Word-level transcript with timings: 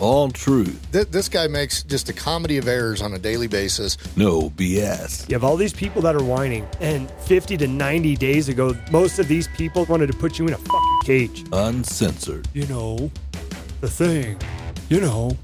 all 0.00 0.28
truth, 0.30 0.86
Th- 0.92 1.06
this 1.08 1.28
guy 1.28 1.46
makes 1.46 1.82
just 1.82 2.08
a 2.08 2.12
comedy 2.12 2.58
of 2.58 2.68
errors 2.68 3.02
on 3.02 3.12
a 3.14 3.18
daily 3.18 3.46
basis. 3.46 3.96
no 4.16 4.50
BS. 4.50 5.28
You 5.28 5.34
have 5.34 5.44
all 5.44 5.56
these 5.56 5.72
people 5.72 6.02
that 6.02 6.14
are 6.14 6.22
whining, 6.22 6.66
and 6.80 7.10
50 7.22 7.56
to 7.58 7.66
90 7.66 8.16
days 8.16 8.48
ago, 8.48 8.76
most 8.90 9.18
of 9.18 9.28
these 9.28 9.48
people 9.56 9.84
wanted 9.86 10.08
to 10.08 10.16
put 10.16 10.38
you 10.38 10.46
in 10.46 10.54
a 10.54 10.58
fucking 10.58 11.00
cage. 11.04 11.44
Uncensored. 11.52 12.46
You 12.52 12.66
know, 12.66 13.10
the 13.80 13.88
thing. 13.88 14.38
You 14.88 15.00
know. 15.00 15.36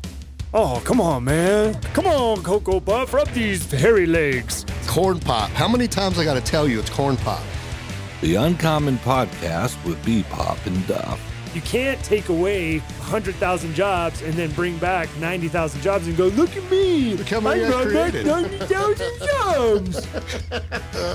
Oh, 0.54 0.82
come 0.84 1.00
on, 1.00 1.24
man. 1.24 1.80
Come 1.94 2.06
on, 2.06 2.42
Cocoa 2.42 2.78
Puff. 2.78 3.14
Rub 3.14 3.26
these 3.28 3.70
hairy 3.70 4.04
legs. 4.04 4.66
Corn 4.86 5.18
pop. 5.18 5.48
How 5.50 5.66
many 5.66 5.88
times 5.88 6.18
I 6.18 6.24
got 6.24 6.34
to 6.34 6.42
tell 6.42 6.68
you 6.68 6.78
it's 6.78 6.90
corn 6.90 7.16
pop? 7.16 7.42
The 8.20 8.34
Uncommon 8.34 8.98
Podcast 8.98 9.82
with 9.84 10.04
B 10.04 10.24
Pop 10.30 10.58
and 10.66 10.86
Duff. 10.86 11.18
You 11.54 11.60
can't 11.60 12.02
take 12.02 12.28
away 12.30 12.78
100,000 12.78 13.74
jobs 13.74 14.22
and 14.22 14.32
then 14.34 14.50
bring 14.52 14.78
back 14.78 15.08
90,000 15.18 15.82
jobs 15.82 16.06
and 16.06 16.16
go, 16.16 16.28
look 16.28 16.56
at 16.56 16.70
me. 16.70 17.14
Look 17.14 17.28
how 17.28 17.40
many 17.40 17.64
I 17.64 17.68
brought 17.70 17.92
back 17.92 18.10
created." 18.10 18.26
90,000 18.26 19.06
jobs. 19.26 20.06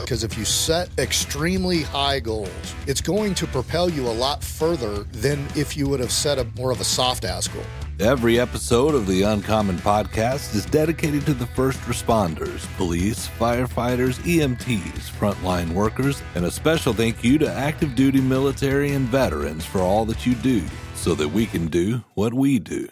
Because 0.01 0.23
if 0.23 0.37
you 0.37 0.45
set 0.45 0.89
extremely 0.99 1.81
high 1.81 2.19
goals, 2.19 2.49
it's 2.85 3.01
going 3.01 3.33
to 3.35 3.47
propel 3.47 3.89
you 3.89 4.07
a 4.07 4.11
lot 4.13 4.43
further 4.43 5.03
than 5.11 5.45
if 5.55 5.75
you 5.75 5.87
would 5.87 5.99
have 5.99 6.11
set 6.11 6.37
a 6.37 6.45
more 6.55 6.71
of 6.71 6.81
a 6.81 6.85
soft 6.85 7.25
ass 7.25 7.47
goal. 7.47 7.63
Every 7.99 8.39
episode 8.39 8.93
of 8.93 9.07
the 9.07 9.23
Uncommon 9.23 9.77
Podcast 9.77 10.53
is 10.53 10.67
dedicated 10.67 11.25
to 11.25 11.33
the 11.33 11.47
first 11.47 11.79
responders, 11.81 12.63
police, 12.77 13.27
firefighters, 13.27 14.19
EMTs, 14.19 15.09
frontline 15.09 15.71
workers, 15.73 16.21
and 16.35 16.45
a 16.45 16.51
special 16.51 16.93
thank 16.93 17.23
you 17.23 17.39
to 17.39 17.51
active 17.51 17.95
duty 17.95 18.21
military 18.21 18.91
and 18.91 19.07
veterans 19.07 19.65
for 19.65 19.79
all 19.79 20.05
that 20.05 20.27
you 20.27 20.35
do 20.35 20.63
so 20.93 21.15
that 21.15 21.27
we 21.27 21.47
can 21.47 21.65
do 21.65 22.03
what 22.13 22.35
we 22.35 22.59
do. 22.59 22.87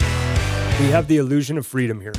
we 0.00 0.90
have 0.90 1.08
the 1.08 1.16
illusion 1.16 1.56
of 1.56 1.66
freedom 1.66 2.02
here. 2.02 2.12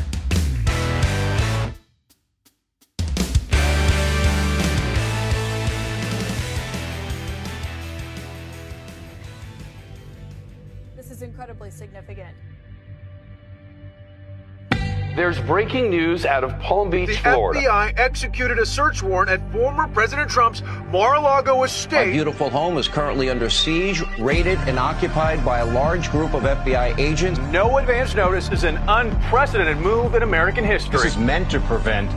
Significant. 11.76 12.36
There's 15.16 15.40
breaking 15.40 15.90
news 15.92 16.26
out 16.26 16.44
of 16.44 16.60
Palm 16.60 16.90
Beach, 16.90 17.08
The 17.08 17.16
Florida. 17.16 17.62
FBI 17.62 17.94
executed 17.98 18.60
a 18.60 18.66
search 18.66 19.02
warrant 19.02 19.32
at 19.32 19.50
former 19.54 19.88
President 19.88 20.30
Trump's 20.30 20.62
Mar-a-Lago 20.92 21.60
My 21.60 21.64
estate. 21.64 22.12
beautiful 22.12 22.50
home 22.50 22.78
is 22.78 22.90
currently 22.90 23.30
under 23.30 23.50
siege, 23.50 24.04
raided, 24.20 24.60
and 24.68 24.78
occupied 24.78 25.46
by 25.46 25.60
a 25.60 25.66
large 25.66 26.12
group 26.12 26.34
of 26.34 26.44
FBI 26.44 27.00
agents. 27.00 27.40
No 27.50 27.78
advance 27.78 28.14
notice 28.14 28.50
is 28.52 28.66
an 28.66 28.76
unprecedented 28.90 29.78
move 29.78 30.16
in 30.16 30.24
American 30.24 30.66
history. 30.66 30.92
This 30.98 31.06
is 31.06 31.18
meant 31.18 31.50
to 31.52 31.62
prevent 31.62 32.12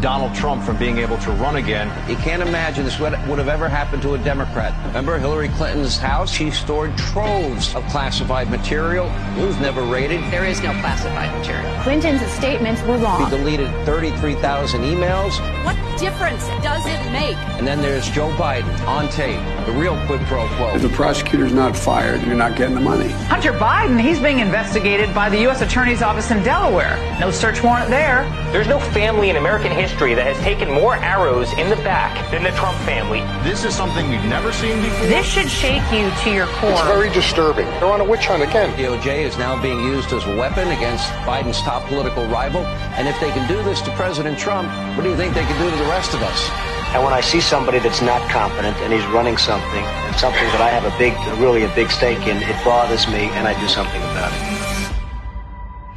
Donald 0.00 0.34
Trump 0.34 0.62
from 0.62 0.78
being 0.78 0.98
able 0.98 1.18
to 1.18 1.30
run 1.32 1.56
again. 1.56 1.88
You 2.08 2.16
can't 2.16 2.42
imagine 2.42 2.84
this 2.84 2.98
would, 2.98 3.12
would 3.28 3.38
have 3.38 3.48
ever 3.48 3.68
happened 3.68 4.02
to 4.02 4.14
a 4.14 4.18
Democrat. 4.18 4.74
Remember 4.86 5.18
Hillary 5.18 5.48
Clinton's 5.50 5.98
house? 5.98 6.32
She 6.32 6.50
stored 6.50 6.96
troves 6.96 7.74
of 7.74 7.84
classified 7.88 8.50
material. 8.50 9.06
It 9.36 9.46
was 9.46 9.58
never 9.58 9.82
raided. 9.82 10.20
There 10.32 10.46
is 10.46 10.62
no 10.62 10.72
classified 10.80 11.36
material. 11.38 11.82
Clinton's 11.82 12.22
statements 12.32 12.82
were 12.82 12.96
wrong. 12.98 13.24
He 13.24 13.36
deleted 13.36 13.68
33,000 13.84 14.80
emails. 14.82 15.38
What 15.64 15.76
difference 15.98 16.46
does 16.62 16.86
it 16.86 17.12
make? 17.12 17.36
And 17.58 17.66
then 17.66 17.82
there's 17.82 18.08
Joe 18.10 18.30
Biden 18.30 18.86
on 18.86 19.08
tape, 19.10 19.40
the 19.66 19.72
real 19.72 19.96
quid 20.06 20.20
pro 20.22 20.46
quo. 20.56 20.74
If 20.74 20.82
the 20.82 20.88
prosecutor's 20.88 21.52
not 21.52 21.76
fired, 21.76 22.22
you're 22.22 22.36
not 22.36 22.56
getting 22.56 22.74
the 22.74 22.80
money. 22.80 23.08
Hunter 23.28 23.52
Biden, 23.52 24.00
he's 24.00 24.18
being 24.18 24.38
investigated 24.38 25.14
by 25.14 25.28
the 25.28 25.40
U.S. 25.42 25.60
Attorney's 25.60 26.00
Office 26.00 26.30
in 26.30 26.42
Delaware. 26.42 26.96
No 27.20 27.30
search 27.30 27.62
warrant 27.62 27.90
there. 27.90 28.24
There's 28.50 28.68
no 28.68 28.80
family 28.80 29.28
in 29.28 29.36
American 29.36 29.72
history 29.72 29.89
that 29.98 30.24
has 30.24 30.38
taken 30.40 30.70
more 30.70 30.96
arrows 30.96 31.52
in 31.58 31.68
the 31.68 31.76
back 31.84 32.16
than 32.30 32.42
the 32.42 32.50
Trump 32.56 32.78
family. 32.88 33.20
This 33.44 33.64
is 33.64 33.74
something 33.76 34.08
we've 34.08 34.24
never 34.24 34.50
seen 34.50 34.80
before. 34.80 35.06
This 35.08 35.26
should 35.26 35.50
shake 35.50 35.84
you 35.92 36.08
to 36.24 36.30
your 36.32 36.46
core. 36.56 36.70
It's 36.72 36.80
very 36.82 37.10
disturbing. 37.10 37.66
They're 37.82 37.92
on 37.92 38.00
a 38.00 38.04
witch 38.04 38.24
hunt 38.24 38.42
again. 38.42 38.72
DOJ 38.80 39.28
is 39.28 39.36
now 39.36 39.60
being 39.60 39.78
used 39.80 40.12
as 40.12 40.24
a 40.24 40.34
weapon 40.36 40.68
against 40.68 41.04
Biden's 41.28 41.60
top 41.60 41.84
political 41.88 42.24
rival. 42.28 42.64
And 42.96 43.08
if 43.08 43.18
they 43.20 43.30
can 43.30 43.46
do 43.46 43.62
this 43.62 43.82
to 43.82 43.90
President 43.92 44.38
Trump, 44.38 44.72
what 44.96 45.04
do 45.04 45.10
you 45.10 45.16
think 45.16 45.34
they 45.34 45.44
can 45.44 45.58
do 45.60 45.70
to 45.70 45.76
the 45.76 45.90
rest 45.90 46.14
of 46.14 46.22
us? 46.22 46.48
And 46.96 47.04
when 47.04 47.12
I 47.12 47.20
see 47.20 47.40
somebody 47.40 47.78
that's 47.78 48.00
not 48.00 48.22
competent 48.30 48.76
and 48.78 48.92
he's 48.92 49.04
running 49.12 49.36
something, 49.36 49.84
and 49.84 50.16
something 50.16 50.48
that 50.56 50.62
I 50.62 50.70
have 50.70 50.88
a 50.88 50.96
big, 50.96 51.12
really 51.38 51.64
a 51.64 51.74
big 51.74 51.90
stake 51.90 52.26
in, 52.26 52.38
it 52.38 52.64
bothers 52.64 53.06
me 53.08 53.28
and 53.36 53.46
I 53.46 53.52
do 53.60 53.68
something 53.68 54.00
about 54.16 54.32
it. 54.32 54.96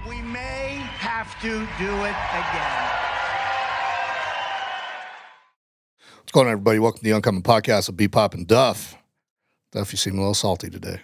We 0.09 0.21
may 0.21 0.83
have 0.99 1.39
to 1.41 1.65
do 1.79 1.91
it 2.03 2.17
again. 2.35 2.82
Going 6.33 6.47
on, 6.47 6.53
everybody? 6.53 6.79
Welcome 6.79 6.97
to 6.97 7.03
the 7.03 7.11
Uncommon 7.11 7.43
Podcast 7.43 7.89
of 7.89 7.95
B 7.95 8.07
Pop 8.07 8.33
and 8.33 8.47
Duff. 8.47 8.95
Duff, 9.71 9.93
you 9.93 9.97
seem 9.97 10.15
a 10.15 10.17
little 10.17 10.33
salty 10.33 10.67
today. 10.67 10.99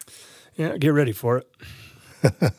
Yeah, 0.56 0.75
get 0.75 0.90
ready 0.90 1.12
for 1.12 1.38
it. 1.38 1.47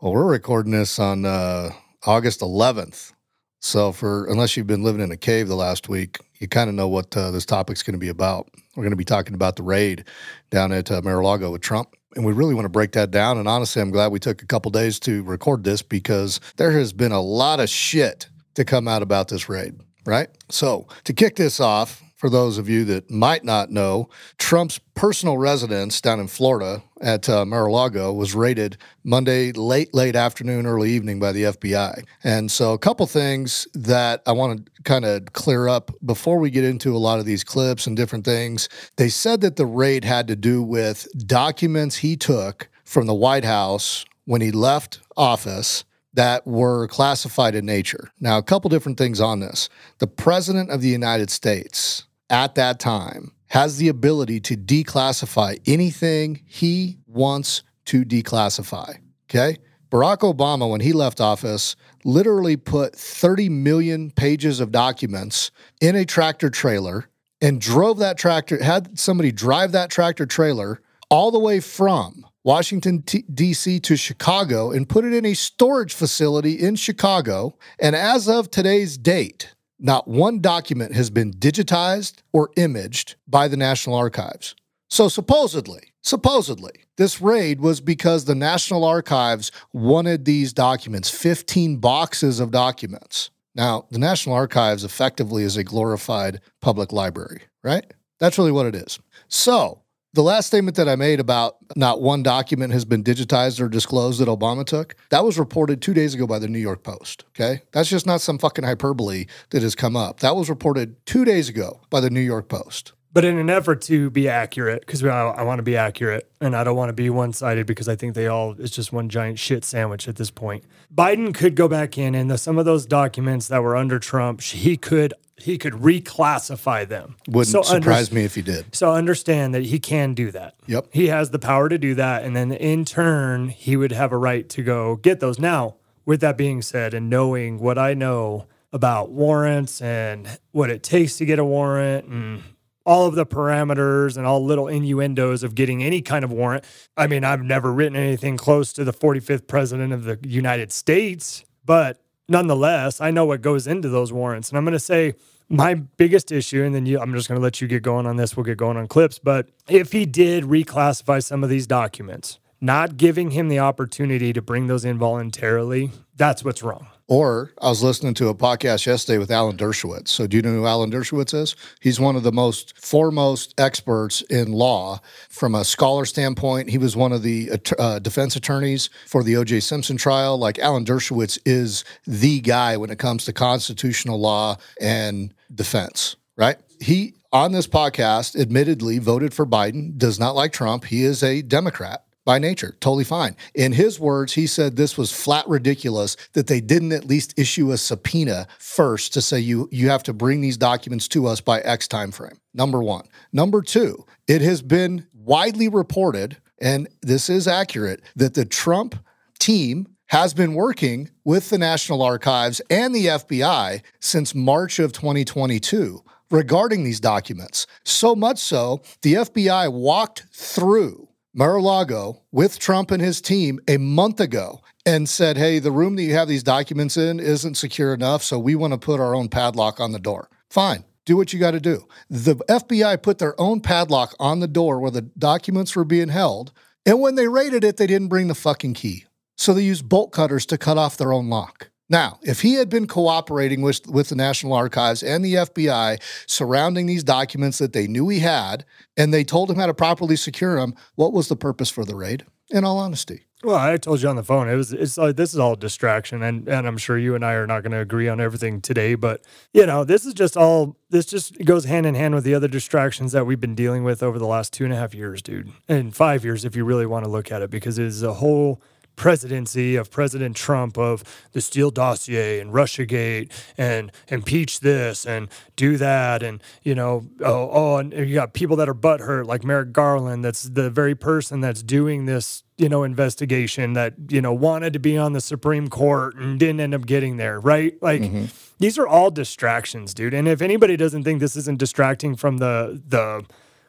Well, 0.00 0.12
we're 0.12 0.24
recording 0.24 0.72
this 0.72 0.98
on 0.98 1.26
uh, 1.26 1.70
August 2.06 2.40
11th. 2.40 3.12
So, 3.60 3.92
for 3.92 4.24
unless 4.26 4.56
you've 4.56 4.66
been 4.66 4.82
living 4.82 5.02
in 5.02 5.10
a 5.12 5.16
cave 5.16 5.46
the 5.46 5.56
last 5.56 5.90
week, 5.90 6.18
you 6.38 6.48
kind 6.48 6.70
of 6.70 6.74
know 6.74 6.88
what 6.88 7.14
uh, 7.16 7.30
this 7.30 7.44
topic's 7.44 7.82
going 7.82 7.92
to 7.92 7.98
be 7.98 8.08
about. 8.08 8.48
We're 8.74 8.82
going 8.82 8.90
to 8.90 8.96
be 8.96 9.04
talking 9.04 9.34
about 9.34 9.56
the 9.56 9.62
raid 9.62 10.04
down 10.50 10.72
at 10.72 10.90
uh, 10.90 11.02
Mar-a-Lago 11.02 11.50
with 11.52 11.60
Trump, 11.60 11.94
and 12.16 12.24
we 12.24 12.32
really 12.32 12.54
want 12.54 12.64
to 12.64 12.70
break 12.70 12.92
that 12.92 13.10
down. 13.10 13.36
And 13.36 13.46
honestly, 13.46 13.82
I'm 13.82 13.90
glad 13.90 14.10
we 14.10 14.18
took 14.18 14.42
a 14.42 14.46
couple 14.46 14.70
days 14.70 14.98
to 15.00 15.22
record 15.22 15.64
this 15.64 15.82
because 15.82 16.40
there 16.56 16.72
has 16.72 16.94
been 16.94 17.12
a 17.12 17.20
lot 17.20 17.60
of 17.60 17.68
shit 17.68 18.28
to 18.54 18.64
come 18.64 18.88
out 18.88 19.02
about 19.02 19.28
this 19.28 19.50
raid. 19.50 19.74
Right. 20.06 20.28
So, 20.50 20.86
to 21.04 21.12
kick 21.12 21.36
this 21.36 21.60
off, 21.60 22.02
for 22.16 22.30
those 22.30 22.56
of 22.58 22.68
you 22.68 22.84
that 22.84 23.10
might 23.10 23.44
not 23.44 23.70
know, 23.70 24.08
Trump's 24.38 24.78
personal 24.94 25.36
residence 25.36 26.00
down 26.00 26.20
in 26.20 26.26
Florida 26.26 26.82
at 27.02 27.28
uh, 27.28 27.44
Mar-a-Lago 27.44 28.12
was 28.12 28.34
raided 28.34 28.78
Monday 29.02 29.52
late, 29.52 29.92
late 29.92 30.16
afternoon, 30.16 30.64
early 30.64 30.90
evening 30.90 31.20
by 31.20 31.32
the 31.32 31.42
FBI. 31.42 32.02
And 32.22 32.50
so, 32.50 32.72
a 32.72 32.78
couple 32.78 33.06
things 33.06 33.66
that 33.74 34.22
I 34.26 34.32
want 34.32 34.66
to 34.66 34.82
kind 34.84 35.04
of 35.04 35.32
clear 35.32 35.68
up 35.68 35.90
before 36.04 36.38
we 36.38 36.50
get 36.50 36.64
into 36.64 36.96
a 36.96 36.98
lot 36.98 37.18
of 37.18 37.26
these 37.26 37.44
clips 37.44 37.86
and 37.86 37.96
different 37.96 38.24
things. 38.24 38.68
They 38.96 39.08
said 39.08 39.40
that 39.42 39.56
the 39.56 39.66
raid 39.66 40.04
had 40.04 40.28
to 40.28 40.36
do 40.36 40.62
with 40.62 41.06
documents 41.26 41.96
he 41.96 42.16
took 42.16 42.68
from 42.84 43.06
the 43.06 43.14
White 43.14 43.44
House 43.44 44.04
when 44.24 44.40
he 44.40 44.50
left 44.50 45.00
office 45.16 45.84
that 46.14 46.46
were 46.46 46.88
classified 46.88 47.54
in 47.54 47.66
nature. 47.66 48.10
Now, 48.20 48.38
a 48.38 48.42
couple 48.42 48.70
different 48.70 48.98
things 48.98 49.20
on 49.20 49.40
this. 49.40 49.68
The 49.98 50.06
President 50.06 50.70
of 50.70 50.80
the 50.80 50.88
United 50.88 51.30
States 51.30 52.04
at 52.30 52.54
that 52.54 52.80
time 52.80 53.32
has 53.48 53.76
the 53.76 53.88
ability 53.88 54.40
to 54.40 54.56
declassify 54.56 55.60
anything 55.66 56.40
he 56.46 56.98
wants 57.06 57.62
to 57.86 58.04
declassify. 58.04 58.96
Okay. 59.30 59.58
Barack 59.90 60.18
Obama, 60.20 60.68
when 60.68 60.80
he 60.80 60.92
left 60.92 61.20
office, 61.20 61.76
literally 62.04 62.56
put 62.56 62.96
30 62.96 63.48
million 63.48 64.10
pages 64.10 64.58
of 64.58 64.72
documents 64.72 65.52
in 65.80 65.94
a 65.94 66.04
tractor 66.04 66.50
trailer 66.50 67.08
and 67.40 67.60
drove 67.60 67.98
that 67.98 68.18
tractor, 68.18 68.62
had 68.62 68.98
somebody 68.98 69.30
drive 69.30 69.72
that 69.72 69.90
tractor 69.90 70.26
trailer 70.26 70.80
all 71.10 71.30
the 71.30 71.38
way 71.38 71.60
from 71.60 72.23
Washington, 72.44 73.02
D.C. 73.32 73.80
to 73.80 73.96
Chicago 73.96 74.70
and 74.70 74.88
put 74.88 75.04
it 75.04 75.14
in 75.14 75.24
a 75.24 75.34
storage 75.34 75.94
facility 75.94 76.52
in 76.52 76.76
Chicago. 76.76 77.56
And 77.80 77.96
as 77.96 78.28
of 78.28 78.50
today's 78.50 78.98
date, 78.98 79.54
not 79.78 80.06
one 80.06 80.40
document 80.40 80.94
has 80.94 81.10
been 81.10 81.32
digitized 81.32 82.16
or 82.32 82.50
imaged 82.56 83.16
by 83.26 83.48
the 83.48 83.56
National 83.56 83.96
Archives. 83.96 84.54
So 84.90 85.08
supposedly, 85.08 85.92
supposedly, 86.02 86.84
this 86.96 87.20
raid 87.20 87.60
was 87.60 87.80
because 87.80 88.24
the 88.24 88.34
National 88.34 88.84
Archives 88.84 89.50
wanted 89.72 90.24
these 90.24 90.52
documents, 90.52 91.10
15 91.10 91.78
boxes 91.78 92.40
of 92.40 92.50
documents. 92.50 93.30
Now, 93.54 93.86
the 93.90 93.98
National 93.98 94.34
Archives 94.34 94.84
effectively 94.84 95.44
is 95.44 95.56
a 95.56 95.64
glorified 95.64 96.40
public 96.60 96.92
library, 96.92 97.42
right? 97.62 97.92
That's 98.20 98.38
really 98.38 98.52
what 98.52 98.66
it 98.66 98.74
is. 98.74 98.98
So, 99.28 99.83
the 100.14 100.22
last 100.22 100.46
statement 100.46 100.76
that 100.76 100.88
I 100.88 100.94
made 100.94 101.18
about 101.18 101.56
not 101.74 102.00
one 102.00 102.22
document 102.22 102.72
has 102.72 102.84
been 102.84 103.02
digitized 103.02 103.60
or 103.60 103.68
disclosed 103.68 104.20
that 104.20 104.28
Obama 104.28 104.64
took, 104.64 104.94
that 105.10 105.24
was 105.24 105.38
reported 105.38 105.82
two 105.82 105.92
days 105.92 106.14
ago 106.14 106.24
by 106.24 106.38
the 106.38 106.46
New 106.46 106.60
York 106.60 106.84
Post. 106.84 107.24
Okay. 107.30 107.62
That's 107.72 107.88
just 107.88 108.06
not 108.06 108.20
some 108.20 108.38
fucking 108.38 108.64
hyperbole 108.64 109.26
that 109.50 109.62
has 109.62 109.74
come 109.74 109.96
up. 109.96 110.20
That 110.20 110.36
was 110.36 110.48
reported 110.48 111.04
two 111.04 111.24
days 111.24 111.48
ago 111.48 111.80
by 111.90 112.00
the 112.00 112.10
New 112.10 112.20
York 112.20 112.48
Post. 112.48 112.92
But 113.12 113.24
in 113.24 113.38
an 113.38 113.48
effort 113.48 113.80
to 113.82 114.10
be 114.10 114.28
accurate, 114.28 114.80
because 114.80 115.04
I, 115.04 115.08
I 115.08 115.42
want 115.42 115.60
to 115.60 115.62
be 115.64 115.76
accurate 115.76 116.30
and 116.40 116.56
I 116.56 116.64
don't 116.64 116.76
want 116.76 116.88
to 116.90 116.94
be 116.94 117.10
one 117.10 117.32
sided 117.32 117.66
because 117.66 117.88
I 117.88 117.94
think 117.94 118.14
they 118.14 118.26
all, 118.26 118.56
it's 118.58 118.74
just 118.74 118.92
one 118.92 119.08
giant 119.08 119.38
shit 119.38 119.64
sandwich 119.64 120.08
at 120.08 120.16
this 120.16 120.32
point. 120.32 120.64
Biden 120.92 121.32
could 121.32 121.54
go 121.54 121.68
back 121.68 121.96
in 121.96 122.14
and 122.14 122.30
the, 122.30 122.38
some 122.38 122.58
of 122.58 122.64
those 122.64 122.86
documents 122.86 123.48
that 123.48 123.62
were 123.62 123.76
under 123.76 124.00
Trump, 124.00 124.40
he 124.40 124.76
could 124.76 125.14
he 125.36 125.58
could 125.58 125.72
reclassify 125.74 126.86
them. 126.88 127.16
Wouldn't 127.28 127.52
So 127.52 127.60
under- 127.64 127.82
surprise 127.84 128.12
me 128.12 128.24
if 128.24 128.34
he 128.34 128.42
did. 128.42 128.74
So 128.74 128.92
understand 128.92 129.54
that 129.54 129.64
he 129.64 129.78
can 129.78 130.14
do 130.14 130.30
that. 130.30 130.54
Yep. 130.66 130.88
He 130.92 131.08
has 131.08 131.30
the 131.30 131.38
power 131.38 131.68
to 131.68 131.78
do 131.78 131.94
that. 131.96 132.24
And 132.24 132.36
then 132.36 132.52
in 132.52 132.84
turn, 132.84 133.48
he 133.48 133.76
would 133.76 133.92
have 133.92 134.12
a 134.12 134.16
right 134.18 134.48
to 134.50 134.62
go 134.62 134.96
get 134.96 135.20
those. 135.20 135.38
Now, 135.38 135.76
with 136.06 136.20
that 136.20 136.36
being 136.36 136.62
said, 136.62 136.94
and 136.94 137.08
knowing 137.10 137.58
what 137.58 137.78
I 137.78 137.94
know 137.94 138.46
about 138.72 139.10
warrants 139.10 139.80
and 139.80 140.38
what 140.52 140.70
it 140.70 140.82
takes 140.82 141.16
to 141.18 141.24
get 141.24 141.38
a 141.38 141.44
warrant 141.44 142.06
and 142.06 142.42
all 142.86 143.06
of 143.06 143.14
the 143.14 143.24
parameters 143.24 144.16
and 144.18 144.26
all 144.26 144.44
little 144.44 144.68
innuendos 144.68 145.42
of 145.42 145.54
getting 145.54 145.82
any 145.82 146.02
kind 146.02 146.22
of 146.24 146.30
warrant. 146.30 146.64
I 146.96 147.06
mean, 147.06 147.24
I've 147.24 147.42
never 147.42 147.72
written 147.72 147.96
anything 147.96 148.36
close 148.36 148.72
to 148.74 148.84
the 148.84 148.92
45th 148.92 149.46
president 149.46 149.92
of 149.94 150.04
the 150.04 150.18
United 150.22 150.70
States, 150.70 151.44
but 151.64 152.02
nonetheless, 152.28 153.00
I 153.00 153.10
know 153.10 153.24
what 153.24 153.42
goes 153.42 153.66
into 153.66 153.88
those 153.88 154.12
warrants. 154.12 154.48
And 154.48 154.58
I'm 154.58 154.64
going 154.64 154.72
to 154.72 154.78
say 154.78 155.14
my 155.48 155.74
biggest 155.74 156.32
issue, 156.32 156.62
and 156.62 156.74
then 156.74 156.86
you, 156.86 156.98
I'm 157.00 157.12
just 157.14 157.28
going 157.28 157.38
to 157.38 157.42
let 157.42 157.60
you 157.60 157.68
get 157.68 157.82
going 157.82 158.06
on 158.06 158.16
this. 158.16 158.36
We'll 158.36 158.44
get 158.44 158.58
going 158.58 158.76
on 158.76 158.86
clips. 158.88 159.18
But 159.18 159.48
if 159.68 159.92
he 159.92 160.06
did 160.06 160.44
reclassify 160.44 161.22
some 161.22 161.44
of 161.44 161.50
these 161.50 161.66
documents, 161.66 162.38
not 162.60 162.96
giving 162.96 163.32
him 163.32 163.48
the 163.48 163.58
opportunity 163.58 164.32
to 164.32 164.40
bring 164.40 164.66
those 164.68 164.84
in 164.84 164.98
voluntarily, 164.98 165.90
that's 166.16 166.44
what's 166.44 166.62
wrong. 166.62 166.86
Or 167.06 167.52
I 167.60 167.68
was 167.68 167.82
listening 167.82 168.14
to 168.14 168.28
a 168.28 168.34
podcast 168.34 168.86
yesterday 168.86 169.18
with 169.18 169.30
Alan 169.30 169.58
Dershowitz. 169.58 170.08
So, 170.08 170.26
do 170.26 170.38
you 170.38 170.42
know 170.42 170.52
who 170.52 170.66
Alan 170.66 170.90
Dershowitz 170.90 171.34
is? 171.34 171.54
He's 171.80 172.00
one 172.00 172.16
of 172.16 172.22
the 172.22 172.32
most 172.32 172.78
foremost 172.80 173.54
experts 173.60 174.22
in 174.22 174.52
law 174.52 175.00
from 175.28 175.54
a 175.54 175.64
scholar 175.64 176.06
standpoint. 176.06 176.70
He 176.70 176.78
was 176.78 176.96
one 176.96 177.12
of 177.12 177.22
the 177.22 177.50
uh, 177.78 177.98
defense 177.98 178.36
attorneys 178.36 178.88
for 179.06 179.22
the 179.22 179.36
O.J. 179.36 179.60
Simpson 179.60 179.98
trial. 179.98 180.38
Like 180.38 180.58
Alan 180.58 180.86
Dershowitz 180.86 181.38
is 181.44 181.84
the 182.06 182.40
guy 182.40 182.78
when 182.78 182.88
it 182.88 182.98
comes 182.98 183.26
to 183.26 183.34
constitutional 183.34 184.18
law 184.18 184.56
and 184.80 185.34
defense, 185.54 186.16
right? 186.38 186.56
He 186.80 187.16
on 187.34 187.52
this 187.52 187.66
podcast 187.66 188.40
admittedly 188.40 188.98
voted 188.98 189.34
for 189.34 189.44
Biden, 189.44 189.98
does 189.98 190.18
not 190.18 190.34
like 190.36 190.52
Trump. 190.52 190.84
He 190.84 191.02
is 191.02 191.22
a 191.22 191.42
Democrat 191.42 192.03
by 192.24 192.38
nature, 192.38 192.76
totally 192.80 193.04
fine. 193.04 193.36
In 193.54 193.72
his 193.72 194.00
words, 194.00 194.32
he 194.32 194.46
said 194.46 194.76
this 194.76 194.96
was 194.96 195.12
flat 195.12 195.46
ridiculous 195.46 196.16
that 196.32 196.46
they 196.46 196.60
didn't 196.60 196.92
at 196.92 197.06
least 197.06 197.38
issue 197.38 197.70
a 197.70 197.76
subpoena 197.76 198.46
first 198.58 199.12
to 199.14 199.22
say 199.22 199.38
you 199.38 199.68
you 199.70 199.88
have 199.90 200.02
to 200.04 200.12
bring 200.12 200.40
these 200.40 200.56
documents 200.56 201.08
to 201.08 201.26
us 201.26 201.40
by 201.40 201.60
X 201.60 201.86
time 201.86 202.10
frame. 202.10 202.38
Number 202.54 202.82
1. 202.82 203.06
Number 203.32 203.62
2, 203.62 204.04
it 204.28 204.40
has 204.42 204.62
been 204.62 205.06
widely 205.12 205.68
reported 205.68 206.38
and 206.60 206.88
this 207.02 207.28
is 207.28 207.46
accurate 207.46 208.02
that 208.16 208.34
the 208.34 208.44
Trump 208.44 208.96
team 209.38 209.88
has 210.06 210.32
been 210.32 210.54
working 210.54 211.10
with 211.24 211.50
the 211.50 211.58
National 211.58 212.02
Archives 212.02 212.60
and 212.70 212.94
the 212.94 213.06
FBI 213.06 213.82
since 214.00 214.34
March 214.34 214.78
of 214.78 214.92
2022 214.92 216.02
regarding 216.30 216.84
these 216.84 217.00
documents. 217.00 217.66
So 217.84 218.14
much 218.14 218.38
so, 218.38 218.80
the 219.02 219.14
FBI 219.14 219.72
walked 219.72 220.24
through 220.32 221.03
Mar-a-Lago 221.36 222.22
with 222.30 222.60
Trump 222.60 222.92
and 222.92 223.02
his 223.02 223.20
team 223.20 223.58
a 223.66 223.76
month 223.76 224.20
ago 224.20 224.60
and 224.86 225.08
said, 225.08 225.36
"Hey, 225.36 225.58
the 225.58 225.72
room 225.72 225.96
that 225.96 226.04
you 226.04 226.14
have 226.14 226.28
these 226.28 226.44
documents 226.44 226.96
in 226.96 227.18
isn't 227.18 227.56
secure 227.56 227.92
enough, 227.92 228.22
so 228.22 228.38
we 228.38 228.54
want 228.54 228.72
to 228.72 228.78
put 228.78 229.00
our 229.00 229.16
own 229.16 229.28
padlock 229.28 229.80
on 229.80 229.90
the 229.90 229.98
door." 229.98 230.28
Fine. 230.48 230.84
Do 231.04 231.16
what 231.16 231.32
you 231.32 231.40
got 231.40 231.50
to 231.50 231.60
do. 231.60 231.88
The 232.08 232.36
FBI 232.48 233.02
put 233.02 233.18
their 233.18 233.38
own 233.38 233.60
padlock 233.60 234.14
on 234.20 234.38
the 234.38 234.46
door 234.46 234.78
where 234.78 234.92
the 234.92 235.02
documents 235.02 235.74
were 235.74 235.84
being 235.84 236.08
held, 236.08 236.52
and 236.86 237.00
when 237.00 237.16
they 237.16 237.26
raided 237.26 237.64
it, 237.64 237.78
they 237.78 237.88
didn't 237.88 238.08
bring 238.08 238.28
the 238.28 238.34
fucking 238.34 238.74
key. 238.74 239.04
So 239.36 239.52
they 239.52 239.64
used 239.64 239.88
bolt 239.88 240.12
cutters 240.12 240.46
to 240.46 240.56
cut 240.56 240.78
off 240.78 240.96
their 240.96 241.12
own 241.12 241.28
lock. 241.28 241.70
Now, 241.90 242.18
if 242.22 242.40
he 242.40 242.54
had 242.54 242.70
been 242.70 242.86
cooperating 242.86 243.60
with, 243.60 243.86
with 243.86 244.08
the 244.08 244.16
National 244.16 244.54
Archives 244.54 245.02
and 245.02 245.24
the 245.24 245.34
FBI 245.34 246.00
surrounding 246.26 246.86
these 246.86 247.04
documents 247.04 247.58
that 247.58 247.72
they 247.72 247.86
knew 247.86 248.08
he 248.08 248.20
had, 248.20 248.64
and 248.96 249.12
they 249.12 249.24
told 249.24 249.50
him 249.50 249.56
how 249.56 249.66
to 249.66 249.74
properly 249.74 250.16
secure 250.16 250.58
them, 250.58 250.74
what 250.94 251.12
was 251.12 251.28
the 251.28 251.36
purpose 251.36 251.70
for 251.70 251.84
the 251.84 251.94
raid? 251.94 252.24
In 252.50 252.64
all 252.64 252.78
honesty. 252.78 253.26
Well, 253.44 253.56
I 253.56 253.76
told 253.76 254.00
you 254.00 254.08
on 254.08 254.16
the 254.16 254.22
phone. 254.22 254.48
It 254.48 254.54
was 254.54 254.72
it's 254.72 254.96
like 254.96 255.16
this 255.16 255.34
is 255.34 255.38
all 255.38 255.54
distraction, 255.54 256.22
and 256.22 256.48
and 256.48 256.66
I'm 256.66 256.78
sure 256.78 256.96
you 256.96 257.14
and 257.14 257.22
I 257.22 257.34
are 257.34 257.46
not 257.46 257.62
going 257.62 257.72
to 257.72 257.80
agree 257.80 258.08
on 258.08 258.18
everything 258.18 258.62
today. 258.62 258.94
But 258.94 259.22
you 259.52 259.66
know, 259.66 259.84
this 259.84 260.06
is 260.06 260.14
just 260.14 260.34
all. 260.34 260.78
This 260.88 261.04
just 261.04 261.44
goes 261.44 261.66
hand 261.66 261.84
in 261.84 261.94
hand 261.94 262.14
with 262.14 262.24
the 262.24 262.34
other 262.34 262.48
distractions 262.48 263.12
that 263.12 263.26
we've 263.26 263.40
been 263.40 263.54
dealing 263.54 263.84
with 263.84 264.02
over 264.02 264.18
the 264.18 264.26
last 264.26 264.54
two 264.54 264.64
and 264.64 264.72
a 264.72 264.76
half 264.76 264.94
years, 264.94 265.20
dude, 265.20 265.52
and 265.68 265.94
five 265.94 266.24
years 266.24 266.46
if 266.46 266.56
you 266.56 266.64
really 266.64 266.86
want 266.86 267.04
to 267.04 267.10
look 267.10 267.30
at 267.30 267.42
it, 267.42 267.50
because 267.50 267.78
it 267.78 267.84
is 267.84 268.02
a 268.02 268.14
whole 268.14 268.62
presidency 268.96 269.76
of 269.76 269.90
President 269.90 270.36
Trump 270.36 270.78
of 270.78 271.02
the 271.32 271.40
Steele 271.40 271.70
dossier 271.70 272.40
and 272.40 272.52
Russiagate 272.52 273.30
and 273.58 273.90
impeach 274.08 274.60
this 274.60 275.06
and 275.06 275.28
do 275.56 275.76
that 275.76 276.22
and 276.22 276.42
you 276.62 276.74
know 276.74 277.06
oh 277.20 277.50
oh 277.52 277.76
and 277.78 277.92
you 277.92 278.14
got 278.14 278.32
people 278.32 278.56
that 278.56 278.68
are 278.68 278.74
butthurt 278.74 279.26
like 279.26 279.44
Merrick 279.44 279.72
Garland 279.72 280.24
that's 280.24 280.42
the 280.42 280.70
very 280.70 280.94
person 280.94 281.40
that's 281.40 281.62
doing 281.62 282.06
this 282.06 282.44
you 282.56 282.68
know 282.68 282.84
investigation 282.84 283.72
that 283.72 283.94
you 284.08 284.20
know 284.20 284.32
wanted 284.32 284.72
to 284.72 284.78
be 284.78 284.96
on 284.96 285.12
the 285.12 285.20
Supreme 285.20 285.68
Court 285.68 286.14
and 286.16 286.38
didn't 286.38 286.60
end 286.60 286.74
up 286.74 286.86
getting 286.86 287.16
there 287.16 287.40
right? 287.40 287.74
Like 287.82 288.02
mm-hmm. 288.02 288.26
these 288.58 288.78
are 288.78 288.86
all 288.86 289.10
distractions 289.10 289.94
dude. 289.94 290.14
And 290.14 290.28
if 290.28 290.40
anybody 290.40 290.76
doesn't 290.76 291.04
think 291.04 291.20
this 291.20 291.36
isn't 291.36 291.58
distracting 291.58 292.16
from 292.16 292.38
the 292.38 292.80
the 292.86 293.24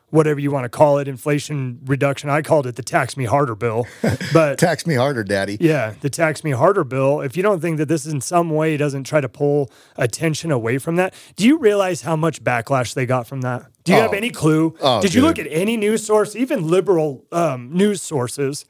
whatever 0.10 0.40
you 0.40 0.52
want 0.52 0.63
to 0.63 0.69
call 0.69 0.98
it, 1.00 1.07
inflation 1.07 1.80
reduction. 1.86 2.30
I 2.30 2.42
called 2.42 2.68
it 2.68 2.75
the 2.75 2.84
tax 2.84 3.18
me 3.18 3.25
harder 3.25 3.56
bill. 3.56 3.86
But 4.34 4.57
tax 4.57 4.86
me 4.88 4.96
harder, 4.96 5.24
daddy. 5.24 5.57
Yeah, 5.60 5.94
the 6.02 6.10
tax 6.10 6.44
me 6.44 6.52
harder 6.52 6.84
bill. 6.84 7.22
If 7.22 7.36
you 7.38 7.44
don't 7.44 7.60
think 7.60 7.78
that 7.78 7.88
this 7.88 8.06
in 8.06 8.22
some 8.22 8.50
way 8.50 8.78
doesn't 8.78 9.04
try 9.06 9.22
to 9.22 9.30
pull 9.30 9.72
attention 9.98 10.52
away 10.52 10.78
from 10.78 10.96
that, 10.98 11.13
do 11.36 11.46
you 11.46 11.57
realize 11.57 12.02
how 12.04 12.16
much 12.16 12.44
backlash 12.44 12.94
they 12.94 13.06
got 13.06 13.28
from 13.28 13.42
that? 13.42 13.66
Do 13.84 13.92
you 13.94 14.00
have 14.00 14.12
Oh. 14.13 14.18
any 14.18 14.30
clue? 14.31 14.75
Oh, 14.81 15.02
Did 15.02 15.13
you 15.13 15.22
look 15.22 15.38
at 15.40 15.48
any 15.50 15.78
news 15.78 16.06
source, 16.06 16.36
even 16.36 16.68
liberal 16.68 17.25
um, 17.31 17.69
news 17.74 18.02
sources? 18.02 18.66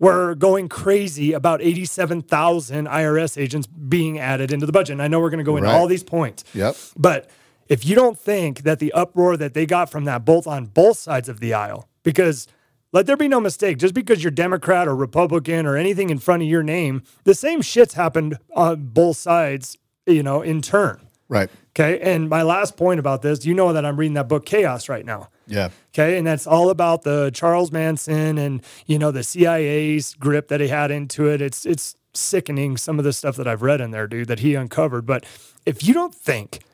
Were 0.00 0.36
going 0.36 0.68
crazy 0.68 1.32
about 1.32 1.60
87,000 1.60 2.86
IRS 2.86 3.36
agents 3.36 3.66
being 3.66 4.18
added 4.20 4.52
into 4.52 4.64
the 4.64 4.70
budget. 4.70 4.92
And 4.92 5.02
I 5.02 5.08
know 5.08 5.18
we're 5.18 5.30
going 5.30 5.38
to 5.38 5.44
go 5.44 5.56
into 5.56 5.68
Right. 5.68 5.74
all 5.76 5.88
these 5.88 6.04
points. 6.04 6.44
Yep. 6.54 6.76
But 6.96 7.28
if 7.68 7.84
you 7.84 7.94
don't 7.94 8.18
think 8.18 8.62
that 8.62 8.78
the 8.78 8.92
uproar 8.92 9.36
that 9.36 9.54
they 9.54 9.66
got 9.66 9.90
from 9.90 10.04
that, 10.04 10.24
both 10.24 10.46
on 10.46 10.66
both 10.66 10.98
sides 10.98 11.28
of 11.28 11.40
the 11.40 11.54
aisle, 11.54 11.88
because 12.02 12.46
let 12.92 13.06
there 13.06 13.16
be 13.16 13.28
no 13.28 13.40
mistake, 13.40 13.78
just 13.78 13.94
because 13.94 14.24
you're 14.24 14.30
Democrat 14.30 14.88
or 14.88 14.96
Republican 14.96 15.66
or 15.66 15.76
anything 15.76 16.10
in 16.10 16.18
front 16.18 16.42
of 16.42 16.48
your 16.48 16.62
name, 16.62 17.02
the 17.24 17.34
same 17.34 17.60
shit's 17.60 17.94
happened 17.94 18.38
on 18.54 18.86
both 18.86 19.18
sides, 19.18 19.76
you 20.06 20.22
know, 20.22 20.40
in 20.40 20.62
turn. 20.62 21.06
Right. 21.28 21.50
Okay. 21.72 22.00
And 22.00 22.30
my 22.30 22.42
last 22.42 22.76
point 22.76 22.98
about 22.98 23.20
this, 23.20 23.44
you 23.44 23.52
know 23.52 23.74
that 23.74 23.84
I'm 23.84 23.98
reading 23.98 24.14
that 24.14 24.28
book 24.28 24.46
Chaos 24.46 24.88
right 24.88 25.04
now. 25.04 25.28
Yeah. 25.46 25.68
Okay. 25.94 26.16
And 26.16 26.26
that's 26.26 26.46
all 26.46 26.70
about 26.70 27.02
the 27.02 27.30
Charles 27.34 27.70
Manson 27.70 28.38
and, 28.38 28.62
you 28.86 28.98
know, 28.98 29.10
the 29.10 29.22
CIA's 29.22 30.14
grip 30.14 30.48
that 30.48 30.60
he 30.60 30.68
had 30.68 30.90
into 30.90 31.28
it. 31.28 31.42
It's 31.42 31.66
it's 31.66 31.96
sickening 32.14 32.78
some 32.78 32.98
of 32.98 33.04
the 33.04 33.12
stuff 33.12 33.36
that 33.36 33.46
I've 33.46 33.62
read 33.62 33.82
in 33.82 33.90
there, 33.90 34.06
dude, 34.06 34.28
that 34.28 34.40
he 34.40 34.54
uncovered. 34.54 35.04
But 35.04 35.24
if 35.66 35.86
you 35.86 35.92
don't 35.92 36.14
think 36.14 36.64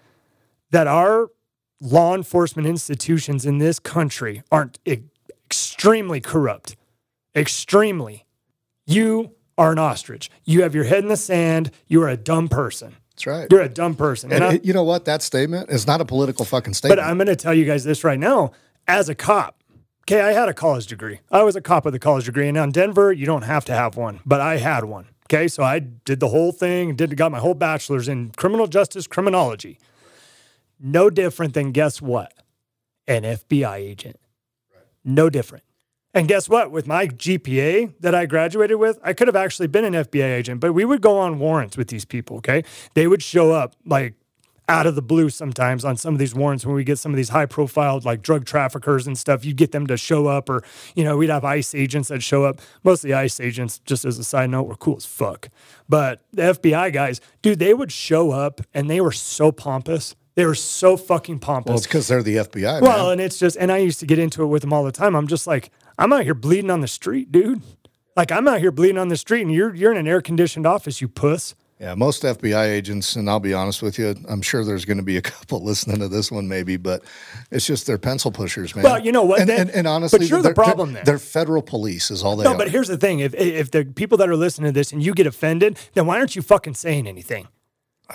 that 0.74 0.86
our 0.88 1.28
law 1.80 2.14
enforcement 2.16 2.66
institutions 2.66 3.46
in 3.46 3.58
this 3.58 3.78
country 3.78 4.42
aren't 4.50 4.78
e- 4.84 4.98
extremely 5.46 6.20
corrupt, 6.20 6.74
extremely, 7.36 8.24
you 8.86 9.32
are 9.56 9.72
an 9.72 9.78
ostrich. 9.78 10.30
You 10.44 10.62
have 10.62 10.74
your 10.74 10.84
head 10.84 11.04
in 11.04 11.08
the 11.08 11.16
sand. 11.16 11.70
You 11.86 12.02
are 12.02 12.08
a 12.08 12.16
dumb 12.16 12.48
person. 12.48 12.96
That's 13.10 13.26
right. 13.26 13.46
You're 13.50 13.60
a 13.62 13.68
dumb 13.68 13.94
person. 13.94 14.32
And 14.32 14.42
I- 14.42 14.60
you 14.64 14.72
know 14.72 14.82
what? 14.82 15.04
That 15.04 15.22
statement 15.22 15.70
is 15.70 15.86
not 15.86 16.00
a 16.00 16.04
political 16.04 16.44
fucking 16.44 16.74
statement. 16.74 16.98
but 17.00 17.04
I'm 17.08 17.16
going 17.16 17.28
to 17.28 17.36
tell 17.36 17.54
you 17.54 17.64
guys 17.64 17.84
this 17.84 18.02
right 18.02 18.18
now. 18.18 18.50
As 18.88 19.08
a 19.08 19.14
cop, 19.14 19.62
okay, 20.02 20.20
I 20.20 20.32
had 20.32 20.48
a 20.48 20.54
college 20.54 20.86
degree. 20.88 21.20
I 21.30 21.42
was 21.44 21.54
a 21.56 21.60
cop 21.60 21.84
with 21.84 21.94
a 21.94 21.98
college 22.00 22.24
degree. 22.26 22.48
And 22.48 22.56
now 22.56 22.64
in 22.64 22.72
Denver, 22.72 23.12
you 23.12 23.26
don't 23.26 23.42
have 23.42 23.64
to 23.66 23.72
have 23.74 23.96
one, 23.96 24.18
but 24.26 24.40
I 24.40 24.56
had 24.56 24.84
one. 24.84 25.06
Okay, 25.26 25.46
so 25.48 25.62
I 25.62 25.78
did 25.78 26.18
the 26.20 26.28
whole 26.28 26.52
thing, 26.52 26.96
did 26.96 27.16
got 27.16 27.30
my 27.32 27.38
whole 27.38 27.54
bachelor's 27.54 28.08
in 28.08 28.30
criminal 28.36 28.66
justice 28.66 29.06
criminology. 29.06 29.78
No 30.80 31.10
different 31.10 31.54
than 31.54 31.72
guess 31.72 32.02
what? 32.02 32.32
An 33.06 33.22
FBI 33.22 33.76
agent. 33.76 34.16
No 35.04 35.28
different. 35.28 35.64
And 36.14 36.28
guess 36.28 36.48
what? 36.48 36.70
With 36.70 36.86
my 36.86 37.08
GPA 37.08 37.94
that 38.00 38.14
I 38.14 38.26
graduated 38.26 38.78
with, 38.78 38.98
I 39.02 39.12
could 39.12 39.26
have 39.26 39.36
actually 39.36 39.66
been 39.66 39.84
an 39.84 39.94
FBI 39.94 40.32
agent, 40.32 40.60
but 40.60 40.72
we 40.72 40.84
would 40.84 41.00
go 41.00 41.18
on 41.18 41.40
warrants 41.40 41.76
with 41.76 41.88
these 41.88 42.04
people, 42.04 42.36
okay? 42.36 42.62
They 42.94 43.08
would 43.08 43.22
show 43.22 43.50
up 43.50 43.74
like 43.84 44.14
out 44.68 44.86
of 44.86 44.94
the 44.94 45.02
blue 45.02 45.28
sometimes 45.28 45.84
on 45.84 45.96
some 45.96 46.14
of 46.14 46.18
these 46.18 46.34
warrants 46.34 46.64
when 46.64 46.74
we 46.74 46.84
get 46.84 46.98
some 46.98 47.12
of 47.12 47.16
these 47.16 47.28
high 47.30 47.46
profile 47.46 48.00
like 48.02 48.22
drug 48.22 48.46
traffickers 48.46 49.06
and 49.06 49.18
stuff. 49.18 49.44
you'd 49.44 49.56
get 49.56 49.72
them 49.72 49.86
to 49.88 49.96
show 49.96 50.26
up, 50.26 50.48
or, 50.48 50.62
you 50.94 51.04
know, 51.04 51.16
we'd 51.16 51.30
have 51.30 51.44
ICE 51.44 51.74
agents 51.74 52.08
that 52.08 52.22
show 52.22 52.44
up. 52.44 52.60
Most 52.84 53.04
of 53.04 53.08
the 53.08 53.14
ICE 53.14 53.40
agents, 53.40 53.80
just 53.80 54.04
as 54.04 54.16
a 54.18 54.24
side 54.24 54.50
note, 54.50 54.68
were 54.68 54.76
cool 54.76 54.96
as 54.96 55.04
fuck. 55.04 55.48
But 55.88 56.20
the 56.32 56.42
FBI 56.42 56.92
guys, 56.92 57.20
dude, 57.42 57.58
they 57.58 57.74
would 57.74 57.90
show 57.90 58.30
up 58.30 58.60
and 58.72 58.88
they 58.88 59.00
were 59.00 59.12
so 59.12 59.50
pompous. 59.50 60.14
They 60.36 60.44
were 60.46 60.54
so 60.54 60.96
fucking 60.96 61.38
pompous. 61.38 61.68
well, 61.68 61.76
it's 61.78 61.86
because 61.86 62.08
they're 62.08 62.22
the 62.22 62.36
FBI. 62.36 62.80
Well, 62.80 63.04
man. 63.04 63.12
and 63.12 63.20
it's 63.20 63.38
just, 63.38 63.56
and 63.56 63.70
I 63.70 63.78
used 63.78 64.00
to 64.00 64.06
get 64.06 64.18
into 64.18 64.42
it 64.42 64.46
with 64.46 64.62
them 64.62 64.72
all 64.72 64.82
the 64.82 64.92
time. 64.92 65.14
I'm 65.14 65.28
just 65.28 65.46
like, 65.46 65.70
I'm 65.96 66.12
out 66.12 66.24
here 66.24 66.34
bleeding 66.34 66.70
on 66.70 66.80
the 66.80 66.88
street, 66.88 67.30
dude. 67.30 67.62
Like 68.16 68.30
I'm 68.30 68.46
out 68.46 68.60
here 68.60 68.70
bleeding 68.70 68.98
on 68.98 69.08
the 69.08 69.16
street, 69.16 69.42
and 69.42 69.52
you're 69.52 69.74
you're 69.74 69.90
in 69.90 69.98
an 69.98 70.06
air 70.06 70.20
conditioned 70.20 70.66
office, 70.66 71.00
you 71.00 71.08
puss. 71.08 71.54
Yeah, 71.80 71.96
most 71.96 72.22
FBI 72.22 72.66
agents, 72.66 73.16
and 73.16 73.28
I'll 73.28 73.40
be 73.40 73.52
honest 73.52 73.82
with 73.82 73.98
you, 73.98 74.14
I'm 74.28 74.40
sure 74.40 74.64
there's 74.64 74.84
going 74.84 74.98
to 74.98 75.02
be 75.02 75.16
a 75.16 75.22
couple 75.32 75.60
listening 75.62 75.98
to 75.98 76.08
this 76.08 76.30
one, 76.30 76.46
maybe, 76.46 76.76
but 76.76 77.02
it's 77.50 77.66
just 77.66 77.86
they're 77.88 77.98
pencil 77.98 78.30
pushers, 78.30 78.74
man. 78.76 78.84
Well, 78.84 79.00
you 79.04 79.10
know 79.10 79.24
what? 79.24 79.40
And, 79.40 79.48
then- 79.48 79.60
and, 79.62 79.70
and 79.70 79.86
honestly, 79.88 80.20
but 80.20 80.28
you're 80.28 80.42
the 80.42 80.54
problem 80.54 80.92
they're, 80.92 81.02
they're 81.04 81.18
federal 81.18 81.62
police, 81.62 82.12
is 82.12 82.22
all 82.22 82.36
they 82.36 82.44
no, 82.44 82.52
are. 82.52 82.58
but 82.58 82.70
here's 82.70 82.88
the 82.88 82.96
thing: 82.96 83.18
if 83.18 83.34
if 83.34 83.72
the 83.72 83.84
people 83.84 84.16
that 84.18 84.28
are 84.28 84.36
listening 84.36 84.68
to 84.68 84.72
this 84.72 84.92
and 84.92 85.02
you 85.02 85.12
get 85.12 85.26
offended, 85.26 85.76
then 85.94 86.06
why 86.06 86.18
aren't 86.18 86.36
you 86.36 86.42
fucking 86.42 86.74
saying 86.74 87.08
anything? 87.08 87.48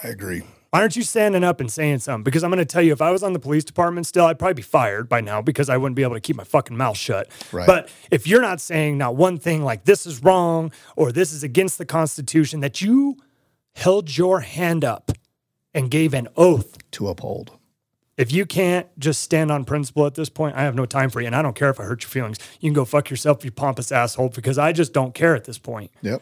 I 0.01 0.07
agree. 0.07 0.43
Why 0.71 0.81
aren't 0.81 0.95
you 0.95 1.01
standing 1.01 1.43
up 1.43 1.59
and 1.59 1.71
saying 1.71 1.99
something? 1.99 2.23
Because 2.23 2.43
I'm 2.43 2.51
going 2.51 2.59
to 2.59 2.65
tell 2.65 2.83
you, 2.83 2.93
if 2.93 3.01
I 3.01 3.09
was 3.09 3.23
on 3.23 3.33
the 3.33 3.39
police 3.39 3.63
department 3.63 4.05
still, 4.05 4.25
I'd 4.25 4.38
probably 4.38 4.53
be 4.53 4.61
fired 4.61 5.09
by 5.09 5.19
now 5.19 5.41
because 5.41 5.67
I 5.67 5.77
wouldn't 5.77 5.95
be 5.95 6.03
able 6.03 6.13
to 6.13 6.19
keep 6.19 6.35
my 6.35 6.43
fucking 6.43 6.77
mouth 6.77 6.97
shut. 6.97 7.27
Right. 7.51 7.65
But 7.65 7.89
if 8.11 8.27
you're 8.27 8.41
not 8.41 8.61
saying 8.61 8.97
not 8.97 9.15
one 9.15 9.39
thing 9.39 9.63
like 9.63 9.85
this 9.85 10.05
is 10.05 10.23
wrong 10.23 10.71
or 10.95 11.11
this 11.11 11.33
is 11.33 11.43
against 11.43 11.79
the 11.79 11.85
Constitution, 11.85 12.59
that 12.59 12.81
you 12.81 13.17
held 13.73 14.15
your 14.15 14.41
hand 14.41 14.85
up 14.85 15.11
and 15.73 15.89
gave 15.89 16.13
an 16.13 16.27
oath 16.38 16.77
To 16.91 17.07
uphold. 17.07 17.51
If 18.15 18.31
you 18.31 18.45
can't 18.45 18.88
just 18.99 19.21
stand 19.21 19.49
on 19.49 19.63
principle 19.63 20.05
at 20.05 20.15
this 20.15 20.29
point, 20.29 20.55
I 20.55 20.63
have 20.63 20.75
no 20.75 20.85
time 20.85 21.09
for 21.09 21.21
you. 21.21 21.27
And 21.27 21.35
I 21.35 21.41
don't 21.41 21.55
care 21.55 21.69
if 21.69 21.79
I 21.79 21.83
hurt 21.83 22.03
your 22.03 22.09
feelings. 22.09 22.38
You 22.59 22.69
can 22.69 22.73
go 22.73 22.85
fuck 22.85 23.09
yourself, 23.09 23.45
you 23.45 23.51
pompous 23.51 23.91
asshole, 23.91 24.29
because 24.29 24.57
I 24.57 24.73
just 24.73 24.93
don't 24.93 25.15
care 25.15 25.35
at 25.35 25.45
this 25.45 25.57
point. 25.57 25.89
Yep. 26.01 26.21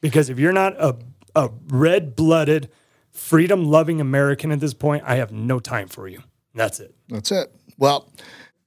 Because 0.00 0.28
if 0.28 0.38
you're 0.38 0.52
not 0.52 0.74
a, 0.78 0.96
a 1.34 1.50
red 1.68 2.14
blooded, 2.14 2.70
freedom 3.18 3.64
loving 3.64 4.00
American 4.00 4.52
at 4.52 4.60
this 4.60 4.74
point, 4.74 5.02
I 5.06 5.16
have 5.16 5.32
no 5.32 5.58
time 5.58 5.88
for 5.88 6.08
you. 6.08 6.22
That's 6.54 6.80
it. 6.80 6.94
That's 7.08 7.30
it. 7.30 7.52
Well, 7.76 8.10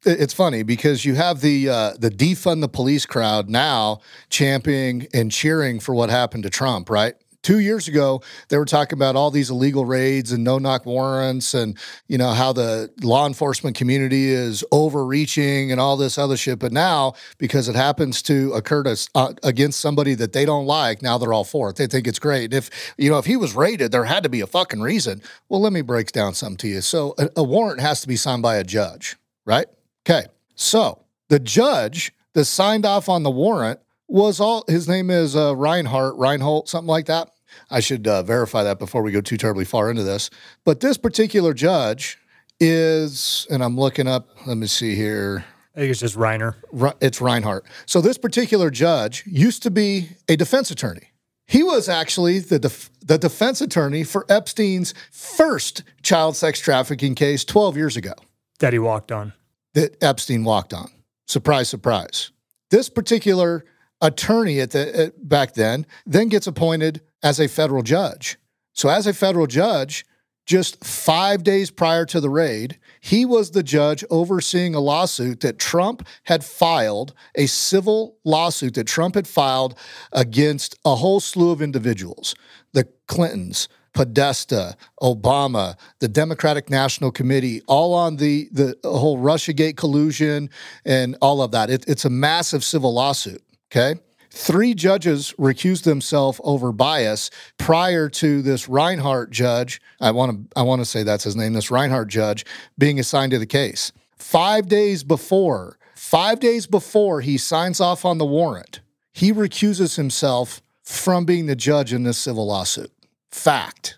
it's 0.04 0.34
funny 0.34 0.64
because 0.64 1.06
you 1.06 1.16
have 1.16 1.42
the 1.42 1.70
uh, 1.70 1.94
the 1.98 2.10
defund 2.10 2.62
the 2.62 2.70
police 2.70 3.06
crowd 3.06 3.50
now 3.50 4.02
championing 4.30 5.08
and 5.14 5.32
cheering 5.32 5.80
for 5.80 5.94
what 5.94 6.10
happened 6.10 6.44
to 6.44 6.50
Trump, 6.50 6.90
right? 6.90 7.16
Two 7.44 7.60
years 7.60 7.88
ago, 7.88 8.22
they 8.50 8.58
were 8.58 8.66
talking 8.66 8.98
about 8.98 9.16
all 9.16 9.32
these 9.32 9.50
illegal 9.50 9.86
raids 9.86 10.32
and 10.32 10.44
no 10.44 10.60
knock 10.60 10.86
warrants, 10.86 11.54
and 11.54 11.78
you 12.08 12.18
know 12.18 12.32
how 12.32 12.54
the 12.54 12.92
law 13.02 13.26
enforcement 13.26 13.76
community 13.76 14.30
is 14.30 14.64
overreaching 14.72 15.72
and 15.72 15.82
all 15.82 15.98
this 15.98 16.18
other 16.18 16.38
shit. 16.38 16.60
But 16.60 16.72
now, 16.72 17.14
because 17.38 17.68
it 17.68 17.76
happens 17.76 18.22
to 18.24 18.54
occur 18.54 18.84
to, 18.84 19.10
uh, 19.16 19.34
against 19.44 19.80
somebody 19.80 20.14
that 20.16 20.34
they 20.34 20.46
don't 20.46 20.66
like, 20.66 21.02
now 21.02 21.18
they're 21.18 21.34
all 21.34 21.44
for 21.44 21.70
it. 21.70 21.78
They 21.78 21.88
think 21.88 22.08
it's 22.08 22.20
great. 22.20 22.54
If 22.54 22.70
you 22.98 23.10
know, 23.10 23.18
if 23.18 23.26
he 23.26 23.38
was 23.38 23.56
raided, 23.56 23.92
there 23.92 24.06
had 24.06 24.24
to 24.24 24.30
be 24.30 24.42
a 24.42 24.48
fucking 24.48 24.82
reason. 24.82 25.22
Well, 25.50 25.62
let 25.62 25.74
me 25.74 25.82
break 25.82 26.12
down 26.12 26.34
something 26.34 26.58
to 26.58 26.68
you. 26.68 26.82
So, 26.82 27.16
a, 27.18 27.30
a 27.38 27.44
warrant 27.44 27.82
has 27.82 28.02
to 28.02 28.08
be 28.08 28.16
signed 28.16 28.42
by 28.42 28.58
a 28.58 28.64
judge, 28.64 29.18
right? 29.46 29.68
Okay. 30.06 30.28
So 30.56 31.04
the 31.30 31.40
judge 31.40 32.14
that 32.34 32.46
signed 32.46 32.86
off 32.86 33.10
on 33.10 33.24
the 33.24 33.32
warrant 33.32 33.80
was 34.12 34.40
all. 34.40 34.64
His 34.68 34.88
name 34.88 35.10
is 35.10 35.36
uh, 35.36 35.56
Reinhart, 35.56 36.16
Reinhold, 36.18 36.68
something 36.70 36.88
like 36.88 37.06
that. 37.06 37.30
I 37.70 37.80
should 37.80 38.08
uh, 38.08 38.24
verify 38.24 38.64
that 38.64 38.80
before 38.80 39.02
we 39.02 39.12
go 39.12 39.22
too 39.22 39.38
terribly 39.38 39.66
far 39.66 39.90
into 39.90 40.04
this. 40.04 40.30
But 40.64 40.80
this 40.80 40.98
particular 40.98 41.54
judge 41.54 42.18
is, 42.60 43.48
and 43.50 43.64
I'm 43.64 43.78
looking 43.78 44.08
up. 44.08 44.30
Let 44.46 44.58
me 44.58 44.68
see 44.68 44.96
here. 44.96 45.46
I 45.76 45.80
think 45.80 45.92
it's 45.92 46.00
just 46.02 46.16
Reiner. 46.18 46.56
It's 47.02 47.22
Reinhart. 47.22 47.66
So 47.86 48.02
this 48.02 48.18
particular 48.18 48.70
judge 48.70 49.24
used 49.26 49.64
to 49.64 49.72
be 49.72 50.10
a 50.28 50.36
defense 50.36 50.70
attorney. 50.72 51.12
He 51.48 51.64
was 51.64 51.90
actually 51.90 52.40
the 52.40 52.60
def- 52.60 52.90
the 53.02 53.18
defense 53.18 53.62
attorney 53.62 54.04
for 54.04 54.26
Epstein's 54.30 54.94
first 55.12 55.84
child 56.02 56.36
sex 56.36 56.60
trafficking 56.60 57.16
case 57.16 57.44
12 57.44 57.76
years 57.78 57.98
ago 57.98 58.14
that 58.60 58.72
he 58.74 58.80
walked 58.80 59.12
on. 59.12 59.34
that 59.74 60.02
Epstein 60.04 60.44
walked 60.44 60.74
on. 60.74 60.90
Surprise, 61.28 61.68
surprise. 61.70 62.32
This 62.70 62.90
particular 62.90 63.66
attorney 64.02 64.60
at 64.60 64.72
the 64.72 65.00
at, 65.00 65.30
back 65.30 65.54
then 65.54 65.86
then 66.06 66.30
gets 66.30 66.48
appointed 66.48 67.02
as 67.24 67.40
a 67.40 67.48
federal 67.48 67.84
judge. 67.84 68.38
So 68.74 68.90
as 68.90 69.06
a 69.06 69.14
federal 69.14 69.48
judge, 69.48 70.06
just 70.46 70.84
5 70.84 71.44
days 71.44 71.70
prior 71.70 72.06
to 72.08 72.20
the 72.20 72.30
raid, 72.30 72.80
he 73.00 73.26
was 73.26 73.52
the 73.52 73.64
judge 73.64 74.04
overseeing 74.10 74.74
a 74.74 74.80
lawsuit 74.80 75.42
that 75.42 75.60
Trump 75.60 76.08
had 76.24 76.44
filed, 76.44 77.14
a 77.36 77.46
civil 77.46 78.18
lawsuit 78.26 78.74
that 78.74 78.88
Trump 78.88 79.16
had 79.16 79.28
filed 79.28 79.78
against 80.12 80.76
a 80.84 80.96
whole 80.96 81.20
slew 81.20 81.52
of 81.52 81.62
individuals. 81.62 82.34
The 82.74 82.88
Clintons, 83.08 83.68
Podesta, 83.94 84.78
Obama, 85.02 85.76
the 86.00 86.08
Democratic 86.08 86.70
National 86.70 87.12
Committee, 87.12 87.62
all 87.68 87.94
on 87.94 88.16
the 88.18 88.50
the 88.52 88.76
whole 88.84 89.18
RussiaGate 89.18 89.76
collusion 89.76 90.50
and 90.86 91.18
all 91.22 91.42
of 91.42 91.52
that. 91.52 91.70
It, 91.70 91.86
it's 91.88 92.06
a 92.06 92.10
massive 92.10 92.64
civil 92.64 92.94
lawsuit. 92.94 93.44
Okay. 93.72 94.00
Three 94.34 94.74
judges 94.74 95.34
recused 95.38 95.84
themselves 95.84 96.40
over 96.44 96.72
bias 96.72 97.30
prior 97.58 98.08
to 98.10 98.42
this 98.42 98.70
Reinhart 98.70 99.30
judge. 99.30 99.82
I 100.00 100.12
want 100.12 100.50
to 100.52 100.60
I 100.60 100.64
want 100.64 100.82
to 100.82 100.86
say 100.86 101.04
that's 101.04 101.26
his 101.26 101.36
name. 101.36 101.54
This 101.54 101.70
Reinhart 101.70 102.08
judge 102.08 102.46
being 102.78 103.00
assigned 103.00 103.32
to 103.32 103.40
the 103.40 103.46
case. 103.46 103.92
Five 104.16 104.68
days 104.68 105.04
before, 105.04 105.78
five 105.96 106.40
days 106.40 106.66
before 106.66 107.20
he 107.22 107.38
signs 107.38 107.82
off 107.82 108.06
on 108.06 108.20
the 108.20 108.26
warrant, 108.26 108.80
he 109.12 109.34
recuses 109.34 109.98
himself 109.98 110.62
from 110.84 111.26
being 111.26 111.48
the 111.48 111.56
judge 111.56 111.92
in 111.92 112.04
this 112.04 112.18
civil 112.18 112.48
lawsuit. 112.48 112.92
Fact. 113.32 113.98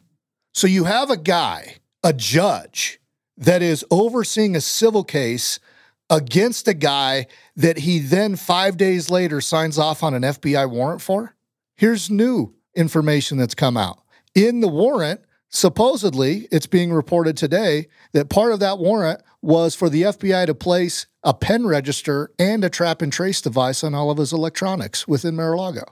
So 0.54 0.66
you 0.66 0.86
have 0.86 1.10
a 1.12 1.18
guy, 1.18 1.78
a 2.04 2.14
judge, 2.14 3.00
that 3.38 3.62
is 3.62 3.86
overseeing 3.92 4.56
a 4.56 4.62
civil 4.62 5.04
case 5.04 5.60
against 6.10 6.68
a 6.68 6.74
guy 6.74 7.28
that 7.56 7.80
he 7.80 8.00
then 8.00 8.36
five 8.36 8.78
days 8.78 9.10
later 9.10 9.42
signs 9.42 9.78
off 9.78 10.04
on 10.04 10.14
an 10.14 10.24
FBI 10.24 10.70
warrant 10.70 11.02
for? 11.02 11.36
Here's 11.76 12.10
new 12.10 12.54
information 12.76 13.38
that's 13.38 13.56
come 13.56 13.78
out. 13.78 14.00
In 14.36 14.62
the 14.62 14.68
warrant, 14.68 15.22
supposedly, 15.50 16.48
it's 16.52 16.68
being 16.68 16.92
reported 16.92 17.38
today 17.38 17.88
that 18.14 18.30
part 18.30 18.52
of 18.52 18.60
that 18.60 18.80
warrant 18.80 19.22
was 19.42 19.76
for 19.76 19.90
the 19.90 20.04
FBI 20.04 20.46
to 20.48 20.56
place 20.56 21.06
a 21.24 21.34
pen 21.34 21.66
register 21.66 22.32
and 22.40 22.64
a 22.64 22.70
trap 22.70 23.02
and 23.02 23.12
trace 23.14 23.42
device 23.42 23.84
on 23.84 23.94
all 23.96 24.10
of 24.12 24.18
his 24.18 24.34
electronics 24.34 25.08
within 25.08 25.36
Mar-a-Lago. 25.36 25.84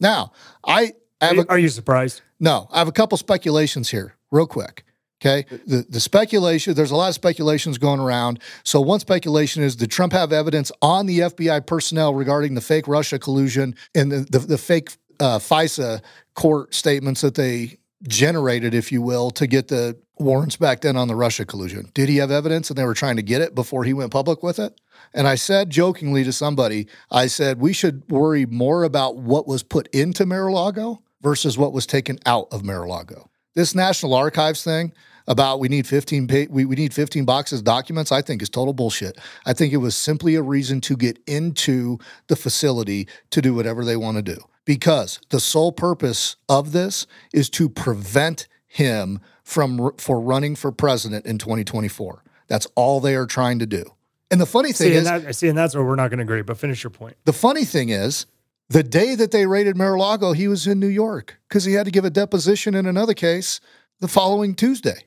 Now, 0.00 0.32
I 0.66 0.92
have 1.20 1.38
a, 1.38 1.48
Are 1.48 1.58
you 1.58 1.68
surprised? 1.68 2.22
no, 2.40 2.68
I 2.72 2.78
have 2.78 2.88
a 2.88 2.92
couple 2.92 3.16
speculations 3.18 3.90
here, 3.90 4.16
real 4.30 4.46
quick. 4.46 4.84
Okay. 5.24 5.46
The, 5.66 5.86
the 5.88 6.00
speculation, 6.00 6.74
there's 6.74 6.90
a 6.90 6.96
lot 6.96 7.08
of 7.08 7.14
speculations 7.14 7.78
going 7.78 8.00
around. 8.00 8.40
So, 8.62 8.80
one 8.80 9.00
speculation 9.00 9.62
is 9.62 9.74
did 9.74 9.90
Trump 9.90 10.12
have 10.12 10.32
evidence 10.32 10.70
on 10.82 11.06
the 11.06 11.20
FBI 11.20 11.66
personnel 11.66 12.14
regarding 12.14 12.54
the 12.54 12.60
fake 12.60 12.86
Russia 12.86 13.18
collusion 13.18 13.74
and 13.94 14.12
the, 14.12 14.20
the, 14.30 14.38
the 14.40 14.58
fake 14.58 14.90
uh, 15.20 15.38
FISA 15.38 16.02
court 16.34 16.74
statements 16.74 17.22
that 17.22 17.36
they 17.36 17.78
generated, 18.06 18.74
if 18.74 18.92
you 18.92 19.00
will, 19.00 19.30
to 19.30 19.46
get 19.46 19.68
the 19.68 19.96
warrants 20.18 20.56
back 20.56 20.82
then 20.82 20.96
on 20.96 21.08
the 21.08 21.16
Russia 21.16 21.46
collusion? 21.46 21.90
Did 21.94 22.08
he 22.08 22.18
have 22.18 22.30
evidence 22.30 22.68
and 22.68 22.76
they 22.76 22.84
were 22.84 22.94
trying 22.94 23.16
to 23.16 23.22
get 23.22 23.40
it 23.40 23.54
before 23.54 23.84
he 23.84 23.94
went 23.94 24.12
public 24.12 24.42
with 24.42 24.58
it? 24.58 24.78
And 25.14 25.26
I 25.26 25.36
said 25.36 25.70
jokingly 25.70 26.22
to 26.24 26.32
somebody, 26.32 26.86
I 27.10 27.26
said, 27.28 27.60
we 27.60 27.72
should 27.72 28.02
worry 28.10 28.46
more 28.46 28.84
about 28.84 29.16
what 29.16 29.46
was 29.46 29.62
put 29.62 29.88
into 29.88 30.26
Mar-a-Lago 30.26 31.02
versus 31.22 31.56
what 31.56 31.72
was 31.72 31.86
taken 31.86 32.18
out 32.26 32.48
of 32.52 32.62
Mar-a-Lago. 32.62 33.30
This 33.54 33.74
National 33.74 34.14
Archives 34.14 34.62
thing 34.62 34.92
about 35.26 35.60
we 35.60 35.68
need 35.68 35.86
15 35.86 36.26
pa- 36.26 36.46
we, 36.50 36.64
we 36.64 36.76
need 36.76 36.92
15 36.92 37.24
boxes 37.24 37.60
of 37.60 37.64
documents, 37.64 38.12
I 38.12 38.22
think 38.22 38.42
is 38.42 38.48
total 38.48 38.74
bullshit. 38.74 39.18
I 39.46 39.52
think 39.52 39.72
it 39.72 39.78
was 39.78 39.96
simply 39.96 40.34
a 40.34 40.42
reason 40.42 40.80
to 40.82 40.96
get 40.96 41.18
into 41.26 41.98
the 42.26 42.36
facility 42.36 43.08
to 43.30 43.40
do 43.40 43.54
whatever 43.54 43.84
they 43.84 43.96
want 43.96 44.16
to 44.18 44.22
do. 44.22 44.38
Because 44.64 45.20
the 45.30 45.40
sole 45.40 45.72
purpose 45.72 46.36
of 46.48 46.72
this 46.72 47.06
is 47.32 47.50
to 47.50 47.68
prevent 47.68 48.48
him 48.66 49.20
from 49.42 49.92
for 49.98 50.20
running 50.20 50.56
for 50.56 50.72
president 50.72 51.26
in 51.26 51.38
2024. 51.38 52.22
That's 52.48 52.66
all 52.74 53.00
they 53.00 53.14
are 53.14 53.26
trying 53.26 53.58
to 53.58 53.66
do. 53.66 53.84
And 54.30 54.40
the 54.40 54.46
funny 54.46 54.72
thing 54.72 54.92
See, 54.92 54.94
is, 54.94 55.04
that, 55.04 55.34
see, 55.36 55.48
and 55.48 55.56
that's 55.56 55.74
where 55.74 55.84
we're 55.84 55.96
not 55.96 56.08
going 56.08 56.18
to 56.18 56.24
agree. 56.24 56.42
But 56.42 56.58
finish 56.58 56.82
your 56.82 56.90
point. 56.90 57.16
the 57.24 57.32
funny 57.32 57.64
thing 57.64 57.90
is, 57.90 58.26
the 58.70 58.82
day 58.82 59.14
that 59.14 59.30
they 59.30 59.46
raided 59.46 59.76
Mar-a-Lago, 59.76 60.32
he 60.32 60.48
was 60.48 60.66
in 60.66 60.80
New 60.80 60.88
York 60.88 61.38
because 61.48 61.64
he 61.64 61.74
had 61.74 61.84
to 61.84 61.92
give 61.92 62.04
a 62.04 62.10
deposition 62.10 62.74
in 62.74 62.86
another 62.86 63.14
case 63.14 63.60
the 64.00 64.08
following 64.08 64.54
Tuesday. 64.54 65.04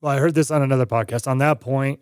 Well, 0.00 0.12
I 0.12 0.18
heard 0.18 0.34
this 0.34 0.50
on 0.50 0.62
another 0.62 0.86
podcast. 0.86 1.28
On 1.28 1.38
that 1.38 1.60
point, 1.60 2.00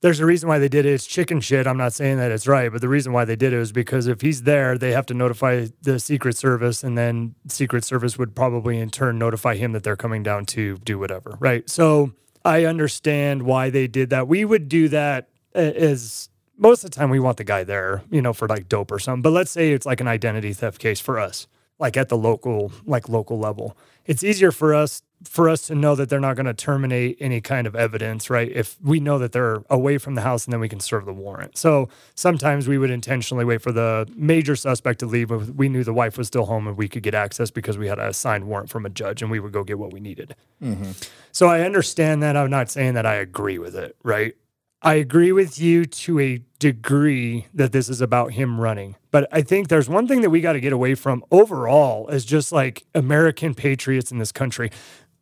there's 0.00 0.20
a 0.20 0.26
reason 0.26 0.48
why 0.48 0.58
they 0.58 0.68
did 0.68 0.86
it. 0.86 0.92
It's 0.92 1.06
chicken 1.06 1.40
shit. 1.40 1.66
I'm 1.66 1.76
not 1.78 1.92
saying 1.92 2.18
that 2.18 2.30
it's 2.30 2.46
right, 2.46 2.70
but 2.70 2.80
the 2.80 2.88
reason 2.88 3.12
why 3.12 3.24
they 3.24 3.36
did 3.36 3.52
it 3.52 3.58
is 3.58 3.72
because 3.72 4.06
if 4.06 4.20
he's 4.20 4.42
there, 4.42 4.76
they 4.78 4.92
have 4.92 5.06
to 5.06 5.14
notify 5.14 5.66
the 5.82 5.98
Secret 5.98 6.36
Service, 6.36 6.84
and 6.84 6.96
then 6.96 7.34
Secret 7.48 7.84
Service 7.84 8.18
would 8.18 8.36
probably 8.36 8.78
in 8.78 8.90
turn 8.90 9.18
notify 9.18 9.56
him 9.56 9.72
that 9.72 9.82
they're 9.82 9.96
coming 9.96 10.22
down 10.22 10.44
to 10.46 10.76
do 10.78 10.98
whatever. 10.98 11.36
Right. 11.40 11.68
So 11.68 12.12
I 12.44 12.64
understand 12.64 13.42
why 13.42 13.70
they 13.70 13.86
did 13.88 14.10
that. 14.10 14.28
We 14.28 14.44
would 14.44 14.68
do 14.68 14.88
that 14.90 15.30
as 15.54 16.28
most 16.56 16.84
of 16.84 16.90
the 16.90 16.96
time 16.96 17.10
we 17.10 17.18
want 17.18 17.38
the 17.38 17.44
guy 17.44 17.64
there, 17.64 18.02
you 18.10 18.20
know, 18.22 18.32
for 18.32 18.46
like 18.46 18.68
dope 18.68 18.92
or 18.92 18.98
something. 18.98 19.22
But 19.22 19.30
let's 19.30 19.50
say 19.50 19.72
it's 19.72 19.86
like 19.86 20.00
an 20.00 20.08
identity 20.08 20.52
theft 20.52 20.80
case 20.80 21.00
for 21.00 21.18
us. 21.18 21.46
like 21.78 21.96
at 21.96 22.08
the 22.08 22.16
local 22.16 22.72
like 22.86 23.08
local 23.08 23.38
level. 23.38 23.76
It's 24.04 24.24
easier 24.24 24.50
for 24.52 24.74
us 24.74 25.02
for 25.24 25.48
us 25.48 25.66
to 25.66 25.74
know 25.74 25.94
that 25.94 26.08
they're 26.08 26.20
not 26.20 26.36
going 26.36 26.46
to 26.46 26.54
terminate 26.54 27.16
any 27.20 27.40
kind 27.40 27.66
of 27.66 27.74
evidence, 27.74 28.30
right? 28.30 28.50
If 28.52 28.76
we 28.80 29.00
know 29.00 29.18
that 29.18 29.32
they're 29.32 29.62
away 29.68 29.98
from 29.98 30.14
the 30.14 30.20
house 30.20 30.44
and 30.44 30.52
then 30.52 30.60
we 30.60 30.68
can 30.68 30.80
serve 30.80 31.06
the 31.06 31.12
warrant. 31.12 31.56
So 31.56 31.88
sometimes 32.14 32.68
we 32.68 32.78
would 32.78 32.90
intentionally 32.90 33.44
wait 33.44 33.60
for 33.60 33.72
the 33.72 34.08
major 34.14 34.54
suspect 34.54 35.00
to 35.00 35.06
leave 35.06 35.30
if 35.30 35.48
we 35.50 35.68
knew 35.68 35.82
the 35.82 35.92
wife 35.92 36.16
was 36.16 36.28
still 36.28 36.46
home 36.46 36.68
and 36.68 36.76
we 36.76 36.88
could 36.88 37.02
get 37.02 37.14
access 37.14 37.50
because 37.50 37.76
we 37.76 37.88
had 37.88 37.98
a 37.98 38.12
signed 38.12 38.44
warrant 38.44 38.70
from 38.70 38.86
a 38.86 38.90
judge 38.90 39.20
and 39.22 39.30
we 39.30 39.40
would 39.40 39.52
go 39.52 39.64
get 39.64 39.78
what 39.78 39.92
we 39.92 40.00
needed. 40.00 40.36
Mm-hmm. 40.62 40.92
So 41.32 41.48
I 41.48 41.62
understand 41.62 42.22
that. 42.22 42.36
I'm 42.36 42.50
not 42.50 42.70
saying 42.70 42.94
that 42.94 43.06
I 43.06 43.14
agree 43.14 43.58
with 43.58 43.74
it, 43.74 43.96
right? 44.02 44.34
I 44.80 44.94
agree 44.94 45.32
with 45.32 45.58
you 45.58 45.86
to 45.86 46.20
a 46.20 46.40
degree 46.60 47.46
that 47.52 47.72
this 47.72 47.88
is 47.88 48.00
about 48.00 48.32
him 48.32 48.60
running. 48.60 48.94
But 49.10 49.26
I 49.32 49.42
think 49.42 49.68
there's 49.68 49.88
one 49.88 50.06
thing 50.06 50.20
that 50.20 50.30
we 50.30 50.40
got 50.40 50.52
to 50.52 50.60
get 50.60 50.72
away 50.72 50.94
from 50.94 51.24
overall 51.32 52.08
as 52.10 52.24
just 52.24 52.52
like 52.52 52.84
American 52.94 53.54
patriots 53.54 54.12
in 54.12 54.18
this 54.18 54.30
country. 54.30 54.70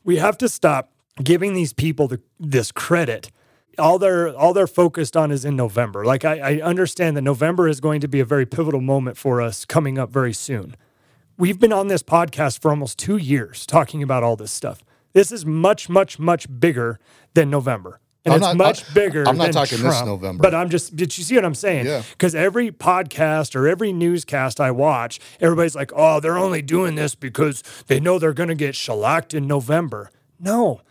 We 0.06 0.18
have 0.18 0.38
to 0.38 0.48
stop 0.48 0.92
giving 1.20 1.54
these 1.54 1.72
people 1.72 2.06
the, 2.06 2.20
this 2.38 2.70
credit. 2.70 3.32
All 3.76 3.98
they're 3.98 4.34
all 4.34 4.54
they're 4.54 4.68
focused 4.68 5.16
on 5.16 5.32
is 5.32 5.44
in 5.44 5.56
November. 5.56 6.04
Like 6.04 6.24
I, 6.24 6.38
I 6.38 6.60
understand 6.62 7.16
that 7.16 7.22
November 7.22 7.66
is 7.66 7.80
going 7.80 8.00
to 8.02 8.08
be 8.08 8.20
a 8.20 8.24
very 8.24 8.46
pivotal 8.46 8.80
moment 8.80 9.16
for 9.18 9.42
us 9.42 9.64
coming 9.64 9.98
up 9.98 10.10
very 10.10 10.32
soon. 10.32 10.76
We've 11.36 11.58
been 11.58 11.72
on 11.72 11.88
this 11.88 12.04
podcast 12.04 12.62
for 12.62 12.70
almost 12.70 13.00
two 13.00 13.16
years 13.16 13.66
talking 13.66 14.00
about 14.00 14.22
all 14.22 14.36
this 14.36 14.52
stuff. 14.52 14.84
This 15.12 15.32
is 15.32 15.44
much, 15.44 15.88
much, 15.88 16.20
much 16.20 16.46
bigger 16.60 17.00
than 17.34 17.50
November. 17.50 18.00
And 18.26 18.34
I'm 18.34 18.38
it's 18.40 18.46
not- 18.46 18.56
much 18.56 18.90
I- 18.90 18.92
bigger. 18.94 19.24
I'm 19.26 19.36
not 19.38 19.44
than 19.44 19.52
talking 19.54 19.82
this 19.82 20.02
November. 20.04 20.42
But 20.42 20.54
I'm 20.54 20.68
just, 20.68 20.94
did 20.96 21.16
you 21.16 21.24
see 21.24 21.34
what 21.36 21.44
I'm 21.44 21.54
saying? 21.54 21.86
Yeah. 21.86 22.02
Because 22.10 22.34
every 22.34 22.70
podcast 22.70 23.54
or 23.56 23.66
every 23.66 23.92
newscast 23.92 24.60
I 24.60 24.70
watch, 24.72 25.18
everybody's 25.40 25.74
like, 25.74 25.92
oh, 25.94 26.20
they're 26.20 26.36
only 26.38 26.60
doing 26.60 26.96
this 26.96 27.14
because 27.14 27.62
they 27.86 28.00
know 28.00 28.18
they're 28.18 28.32
going 28.34 28.48
to 28.50 28.54
get 28.54 28.74
shellacked 28.74 29.32
in 29.32 29.46
November. 29.46 30.10
No. 30.38 30.82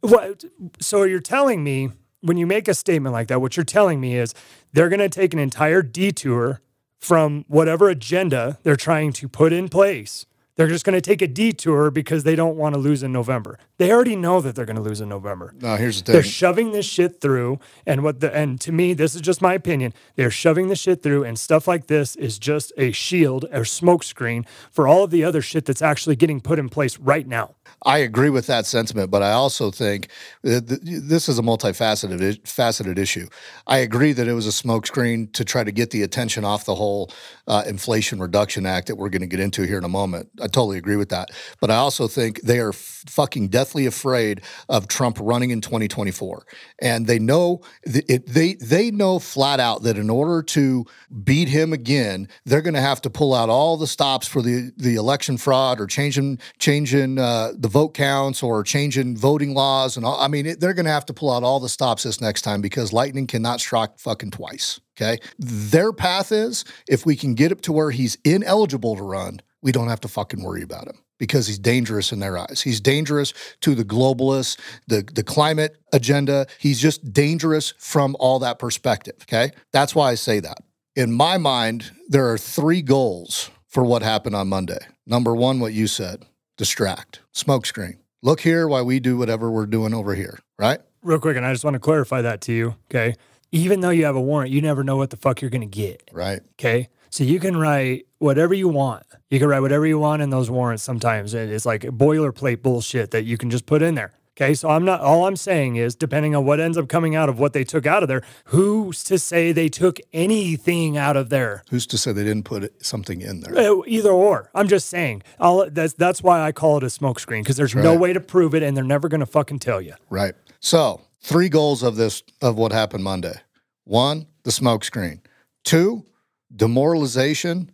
What? 0.00 0.44
So 0.80 1.02
you're 1.02 1.20
telling 1.20 1.62
me 1.64 1.90
when 2.20 2.36
you 2.36 2.46
make 2.46 2.68
a 2.68 2.74
statement 2.74 3.12
like 3.12 3.28
that, 3.28 3.40
what 3.40 3.56
you're 3.56 3.64
telling 3.64 4.00
me 4.00 4.16
is 4.16 4.32
they're 4.72 4.88
going 4.88 5.00
to 5.00 5.08
take 5.10 5.32
an 5.34 5.38
entire 5.38 5.82
detour 5.82 6.60
from 7.00 7.44
whatever 7.48 7.90
agenda 7.90 8.58
they're 8.62 8.76
trying 8.76 9.12
to 9.12 9.28
put 9.28 9.52
in 9.52 9.68
place. 9.68 10.24
They're 10.56 10.68
just 10.68 10.84
going 10.84 10.94
to 10.94 11.00
take 11.00 11.20
a 11.20 11.26
detour 11.26 11.90
because 11.90 12.22
they 12.22 12.36
don't 12.36 12.56
want 12.56 12.74
to 12.74 12.80
lose 12.80 13.02
in 13.02 13.12
November. 13.12 13.58
They 13.78 13.90
already 13.90 14.14
know 14.14 14.40
that 14.40 14.54
they're 14.54 14.64
going 14.64 14.76
to 14.76 14.82
lose 14.82 15.00
in 15.00 15.08
November. 15.08 15.52
No, 15.60 15.74
here's 15.76 16.00
the 16.00 16.06
thing. 16.06 16.12
They're 16.12 16.22
shoving 16.22 16.70
this 16.70 16.86
shit 16.86 17.20
through, 17.20 17.58
and 17.86 18.04
what 18.04 18.20
the 18.20 18.34
and 18.34 18.60
to 18.60 18.70
me, 18.70 18.94
this 18.94 19.14
is 19.14 19.20
just 19.20 19.42
my 19.42 19.54
opinion. 19.54 19.92
They're 20.14 20.30
shoving 20.30 20.68
the 20.68 20.76
shit 20.76 21.02
through, 21.02 21.24
and 21.24 21.38
stuff 21.38 21.66
like 21.66 21.88
this 21.88 22.14
is 22.16 22.38
just 22.38 22.72
a 22.76 22.92
shield 22.92 23.44
or 23.46 23.62
smokescreen 23.62 24.46
for 24.70 24.86
all 24.86 25.04
of 25.04 25.10
the 25.10 25.24
other 25.24 25.42
shit 25.42 25.64
that's 25.64 25.82
actually 25.82 26.16
getting 26.16 26.40
put 26.40 26.58
in 26.58 26.68
place 26.68 26.98
right 26.98 27.26
now. 27.26 27.56
I 27.86 27.98
agree 27.98 28.30
with 28.30 28.46
that 28.46 28.64
sentiment, 28.64 29.10
but 29.10 29.22
I 29.22 29.32
also 29.32 29.70
think 29.70 30.08
that 30.42 30.68
th- 30.68 30.80
this 30.82 31.28
is 31.28 31.38
a 31.38 31.42
multifaceted 31.42 32.46
faceted 32.46 32.98
issue. 32.98 33.28
I 33.66 33.78
agree 33.78 34.12
that 34.12 34.26
it 34.26 34.32
was 34.32 34.46
a 34.46 34.50
smokescreen 34.50 35.30
to 35.32 35.44
try 35.44 35.64
to 35.64 35.72
get 35.72 35.90
the 35.90 36.02
attention 36.02 36.44
off 36.44 36.64
the 36.64 36.74
whole 36.74 37.10
uh, 37.46 37.62
Inflation 37.66 38.20
Reduction 38.20 38.64
Act 38.64 38.86
that 38.86 38.96
we're 38.96 39.10
going 39.10 39.20
to 39.20 39.26
get 39.26 39.40
into 39.40 39.62
here 39.62 39.76
in 39.76 39.84
a 39.84 39.88
moment. 39.88 40.30
I 40.40 40.46
totally 40.46 40.78
agree 40.78 40.96
with 40.96 41.10
that, 41.10 41.30
but 41.60 41.70
I 41.70 41.76
also 41.76 42.08
think 42.08 42.40
they 42.40 42.58
are 42.58 42.72
fucking 43.06 43.48
deathly 43.48 43.86
afraid 43.86 44.42
of 44.68 44.88
Trump 44.88 45.18
running 45.20 45.50
in 45.50 45.60
2024, 45.60 46.46
and 46.80 47.06
they 47.06 47.18
know 47.18 47.60
th- 47.84 48.04
it, 48.08 48.26
they 48.26 48.54
they 48.54 48.90
know 48.90 49.18
flat 49.18 49.60
out 49.60 49.82
that 49.82 49.96
in 49.96 50.10
order 50.10 50.42
to 50.42 50.84
beat 51.22 51.48
him 51.48 51.72
again, 51.72 52.28
they're 52.44 52.62
going 52.62 52.74
to 52.74 52.80
have 52.80 53.00
to 53.02 53.10
pull 53.10 53.34
out 53.34 53.48
all 53.48 53.76
the 53.76 53.86
stops 53.86 54.26
for 54.26 54.42
the 54.42 54.72
the 54.76 54.94
election 54.96 55.36
fraud 55.36 55.80
or 55.80 55.86
changing 55.86 56.38
changing 56.58 57.18
uh, 57.18 57.52
the 57.56 57.68
vote 57.68 57.94
counts 57.94 58.42
or 58.42 58.62
changing 58.62 59.16
voting 59.16 59.54
laws 59.54 59.96
and 59.96 60.04
all. 60.04 60.18
I 60.20 60.28
mean, 60.28 60.46
it, 60.46 60.60
they're 60.60 60.74
going 60.74 60.86
to 60.86 60.92
have 60.92 61.06
to 61.06 61.14
pull 61.14 61.30
out 61.30 61.42
all 61.42 61.60
the 61.60 61.68
stops 61.68 62.04
this 62.04 62.20
next 62.20 62.42
time 62.42 62.60
because 62.60 62.92
lightning 62.92 63.26
cannot 63.26 63.60
strike 63.60 63.98
fucking 63.98 64.30
twice. 64.30 64.80
Okay, 64.96 65.18
their 65.38 65.92
path 65.92 66.30
is 66.30 66.64
if 66.88 67.04
we 67.04 67.16
can 67.16 67.34
get 67.34 67.52
it 67.52 67.62
to 67.62 67.72
where 67.72 67.90
he's 67.90 68.16
ineligible 68.24 68.96
to 68.96 69.02
run, 69.02 69.40
we 69.60 69.72
don't 69.72 69.88
have 69.88 70.00
to 70.00 70.08
fucking 70.08 70.42
worry 70.42 70.62
about 70.62 70.86
him 70.86 71.03
because 71.18 71.46
he's 71.46 71.58
dangerous 71.58 72.12
in 72.12 72.20
their 72.20 72.36
eyes. 72.36 72.62
He's 72.62 72.80
dangerous 72.80 73.32
to 73.60 73.74
the 73.74 73.84
globalists, 73.84 74.58
the, 74.86 75.02
the 75.12 75.22
climate 75.22 75.76
agenda. 75.92 76.46
He's 76.58 76.80
just 76.80 77.12
dangerous 77.12 77.72
from 77.78 78.16
all 78.18 78.38
that 78.40 78.58
perspective. 78.58 79.16
Okay. 79.22 79.52
That's 79.72 79.94
why 79.94 80.10
I 80.10 80.14
say 80.14 80.40
that. 80.40 80.58
In 80.96 81.12
my 81.12 81.38
mind, 81.38 81.90
there 82.08 82.30
are 82.30 82.38
three 82.38 82.82
goals 82.82 83.50
for 83.66 83.84
what 83.84 84.02
happened 84.02 84.36
on 84.36 84.48
Monday. 84.48 84.78
Number 85.06 85.34
one, 85.34 85.60
what 85.60 85.72
you 85.72 85.86
said 85.86 86.24
distract, 86.56 87.20
smokescreen. 87.34 87.96
Look 88.22 88.40
here 88.40 88.68
while 88.68 88.84
we 88.84 89.00
do 89.00 89.18
whatever 89.18 89.50
we're 89.50 89.66
doing 89.66 89.92
over 89.92 90.14
here, 90.14 90.38
right? 90.58 90.78
Real 91.02 91.18
quick, 91.18 91.36
and 91.36 91.44
I 91.44 91.52
just 91.52 91.64
want 91.64 91.74
to 91.74 91.80
clarify 91.80 92.22
that 92.22 92.40
to 92.42 92.52
you. 92.52 92.76
Okay. 92.90 93.16
Even 93.52 93.80
though 93.80 93.90
you 93.90 94.04
have 94.04 94.16
a 94.16 94.20
warrant, 94.20 94.50
you 94.50 94.62
never 94.62 94.82
know 94.82 94.96
what 94.96 95.10
the 95.10 95.16
fuck 95.16 95.40
you're 95.40 95.50
going 95.50 95.60
to 95.60 95.66
get. 95.66 96.10
Right. 96.12 96.40
Okay. 96.52 96.88
So 97.14 97.22
you 97.22 97.38
can 97.38 97.56
write 97.56 98.08
whatever 98.18 98.54
you 98.54 98.66
want. 98.66 99.04
You 99.30 99.38
can 99.38 99.46
write 99.46 99.60
whatever 99.60 99.86
you 99.86 100.00
want 100.00 100.20
in 100.20 100.30
those 100.30 100.50
warrants 100.50 100.82
sometimes. 100.82 101.32
It's 101.32 101.64
like 101.64 101.82
boilerplate 101.82 102.60
bullshit 102.60 103.12
that 103.12 103.22
you 103.22 103.38
can 103.38 103.50
just 103.50 103.66
put 103.66 103.82
in 103.82 103.94
there. 103.94 104.14
Okay. 104.36 104.52
So 104.54 104.68
I'm 104.68 104.84
not, 104.84 105.00
all 105.00 105.28
I'm 105.28 105.36
saying 105.36 105.76
is, 105.76 105.94
depending 105.94 106.34
on 106.34 106.44
what 106.44 106.58
ends 106.58 106.76
up 106.76 106.88
coming 106.88 107.14
out 107.14 107.28
of 107.28 107.38
what 107.38 107.52
they 107.52 107.62
took 107.62 107.86
out 107.86 108.02
of 108.02 108.08
there, 108.08 108.22
who's 108.46 109.04
to 109.04 109.20
say 109.20 109.52
they 109.52 109.68
took 109.68 110.00
anything 110.12 110.96
out 110.96 111.16
of 111.16 111.30
there? 111.30 111.62
Who's 111.70 111.86
to 111.86 111.98
say 111.98 112.10
they 112.10 112.24
didn't 112.24 112.46
put 112.46 112.84
something 112.84 113.20
in 113.20 113.42
there? 113.42 113.56
Uh, 113.56 113.82
Either 113.86 114.10
or. 114.10 114.50
I'm 114.52 114.66
just 114.66 114.88
saying. 114.88 115.22
I'll, 115.38 115.70
that's 115.70 115.92
that's 115.92 116.20
why 116.20 116.40
I 116.40 116.50
call 116.50 116.78
it 116.78 116.82
a 116.82 116.86
smokescreen 116.86 117.42
because 117.42 117.56
there's 117.56 117.76
no 117.76 117.96
way 117.96 118.12
to 118.12 118.20
prove 118.20 118.56
it, 118.56 118.64
and 118.64 118.76
they're 118.76 118.82
never 118.82 119.08
going 119.08 119.20
to 119.20 119.26
fucking 119.26 119.60
tell 119.60 119.80
you. 119.80 119.94
Right. 120.10 120.34
So, 120.58 121.00
three 121.20 121.48
goals 121.48 121.84
of 121.84 121.94
this 121.94 122.24
of 122.42 122.58
what 122.58 122.72
happened 122.72 123.04
Monday. 123.04 123.36
One, 123.84 124.26
the 124.42 124.50
smokescreen. 124.50 125.20
Two, 125.62 126.04
demoralization 126.54 127.70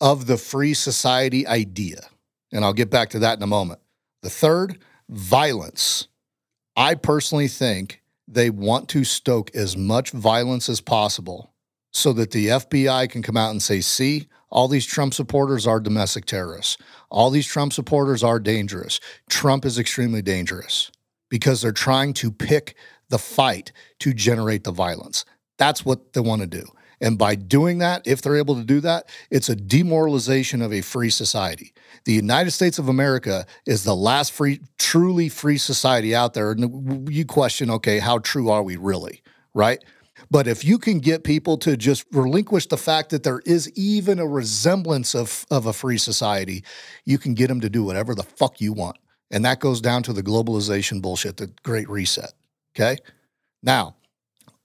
of 0.00 0.26
the 0.26 0.36
free 0.36 0.74
society 0.74 1.46
idea. 1.46 2.00
And 2.52 2.64
I'll 2.64 2.72
get 2.72 2.90
back 2.90 3.10
to 3.10 3.18
that 3.20 3.36
in 3.36 3.42
a 3.42 3.48
moment. 3.48 3.80
The 4.22 4.30
third, 4.30 4.78
violence. 5.08 6.08
I 6.76 6.94
personally 6.94 7.48
think 7.48 8.02
they 8.26 8.50
want 8.50 8.88
to 8.90 9.04
stoke 9.04 9.54
as 9.54 9.76
much 9.76 10.10
violence 10.10 10.68
as 10.68 10.80
possible 10.80 11.52
so 11.92 12.12
that 12.12 12.30
the 12.30 12.48
FBI 12.48 13.08
can 13.10 13.22
come 13.22 13.36
out 13.36 13.50
and 13.50 13.62
say, 13.62 13.80
see, 13.80 14.28
all 14.50 14.68
these 14.68 14.86
Trump 14.86 15.14
supporters 15.14 15.66
are 15.66 15.80
domestic 15.80 16.24
terrorists. 16.24 16.76
All 17.10 17.30
these 17.30 17.46
Trump 17.46 17.72
supporters 17.72 18.22
are 18.22 18.38
dangerous. 18.38 19.00
Trump 19.28 19.64
is 19.64 19.78
extremely 19.78 20.22
dangerous 20.22 20.90
because 21.28 21.60
they're 21.60 21.72
trying 21.72 22.14
to 22.14 22.30
pick 22.30 22.76
the 23.08 23.18
fight 23.18 23.72
to 24.00 24.12
generate 24.14 24.64
the 24.64 24.72
violence. 24.72 25.24
That's 25.58 25.84
what 25.84 26.12
they 26.12 26.20
want 26.20 26.42
to 26.42 26.46
do. 26.46 26.64
And 27.00 27.18
by 27.18 27.34
doing 27.34 27.78
that, 27.78 28.06
if 28.06 28.22
they're 28.22 28.36
able 28.36 28.56
to 28.56 28.64
do 28.64 28.80
that, 28.80 29.08
it's 29.30 29.48
a 29.48 29.56
demoralization 29.56 30.62
of 30.62 30.72
a 30.72 30.80
free 30.80 31.10
society. 31.10 31.72
The 32.04 32.12
United 32.12 32.50
States 32.50 32.78
of 32.78 32.88
America 32.88 33.46
is 33.66 33.84
the 33.84 33.94
last 33.94 34.32
free, 34.32 34.60
truly 34.78 35.28
free 35.28 35.58
society 35.58 36.14
out 36.14 36.34
there. 36.34 36.50
And 36.52 37.08
you 37.08 37.24
question, 37.24 37.70
okay, 37.70 37.98
how 37.98 38.18
true 38.18 38.50
are 38.50 38.62
we 38.62 38.76
really? 38.76 39.22
Right? 39.54 39.82
But 40.30 40.46
if 40.46 40.64
you 40.64 40.78
can 40.78 40.98
get 40.98 41.24
people 41.24 41.56
to 41.58 41.76
just 41.76 42.04
relinquish 42.12 42.66
the 42.66 42.76
fact 42.76 43.10
that 43.10 43.22
there 43.22 43.40
is 43.46 43.70
even 43.76 44.18
a 44.18 44.26
resemblance 44.26 45.14
of, 45.14 45.46
of 45.50 45.66
a 45.66 45.72
free 45.72 45.98
society, 45.98 46.64
you 47.04 47.18
can 47.18 47.34
get 47.34 47.48
them 47.48 47.60
to 47.60 47.70
do 47.70 47.84
whatever 47.84 48.14
the 48.14 48.24
fuck 48.24 48.60
you 48.60 48.72
want. 48.72 48.96
And 49.30 49.44
that 49.44 49.60
goes 49.60 49.80
down 49.80 50.02
to 50.04 50.12
the 50.12 50.22
globalization 50.22 51.00
bullshit, 51.00 51.36
the 51.36 51.52
great 51.62 51.88
reset. 51.88 52.32
Okay. 52.74 52.98
Now, 53.62 53.96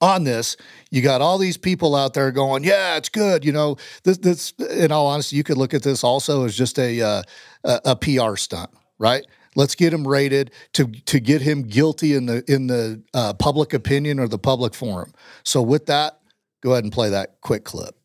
on 0.04 0.26
this, 0.26 0.58
you 0.92 1.02
got 1.02 1.22
all 1.22 1.38
these 1.38 1.58
people 1.58 1.96
out 1.96 2.13
there 2.13 2.32
going, 2.32 2.63
"Yeah, 2.63 2.98
it's 2.98 3.10
good." 3.10 3.46
You 3.46 3.54
know, 3.54 3.78
this, 4.04 4.18
this. 4.18 4.52
In 4.52 4.92
all 4.92 5.08
honesty, 5.08 5.38
you 5.38 5.44
could 5.44 5.58
look 5.58 5.74
at 5.74 5.84
this 5.84 6.04
also 6.04 6.46
as 6.46 6.56
just 6.56 6.78
a 6.78 7.02
uh, 7.02 7.24
a, 7.63 7.82
a 7.86 7.96
PR 7.96 8.36
stunt, 8.36 8.70
right? 9.00 9.26
Let's 9.56 9.76
get 9.76 9.94
him 9.94 10.06
rated 10.06 10.52
to 10.74 10.88
to 10.88 11.20
get 11.20 11.42
him 11.42 11.63
guilty 11.63 12.13
in 12.16 12.26
the 12.26 12.44
in 12.54 12.68
the 12.68 13.02
uh, 13.13 13.34
public 13.34 13.74
opinion 13.74 14.20
or 14.20 14.28
the 14.28 14.38
public 14.38 14.74
forum. 14.74 15.13
So, 15.44 15.62
with 15.62 15.86
that, 15.86 16.20
go 16.62 16.72
ahead 16.74 16.84
and 16.84 16.92
play 16.92 17.10
that 17.10 17.39
quick 17.42 17.63
clip. 17.63 17.96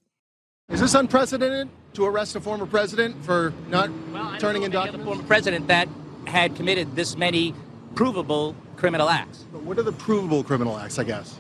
Is 0.69 0.81
this 0.81 0.95
unprecedented 0.95 1.69
to 1.95 2.05
arrest 2.05 2.37
a 2.37 2.41
former 2.41 2.67
president 2.67 3.25
for 3.25 3.53
not 3.69 3.91
turning 4.39 4.63
in 4.63 4.71
documents? 4.71 5.05
former 5.05 5.25
president 5.25 5.67
that 5.67 5.89
had 6.27 6.55
committed 6.55 6.95
this 6.95 7.17
many 7.17 7.55
provable 7.95 8.55
criminal 8.77 9.09
acts. 9.09 9.47
But 9.51 9.63
what 9.63 9.79
are 9.79 9.83
the 9.83 9.93
provable 9.93 10.45
criminal 10.45 10.79
acts, 10.79 10.99
I 10.99 11.05
guess? 11.05 11.39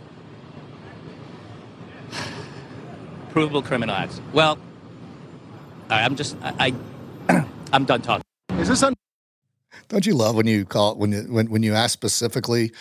Provable 3.38 3.62
criminal 3.62 3.94
acts. 3.94 4.20
Well, 4.33 4.59
I- 5.90 6.03
I'm 6.03 6.16
just 6.16 6.37
I, 6.42 6.74
I 7.29 7.44
I'm 7.72 7.85
done 7.85 8.03
talking. 8.03 8.24
Is 8.59 8.66
this 8.66 8.83
un- 8.83 8.94
Don't 9.87 10.05
you 10.05 10.14
love 10.14 10.35
when 10.35 10.48
you 10.48 10.64
call 10.64 10.96
when 10.96 11.12
you 11.12 11.20
when 11.22 11.48
when 11.48 11.62
you 11.62 11.72
ask 11.72 11.92
specifically 11.92 12.72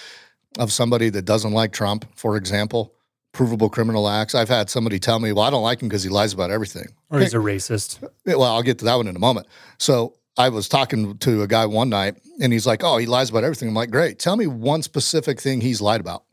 of 0.57 0.71
somebody 0.71 1.09
that 1.11 1.25
doesn't 1.25 1.51
like 1.53 1.73
Trump, 1.73 2.05
for 2.15 2.35
example, 2.37 2.95
provable 3.33 3.69
criminal 3.69 4.09
acts? 4.09 4.33
I've 4.33 4.49
had 4.49 4.71
somebody 4.71 4.97
tell 4.97 5.19
me, 5.19 5.31
"Well, 5.31 5.45
I 5.45 5.51
don't 5.51 5.61
like 5.61 5.79
him 5.79 5.89
because 5.89 6.01
he 6.01 6.09
lies 6.09 6.33
about 6.33 6.49
everything." 6.49 6.87
Or 7.11 7.19
he's 7.19 7.35
a 7.35 7.37
racist. 7.37 8.03
Well, 8.25 8.41
I'll 8.41 8.63
get 8.63 8.79
to 8.79 8.85
that 8.85 8.95
one 8.95 9.05
in 9.07 9.15
a 9.15 9.19
moment. 9.19 9.45
So 9.77 10.15
I 10.39 10.49
was 10.49 10.67
talking 10.67 11.19
to 11.19 11.43
a 11.43 11.47
guy 11.47 11.67
one 11.67 11.89
night 11.89 12.15
and 12.41 12.51
he's 12.51 12.65
like, 12.65 12.83
Oh, 12.83 12.97
he 12.97 13.05
lies 13.05 13.29
about 13.29 13.43
everything. 13.43 13.67
I'm 13.69 13.75
like, 13.75 13.91
Great. 13.91 14.17
Tell 14.17 14.35
me 14.35 14.47
one 14.47 14.81
specific 14.81 15.39
thing 15.39 15.61
he's 15.61 15.81
lied 15.81 16.01
about. 16.01 16.23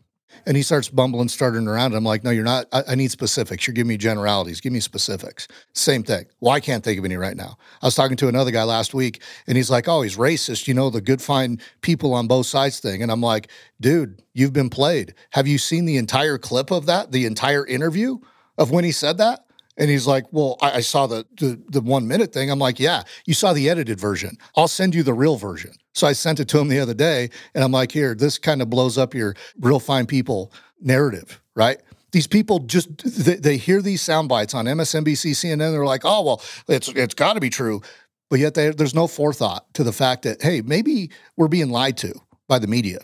And 0.47 0.57
he 0.57 0.62
starts 0.62 0.88
bumbling, 0.88 1.29
starting 1.29 1.66
around. 1.66 1.94
I'm 1.94 2.05
like, 2.05 2.25
no, 2.25 2.31
you're 2.31 2.44
not. 2.44 2.66
I, 2.73 2.83
I, 2.88 2.94
need 2.94 3.11
specifics. 3.11 3.66
You're 3.66 3.75
giving 3.75 3.88
me 3.88 3.97
generalities. 3.97 4.61
Give 4.61 4.73
me 4.73 4.81
specifics. 4.81 5.49
Same 5.73 6.03
thing. 6.03 6.27
Well, 6.40 6.53
I 6.53 6.61
can't 6.61 6.85
think 6.85 6.99
of 6.99 7.05
any 7.05 7.16
right 7.16 7.37
now. 7.37 7.57
I 7.83 7.87
was 7.87 7.94
talking 7.94 8.16
to 8.18 8.29
another 8.29 8.51
guy 8.51 8.64
last 8.64 8.94
week, 8.94 9.23
and 9.47 9.57
he's 9.57 9.70
like, 9.70 9.88
oh, 9.88 10.03
he's 10.03 10.16
racist. 10.16 10.68
You 10.68 10.75
know, 10.75 10.90
the 10.90 11.01
good, 11.01 11.23
fine 11.23 11.61
people 11.81 12.14
on 12.14 12.27
both 12.27 12.47
sides 12.47 12.81
thing. 12.81 13.03
And 13.03 13.11
I'm 13.11 13.20
like, 13.20 13.51
dude, 13.81 14.23
you've 14.33 14.53
been 14.53 14.70
played. 14.70 15.14
Have 15.31 15.47
you 15.47 15.59
seen 15.59 15.85
the 15.85 15.97
entire 15.97 16.38
clip 16.38 16.70
of 16.70 16.87
that? 16.87 17.12
The 17.12 17.27
entire 17.27 17.66
interview 17.66 18.18
of 18.59 18.70
when 18.70 18.85
he 18.85 18.92
said 18.92 19.18
that? 19.18 19.43
And 19.76 19.90
he's 19.90 20.06
like, 20.06 20.24
Well, 20.30 20.56
I, 20.60 20.72
I 20.72 20.80
saw 20.80 21.06
the, 21.06 21.26
the, 21.38 21.60
the 21.68 21.80
one 21.80 22.06
minute 22.06 22.32
thing. 22.32 22.50
I'm 22.50 22.58
like, 22.58 22.78
Yeah, 22.78 23.02
you 23.26 23.34
saw 23.34 23.52
the 23.52 23.68
edited 23.68 23.98
version. 23.98 24.37
I'll 24.56 24.68
send 24.68 24.94
you 24.94 25.02
the 25.02 25.14
real 25.14 25.37
version. 25.37 25.72
So 25.94 26.06
I 26.06 26.12
sent 26.12 26.40
it 26.40 26.48
to 26.48 26.58
him 26.58 26.68
the 26.68 26.80
other 26.80 26.94
day, 26.94 27.30
and 27.54 27.62
I'm 27.64 27.72
like, 27.72 27.92
Here, 27.92 28.14
this 28.14 28.38
kind 28.38 28.62
of 28.62 28.70
blows 28.70 28.98
up 28.98 29.14
your 29.14 29.34
real 29.58 29.80
fine 29.80 30.06
people 30.06 30.52
narrative, 30.80 31.40
right? 31.54 31.80
These 32.12 32.26
people 32.28 32.60
just 32.60 33.24
they, 33.24 33.37
they 33.37 33.56
hear 33.56 33.82
these 33.82 34.00
sound 34.00 34.28
bites 34.28 34.54
on 34.54 34.66
MSNBC, 34.66 35.32
CNN. 35.32 35.72
They're 35.72 35.84
like, 35.84 36.02
Oh, 36.04 36.22
well, 36.22 36.42
it's 36.68 36.88
it's 36.88 37.14
got 37.14 37.34
to 37.34 37.40
be 37.40 37.50
true, 37.50 37.82
but 38.30 38.38
yet 38.38 38.54
they, 38.54 38.70
there's 38.70 38.94
no 38.94 39.06
forethought 39.06 39.72
to 39.74 39.82
the 39.82 39.92
fact 39.92 40.22
that 40.22 40.40
hey, 40.40 40.60
maybe 40.60 41.10
we're 41.37 41.48
being 41.48 41.70
lied 41.70 41.96
to 41.98 42.14
by 42.46 42.58
the 42.58 42.68
media. 42.68 42.98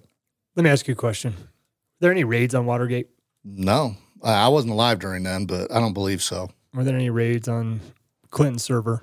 Let 0.54 0.62
me 0.62 0.70
ask 0.70 0.87
you 0.87 0.92
a 0.92 0.96
question: 0.96 1.33
Are 1.33 2.00
there 2.00 2.12
any 2.12 2.22
raids 2.22 2.54
on 2.54 2.66
Watergate? 2.66 3.09
No, 3.42 3.96
I 4.22 4.48
wasn't 4.48 4.72
alive 4.72 4.98
during 5.00 5.24
then, 5.24 5.46
but 5.46 5.72
I 5.72 5.80
don't 5.80 5.94
believe 5.94 6.22
so. 6.22 6.50
Were 6.74 6.85
there 6.85 6.94
any 6.94 7.11
raids 7.11 7.48
on 7.48 7.80
Clinton's 8.30 8.64
server? 8.64 9.02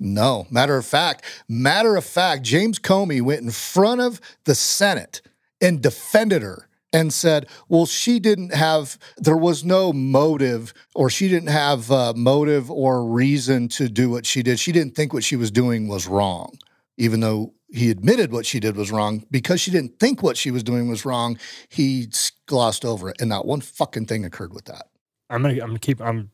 no. 0.00 0.46
Matter 0.50 0.76
of 0.76 0.86
fact, 0.86 1.24
matter 1.48 1.96
of 1.96 2.04
fact, 2.04 2.42
James 2.42 2.78
Comey 2.78 3.20
went 3.20 3.42
in 3.42 3.50
front 3.50 4.00
of 4.00 4.20
the 4.44 4.54
Senate 4.54 5.22
and 5.60 5.82
defended 5.82 6.42
her 6.42 6.68
and 6.92 7.12
said, 7.12 7.48
well, 7.68 7.86
she 7.86 8.20
didn't 8.20 8.54
have, 8.54 8.98
there 9.16 9.36
was 9.36 9.64
no 9.64 9.92
motive, 9.92 10.74
or 10.94 11.08
she 11.08 11.28
didn't 11.28 11.48
have 11.48 11.90
uh, 11.90 12.12
motive 12.14 12.70
or 12.70 13.04
reason 13.04 13.66
to 13.68 13.88
do 13.88 14.10
what 14.10 14.26
she 14.26 14.42
did. 14.42 14.58
She 14.58 14.72
didn't 14.72 14.94
think 14.94 15.12
what 15.12 15.24
she 15.24 15.36
was 15.36 15.50
doing 15.50 15.88
was 15.88 16.06
wrong, 16.06 16.58
even 16.98 17.20
though 17.20 17.54
he 17.72 17.90
admitted 17.90 18.30
what 18.30 18.44
she 18.44 18.60
did 18.60 18.76
was 18.76 18.92
wrong. 18.92 19.24
Because 19.30 19.60
she 19.60 19.70
didn't 19.70 19.98
think 19.98 20.22
what 20.22 20.36
she 20.36 20.50
was 20.50 20.62
doing 20.62 20.88
was 20.88 21.06
wrong, 21.06 21.38
he 21.70 22.08
glossed 22.46 22.84
over 22.84 23.08
it. 23.08 23.16
And 23.20 23.30
not 23.30 23.46
one 23.46 23.62
fucking 23.62 24.06
thing 24.06 24.26
occurred 24.26 24.52
with 24.52 24.66
that. 24.66 24.88
I'm 25.30 25.40
gonna, 25.40 25.54
I'm 25.54 25.68
gonna 25.68 25.78
keep, 25.78 26.00
I'm 26.02 26.30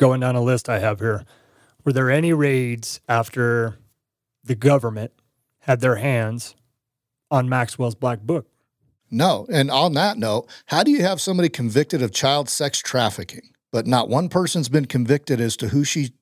going 0.00 0.18
down 0.18 0.34
a 0.34 0.40
list 0.40 0.68
I 0.68 0.80
have 0.80 0.98
here. 0.98 1.24
Were 1.84 1.92
there 1.92 2.10
any 2.10 2.32
raids 2.32 3.00
after 3.08 3.78
the 4.42 4.54
government 4.54 5.12
had 5.60 5.80
their 5.80 5.96
hands 5.96 6.56
on 7.30 7.48
Maxwell's 7.48 7.94
black 7.94 8.20
book? 8.20 8.48
No. 9.10 9.46
And 9.52 9.70
on 9.70 9.92
that 9.94 10.16
note, 10.16 10.48
how 10.66 10.82
do 10.82 10.90
you 10.90 11.02
have 11.02 11.20
somebody 11.20 11.48
convicted 11.48 12.02
of 12.02 12.12
child 12.12 12.48
sex 12.48 12.78
trafficking, 12.78 13.50
but 13.70 13.86
not 13.86 14.08
one 14.08 14.28
person's 14.28 14.68
been 14.68 14.86
convicted 14.86 15.40
as 15.40 15.56
to 15.58 15.68
who 15.68 15.84
she 15.84 16.14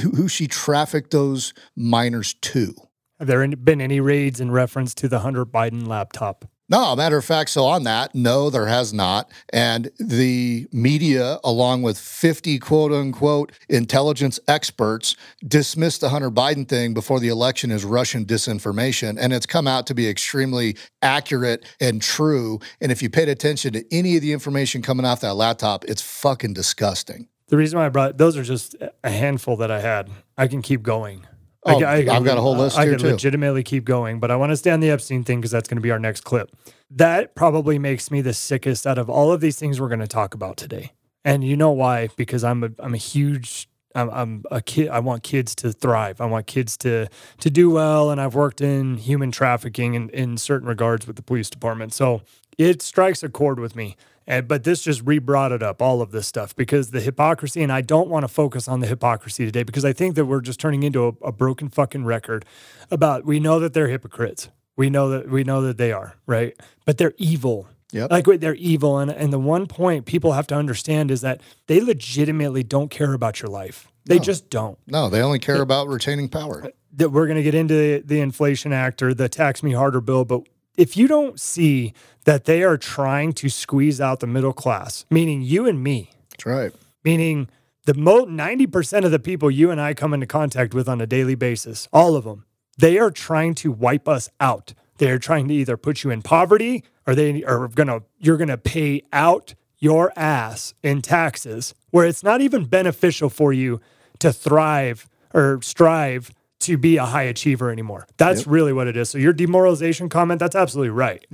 who 0.00 0.28
she 0.28 0.46
trafficked 0.46 1.10
those 1.10 1.52
minors 1.76 2.34
to? 2.34 2.74
Have 3.18 3.26
there 3.26 3.46
been 3.56 3.80
any 3.80 4.00
raids 4.00 4.40
in 4.40 4.50
reference 4.50 4.94
to 4.94 5.08
the 5.08 5.18
Hunter 5.20 5.44
Biden 5.44 5.86
laptop? 5.86 6.46
No, 6.70 6.94
matter 6.94 7.16
of 7.16 7.24
fact, 7.24 7.50
so 7.50 7.64
on 7.64 7.82
that, 7.82 8.14
no, 8.14 8.48
there 8.48 8.68
has 8.68 8.94
not. 8.94 9.28
And 9.52 9.90
the 9.98 10.68
media, 10.72 11.40
along 11.42 11.82
with 11.82 11.98
50 11.98 12.60
quote 12.60 12.92
unquote 12.92 13.50
intelligence 13.68 14.38
experts, 14.46 15.16
dismissed 15.46 16.00
the 16.00 16.10
Hunter 16.10 16.30
Biden 16.30 16.68
thing 16.68 16.94
before 16.94 17.18
the 17.18 17.26
election 17.26 17.72
as 17.72 17.84
Russian 17.84 18.24
disinformation. 18.24 19.18
And 19.20 19.32
it's 19.32 19.46
come 19.46 19.66
out 19.66 19.88
to 19.88 19.94
be 19.94 20.08
extremely 20.08 20.76
accurate 21.02 21.66
and 21.80 22.00
true. 22.00 22.60
And 22.80 22.92
if 22.92 23.02
you 23.02 23.10
paid 23.10 23.28
attention 23.28 23.72
to 23.72 23.84
any 23.92 24.14
of 24.14 24.22
the 24.22 24.32
information 24.32 24.80
coming 24.80 25.04
off 25.04 25.22
that 25.22 25.34
laptop, 25.34 25.84
it's 25.86 26.02
fucking 26.02 26.54
disgusting. 26.54 27.26
The 27.48 27.56
reason 27.56 27.80
why 27.80 27.86
I 27.86 27.88
brought 27.88 28.16
those 28.16 28.36
are 28.36 28.44
just 28.44 28.76
a 29.02 29.10
handful 29.10 29.56
that 29.56 29.72
I 29.72 29.80
had. 29.80 30.08
I 30.38 30.46
can 30.46 30.62
keep 30.62 30.84
going. 30.84 31.26
Oh, 31.64 31.84
I, 31.84 32.02
have 32.04 32.24
got 32.24 32.38
a 32.38 32.40
whole 32.40 32.56
list 32.56 32.78
I 32.78 32.84
here 32.84 32.92
can 32.92 33.00
too. 33.00 33.10
legitimately 33.10 33.62
keep 33.62 33.84
going, 33.84 34.18
but 34.18 34.30
I 34.30 34.36
want 34.36 34.50
to 34.50 34.56
stay 34.56 34.70
on 34.70 34.80
the 34.80 34.90
Epstein 34.90 35.24
thing 35.24 35.40
because 35.40 35.50
that's 35.50 35.68
going 35.68 35.76
to 35.76 35.82
be 35.82 35.90
our 35.90 35.98
next 35.98 36.22
clip. 36.22 36.50
That 36.90 37.34
probably 37.34 37.78
makes 37.78 38.10
me 38.10 38.22
the 38.22 38.32
sickest 38.32 38.86
out 38.86 38.96
of 38.96 39.10
all 39.10 39.30
of 39.30 39.40
these 39.40 39.58
things 39.58 39.78
we're 39.80 39.88
going 39.88 40.00
to 40.00 40.08
talk 40.08 40.32
about 40.32 40.56
today. 40.56 40.92
And 41.24 41.44
you 41.44 41.56
know 41.56 41.70
why? 41.70 42.08
Because 42.16 42.44
I'm 42.44 42.64
a 42.64 42.70
I'm 42.78 42.94
a 42.94 42.98
huge 42.98 43.68
I'm, 43.94 44.08
I'm 44.10 44.44
a 44.50 44.62
kid. 44.62 44.88
I 44.88 45.00
want 45.00 45.22
kids 45.22 45.54
to 45.56 45.72
thrive. 45.72 46.20
I 46.20 46.26
want 46.26 46.46
kids 46.46 46.76
to 46.78 47.08
to 47.38 47.50
do 47.50 47.70
well. 47.70 48.10
And 48.10 48.20
I've 48.20 48.34
worked 48.34 48.60
in 48.60 48.96
human 48.96 49.30
trafficking 49.30 49.94
in, 49.94 50.08
in 50.10 50.38
certain 50.38 50.66
regards 50.66 51.06
with 51.06 51.16
the 51.16 51.22
police 51.22 51.50
department. 51.50 51.92
So 51.92 52.22
it 52.56 52.80
strikes 52.82 53.22
a 53.22 53.28
chord 53.28 53.60
with 53.60 53.76
me. 53.76 53.96
And, 54.30 54.46
but 54.46 54.62
this 54.62 54.80
just 54.82 55.02
re-brought 55.04 55.50
it 55.50 55.60
up, 55.60 55.82
all 55.82 56.00
of 56.00 56.12
this 56.12 56.26
stuff, 56.26 56.54
because 56.54 56.92
the 56.92 57.00
hypocrisy, 57.00 57.62
and 57.64 57.72
I 57.72 57.80
don't 57.80 58.08
want 58.08 58.22
to 58.22 58.28
focus 58.28 58.68
on 58.68 58.78
the 58.78 58.86
hypocrisy 58.86 59.44
today 59.44 59.64
because 59.64 59.84
I 59.84 59.92
think 59.92 60.14
that 60.14 60.26
we're 60.26 60.40
just 60.40 60.60
turning 60.60 60.84
into 60.84 61.04
a, 61.04 61.08
a 61.26 61.32
broken 61.32 61.68
fucking 61.68 62.04
record 62.04 62.44
about 62.92 63.26
we 63.26 63.40
know 63.40 63.58
that 63.58 63.72
they're 63.74 63.88
hypocrites. 63.88 64.48
We 64.76 64.88
know 64.88 65.08
that 65.10 65.28
we 65.28 65.42
know 65.42 65.62
that 65.62 65.78
they 65.78 65.90
are, 65.90 66.14
right? 66.26 66.56
But 66.86 66.96
they're 66.96 67.12
evil. 67.18 67.66
Yep. 67.92 68.10
Like 68.12 68.24
they're 68.40 68.54
evil. 68.54 68.98
And, 68.98 69.10
and 69.10 69.32
the 69.32 69.38
one 69.40 69.66
point 69.66 70.06
people 70.06 70.32
have 70.32 70.46
to 70.46 70.54
understand 70.54 71.10
is 71.10 71.22
that 71.22 71.40
they 71.66 71.80
legitimately 71.80 72.62
don't 72.62 72.88
care 72.88 73.12
about 73.12 73.42
your 73.42 73.50
life. 73.50 73.90
They 74.04 74.18
No. 74.18 74.22
just 74.22 74.48
don't. 74.48 74.78
No, 74.86 75.10
they 75.10 75.20
only 75.22 75.40
care 75.40 75.60
about 75.60 75.88
retaining 75.88 76.28
power. 76.28 76.70
That 76.92 77.10
we're 77.10 77.26
going 77.26 77.36
to 77.36 77.42
get 77.42 77.56
into 77.56 77.74
the, 77.74 78.02
the 78.06 78.20
Inflation 78.20 78.72
Act 78.72 79.02
or 79.02 79.12
the 79.12 79.28
Tax 79.28 79.62
Me 79.64 79.72
Harder 79.72 80.00
bill, 80.00 80.24
but 80.24 80.42
if 80.76 80.96
you 80.96 81.06
don't 81.08 81.38
see 81.40 81.92
that 82.24 82.44
they 82.44 82.62
are 82.62 82.76
trying 82.76 83.32
to 83.34 83.48
squeeze 83.48 84.00
out 84.00 84.20
the 84.20 84.26
middle 84.26 84.52
class, 84.52 85.04
meaning 85.10 85.42
you 85.42 85.66
and 85.66 85.82
me, 85.82 86.10
That's 86.30 86.46
right. 86.46 86.72
meaning 87.04 87.48
the 87.86 87.94
mo 87.94 88.26
90% 88.26 89.04
of 89.04 89.10
the 89.10 89.18
people 89.18 89.50
you 89.50 89.70
and 89.70 89.80
I 89.80 89.94
come 89.94 90.12
into 90.14 90.26
contact 90.26 90.74
with 90.74 90.88
on 90.88 91.00
a 91.00 91.06
daily 91.06 91.34
basis, 91.34 91.88
all 91.92 92.14
of 92.16 92.24
them, 92.24 92.44
they 92.78 92.98
are 92.98 93.10
trying 93.10 93.54
to 93.56 93.72
wipe 93.72 94.08
us 94.08 94.28
out. 94.38 94.74
They're 94.98 95.18
trying 95.18 95.48
to 95.48 95.54
either 95.54 95.76
put 95.76 96.04
you 96.04 96.10
in 96.10 96.22
poverty 96.22 96.84
or 97.06 97.14
they 97.14 97.42
are 97.44 97.68
gonna 97.68 98.02
you're 98.18 98.36
gonna 98.36 98.58
pay 98.58 99.02
out 99.12 99.54
your 99.78 100.12
ass 100.14 100.74
in 100.82 101.00
taxes 101.00 101.74
where 101.90 102.06
it's 102.06 102.22
not 102.22 102.42
even 102.42 102.66
beneficial 102.66 103.30
for 103.30 103.52
you 103.52 103.80
to 104.18 104.30
thrive 104.30 105.08
or 105.32 105.58
strive 105.62 106.30
to 106.60 106.76
be 106.78 106.96
a 106.98 107.04
high 107.06 107.22
achiever 107.24 107.70
anymore. 107.70 108.06
That's 108.16 108.46
really 108.46 108.72
what 108.72 108.86
it 108.86 108.96
is. 108.96 109.10
So 109.10 109.18
your 109.18 109.32
demoralization 109.32 110.08
comment, 110.08 110.38
that's 110.40 110.56
absolutely 110.56 110.90
right. 110.90 111.24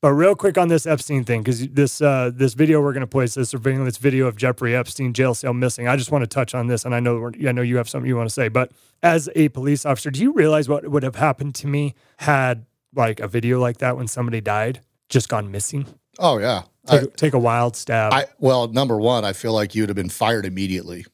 But 0.00 0.12
real 0.12 0.36
quick 0.36 0.56
on 0.56 0.68
this 0.68 0.86
Epstein 0.86 1.24
thing, 1.24 1.42
because 1.42 1.66
this 1.70 2.00
uh, 2.00 2.30
this 2.32 2.54
video 2.54 2.80
we're 2.80 2.92
going 2.92 3.00
to 3.00 3.06
play 3.08 3.24
is 3.24 3.34
this 3.34 3.48
surveillance 3.50 3.96
video 3.96 4.26
of 4.28 4.36
Jeffrey 4.36 4.76
Epstein 4.76 5.12
jail 5.12 5.34
cell 5.34 5.52
missing. 5.52 5.88
I 5.88 5.96
just 5.96 6.12
want 6.12 6.22
to 6.22 6.28
touch 6.28 6.54
on 6.54 6.68
this, 6.68 6.84
and 6.84 6.94
I 6.94 7.00
know 7.00 7.18
we're- 7.18 7.48
I 7.48 7.52
know 7.52 7.62
you 7.62 7.78
have 7.78 7.88
something 7.88 8.08
you 8.08 8.16
want 8.16 8.28
to 8.28 8.32
say. 8.32 8.46
But 8.46 8.70
as 9.02 9.28
a 9.34 9.48
police 9.48 9.84
officer, 9.84 10.12
do 10.12 10.20
you 10.22 10.32
realize 10.32 10.68
what 10.68 10.86
would 10.88 11.02
have 11.02 11.16
happened 11.16 11.56
to 11.56 11.66
me 11.66 11.94
had 12.18 12.64
like 12.94 13.18
a 13.18 13.26
video 13.26 13.58
like 13.58 13.78
that 13.78 13.96
when 13.96 14.06
somebody 14.06 14.40
died 14.40 14.80
just 15.08 15.28
gone 15.28 15.50
missing? 15.50 15.84
Oh 16.20 16.38
yeah. 16.38 16.62
Take, 16.86 17.02
a- 17.02 17.06
take 17.08 17.34
a 17.34 17.38
wild 17.40 17.74
stab. 17.74 18.12
I 18.12 18.26
well, 18.38 18.68
number 18.68 18.98
one, 18.98 19.24
I 19.24 19.32
feel 19.32 19.52
like 19.52 19.74
you'd 19.74 19.88
have 19.88 19.96
been 19.96 20.08
fired 20.10 20.46
immediately. 20.46 21.06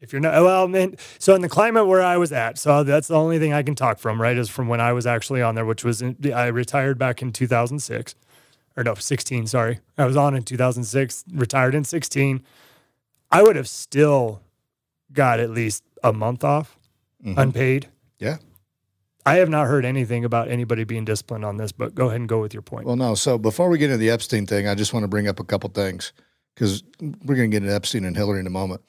If 0.00 0.12
you're 0.12 0.20
not 0.20 0.34
well 0.42 0.68
man 0.68 0.94
so 1.18 1.34
in 1.34 1.40
the 1.42 1.48
climate 1.48 1.86
where 1.86 2.02
i 2.02 2.16
was 2.16 2.32
at 2.32 2.58
so 2.58 2.82
that's 2.84 3.08
the 3.08 3.14
only 3.14 3.38
thing 3.38 3.52
i 3.52 3.62
can 3.62 3.74
talk 3.74 3.98
from 3.98 4.20
right 4.20 4.36
is 4.36 4.48
from 4.48 4.68
when 4.68 4.80
i 4.80 4.92
was 4.92 5.06
actually 5.06 5.40
on 5.42 5.54
there 5.54 5.64
which 5.64 5.84
was 5.84 6.02
in, 6.02 6.16
i 6.34 6.46
retired 6.46 6.98
back 6.98 7.22
in 7.22 7.32
2006 7.32 8.14
or 8.76 8.84
no 8.84 8.94
16 8.94 9.46
sorry 9.46 9.80
i 9.96 10.04
was 10.04 10.16
on 10.16 10.34
in 10.34 10.42
2006 10.42 11.24
retired 11.32 11.74
in 11.74 11.82
16 11.84 12.42
i 13.30 13.42
would 13.42 13.56
have 13.56 13.68
still 13.68 14.42
got 15.12 15.40
at 15.40 15.50
least 15.50 15.82
a 16.02 16.12
month 16.12 16.44
off 16.44 16.78
Mhm. 17.24 17.38
unpaid 17.38 17.88
Yeah. 18.18 18.36
i 19.24 19.36
have 19.36 19.48
not 19.48 19.66
heard 19.66 19.86
anything 19.86 20.24
about 20.26 20.48
anybody 20.48 20.84
being 20.84 21.06
disciplined 21.06 21.44
on 21.46 21.56
this 21.56 21.72
but 21.72 21.94
go 21.94 22.08
ahead 22.08 22.20
and 22.20 22.28
go 22.28 22.40
with 22.42 22.52
your 22.52 22.62
point 22.62 22.86
Well, 22.86 22.96
no. 22.96 23.14
So 23.14 23.38
before 23.38 23.70
we 23.70 23.78
get 23.78 23.86
into 23.86 23.96
the 23.96 24.10
Epstein 24.10 24.46
thing, 24.46 24.68
I 24.68 24.74
just 24.74 24.92
want 24.92 25.04
to 25.04 25.08
bring 25.08 25.26
up 25.26 25.40
a 25.40 25.44
couple 25.44 25.70
things 25.70 26.12
because 26.54 26.82
we're 27.00 27.34
going 27.34 27.50
to 27.50 27.54
get 27.54 27.62
into 27.62 27.74
Epstein 27.74 28.04
and 28.04 28.14
Hillary 28.14 28.40
in 28.40 28.46
a 28.46 28.50
moment. 28.50 28.82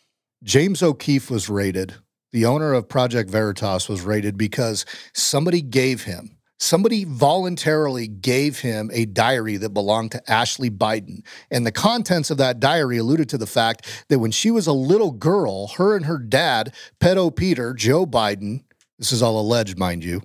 James 0.44 0.84
O'Keefe 0.84 1.32
was 1.32 1.50
raided. 1.50 1.96
The 2.32 2.46
owner 2.46 2.74
of 2.74 2.88
Project 2.88 3.30
Veritas 3.30 3.90
was 3.90 4.02
raided 4.02 4.38
because 4.38 4.86
somebody 5.14 5.62
gave 5.62 6.04
him, 6.04 6.38
somebody 6.60 7.06
voluntarily 7.06 8.08
gave 8.08 8.60
him 8.60 8.92
a 8.94 9.06
diary 9.06 9.58
that 9.58 9.74
belonged 9.74 10.12
to 10.12 10.32
Ashley 10.32 10.70
Biden. 10.70 11.26
And 11.50 11.66
the 11.66 11.72
contents 11.72 12.30
of 12.30 12.38
that 12.38 12.60
diary 12.60 12.98
alluded 12.98 13.30
to 13.30 13.38
the 13.38 13.48
fact 13.48 14.06
that 14.10 14.20
when 14.20 14.32
she 14.32 14.52
was 14.52 14.68
a 14.68 14.74
little 14.74 15.12
girl, 15.12 15.68
her 15.78 15.96
and 15.96 16.06
her 16.06 16.20
dad, 16.20 16.74
pedo 17.00 17.36
Peter, 17.36 17.74
Joe 17.74 18.06
Biden, 18.06 18.64
this 19.00 19.12
is 19.12 19.24
all 19.24 19.40
alleged, 19.40 19.78
mind 19.78 20.04
you, 20.04 20.22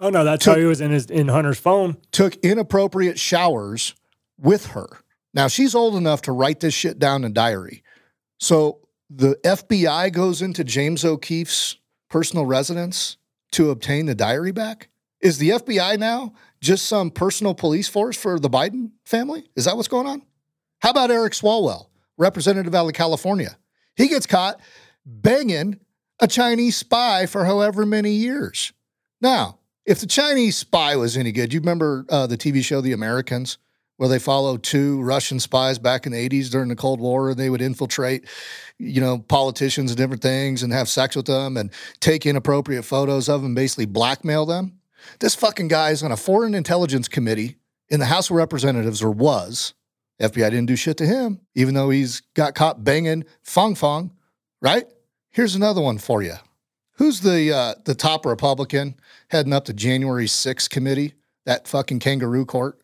oh 0.00 0.10
no 0.10 0.24
that's 0.24 0.44
how 0.44 0.56
he 0.56 0.64
was 0.64 0.80
in 0.80 0.90
his 0.90 1.06
in 1.06 1.28
hunter's 1.28 1.58
phone 1.58 1.96
took 2.10 2.34
inappropriate 2.36 3.18
showers 3.18 3.94
with 4.38 4.66
her. 4.66 4.88
Now 5.32 5.48
she's 5.48 5.74
old 5.74 5.94
enough 5.94 6.22
to 6.22 6.32
write 6.32 6.60
this 6.60 6.74
shit 6.74 6.98
down 6.98 7.24
in 7.24 7.30
a 7.30 7.34
diary. 7.34 7.82
So 8.38 8.80
The 9.16 9.38
FBI 9.44 10.12
goes 10.12 10.42
into 10.42 10.64
James 10.64 11.04
O'Keefe's 11.04 11.76
personal 12.10 12.46
residence 12.46 13.16
to 13.52 13.70
obtain 13.70 14.06
the 14.06 14.14
diary 14.16 14.50
back? 14.50 14.88
Is 15.20 15.38
the 15.38 15.50
FBI 15.50 16.00
now 16.00 16.32
just 16.60 16.86
some 16.86 17.12
personal 17.12 17.54
police 17.54 17.88
force 17.88 18.16
for 18.16 18.40
the 18.40 18.50
Biden 18.50 18.90
family? 19.04 19.44
Is 19.54 19.66
that 19.66 19.76
what's 19.76 19.86
going 19.86 20.08
on? 20.08 20.22
How 20.80 20.90
about 20.90 21.12
Eric 21.12 21.32
Swalwell, 21.32 21.86
representative 22.18 22.74
out 22.74 22.88
of 22.88 22.92
California? 22.92 23.56
He 23.94 24.08
gets 24.08 24.26
caught 24.26 24.60
banging 25.06 25.78
a 26.18 26.26
Chinese 26.26 26.76
spy 26.76 27.26
for 27.26 27.44
however 27.44 27.86
many 27.86 28.10
years. 28.10 28.72
Now, 29.20 29.60
if 29.86 30.00
the 30.00 30.06
Chinese 30.06 30.56
spy 30.56 30.96
was 30.96 31.16
any 31.16 31.30
good, 31.30 31.52
you 31.52 31.60
remember 31.60 32.04
uh, 32.08 32.26
the 32.26 32.36
TV 32.36 32.64
show 32.64 32.80
The 32.80 32.92
Americans, 32.92 33.58
where 33.96 34.08
they 34.08 34.18
followed 34.18 34.62
two 34.62 35.00
Russian 35.02 35.38
spies 35.38 35.78
back 35.78 36.06
in 36.06 36.12
the 36.12 36.28
80s 36.28 36.50
during 36.50 36.68
the 36.68 36.76
Cold 36.76 37.00
War, 37.00 37.30
and 37.30 37.38
they 37.38 37.50
would 37.50 37.62
infiltrate, 37.62 38.26
you 38.78 39.00
know, 39.00 39.18
politicians 39.18 39.90
and 39.90 39.98
different 39.98 40.22
things 40.22 40.62
and 40.62 40.72
have 40.72 40.88
sex 40.88 41.14
with 41.14 41.26
them 41.26 41.56
and 41.56 41.70
take 42.00 42.26
inappropriate 42.26 42.84
photos 42.84 43.28
of 43.28 43.42
them, 43.42 43.54
basically 43.54 43.86
blackmail 43.86 44.46
them. 44.46 44.80
This 45.20 45.34
fucking 45.34 45.68
guy 45.68 45.90
is 45.90 46.02
on 46.02 46.12
a 46.12 46.16
foreign 46.16 46.54
intelligence 46.54 47.08
committee 47.08 47.56
in 47.88 48.00
the 48.00 48.06
House 48.06 48.30
of 48.30 48.36
Representatives, 48.36 49.02
or 49.02 49.10
was. 49.10 49.74
FBI 50.20 50.50
didn't 50.50 50.66
do 50.66 50.76
shit 50.76 50.96
to 50.98 51.06
him, 51.06 51.40
even 51.54 51.74
though 51.74 51.90
he's 51.90 52.20
got 52.34 52.54
caught 52.54 52.84
banging 52.84 53.24
Fong 53.42 53.74
Fong, 53.74 54.12
right? 54.60 54.86
Here's 55.30 55.54
another 55.54 55.80
one 55.80 55.98
for 55.98 56.22
you. 56.22 56.34
Who's 56.98 57.20
the 57.20 57.52
uh, 57.52 57.74
the 57.84 57.94
top 57.94 58.24
Republican 58.24 58.94
heading 59.28 59.52
up 59.52 59.64
the 59.64 59.72
January 59.72 60.26
6th 60.26 60.70
committee? 60.70 61.14
That 61.44 61.66
fucking 61.66 61.98
kangaroo 61.98 62.46
court. 62.46 62.80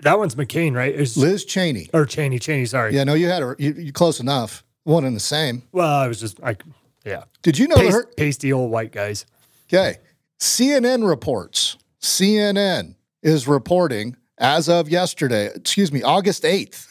That 0.00 0.18
one's 0.18 0.34
McCain, 0.34 0.74
right? 0.74 0.94
Is 0.94 1.16
Liz 1.16 1.44
Cheney. 1.44 1.88
or 1.94 2.04
Cheney? 2.04 2.38
Cheney, 2.38 2.66
sorry. 2.66 2.94
Yeah, 2.94 3.04
no, 3.04 3.14
you 3.14 3.28
had 3.28 3.42
her. 3.42 3.56
You, 3.58 3.72
you 3.72 3.92
close 3.92 4.20
enough. 4.20 4.62
One 4.84 5.04
and 5.04 5.16
the 5.16 5.20
same. 5.20 5.62
Well, 5.72 5.88
I 5.88 6.06
was 6.06 6.20
just 6.20 6.38
like, 6.40 6.62
yeah. 7.04 7.24
Did 7.42 7.58
you 7.58 7.66
know 7.66 7.76
Paste- 7.76 7.92
her? 7.92 8.06
pasty 8.16 8.52
old 8.52 8.70
white 8.70 8.92
guys? 8.92 9.26
Okay. 9.72 9.96
CNN 10.38 11.08
reports. 11.08 11.76
CNN 12.00 12.94
is 13.22 13.48
reporting 13.48 14.16
as 14.38 14.68
of 14.68 14.88
yesterday, 14.88 15.46
excuse 15.54 15.90
me, 15.90 16.02
August 16.02 16.42
8th. 16.44 16.86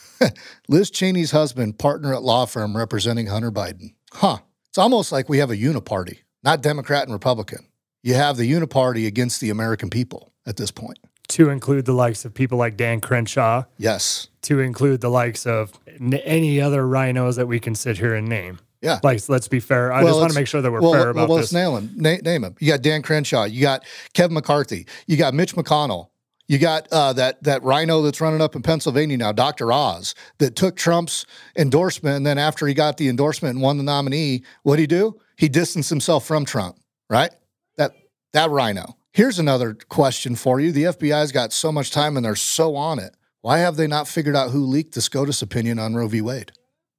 Liz 0.68 0.90
Cheney's 0.90 1.32
husband, 1.32 1.78
partner 1.78 2.14
at 2.14 2.24
law 2.24 2.46
firm 2.46 2.76
representing 2.76 3.28
Hunter 3.28 3.52
Biden. 3.52 3.94
Huh. 4.12 4.38
It's 4.70 4.78
almost 4.78 5.12
like 5.12 5.30
we 5.30 5.38
have 5.38 5.52
a 5.52 5.56
uniparty, 5.58 6.20
not 6.44 6.62
Democrat 6.62 7.04
and 7.04 7.14
Republican. 7.14 7.68
You 8.04 8.16
have 8.16 8.36
the 8.38 8.52
uniparty 8.52 9.08
against 9.08 9.40
the 9.42 9.50
American 9.52 9.90
people 9.90 10.34
at 10.46 10.58
this 10.58 10.72
point. 10.72 11.00
To 11.30 11.50
include 11.50 11.86
the 11.86 11.94
likes 11.94 12.26
of 12.26 12.34
people 12.34 12.58
like 12.58 12.78
Dan 12.78 13.02
Crenshaw. 13.02 13.64
Yes. 13.78 14.30
To 14.44 14.60
include 14.60 15.02
the 15.02 15.10
likes 15.10 15.46
of 15.46 15.74
n- 15.88 16.14
any 16.24 16.62
other 16.62 16.84
RINOs 16.84 17.36
that 17.36 17.48
we 17.48 17.60
can 17.60 17.76
sit 17.76 17.98
here 17.98 18.14
and 18.14 18.28
name. 18.28 18.60
Yeah. 18.82 19.00
Like, 19.02 19.28
let's 19.28 19.48
be 19.48 19.60
fair. 19.60 19.92
I 19.92 20.04
just 20.04 20.20
want 20.20 20.32
to 20.32 20.40
make 20.40 20.48
sure 20.48 20.62
that 20.62 20.72
we're 20.72 20.82
well, 20.82 20.92
fair 20.92 21.02
well, 21.02 21.10
about 21.12 21.30
well, 21.30 21.38
this. 21.38 21.52
Let's 21.52 21.54
nail 21.54 21.76
them. 21.76 21.92
Na- 21.96 22.18
name 22.24 22.44
him. 22.44 22.56
You 22.60 22.72
got 22.72 22.84
Dan 22.84 23.02
Crenshaw. 23.02 23.46
You 23.46 23.62
got 23.62 23.84
Kevin 24.14 24.36
McCarthy. 24.36 24.86
You 25.08 25.18
got 25.18 25.34
Mitch 25.34 25.56
McConnell. 25.56 26.10
You 26.48 26.60
got 26.60 26.88
uh, 26.92 27.14
that 27.14 27.42
that 27.44 27.64
RINO 27.64 28.04
that's 28.04 28.22
running 28.22 28.42
up 28.42 28.56
in 28.56 28.62
Pennsylvania 28.62 29.18
now, 29.18 29.32
Dr. 29.32 29.72
Oz, 29.72 30.14
that 30.38 30.56
took 30.56 30.76
Trump's 30.76 31.26
endorsement, 31.58 32.18
and 32.18 32.26
then 32.26 32.38
after 32.38 32.68
he 32.68 32.76
got 32.76 32.98
the 32.98 33.10
endorsement 33.10 33.56
and 33.56 33.64
won 33.64 33.78
the 33.78 33.84
nominee, 33.84 34.44
what 34.62 34.74
would 34.74 34.80
he 34.80 34.88
do? 34.88 35.20
He 35.38 35.50
distanced 35.50 35.90
himself 35.90 36.26
from 36.26 36.46
Trump. 36.46 36.78
Right? 37.10 37.32
That 37.78 37.94
that 38.34 38.52
RINO. 38.52 38.96
Here's 39.16 39.40
another 39.40 39.78
question 39.88 40.36
for 40.36 40.60
you. 40.60 40.74
The 40.74 40.84
FBI's 40.84 41.32
got 41.32 41.54
so 41.54 41.72
much 41.72 41.90
time 41.90 42.18
and 42.18 42.26
they're 42.26 42.36
so 42.36 42.76
on 42.76 43.00
it. 43.00 43.16
Why 43.40 43.60
have 43.60 43.78
they 43.78 43.88
not 43.88 44.10
figured 44.10 44.36
out 44.36 44.52
who 44.52 44.66
leaked 44.66 44.94
the 44.94 45.02
SCOTUS 45.02 45.42
opinion 45.42 45.80
on 45.80 45.96
Roe 45.96 46.10
v. 46.10 46.20
Wade? 46.20 46.52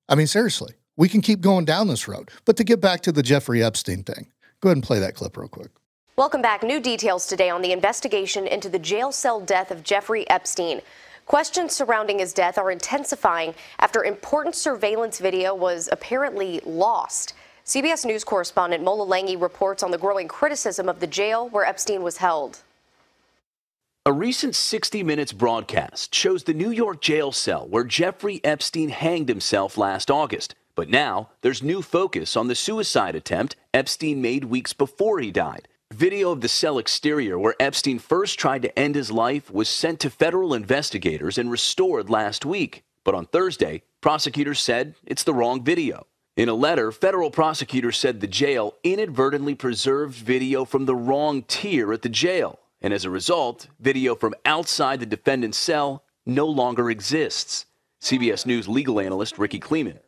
I 0.09 0.15
mean, 0.15 0.27
seriously, 0.27 0.77
we 0.97 1.11
can 1.11 1.21
keep 1.21 1.43
going 1.43 1.67
down 1.67 1.89
this 1.89 2.09
road. 2.09 2.31
But 2.47 2.57
to 2.57 2.65
get 2.65 2.81
back 2.81 3.03
to 3.03 3.13
the 3.13 3.23
Jeffrey 3.23 3.63
Epstein 3.63 4.03
thing, 4.03 4.29
go 4.63 4.71
ahead 4.71 4.79
and 4.79 4.83
play 4.83 4.99
that 4.99 5.15
clip 5.15 5.37
real 5.37 5.47
quick. 5.47 5.69
Welcome 6.17 6.41
back. 6.41 6.63
New 6.63 6.81
details 6.81 7.27
today 7.27 7.51
on 7.51 7.61
the 7.61 7.73
investigation 7.73 8.47
into 8.47 8.71
the 8.71 8.79
jail 8.79 9.13
cell 9.13 9.39
death 9.39 9.71
of 9.71 9.85
Jeffrey 9.85 10.27
Epstein. 10.31 10.81
Questions 11.27 11.75
surrounding 11.75 12.21
his 12.21 12.33
death 12.33 12.57
are 12.57 12.71
intensifying 12.71 13.55
after 13.79 14.05
important 14.05 14.55
surveillance 14.55 15.19
video 15.19 15.55
was 15.55 15.87
apparently 15.93 16.63
lost. 16.65 17.35
CBS 17.67 18.05
News 18.05 18.23
correspondent 18.23 18.85
Mola 18.85 19.05
Lenghi 19.05 19.41
reports 19.41 19.83
on 19.83 19.91
the 19.91 19.99
growing 19.99 20.29
criticism 20.29 20.89
of 20.89 21.01
the 21.01 21.07
jail 21.09 21.49
where 21.49 21.65
Epstein 21.65 22.01
was 22.01 22.19
held. 22.19 22.61
A 24.05 24.13
recent 24.13 24.55
60 24.55 25.03
Minutes 25.03 25.33
broadcast 25.33 26.15
shows 26.15 26.45
the 26.45 26.55
New 26.55 26.71
York 26.71 27.01
jail 27.01 27.33
cell 27.33 27.67
where 27.67 27.83
Jeffrey 27.83 28.41
Epstein 28.45 28.91
hanged 28.91 29.29
himself 29.29 29.77
last 29.77 30.13
August. 30.13 30.55
But 30.77 30.91
now 30.91 31.31
there's 31.41 31.61
new 31.61 31.83
focus 31.83 32.37
on 32.37 32.47
the 32.47 32.55
suicide 32.55 33.17
attempt 33.17 33.57
Epstein 33.75 34.23
made 34.23 34.45
weeks 34.45 34.73
before 34.73 35.19
he 35.19 35.33
died. 35.33 35.67
Video 35.93 36.31
of 36.31 36.43
the 36.43 36.49
cell 36.49 36.79
exterior 36.79 37.37
where 37.37 37.57
Epstein 37.59 37.99
first 37.99 38.39
tried 38.39 38.63
to 38.63 38.79
end 38.79 38.95
his 38.95 39.11
life 39.11 39.51
was 39.51 39.69
sent 39.69 39.99
to 39.99 40.09
federal 40.09 40.55
investigators 40.55 41.37
and 41.37 41.51
restored 41.51 42.09
last 42.11 42.47
week. 42.47 42.85
But 43.03 43.17
on 43.17 43.27
Thursday, 43.27 43.83
prosecutors 44.01 44.61
said 44.61 44.95
it's 45.05 45.25
the 45.25 45.35
wrong 45.35 45.65
video. 45.65 46.07
In 46.37 46.51
a 46.51 46.55
letter, 46.55 46.92
federal 46.92 47.31
prosecutors 47.31 47.96
said 47.96 48.20
the 48.20 48.27
jail 48.27 48.75
inadvertently 48.85 49.55
preserved 49.55 50.14
video 50.14 50.66
from 50.66 50.85
the 50.85 50.94
wrong 50.94 51.42
tier 51.44 51.94
at 51.94 52.03
the 52.03 52.11
jail. 52.11 52.59
And 52.83 52.92
as 52.92 53.07
a 53.07 53.11
result, 53.11 53.68
video 53.81 54.14
from 54.14 54.35
outside 54.44 55.01
the 55.01 55.07
defendant's 55.07 55.57
cell 55.57 56.05
no 56.27 56.44
longer 56.44 56.90
exists. 56.90 57.64
CBS 58.03 58.44
News 58.44 58.68
legal 58.68 59.01
analyst 59.01 59.38
Rikki 59.38 59.59
Klieman. 59.59 59.99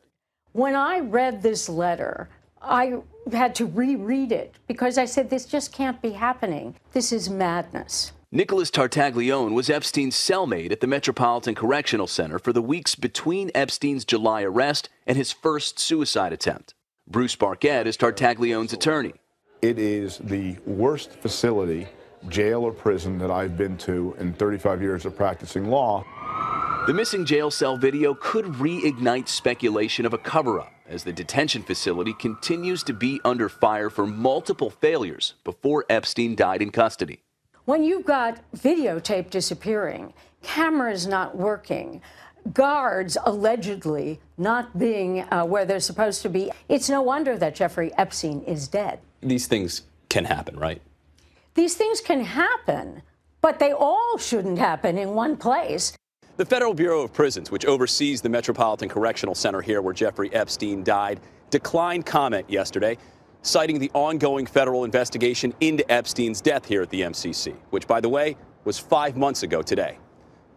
When 0.53 0.75
I 0.75 1.01
read 1.01 1.43
this 1.43 1.67
letter, 1.67 2.29
I 2.61 2.99
had 3.33 3.55
to 3.55 3.65
reread 3.65 4.31
it 4.31 4.55
because 4.67 4.99
I 4.99 5.07
said, 5.07 5.31
this 5.31 5.47
just 5.47 5.73
can't 5.73 6.01
be 6.03 6.11
happening. 6.11 6.75
This 6.93 7.11
is 7.11 7.31
madness. 7.31 8.13
Nicholas 8.31 8.71
Tartaglione 8.71 9.55
was 9.55 9.71
Epstein's 9.71 10.15
cellmate 10.15 10.71
at 10.71 10.81
the 10.81 10.87
Metropolitan 10.87 11.55
Correctional 11.55 12.07
Center 12.07 12.39
for 12.39 12.53
the 12.53 12.61
weeks 12.61 12.95
between 12.95 13.51
Epstein's 13.55 14.05
July 14.05 14.43
arrest 14.43 14.91
and 15.07 15.17
his 15.17 15.33
first 15.33 15.79
suicide 15.79 16.31
attempt. 16.31 16.75
Bruce 17.07 17.35
Barket 17.37 17.87
is 17.87 17.97
Tartaglione's 17.97 18.75
attorney. 18.75 19.15
It 19.63 19.79
is 19.79 20.19
the 20.19 20.59
worst 20.67 21.13
facility, 21.13 21.89
jail 22.29 22.65
or 22.65 22.73
prison, 22.73 23.17
that 23.17 23.31
I've 23.31 23.57
been 23.57 23.79
to 23.79 24.15
in 24.19 24.35
35 24.35 24.83
years 24.83 25.07
of 25.07 25.17
practicing 25.17 25.71
law. 25.71 26.05
The 26.87 26.93
missing 26.93 27.25
jail 27.25 27.51
cell 27.51 27.79
video 27.79 28.13
could 28.13 28.45
reignite 28.45 29.29
speculation 29.29 30.05
of 30.05 30.13
a 30.13 30.19
cover 30.19 30.61
up 30.61 30.73
as 30.87 31.03
the 31.03 31.15
detention 31.15 31.63
facility 31.63 32.13
continues 32.13 32.83
to 32.83 32.93
be 32.93 33.23
under 33.25 33.49
fire 33.49 33.89
for 33.89 34.07
multiple 34.07 34.69
failures 34.69 35.33
before 35.45 35.87
Epstein 35.89 36.35
died 36.35 36.61
in 36.61 36.71
custody. 36.71 37.23
When 37.69 37.85
you've 37.85 38.07
got 38.07 38.41
videotape 38.57 39.29
disappearing, 39.29 40.15
cameras 40.43 41.07
not 41.07 41.37
working, 41.37 42.01
guards 42.55 43.19
allegedly 43.27 44.21
not 44.39 44.79
being 44.79 45.21
uh, 45.25 45.45
where 45.45 45.67
they're 45.67 45.79
supposed 45.79 46.23
to 46.23 46.31
be, 46.31 46.51
it's 46.71 46.89
no 46.89 47.03
wonder 47.03 47.37
that 47.37 47.55
Jeffrey 47.55 47.93
Epstein 47.99 48.41
is 48.45 48.69
dead. 48.69 49.01
These 49.21 49.49
things 49.49 49.83
can 50.09 50.25
happen, 50.25 50.59
right? 50.59 50.81
These 51.57 51.75
things 51.75 52.01
can 52.01 52.25
happen, 52.25 53.03
but 53.43 53.59
they 53.59 53.73
all 53.73 54.17
shouldn't 54.17 54.59
happen 54.59 54.97
in 54.97 55.11
one 55.11 55.37
place. 55.37 55.93
The 56.39 56.47
Federal 56.47 56.73
Bureau 56.73 57.03
of 57.03 57.13
Prisons, 57.13 57.51
which 57.51 57.67
oversees 57.67 58.23
the 58.23 58.31
Metropolitan 58.31 58.89
Correctional 58.89 59.35
Center 59.35 59.61
here 59.61 59.83
where 59.83 59.93
Jeffrey 59.93 60.33
Epstein 60.33 60.83
died, 60.85 61.21
declined 61.51 62.07
comment 62.07 62.49
yesterday, 62.49 62.97
citing 63.49 63.79
the 63.79 63.91
ongoing 63.95 64.47
federal 64.47 64.85
investigation 64.85 65.55
into 65.61 65.91
Epstein's 65.91 66.41
death 66.41 66.67
here 66.67 66.83
at 66.83 66.91
the 66.91 67.03
MCC, 67.03 67.57
which, 67.71 67.87
by 67.87 68.01
the 68.01 68.09
way, 68.09 68.37
was 68.65 68.79
five 68.79 69.17
months 69.17 69.43
ago 69.43 69.63
today. 69.63 69.99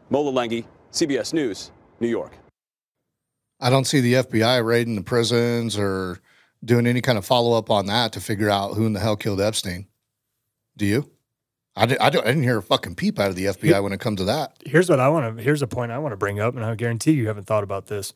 Mola 0.10 0.32
Lenghi, 0.32 0.66
CBS 0.92 1.34
News, 1.34 1.72
New 2.00 2.08
York. 2.08 2.34
I 3.60 3.70
don't 3.70 3.86
see 3.86 4.02
the 4.02 4.16
FBI 4.16 4.66
raiding 4.66 4.96
the 4.96 5.04
prisons 5.04 5.78
or 5.78 6.20
doing 6.66 6.88
any 6.88 7.02
kind 7.02 7.18
of 7.18 7.26
follow 7.26 7.58
up 7.58 7.70
on 7.70 7.86
that 7.88 8.12
to 8.14 8.20
figure 8.20 8.50
out 8.50 8.74
who 8.74 8.86
in 8.86 8.94
the 8.94 9.00
hell 9.00 9.16
killed 9.16 9.40
Epstein. 9.40 9.88
Do 10.78 10.86
you? 10.86 11.10
I, 11.76 11.86
did, 11.86 12.00
I, 12.00 12.10
don't, 12.10 12.24
I 12.26 12.30
didn't 12.30 12.44
hear 12.44 12.58
a 12.58 12.64
fucking 12.64 12.96
peep 12.96 13.20
out 13.20 13.30
of 13.30 13.36
the 13.36 13.46
FBI 13.46 13.82
when 13.82 13.94
it 13.94 14.00
comes 14.00 14.18
to 14.18 14.26
that. 14.26 14.58
Here's 14.66 14.90
what 14.90 15.00
I 15.00 15.08
want 15.08 15.38
to. 15.38 15.44
Here's 15.44 15.62
a 15.62 15.68
point 15.68 15.92
I 15.92 16.00
want 16.00 16.12
to 16.12 16.18
bring 16.18 16.40
up, 16.40 16.56
and 16.56 16.66
I 16.66 16.76
guarantee 16.76 17.14
you 17.14 17.28
haven't 17.28 17.46
thought 17.46 17.64
about 17.64 17.88
this. 17.88 18.14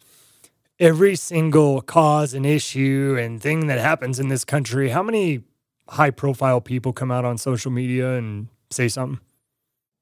Every 0.79 1.15
single 1.15 1.81
cause 1.81 2.33
and 2.33 2.45
issue 2.45 3.15
and 3.19 3.41
thing 3.41 3.67
that 3.67 3.79
happens 3.79 4.19
in 4.19 4.27
this 4.27 4.43
country, 4.43 4.89
how 4.89 5.01
many 5.01 5.43
high 5.87 6.11
profile 6.11 6.59
people 6.59 6.91
come 6.91 7.11
out 7.11 7.23
on 7.23 7.37
social 7.37 7.71
media 7.71 8.15
and 8.15 8.47
say 8.69 8.87
something? 8.87 9.19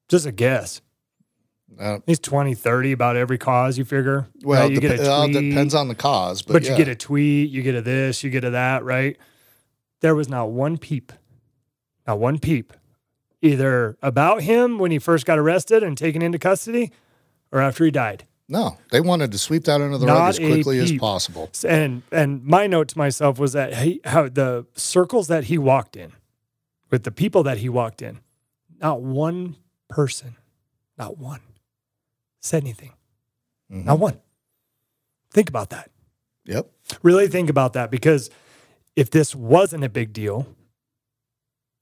Just 0.08 0.26
a 0.26 0.32
guess. 0.32 0.80
Uh, 1.78 1.98
He's 2.06 2.18
20, 2.18 2.54
30 2.54 2.92
about 2.92 3.16
every 3.16 3.38
cause 3.38 3.78
you 3.78 3.84
figure. 3.84 4.26
Well, 4.42 4.62
right? 4.62 4.70
you 4.70 4.80
dep- 4.80 4.82
get 4.82 4.92
a 4.92 4.96
tweet, 4.96 5.08
well, 5.08 5.28
depends 5.28 5.74
on 5.74 5.88
the 5.88 5.94
cause, 5.94 6.42
but, 6.42 6.52
but 6.54 6.64
yeah. 6.64 6.72
you 6.72 6.76
get 6.76 6.88
a 6.88 6.94
tweet, 6.94 7.50
you 7.50 7.62
get 7.62 7.74
a 7.74 7.82
this, 7.82 8.22
you 8.22 8.30
get 8.30 8.44
a 8.44 8.50
that, 8.50 8.84
right? 8.84 9.16
There 10.00 10.14
was 10.14 10.28
not 10.28 10.50
one 10.50 10.78
peep, 10.78 11.12
not 12.06 12.18
one 12.18 12.38
peep, 12.38 12.72
either 13.42 13.96
about 14.02 14.42
him 14.42 14.78
when 14.78 14.90
he 14.90 14.98
first 14.98 15.26
got 15.26 15.38
arrested 15.38 15.82
and 15.82 15.96
taken 15.96 16.22
into 16.22 16.38
custody, 16.38 16.92
or 17.50 17.60
after 17.60 17.84
he 17.84 17.90
died. 17.90 18.24
No, 18.48 18.76
they 18.90 19.00
wanted 19.00 19.32
to 19.32 19.38
sweep 19.38 19.64
that 19.64 19.80
under 19.80 19.96
the 19.96 20.06
rug 20.06 20.28
as 20.28 20.38
quickly 20.38 20.78
as 20.78 20.92
possible. 20.92 21.50
And 21.66 22.02
and 22.12 22.44
my 22.44 22.66
note 22.66 22.88
to 22.88 22.98
myself 22.98 23.38
was 23.38 23.54
that 23.54 23.74
he, 23.74 24.00
how 24.04 24.28
the 24.28 24.66
circles 24.74 25.28
that 25.28 25.44
he 25.44 25.56
walked 25.56 25.96
in, 25.96 26.12
with 26.90 27.04
the 27.04 27.10
people 27.10 27.42
that 27.44 27.58
he 27.58 27.68
walked 27.68 28.02
in, 28.02 28.20
not 28.80 29.00
one 29.00 29.56
person, 29.88 30.36
not 30.98 31.16
one, 31.16 31.40
said 32.40 32.62
anything. 32.62 32.92
Mm-hmm. 33.72 33.86
Not 33.86 33.98
one. 33.98 34.20
Think 35.32 35.48
about 35.48 35.70
that. 35.70 35.90
Yep. 36.44 36.70
Really 37.02 37.28
think 37.28 37.48
about 37.48 37.72
that 37.72 37.90
because 37.90 38.28
if 38.94 39.10
this 39.10 39.34
wasn't 39.34 39.84
a 39.84 39.88
big 39.88 40.12
deal, 40.12 40.46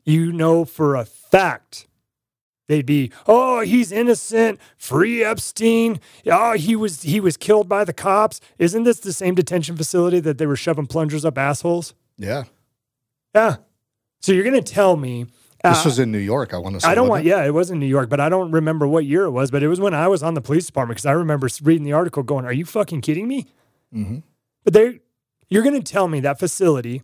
you 0.04 0.32
know 0.32 0.64
for 0.64 0.94
a 0.94 1.04
fact 1.04 1.86
they'd 2.72 2.86
be, 2.86 3.12
oh, 3.26 3.60
he's 3.60 3.92
innocent, 3.92 4.58
free 4.76 5.22
Epstein. 5.22 6.00
Oh, 6.26 6.52
he 6.54 6.74
was 6.74 7.02
he 7.02 7.20
was 7.20 7.36
killed 7.36 7.68
by 7.68 7.84
the 7.84 7.92
cops. 7.92 8.40
Isn't 8.58 8.84
this 8.84 8.98
the 9.00 9.12
same 9.12 9.34
detention 9.34 9.76
facility 9.76 10.18
that 10.20 10.38
they 10.38 10.46
were 10.46 10.56
shoving 10.56 10.86
plungers 10.86 11.24
up 11.24 11.38
assholes? 11.38 11.94
Yeah. 12.16 12.44
Yeah. 13.34 13.56
So 14.20 14.32
you're 14.32 14.44
gonna 14.44 14.62
tell 14.62 14.96
me 14.96 15.26
This 15.62 15.80
uh, 15.80 15.82
was 15.84 15.98
in 15.98 16.10
New 16.10 16.18
York, 16.18 16.54
I 16.54 16.58
want 16.58 16.74
to 16.76 16.80
say. 16.80 16.88
I 16.88 16.94
don't 16.94 17.08
want, 17.08 17.24
yeah, 17.24 17.44
it 17.44 17.54
was 17.54 17.70
in 17.70 17.78
New 17.78 17.86
York, 17.86 18.08
but 18.08 18.18
I 18.20 18.28
don't 18.28 18.50
remember 18.50 18.86
what 18.88 19.04
year 19.04 19.24
it 19.24 19.30
was. 19.30 19.50
But 19.50 19.62
it 19.62 19.68
was 19.68 19.78
when 19.80 19.94
I 19.94 20.08
was 20.08 20.22
on 20.22 20.34
the 20.34 20.40
police 20.40 20.66
department 20.66 20.96
because 20.96 21.06
I 21.06 21.12
remember 21.12 21.48
reading 21.62 21.84
the 21.84 21.92
article 21.92 22.22
going, 22.22 22.44
Are 22.44 22.52
you 22.52 22.64
fucking 22.64 23.00
kidding 23.02 23.28
me? 23.28 23.46
Mm-hmm. 23.94 24.18
But 24.64 24.74
they, 24.74 25.00
you're 25.48 25.62
going 25.62 25.80
to 25.80 25.92
tell 25.92 26.08
me 26.08 26.20
that 26.20 26.38
facility, 26.38 27.02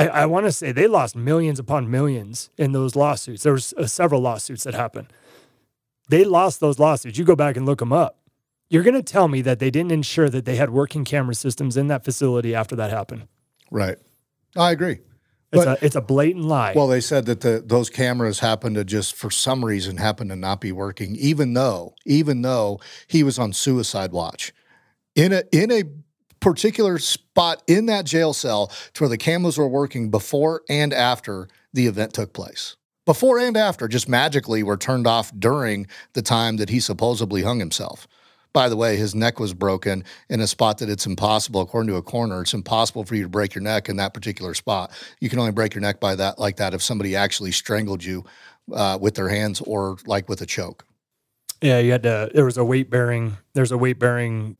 I, 0.00 0.22
I 0.22 0.26
want 0.26 0.46
to 0.46 0.52
say 0.52 0.72
they 0.72 0.86
lost 0.86 1.14
millions 1.16 1.58
upon 1.58 1.90
millions 1.90 2.50
in 2.56 2.72
those 2.72 2.96
lawsuits. 2.96 3.42
There 3.42 3.52
was 3.52 3.72
uh, 3.76 3.86
several 3.86 4.20
lawsuits 4.20 4.64
that 4.64 4.74
happened. 4.74 5.12
They 6.08 6.24
lost 6.24 6.60
those 6.60 6.78
lawsuits. 6.78 7.18
You 7.18 7.24
go 7.24 7.36
back 7.36 7.56
and 7.56 7.66
look 7.66 7.78
them 7.78 7.92
up. 7.92 8.18
You're 8.68 8.82
going 8.82 8.94
to 8.94 9.02
tell 9.02 9.28
me 9.28 9.42
that 9.42 9.58
they 9.58 9.70
didn't 9.70 9.92
ensure 9.92 10.30
that 10.30 10.44
they 10.44 10.56
had 10.56 10.70
working 10.70 11.04
camera 11.04 11.34
systems 11.34 11.76
in 11.76 11.88
that 11.88 12.04
facility 12.04 12.54
after 12.54 12.76
that 12.76 12.90
happened. 12.90 13.26
Right. 13.70 13.98
I 14.56 14.70
agree. 14.70 15.00
It's, 15.52 15.64
But- 15.64 15.82
a, 15.82 15.84
it's 15.84 15.96
a 15.96 16.00
blatant 16.00 16.44
lie. 16.44 16.72
Well, 16.76 16.86
they 16.86 17.00
said 17.00 17.26
that 17.26 17.40
the 17.40 17.62
those 17.66 17.90
cameras 17.90 18.38
happened 18.38 18.76
to 18.76 18.84
just 18.84 19.16
for 19.16 19.30
some 19.30 19.64
reason 19.64 19.96
happen 19.96 20.28
to 20.28 20.36
not 20.36 20.60
be 20.60 20.70
working, 20.70 21.16
even 21.16 21.54
though 21.54 21.94
even 22.06 22.42
though 22.42 22.80
he 23.08 23.24
was 23.24 23.36
on 23.38 23.52
suicide 23.52 24.12
watch 24.12 24.52
in 25.16 25.32
a 25.32 25.42
in 25.50 25.72
a 25.72 25.82
particular 26.40 26.98
spot 26.98 27.62
in 27.66 27.86
that 27.86 28.04
jail 28.04 28.32
cell 28.32 28.68
to 28.94 29.04
where 29.04 29.08
the 29.08 29.18
cameras 29.18 29.58
were 29.58 29.68
working 29.68 30.10
before 30.10 30.62
and 30.68 30.92
after 30.92 31.48
the 31.72 31.86
event 31.86 32.14
took 32.14 32.32
place. 32.32 32.76
Before 33.06 33.38
and 33.38 33.56
after, 33.56 33.88
just 33.88 34.08
magically 34.08 34.62
were 34.62 34.76
turned 34.76 35.06
off 35.06 35.32
during 35.38 35.86
the 36.12 36.22
time 36.22 36.56
that 36.58 36.68
he 36.68 36.80
supposedly 36.80 37.42
hung 37.42 37.58
himself. 37.58 38.06
By 38.52 38.68
the 38.68 38.76
way, 38.76 38.96
his 38.96 39.14
neck 39.14 39.38
was 39.38 39.54
broken 39.54 40.04
in 40.28 40.40
a 40.40 40.46
spot 40.46 40.78
that 40.78 40.88
it's 40.88 41.06
impossible, 41.06 41.60
according 41.60 41.88
to 41.88 41.96
a 41.96 42.02
coroner, 42.02 42.42
it's 42.42 42.54
impossible 42.54 43.04
for 43.04 43.14
you 43.14 43.22
to 43.22 43.28
break 43.28 43.54
your 43.54 43.62
neck 43.62 43.88
in 43.88 43.96
that 43.96 44.12
particular 44.12 44.54
spot. 44.54 44.90
You 45.20 45.28
can 45.28 45.38
only 45.38 45.52
break 45.52 45.74
your 45.74 45.82
neck 45.82 46.00
by 46.00 46.16
that, 46.16 46.38
like 46.38 46.56
that, 46.56 46.74
if 46.74 46.82
somebody 46.82 47.14
actually 47.14 47.52
strangled 47.52 48.02
you 48.02 48.24
uh, 48.72 48.98
with 49.00 49.14
their 49.14 49.28
hands 49.28 49.60
or 49.60 49.98
like 50.06 50.28
with 50.28 50.40
a 50.40 50.46
choke. 50.46 50.84
yeah, 51.62 51.78
you 51.78 51.92
had 51.92 52.02
to, 52.02 52.30
there 52.34 52.44
was 52.44 52.56
a 52.56 52.64
weight 52.64 52.90
bearing, 52.90 53.36
there's 53.54 53.72
a 53.72 53.78
weight 53.78 53.98
bearing 53.98 54.56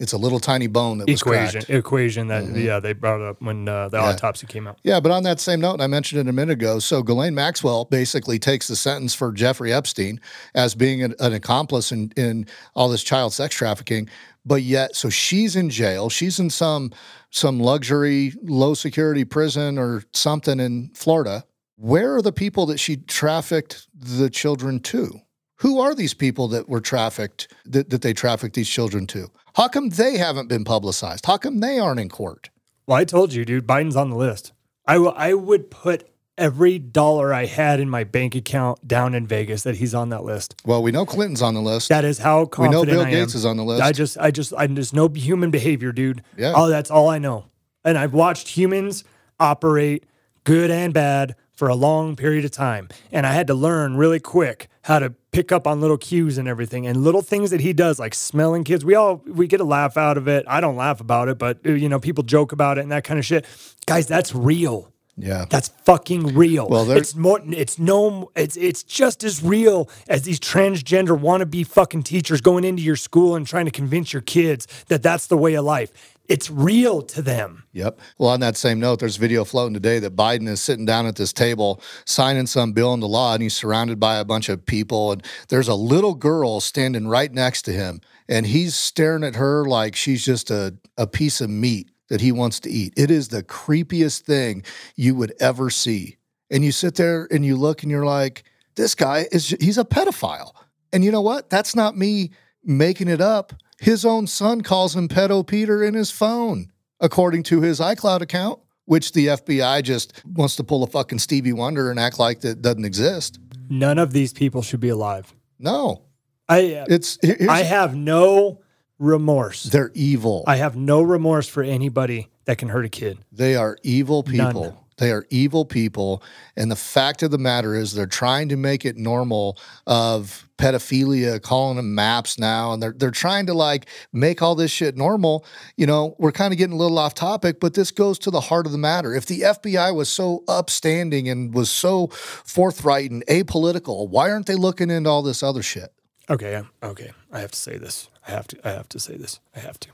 It's 0.00 0.14
a 0.14 0.16
little 0.18 0.40
tiny 0.40 0.66
bone 0.66 0.96
that 0.98 1.08
was 1.08 1.20
equation, 1.20 1.60
cracked. 1.60 1.70
equation 1.70 2.28
that, 2.28 2.44
Mhm. 2.44 2.64
yeah, 2.64 2.80
they 2.80 2.94
brought 2.94 3.20
up 3.20 3.40
when 3.42 3.68
uh, 3.68 3.90
the 3.90 3.98
Yeah. 3.98 4.04
autopsy 4.08 4.46
came 4.46 4.66
out. 4.66 4.78
Yeah, 4.82 4.98
but 4.98 5.12
on 5.12 5.22
that 5.24 5.38
same 5.40 5.60
note, 5.60 5.74
and 5.74 5.82
I 5.82 5.86
mentioned 5.88 6.20
it 6.20 6.28
a 6.28 6.32
minute 6.32 6.54
ago. 6.54 6.78
So 6.78 7.02
Ghislaine 7.02 7.34
Maxwell 7.34 7.84
basically 7.84 8.38
takes 8.38 8.66
the 8.66 8.76
sentence 8.76 9.14
for 9.14 9.30
Jeffrey 9.30 9.72
Epstein 9.74 10.18
as 10.54 10.74
being 10.74 11.02
an, 11.02 11.14
an 11.20 11.34
accomplice 11.34 11.92
in, 11.92 12.12
in 12.16 12.46
all 12.74 12.88
this 12.88 13.02
child 13.02 13.34
sex 13.34 13.54
trafficking, 13.54 14.08
but 14.46 14.62
yet, 14.62 14.96
so 14.96 15.10
she's 15.10 15.54
in 15.54 15.68
jail. 15.68 16.08
She's 16.08 16.40
in 16.40 16.48
some 16.48 16.92
some 17.32 17.60
luxury, 17.60 18.32
low 18.42 18.72
security 18.74 19.24
prison 19.24 19.78
or 19.78 20.02
something 20.14 20.58
in 20.58 20.90
Florida. 20.94 21.44
Where 21.76 22.16
are 22.16 22.22
the 22.22 22.32
people 22.32 22.66
that 22.66 22.80
she 22.80 22.96
trafficked 22.96 23.86
the 23.94 24.28
children 24.30 24.80
to? 24.80 25.20
Who 25.58 25.78
are 25.78 25.94
these 25.94 26.14
people 26.14 26.48
that 26.48 26.68
were 26.70 26.80
trafficked 26.80 27.48
that, 27.66 27.90
that 27.90 28.00
they 28.02 28.14
trafficked 28.14 28.56
these 28.56 28.68
children 28.68 29.06
to? 29.08 29.30
How 29.54 29.68
come 29.68 29.90
they 29.90 30.18
haven't 30.18 30.48
been 30.48 30.64
publicized? 30.64 31.26
How 31.26 31.36
come 31.36 31.60
they 31.60 31.78
aren't 31.78 32.00
in 32.00 32.08
court? 32.08 32.50
Well, 32.86 32.96
I 32.98 33.04
told 33.04 33.32
you, 33.32 33.44
dude, 33.44 33.66
Biden's 33.66 33.96
on 33.96 34.10
the 34.10 34.16
list. 34.16 34.52
I 34.86 34.96
I 34.96 35.34
would 35.34 35.70
put 35.70 36.08
every 36.38 36.78
dollar 36.78 37.34
I 37.34 37.44
had 37.44 37.80
in 37.80 37.90
my 37.90 38.02
bank 38.02 38.34
account 38.34 38.88
down 38.88 39.14
in 39.14 39.26
Vegas 39.26 39.62
that 39.62 39.76
he's 39.76 39.94
on 39.94 40.08
that 40.08 40.24
list. 40.24 40.54
Well, 40.64 40.82
we 40.82 40.90
know 40.90 41.04
Clinton's 41.04 41.42
on 41.42 41.54
the 41.54 41.60
list. 41.60 41.90
That 41.90 42.04
is 42.04 42.18
how 42.18 42.48
We 42.58 42.68
know 42.68 42.84
Bill 42.84 43.02
I 43.02 43.04
am. 43.04 43.10
Gates 43.10 43.34
is 43.34 43.44
on 43.44 43.58
the 43.58 43.64
list. 43.64 43.82
I 43.82 43.92
just, 43.92 44.16
I 44.18 44.30
just, 44.30 44.54
I 44.56 44.66
just 44.66 44.94
know 44.94 45.08
human 45.08 45.50
behavior, 45.50 45.92
dude. 45.92 46.22
Yeah. 46.36 46.54
Oh, 46.56 46.68
that's 46.68 46.90
all 46.90 47.08
I 47.08 47.18
know. 47.18 47.44
And 47.84 47.98
I've 47.98 48.14
watched 48.14 48.48
humans 48.48 49.04
operate, 49.38 50.04
good 50.44 50.70
and 50.70 50.94
bad, 50.94 51.36
for 51.60 51.68
a 51.68 51.74
long 51.74 52.16
period 52.16 52.42
of 52.46 52.50
time. 52.50 52.88
And 53.12 53.26
I 53.26 53.34
had 53.34 53.46
to 53.48 53.54
learn 53.54 53.98
really 53.98 54.18
quick 54.18 54.68
how 54.84 54.98
to 54.98 55.10
pick 55.30 55.52
up 55.52 55.66
on 55.66 55.78
little 55.82 55.98
cues 55.98 56.38
and 56.38 56.48
everything 56.48 56.86
and 56.86 57.04
little 57.04 57.20
things 57.20 57.50
that 57.50 57.60
he 57.60 57.74
does, 57.74 57.98
like 57.98 58.14
smelling 58.14 58.64
kids. 58.64 58.82
We 58.82 58.94
all 58.94 59.16
we 59.26 59.46
get 59.46 59.60
a 59.60 59.64
laugh 59.64 59.98
out 59.98 60.16
of 60.16 60.26
it. 60.26 60.46
I 60.48 60.62
don't 60.62 60.76
laugh 60.76 61.02
about 61.02 61.28
it, 61.28 61.36
but 61.36 61.58
uh, 61.66 61.72
you 61.72 61.90
know, 61.90 62.00
people 62.00 62.24
joke 62.24 62.52
about 62.52 62.78
it 62.78 62.80
and 62.80 62.90
that 62.92 63.04
kind 63.04 63.18
of 63.18 63.26
shit. 63.26 63.44
Guys, 63.84 64.06
that's 64.06 64.34
real. 64.34 64.90
Yeah. 65.18 65.44
That's 65.50 65.68
fucking 65.84 66.28
real. 66.34 66.66
Well, 66.68 66.90
it's 66.90 67.14
more. 67.14 67.40
It's 67.44 67.78
no. 67.78 68.30
It's 68.34 68.56
it's 68.56 68.82
just 68.82 69.22
as 69.22 69.42
real 69.42 69.90
as 70.08 70.22
these 70.22 70.40
transgender 70.40 71.18
wannabe 71.18 71.66
fucking 71.66 72.04
teachers 72.04 72.40
going 72.40 72.64
into 72.64 72.82
your 72.82 72.96
school 72.96 73.36
and 73.36 73.46
trying 73.46 73.66
to 73.66 73.70
convince 73.70 74.14
your 74.14 74.22
kids 74.22 74.66
that 74.88 75.02
that's 75.02 75.26
the 75.26 75.36
way 75.36 75.54
of 75.54 75.64
life. 75.64 76.09
It's 76.30 76.48
real 76.48 77.02
to 77.02 77.22
them. 77.22 77.64
Yep. 77.72 77.98
Well, 78.16 78.30
on 78.30 78.38
that 78.38 78.56
same 78.56 78.78
note, 78.78 79.00
there's 79.00 79.16
video 79.16 79.44
floating 79.44 79.74
today 79.74 79.98
that 79.98 80.14
Biden 80.14 80.46
is 80.46 80.60
sitting 80.60 80.84
down 80.84 81.06
at 81.06 81.16
this 81.16 81.32
table 81.32 81.82
signing 82.06 82.46
some 82.46 82.70
bill 82.70 82.94
into 82.94 83.06
law, 83.06 83.34
and 83.34 83.42
he's 83.42 83.54
surrounded 83.54 83.98
by 83.98 84.16
a 84.16 84.24
bunch 84.24 84.48
of 84.48 84.64
people. 84.64 85.10
And 85.10 85.26
there's 85.48 85.66
a 85.66 85.74
little 85.74 86.14
girl 86.14 86.60
standing 86.60 87.08
right 87.08 87.32
next 87.32 87.62
to 87.62 87.72
him, 87.72 88.00
and 88.28 88.46
he's 88.46 88.76
staring 88.76 89.24
at 89.24 89.34
her 89.34 89.64
like 89.64 89.96
she's 89.96 90.24
just 90.24 90.52
a, 90.52 90.76
a 90.96 91.08
piece 91.08 91.40
of 91.40 91.50
meat 91.50 91.90
that 92.10 92.20
he 92.20 92.30
wants 92.30 92.60
to 92.60 92.70
eat. 92.70 92.94
It 92.96 93.10
is 93.10 93.26
the 93.26 93.42
creepiest 93.42 94.20
thing 94.20 94.62
you 94.94 95.16
would 95.16 95.34
ever 95.40 95.68
see. 95.68 96.16
And 96.48 96.64
you 96.64 96.70
sit 96.70 96.94
there 96.94 97.26
and 97.32 97.44
you 97.44 97.56
look 97.56 97.82
and 97.82 97.90
you're 97.90 98.06
like, 98.06 98.44
this 98.76 98.94
guy 98.94 99.26
is, 99.32 99.56
he's 99.60 99.78
a 99.78 99.84
pedophile. 99.84 100.52
And 100.92 101.04
you 101.04 101.10
know 101.10 101.22
what? 101.22 101.50
That's 101.50 101.74
not 101.74 101.96
me 101.96 102.30
making 102.64 103.08
it 103.08 103.20
up. 103.20 103.52
His 103.78 104.04
own 104.04 104.26
son 104.26 104.60
calls 104.60 104.94
him 104.94 105.08
pedo 105.08 105.46
Peter 105.46 105.82
in 105.82 105.94
his 105.94 106.10
phone, 106.10 106.70
according 107.00 107.42
to 107.44 107.60
his 107.62 107.80
iCloud 107.80 108.20
account, 108.20 108.60
which 108.84 109.12
the 109.12 109.28
FBI 109.28 109.82
just 109.82 110.22
wants 110.26 110.56
to 110.56 110.64
pull 110.64 110.82
a 110.82 110.86
fucking 110.86 111.18
Stevie 111.18 111.52
Wonder 111.52 111.90
and 111.90 111.98
act 111.98 112.18
like 112.18 112.40
that 112.40 112.60
doesn't 112.60 112.84
exist. 112.84 113.38
None 113.68 113.98
of 113.98 114.12
these 114.12 114.32
people 114.32 114.62
should 114.62 114.80
be 114.80 114.88
alive. 114.88 115.32
No, 115.58 116.02
I. 116.48 116.74
uh, 116.74 116.86
it's 116.88 117.18
I 117.48 117.62
have 117.62 117.94
no 117.94 118.60
remorse. 118.98 119.64
they're 119.64 119.92
evil. 119.94 120.44
I 120.46 120.56
have 120.56 120.76
no 120.76 121.02
remorse 121.02 121.48
for 121.48 121.62
anybody 121.62 122.28
that 122.44 122.58
can 122.58 122.68
hurt 122.68 122.84
a 122.84 122.88
kid. 122.88 123.18
They 123.32 123.56
are 123.56 123.78
evil 123.82 124.24
None. 124.26 124.76
They 125.00 125.10
are 125.10 125.26
evil 125.30 125.64
people. 125.64 126.22
And 126.56 126.70
the 126.70 126.76
fact 126.76 127.22
of 127.22 127.30
the 127.30 127.38
matter 127.38 127.74
is 127.74 127.94
they're 127.94 128.06
trying 128.06 128.50
to 128.50 128.56
make 128.56 128.84
it 128.84 128.98
normal 128.98 129.58
of 129.86 130.46
pedophilia, 130.58 131.40
calling 131.40 131.78
them 131.78 131.94
maps 131.94 132.38
now. 132.38 132.72
And 132.72 132.82
they're 132.82 132.92
they're 132.92 133.10
trying 133.10 133.46
to 133.46 133.54
like 133.54 133.88
make 134.12 134.42
all 134.42 134.54
this 134.54 134.70
shit 134.70 134.96
normal. 134.96 135.44
You 135.76 135.86
know, 135.86 136.14
we're 136.18 136.32
kind 136.32 136.52
of 136.52 136.58
getting 136.58 136.74
a 136.74 136.78
little 136.78 136.98
off 136.98 137.14
topic, 137.14 137.60
but 137.60 137.72
this 137.72 137.90
goes 137.90 138.18
to 138.20 138.30
the 138.30 138.42
heart 138.42 138.66
of 138.66 138.72
the 138.72 138.78
matter. 138.78 139.14
If 139.14 139.24
the 139.24 139.40
FBI 139.40 139.94
was 139.94 140.10
so 140.10 140.44
upstanding 140.46 141.28
and 141.30 141.54
was 141.54 141.70
so 141.70 142.08
forthright 142.08 143.10
and 143.10 143.24
apolitical, 143.26 144.08
why 144.08 144.30
aren't 144.30 144.46
they 144.46 144.54
looking 144.54 144.90
into 144.90 145.08
all 145.08 145.22
this 145.22 145.42
other 145.42 145.62
shit? 145.62 145.92
Okay, 146.28 146.62
okay. 146.82 147.10
I 147.32 147.40
have 147.40 147.52
to 147.52 147.58
say 147.58 147.78
this. 147.78 148.08
I 148.28 148.32
have 148.32 148.46
to. 148.48 148.68
I 148.68 148.72
have 148.72 148.88
to 148.90 149.00
say 149.00 149.16
this. 149.16 149.40
I 149.56 149.60
have 149.60 149.80
to. 149.80 149.88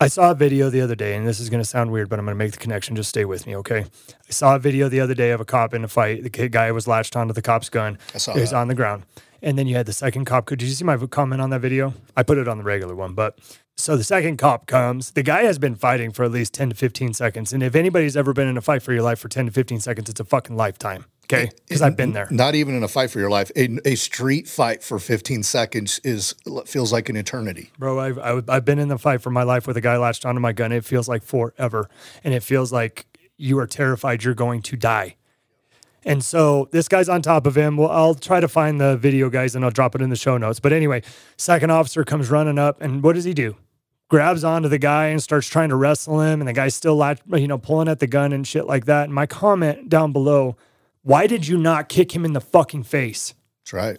I 0.00 0.08
saw 0.08 0.32
a 0.32 0.34
video 0.34 0.70
the 0.70 0.80
other 0.80 0.94
day, 0.94 1.14
and 1.14 1.26
this 1.26 1.38
is 1.38 1.48
going 1.48 1.62
to 1.62 1.68
sound 1.68 1.92
weird, 1.92 2.08
but 2.08 2.18
I'm 2.18 2.24
going 2.24 2.34
to 2.36 2.38
make 2.44 2.52
the 2.52 2.58
connection. 2.58 2.96
Just 2.96 3.08
stay 3.10 3.24
with 3.24 3.46
me, 3.46 3.56
okay? 3.56 3.84
I 4.08 4.30
saw 4.30 4.56
a 4.56 4.58
video 4.58 4.88
the 4.88 5.00
other 5.00 5.14
day 5.14 5.30
of 5.30 5.40
a 5.40 5.44
cop 5.44 5.72
in 5.72 5.84
a 5.84 5.88
fight. 5.88 6.22
The 6.24 6.30
kid 6.30 6.52
guy 6.52 6.72
was 6.72 6.86
latched 6.88 7.16
onto 7.16 7.32
the 7.32 7.42
cop's 7.42 7.68
gun. 7.68 7.98
I 8.14 8.18
saw 8.18 8.34
He 8.34 8.40
was 8.40 8.50
that. 8.50 8.56
on 8.56 8.68
the 8.68 8.74
ground, 8.74 9.04
and 9.40 9.56
then 9.56 9.66
you 9.66 9.76
had 9.76 9.86
the 9.86 9.92
second 9.92 10.24
cop. 10.24 10.46
Could 10.46 10.62
you 10.62 10.68
see 10.68 10.84
my 10.84 10.96
comment 10.96 11.40
on 11.40 11.50
that 11.50 11.60
video? 11.60 11.94
I 12.16 12.22
put 12.24 12.38
it 12.38 12.48
on 12.48 12.58
the 12.58 12.64
regular 12.64 12.94
one, 12.94 13.14
but 13.14 13.38
so 13.76 13.96
the 13.96 14.04
second 14.04 14.36
cop 14.36 14.66
comes. 14.66 15.12
The 15.12 15.22
guy 15.22 15.42
has 15.44 15.58
been 15.58 15.76
fighting 15.76 16.10
for 16.10 16.24
at 16.24 16.32
least 16.32 16.54
10 16.54 16.70
to 16.70 16.74
15 16.76 17.14
seconds, 17.14 17.52
and 17.52 17.62
if 17.62 17.74
anybody's 17.76 18.16
ever 18.16 18.32
been 18.32 18.48
in 18.48 18.56
a 18.56 18.62
fight 18.62 18.82
for 18.82 18.92
your 18.92 19.02
life 19.02 19.20
for 19.20 19.28
10 19.28 19.46
to 19.46 19.52
15 19.52 19.80
seconds, 19.80 20.08
it's 20.10 20.20
a 20.20 20.24
fucking 20.24 20.56
lifetime. 20.56 21.04
Okay, 21.24 21.50
because 21.66 21.82
I've 21.82 21.96
been 21.96 22.12
there. 22.12 22.28
Not 22.30 22.54
even 22.54 22.74
in 22.74 22.82
a 22.82 22.88
fight 22.88 23.10
for 23.10 23.18
your 23.18 23.30
life. 23.30 23.50
A, 23.56 23.78
a 23.86 23.94
street 23.94 24.46
fight 24.46 24.82
for 24.82 24.98
15 24.98 25.42
seconds 25.42 25.98
is 26.04 26.34
feels 26.66 26.92
like 26.92 27.08
an 27.08 27.16
eternity. 27.16 27.70
Bro, 27.78 27.98
I've, 27.98 28.18
I've, 28.18 28.50
I've 28.50 28.64
been 28.64 28.78
in 28.78 28.88
the 28.88 28.98
fight 28.98 29.22
for 29.22 29.30
my 29.30 29.42
life 29.42 29.66
with 29.66 29.76
a 29.76 29.80
guy 29.80 29.96
latched 29.96 30.26
onto 30.26 30.40
my 30.40 30.52
gun. 30.52 30.70
It 30.70 30.84
feels 30.84 31.08
like 31.08 31.22
forever. 31.22 31.88
And 32.22 32.34
it 32.34 32.42
feels 32.42 32.72
like 32.72 33.06
you 33.36 33.58
are 33.58 33.66
terrified 33.66 34.22
you're 34.22 34.34
going 34.34 34.62
to 34.62 34.76
die. 34.76 35.16
And 36.04 36.22
so 36.22 36.68
this 36.70 36.88
guy's 36.88 37.08
on 37.08 37.22
top 37.22 37.46
of 37.46 37.56
him. 37.56 37.76
Well, 37.76 37.90
I'll 37.90 38.14
try 38.14 38.40
to 38.40 38.48
find 38.48 38.80
the 38.80 38.96
video, 38.96 39.30
guys, 39.30 39.56
and 39.56 39.64
I'll 39.64 39.70
drop 39.70 39.94
it 39.94 40.02
in 40.02 40.10
the 40.10 40.16
show 40.16 40.36
notes. 40.36 40.60
But 40.60 40.72
anyway, 40.72 41.02
second 41.38 41.70
officer 41.70 42.04
comes 42.04 42.30
running 42.30 42.58
up, 42.58 42.80
and 42.82 43.02
what 43.02 43.14
does 43.14 43.24
he 43.24 43.32
do? 43.32 43.56
Grabs 44.08 44.44
onto 44.44 44.68
the 44.68 44.78
guy 44.78 45.06
and 45.06 45.22
starts 45.22 45.48
trying 45.48 45.70
to 45.70 45.76
wrestle 45.76 46.20
him, 46.20 46.40
and 46.40 46.48
the 46.48 46.52
guy's 46.52 46.74
still, 46.74 47.02
you 47.32 47.48
know, 47.48 47.56
pulling 47.56 47.88
at 47.88 48.00
the 48.00 48.06
gun 48.06 48.34
and 48.34 48.46
shit 48.46 48.66
like 48.66 48.84
that. 48.84 49.04
And 49.04 49.14
my 49.14 49.24
comment 49.24 49.88
down 49.88 50.12
below: 50.12 50.56
Why 51.04 51.26
did 51.26 51.46
you 51.46 51.58
not 51.58 51.88
kick 51.88 52.16
him 52.16 52.24
in 52.24 52.32
the 52.32 52.40
fucking 52.40 52.84
face? 52.84 53.34
That's 53.62 53.74
right. 53.74 53.98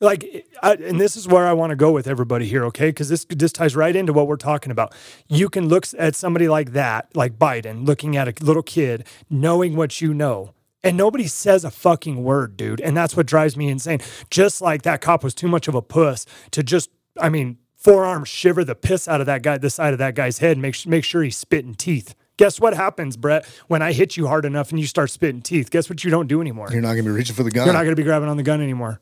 Like, 0.00 0.46
I, 0.62 0.74
and 0.74 1.00
this 1.00 1.16
is 1.16 1.26
where 1.26 1.46
I 1.46 1.54
want 1.54 1.70
to 1.70 1.76
go 1.76 1.92
with 1.92 2.06
everybody 2.06 2.46
here, 2.46 2.64
okay? 2.66 2.88
Because 2.88 3.08
this 3.08 3.24
this 3.24 3.52
ties 3.52 3.74
right 3.74 3.94
into 3.96 4.12
what 4.12 4.26
we're 4.26 4.36
talking 4.36 4.70
about. 4.70 4.94
You 5.28 5.48
can 5.48 5.68
look 5.68 5.86
at 5.96 6.14
somebody 6.14 6.48
like 6.48 6.72
that, 6.72 7.16
like 7.16 7.38
Biden, 7.38 7.86
looking 7.86 8.16
at 8.16 8.28
a 8.28 8.44
little 8.44 8.62
kid, 8.62 9.06
knowing 9.30 9.76
what 9.76 10.02
you 10.02 10.12
know, 10.12 10.52
and 10.82 10.96
nobody 10.96 11.26
says 11.26 11.64
a 11.64 11.70
fucking 11.70 12.22
word, 12.22 12.56
dude. 12.56 12.80
And 12.80 12.96
that's 12.96 13.16
what 13.16 13.26
drives 13.26 13.56
me 13.56 13.68
insane. 13.68 14.00
Just 14.28 14.60
like 14.60 14.82
that 14.82 15.00
cop 15.00 15.24
was 15.24 15.34
too 15.34 15.48
much 15.48 15.68
of 15.68 15.74
a 15.74 15.82
puss 15.82 16.26
to 16.50 16.62
just, 16.62 16.90
I 17.18 17.28
mean, 17.28 17.58
forearm 17.76 18.24
shiver 18.24 18.64
the 18.64 18.74
piss 18.74 19.08
out 19.08 19.20
of 19.20 19.26
that 19.26 19.42
guy, 19.42 19.56
the 19.56 19.70
side 19.70 19.92
of 19.92 19.98
that 20.00 20.14
guy's 20.14 20.38
head, 20.38 20.58
make 20.58 20.86
make 20.86 21.04
sure 21.04 21.22
he's 21.22 21.38
spitting 21.38 21.74
teeth. 21.74 22.14
Guess 22.36 22.60
what 22.60 22.74
happens, 22.74 23.16
Brett, 23.16 23.46
when 23.68 23.82
I 23.82 23.92
hit 23.92 24.16
you 24.16 24.26
hard 24.26 24.44
enough 24.44 24.70
and 24.70 24.80
you 24.80 24.86
start 24.86 25.10
spitting 25.10 25.42
teeth? 25.42 25.70
Guess 25.70 25.90
what 25.90 26.02
you 26.02 26.10
don't 26.10 26.28
do 26.28 26.40
anymore? 26.40 26.68
You're 26.70 26.80
not 26.80 26.94
going 26.94 27.04
to 27.04 27.10
be 27.10 27.16
reaching 27.16 27.36
for 27.36 27.42
the 27.42 27.50
gun. 27.50 27.66
You're 27.66 27.74
not 27.74 27.82
going 27.82 27.92
to 27.92 27.96
be 27.96 28.02
grabbing 28.02 28.28
on 28.28 28.36
the 28.36 28.42
gun 28.42 28.60
anymore, 28.60 29.00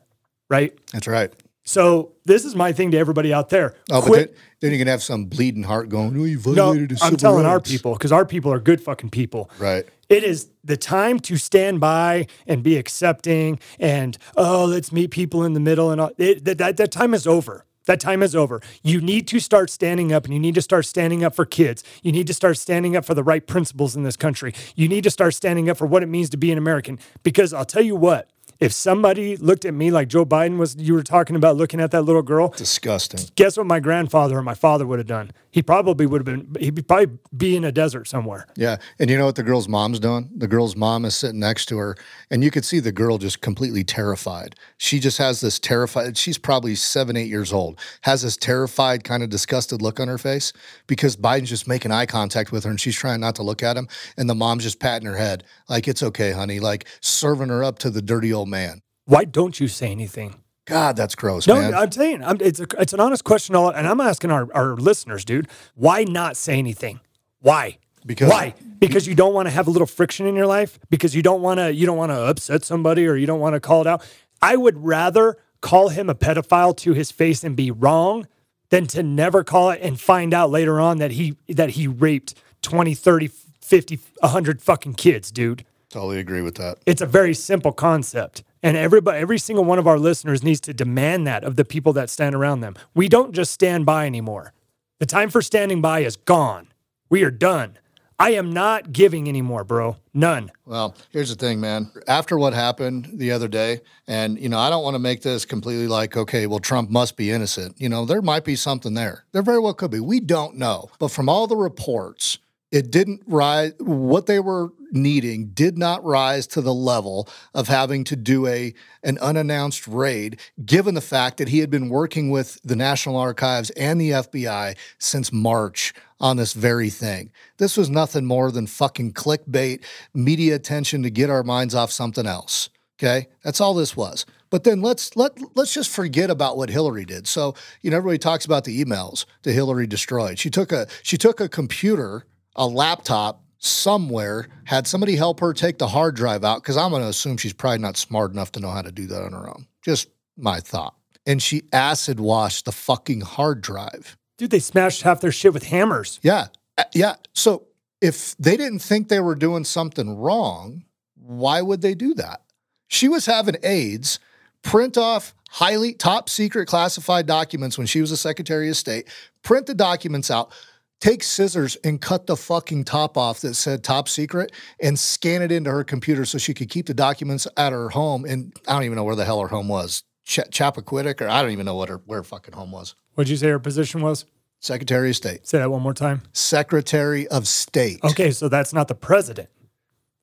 right? 0.48 0.76
That's 0.92 1.06
right. 1.06 1.32
So 1.62 2.12
this 2.24 2.44
is 2.44 2.56
my 2.56 2.72
thing 2.72 2.90
to 2.90 2.98
everybody 2.98 3.32
out 3.32 3.50
there. 3.50 3.74
Oh, 3.90 4.00
but 4.00 4.06
Quit. 4.06 4.26
then, 4.26 4.36
then 4.60 4.70
you're 4.70 4.78
going 4.78 4.86
to 4.86 4.92
have 4.92 5.02
some 5.02 5.26
bleeding 5.26 5.62
heart 5.62 5.88
going, 5.88 6.18
oh, 6.18 6.24
you 6.24 6.36
no, 6.36 6.42
violated 6.42 6.90
his 6.90 7.02
I'm 7.02 7.16
telling 7.16 7.46
our 7.46 7.60
people 7.60 7.92
because 7.92 8.12
our 8.12 8.24
people 8.24 8.52
are 8.52 8.58
good 8.58 8.80
fucking 8.80 9.10
people. 9.10 9.50
Right. 9.58 9.86
It 10.08 10.24
is 10.24 10.50
the 10.64 10.76
time 10.76 11.20
to 11.20 11.36
stand 11.36 11.78
by 11.78 12.26
and 12.46 12.62
be 12.64 12.76
accepting 12.76 13.60
and 13.78 14.18
oh, 14.36 14.64
let's 14.64 14.90
meet 14.90 15.12
people 15.12 15.44
in 15.44 15.52
the 15.52 15.60
middle 15.60 15.90
and 15.90 16.00
all. 16.00 16.10
It, 16.18 16.44
that, 16.44 16.58
that 16.58 16.76
that 16.78 16.90
time 16.90 17.14
is 17.14 17.26
over. 17.26 17.64
That 17.90 17.98
time 17.98 18.22
is 18.22 18.36
over. 18.36 18.62
You 18.84 19.00
need 19.00 19.26
to 19.26 19.40
start 19.40 19.68
standing 19.68 20.12
up 20.12 20.24
and 20.24 20.32
you 20.32 20.38
need 20.38 20.54
to 20.54 20.62
start 20.62 20.86
standing 20.86 21.24
up 21.24 21.34
for 21.34 21.44
kids. 21.44 21.82
You 22.04 22.12
need 22.12 22.28
to 22.28 22.34
start 22.34 22.56
standing 22.56 22.94
up 22.94 23.04
for 23.04 23.14
the 23.14 23.24
right 23.24 23.44
principles 23.44 23.96
in 23.96 24.04
this 24.04 24.16
country. 24.16 24.54
You 24.76 24.86
need 24.86 25.02
to 25.02 25.10
start 25.10 25.34
standing 25.34 25.68
up 25.68 25.76
for 25.76 25.88
what 25.88 26.04
it 26.04 26.06
means 26.06 26.30
to 26.30 26.36
be 26.36 26.52
an 26.52 26.58
American. 26.58 27.00
Because 27.24 27.52
I'll 27.52 27.64
tell 27.64 27.82
you 27.82 27.96
what, 27.96 28.30
if 28.60 28.72
somebody 28.72 29.36
looked 29.36 29.64
at 29.64 29.72
me 29.72 29.90
like 29.90 30.08
Joe 30.08 30.26
Biden 30.26 30.58
was, 30.58 30.76
you 30.76 30.92
were 30.92 31.02
talking 31.02 31.34
about 31.34 31.56
looking 31.56 31.80
at 31.80 31.90
that 31.92 32.02
little 32.02 32.22
girl, 32.22 32.48
disgusting. 32.48 33.20
Guess 33.34 33.56
what 33.56 33.66
my 33.66 33.80
grandfather 33.80 34.36
or 34.36 34.42
my 34.42 34.54
father 34.54 34.86
would 34.86 34.98
have 34.98 35.08
done? 35.08 35.32
He 35.50 35.62
probably 35.62 36.06
would 36.06 36.20
have 36.20 36.26
been, 36.26 36.54
he'd 36.60 36.86
probably 36.86 37.18
be 37.36 37.56
in 37.56 37.64
a 37.64 37.72
desert 37.72 38.06
somewhere. 38.06 38.46
Yeah. 38.56 38.76
And 39.00 39.10
you 39.10 39.18
know 39.18 39.24
what 39.24 39.34
the 39.34 39.42
girl's 39.42 39.66
mom's 39.66 39.98
doing? 39.98 40.30
The 40.36 40.46
girl's 40.46 40.76
mom 40.76 41.04
is 41.04 41.16
sitting 41.16 41.40
next 41.40 41.66
to 41.66 41.78
her, 41.78 41.96
and 42.30 42.44
you 42.44 42.50
could 42.50 42.64
see 42.64 42.78
the 42.78 42.92
girl 42.92 43.18
just 43.18 43.40
completely 43.40 43.82
terrified. 43.82 44.54
She 44.76 45.00
just 45.00 45.18
has 45.18 45.40
this 45.40 45.58
terrified, 45.58 46.16
she's 46.16 46.38
probably 46.38 46.74
seven, 46.74 47.16
eight 47.16 47.28
years 47.28 47.52
old, 47.52 47.80
has 48.02 48.22
this 48.22 48.36
terrified, 48.36 49.02
kind 49.02 49.22
of 49.22 49.30
disgusted 49.30 49.82
look 49.82 49.98
on 49.98 50.06
her 50.06 50.18
face 50.18 50.52
because 50.86 51.16
Biden's 51.16 51.48
just 51.48 51.66
making 51.66 51.90
eye 51.90 52.06
contact 52.06 52.52
with 52.52 52.64
her 52.64 52.70
and 52.70 52.80
she's 52.80 52.96
trying 52.96 53.20
not 53.20 53.34
to 53.36 53.42
look 53.42 53.62
at 53.62 53.76
him. 53.76 53.88
And 54.16 54.28
the 54.28 54.34
mom's 54.34 54.64
just 54.64 54.78
patting 54.78 55.08
her 55.08 55.16
head, 55.16 55.44
like, 55.68 55.88
it's 55.88 56.02
okay, 56.02 56.30
honey, 56.30 56.60
like 56.60 56.86
serving 57.00 57.48
her 57.48 57.64
up 57.64 57.78
to 57.80 57.90
the 57.90 58.02
dirty 58.02 58.32
old 58.32 58.49
man. 58.50 58.82
Why 59.06 59.24
don't 59.24 59.58
you 59.58 59.68
say 59.68 59.90
anything? 59.90 60.36
God, 60.66 60.94
that's 60.96 61.14
gross, 61.14 61.46
No, 61.46 61.54
man. 61.54 61.74
I'm 61.74 61.90
saying 61.90 62.22
I'm, 62.22 62.36
it's 62.40 62.60
a, 62.60 62.66
it's 62.78 62.92
an 62.92 63.00
honest 63.00 63.24
question, 63.24 63.56
all, 63.56 63.70
and 63.70 63.88
I'm 63.88 64.00
asking 64.00 64.30
our, 64.30 64.48
our 64.54 64.76
listeners, 64.76 65.24
dude. 65.24 65.48
Why 65.74 66.04
not 66.04 66.36
say 66.36 66.58
anything? 66.58 67.00
Why? 67.40 67.78
Because 68.06 68.30
why? 68.30 68.54
Because 68.78 69.06
you 69.06 69.14
don't 69.14 69.34
want 69.34 69.46
to 69.46 69.50
have 69.50 69.66
a 69.66 69.70
little 69.70 69.86
friction 69.86 70.26
in 70.26 70.34
your 70.34 70.46
life. 70.46 70.78
Because 70.88 71.14
you 71.14 71.22
don't 71.22 71.42
want 71.42 71.58
to 71.58 71.74
you 71.74 71.86
don't 71.86 71.96
want 71.96 72.12
to 72.12 72.26
upset 72.26 72.64
somebody 72.64 73.06
or 73.06 73.16
you 73.16 73.26
don't 73.26 73.40
want 73.40 73.54
to 73.54 73.60
call 73.60 73.80
it 73.80 73.86
out. 73.86 74.02
I 74.40 74.56
would 74.56 74.84
rather 74.84 75.36
call 75.60 75.88
him 75.88 76.08
a 76.08 76.14
pedophile 76.14 76.76
to 76.78 76.92
his 76.92 77.10
face 77.10 77.44
and 77.44 77.56
be 77.56 77.70
wrong 77.70 78.26
than 78.70 78.86
to 78.88 79.02
never 79.02 79.44
call 79.44 79.70
it 79.70 79.80
and 79.82 80.00
find 80.00 80.32
out 80.32 80.50
later 80.50 80.80
on 80.80 80.98
that 80.98 81.10
he 81.12 81.36
that 81.48 81.70
he 81.70 81.86
raped 81.86 82.34
20, 82.62 82.94
30, 82.94 83.30
50, 83.60 84.00
100 84.20 84.62
fucking 84.62 84.94
kids, 84.94 85.30
dude. 85.30 85.64
Totally 85.90 86.20
agree 86.20 86.40
with 86.40 86.54
that. 86.54 86.78
It's 86.86 87.02
a 87.02 87.06
very 87.06 87.34
simple 87.34 87.72
concept. 87.72 88.44
And 88.62 88.76
everybody, 88.76 89.18
every 89.18 89.38
single 89.38 89.64
one 89.64 89.78
of 89.78 89.86
our 89.86 89.98
listeners 89.98 90.42
needs 90.42 90.60
to 90.62 90.74
demand 90.74 91.26
that 91.26 91.42
of 91.42 91.56
the 91.56 91.64
people 91.64 91.92
that 91.94 92.10
stand 92.10 92.34
around 92.34 92.60
them. 92.60 92.76
We 92.94 93.08
don't 93.08 93.32
just 93.32 93.52
stand 93.52 93.86
by 93.86 94.06
anymore. 94.06 94.52
The 95.00 95.06
time 95.06 95.30
for 95.30 95.42
standing 95.42 95.80
by 95.80 96.00
is 96.00 96.16
gone. 96.16 96.68
We 97.08 97.24
are 97.24 97.30
done. 97.30 97.78
I 98.20 98.32
am 98.32 98.52
not 98.52 98.92
giving 98.92 99.30
anymore, 99.30 99.64
bro. 99.64 99.96
None. 100.12 100.52
Well, 100.66 100.94
here's 101.10 101.30
the 101.30 101.36
thing, 101.36 101.58
man. 101.58 101.90
After 102.06 102.38
what 102.38 102.52
happened 102.52 103.08
the 103.14 103.30
other 103.30 103.48
day, 103.48 103.80
and 104.06 104.38
you 104.38 104.50
know, 104.50 104.58
I 104.58 104.68
don't 104.68 104.84
want 104.84 104.94
to 104.94 104.98
make 104.98 105.22
this 105.22 105.46
completely 105.46 105.88
like, 105.88 106.18
okay, 106.18 106.46
well, 106.46 106.58
Trump 106.58 106.90
must 106.90 107.16
be 107.16 107.30
innocent. 107.30 107.80
You 107.80 107.88
know, 107.88 108.04
there 108.04 108.20
might 108.20 108.44
be 108.44 108.56
something 108.56 108.92
there. 108.92 109.24
There 109.32 109.40
very 109.40 109.58
well 109.58 109.72
could 109.72 109.90
be. 109.90 110.00
We 110.00 110.20
don't 110.20 110.56
know. 110.56 110.90
But 110.98 111.08
from 111.08 111.30
all 111.30 111.46
the 111.46 111.56
reports, 111.56 112.38
it 112.70 112.90
didn't 112.90 113.22
rise 113.26 113.72
what 113.78 114.26
they 114.26 114.40
were 114.40 114.72
needing 114.92 115.46
did 115.48 115.78
not 115.78 116.04
rise 116.04 116.46
to 116.48 116.60
the 116.60 116.74
level 116.74 117.28
of 117.54 117.68
having 117.68 118.04
to 118.04 118.16
do 118.16 118.46
a 118.46 118.74
an 119.02 119.18
unannounced 119.18 119.86
raid 119.86 120.38
given 120.64 120.94
the 120.94 121.00
fact 121.00 121.38
that 121.38 121.48
he 121.48 121.60
had 121.60 121.70
been 121.70 121.88
working 121.88 122.30
with 122.30 122.60
the 122.64 122.76
National 122.76 123.16
Archives 123.16 123.70
and 123.70 124.00
the 124.00 124.10
FBI 124.10 124.76
since 124.98 125.32
March 125.32 125.94
on 126.20 126.36
this 126.36 126.52
very 126.52 126.90
thing. 126.90 127.30
This 127.58 127.76
was 127.76 127.88
nothing 127.88 128.24
more 128.24 128.50
than 128.50 128.66
fucking 128.66 129.14
clickbait, 129.14 129.84
media 130.12 130.54
attention 130.54 131.02
to 131.02 131.10
get 131.10 131.30
our 131.30 131.42
minds 131.42 131.74
off 131.74 131.90
something 131.90 132.26
else. 132.26 132.68
Okay? 132.98 133.28
That's 133.42 133.60
all 133.60 133.74
this 133.74 133.96
was. 133.96 134.26
But 134.50 134.64
then 134.64 134.82
let's 134.82 135.16
let 135.16 135.38
let's 135.56 135.72
just 135.72 135.90
forget 135.90 136.28
about 136.28 136.56
what 136.56 136.68
Hillary 136.70 137.04
did. 137.04 137.28
So, 137.28 137.54
you 137.82 137.90
know, 137.90 137.96
everybody 137.96 138.18
talks 138.18 138.44
about 138.44 138.64
the 138.64 138.84
emails 138.84 139.24
that 139.42 139.52
Hillary 139.52 139.86
destroyed. 139.86 140.38
She 140.40 140.50
took 140.50 140.72
a 140.72 140.88
she 141.02 141.16
took 141.16 141.40
a 141.40 141.48
computer, 141.48 142.26
a 142.56 142.66
laptop 142.66 143.44
somewhere, 143.58 144.48
had 144.64 144.86
somebody 144.86 145.16
help 145.16 145.40
her 145.40 145.52
take 145.52 145.78
the 145.78 145.88
hard 145.88 146.16
drive 146.16 146.44
out, 146.44 146.62
because 146.62 146.76
I'm 146.76 146.90
gonna 146.90 147.06
assume 147.06 147.36
she's 147.36 147.52
probably 147.52 147.78
not 147.78 147.96
smart 147.96 148.32
enough 148.32 148.52
to 148.52 148.60
know 148.60 148.70
how 148.70 148.82
to 148.82 148.92
do 148.92 149.06
that 149.06 149.22
on 149.22 149.32
her 149.32 149.48
own. 149.48 149.66
Just 149.82 150.08
my 150.36 150.60
thought. 150.60 150.94
And 151.26 151.42
she 151.42 151.62
acid 151.72 152.18
washed 152.18 152.64
the 152.64 152.72
fucking 152.72 153.20
hard 153.20 153.60
drive. 153.60 154.16
Dude, 154.38 154.50
they 154.50 154.58
smashed 154.58 155.02
half 155.02 155.20
their 155.20 155.32
shit 155.32 155.52
with 155.52 155.64
hammers. 155.64 156.18
Yeah. 156.22 156.46
Yeah. 156.94 157.16
So 157.34 157.66
if 158.00 158.34
they 158.38 158.56
didn't 158.56 158.78
think 158.78 159.08
they 159.08 159.20
were 159.20 159.34
doing 159.34 159.64
something 159.64 160.16
wrong, 160.16 160.84
why 161.14 161.60
would 161.60 161.82
they 161.82 161.94
do 161.94 162.14
that? 162.14 162.40
She 162.88 163.06
was 163.06 163.26
having 163.26 163.56
aides, 163.62 164.18
print 164.62 164.96
off 164.96 165.34
highly 165.50 165.92
top 165.92 166.30
secret 166.30 166.66
classified 166.66 167.26
documents 167.26 167.76
when 167.76 167.86
she 167.86 168.00
was 168.00 168.10
a 168.10 168.16
Secretary 168.16 168.70
of 168.70 168.76
State, 168.76 169.08
print 169.42 169.66
the 169.66 169.74
documents 169.74 170.30
out, 170.30 170.52
take 171.00 171.22
scissors 171.22 171.76
and 171.82 172.00
cut 172.00 172.26
the 172.26 172.36
fucking 172.36 172.84
top 172.84 173.16
off 173.16 173.40
that 173.40 173.54
said 173.54 173.82
top 173.82 174.08
secret 174.08 174.52
and 174.80 174.98
scan 174.98 175.42
it 175.42 175.50
into 175.50 175.70
her 175.70 175.82
computer 175.82 176.24
so 176.24 176.38
she 176.38 176.54
could 176.54 176.68
keep 176.68 176.86
the 176.86 176.94
documents 176.94 177.46
at 177.56 177.72
her 177.72 177.88
home. 177.88 178.24
And 178.24 178.52
I 178.68 178.74
don't 178.74 178.84
even 178.84 178.96
know 178.96 179.04
where 179.04 179.16
the 179.16 179.24
hell 179.24 179.40
her 179.40 179.48
home 179.48 179.68
was. 179.68 180.04
Ch- 180.24 180.38
Chappaquiddick, 180.50 181.20
or 181.20 181.28
I 181.28 181.42
don't 181.42 181.50
even 181.50 181.66
know 181.66 181.74
what 181.74 181.88
her 181.88 182.00
where 182.06 182.20
her 182.20 182.24
fucking 182.24 182.54
home 182.54 182.70
was. 182.70 182.94
What'd 183.14 183.30
you 183.30 183.36
say 183.36 183.48
her 183.48 183.58
position 183.58 184.02
was? 184.02 184.26
Secretary 184.60 185.10
of 185.10 185.16
State. 185.16 185.48
Say 185.48 185.58
that 185.58 185.70
one 185.70 185.82
more 185.82 185.94
time. 185.94 186.22
Secretary 186.32 187.26
of 187.28 187.48
State. 187.48 188.04
Okay, 188.04 188.30
so 188.30 188.48
that's 188.48 188.72
not 188.72 188.88
the 188.88 188.94
president 188.94 189.48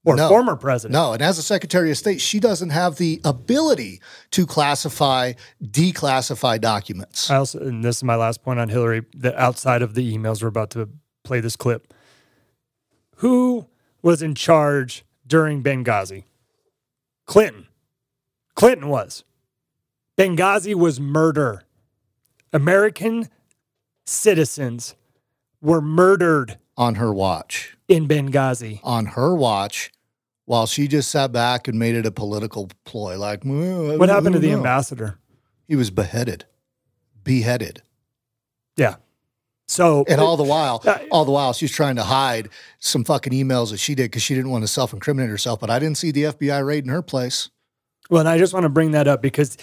or 0.08 0.16
No. 0.16 0.30
former 0.30 0.56
president. 0.56 0.94
No, 0.94 1.14
and 1.14 1.22
as 1.22 1.38
a 1.38 1.44
Secretary 1.44 1.92
of 1.92 1.98
State, 1.98 2.22
she 2.22 2.40
doesn't 2.40 2.70
have 2.70 2.96
the 2.96 3.20
ability 3.26 4.00
to 4.32 4.46
classify, 4.46 5.34
declassify 5.64 6.60
documents. 6.62 7.30
I 7.30 7.36
also, 7.36 7.60
and 7.60 7.84
this 7.84 7.98
is 7.98 8.04
my 8.04 8.16
last 8.16 8.42
point 8.42 8.60
on 8.60 8.70
Hillary, 8.70 9.06
that 9.16 9.36
outside 9.36 9.82
of 9.82 9.96
the 9.96 10.16
emails, 10.18 10.42
we're 10.42 10.48
about 10.48 10.70
to 10.72 10.90
play 11.24 11.40
this 11.42 11.56
clip. 11.58 11.94
Who 13.18 13.68
was 14.02 14.22
in 14.22 14.34
charge 14.36 15.04
during 15.26 15.62
Benghazi? 15.62 16.24
Clinton. 17.26 17.68
Clinton 18.56 18.88
was. 18.88 19.24
Benghazi 20.18 20.74
was 20.74 21.00
murder. 21.00 21.64
American 22.54 23.28
citizens 24.06 24.96
were 25.62 25.82
murdered 25.82 26.58
on 26.78 26.96
her 26.96 27.12
watch. 27.14 27.74
in 27.88 28.08
Benghazi. 28.08 28.80
On 28.84 29.06
her 29.08 29.34
watch, 29.34 29.92
while 30.48 30.66
she 30.66 30.88
just 30.88 31.12
sat 31.12 31.32
back 31.32 31.68
and 31.68 31.78
made 31.78 31.94
it 31.94 32.06
a 32.06 32.12
political 32.12 32.70
ploy. 32.86 33.18
Like, 33.20 33.44
"Well, 33.46 34.00
What 34.00 34.10
happened 34.10 34.34
to 34.34 34.40
the 34.40 34.50
know." 34.52 34.58
ambassador? 34.58 35.20
He 35.68 35.76
was 35.76 35.92
beheaded. 35.92 36.46
Beheaded. 37.24 37.84
Yeah. 38.78 38.96
So 39.68 40.06
And 40.08 40.22
all 40.22 40.38
the 40.38 40.44
while, 40.44 40.82
Uh, 40.86 41.00
all 41.12 41.26
the 41.26 41.32
while, 41.32 41.52
she's 41.52 41.72
trying 41.72 41.98
to 41.98 42.04
hide 42.04 42.48
some 42.80 43.04
fucking 43.04 43.34
emails 43.34 43.72
that 43.72 43.78
she 43.80 43.94
did 43.96 44.04
because 44.04 44.24
she 44.24 44.34
didn't 44.34 44.50
want 44.50 44.64
to 44.64 44.68
self-incriminate 44.68 45.30
herself. 45.30 45.60
But 45.60 45.70
I 45.70 45.78
didn't 45.80 45.98
see 45.98 46.12
the 46.12 46.24
FBI 46.28 46.60
raid 46.66 46.86
in 46.86 46.90
her 46.90 47.02
place. 47.02 47.50
Well, 48.10 48.22
and 48.22 48.30
I 48.30 48.38
just 48.38 48.54
want 48.54 48.64
to 48.64 48.70
bring 48.70 48.92
that 48.92 49.10
up 49.10 49.22
because 49.22 49.58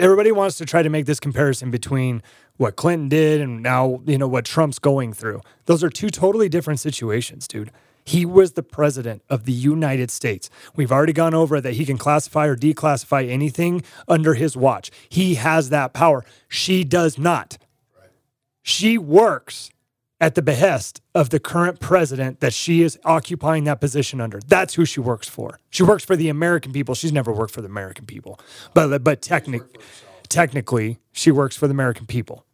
everybody 0.00 0.32
wants 0.32 0.58
to 0.58 0.64
try 0.64 0.82
to 0.82 0.90
make 0.90 1.06
this 1.06 1.20
comparison 1.20 1.70
between 1.70 2.22
what 2.56 2.74
Clinton 2.74 3.08
did 3.08 3.40
and 3.40 3.62
now, 3.62 4.00
you 4.04 4.18
know, 4.18 4.26
what 4.26 4.44
Trump's 4.44 4.80
going 4.80 5.12
through. 5.12 5.40
Those 5.66 5.84
are 5.84 5.90
two 5.90 6.10
totally 6.10 6.48
different 6.48 6.80
situations, 6.80 7.46
dude. 7.46 7.70
He 8.06 8.24
was 8.24 8.52
the 8.52 8.62
president 8.62 9.22
of 9.28 9.44
the 9.44 9.52
United 9.52 10.12
States. 10.12 10.48
We've 10.76 10.92
already 10.92 11.12
gone 11.12 11.34
over 11.34 11.60
that 11.60 11.74
he 11.74 11.84
can 11.84 11.98
classify 11.98 12.46
or 12.46 12.56
declassify 12.56 13.28
anything 13.28 13.82
under 14.06 14.34
his 14.34 14.56
watch. 14.56 14.92
He 15.08 15.34
has 15.34 15.70
that 15.70 15.92
power. 15.92 16.24
She 16.48 16.84
does 16.84 17.18
not. 17.18 17.58
She 18.62 18.96
works 18.96 19.70
at 20.20 20.34
the 20.34 20.42
behest 20.42 21.02
of 21.14 21.30
the 21.30 21.40
current 21.40 21.80
president 21.80 22.40
that 22.40 22.54
she 22.54 22.82
is 22.82 22.98
occupying 23.04 23.64
that 23.64 23.80
position 23.80 24.20
under. 24.20 24.40
That's 24.46 24.74
who 24.74 24.84
she 24.84 25.00
works 25.00 25.28
for. 25.28 25.58
She 25.68 25.82
works 25.82 26.04
for 26.04 26.16
the 26.16 26.28
American 26.28 26.72
people. 26.72 26.94
She's 26.94 27.12
never 27.12 27.32
worked 27.32 27.52
for 27.52 27.60
the 27.60 27.68
American 27.68 28.06
people. 28.06 28.38
But 28.72 29.02
but 29.04 29.20
technic, 29.20 29.62
technically, 30.28 30.98
she 31.12 31.30
works 31.30 31.56
for 31.56 31.66
the 31.66 31.72
American 31.72 32.06
people. 32.06 32.46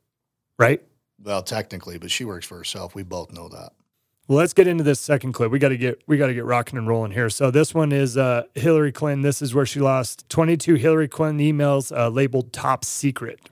Right? 0.59 0.83
Well, 1.23 1.43
technically, 1.43 1.99
but 1.99 2.11
she 2.11 2.25
works 2.25 2.47
for 2.47 2.57
herself. 2.57 2.95
We 2.95 3.05
both 3.05 3.33
know 3.33 3.49
that. 3.49 3.73
Well, 4.33 4.39
let's 4.39 4.55
get 4.55 4.67
into 4.67 4.83
this 4.83 4.99
second 4.99 5.33
clip. 5.33 5.53
We 5.53 5.59
got 5.59 5.69
to 5.69 5.77
get 5.77 6.01
we 6.07 6.17
got 6.17 6.29
to 6.29 6.33
get 6.33 6.47
rocking 6.47 6.79
and 6.79 6.89
rolling 6.89 7.13
here. 7.13 7.29
So 7.29 7.51
this 7.51 7.75
one 7.75 7.93
is 7.93 8.17
uh, 8.17 8.45
Hillary 8.55 8.91
Clinton. 8.91 9.21
This 9.21 9.43
is 9.43 9.53
where 9.53 9.67
she 9.67 9.79
lost 9.79 10.27
22 10.31 10.77
Hillary 10.77 11.07
Clinton 11.07 11.39
emails 11.39 11.95
uh, 11.95 12.09
labeled 12.09 12.51
top 12.51 12.83
secret. 12.83 13.51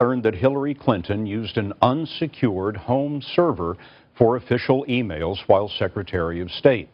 Learned 0.00 0.22
that 0.22 0.34
Hillary 0.34 0.74
Clinton 0.74 1.26
used 1.26 1.58
an 1.58 1.74
unsecured 1.82 2.74
home 2.74 3.20
server 3.34 3.76
for 4.16 4.36
official 4.36 4.86
emails 4.88 5.40
while 5.46 5.68
Secretary 5.68 6.40
of 6.40 6.50
State. 6.50 6.88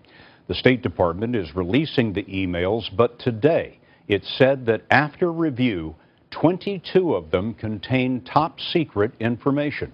The 0.49 0.55
State 0.57 0.83
Department 0.83 1.37
is 1.37 1.55
releasing 1.55 2.13
the 2.13 2.25
emails, 2.25 2.83
but 2.97 3.21
today 3.21 3.79
it 4.09 4.25
said 4.25 4.67
that 4.67 4.83
after 4.91 5.31
review, 5.31 5.95
22 6.33 7.15
of 7.15 7.31
them 7.31 7.55
contain 7.55 8.23
top 8.23 8.59
secret 8.59 9.13
information. 9.21 9.93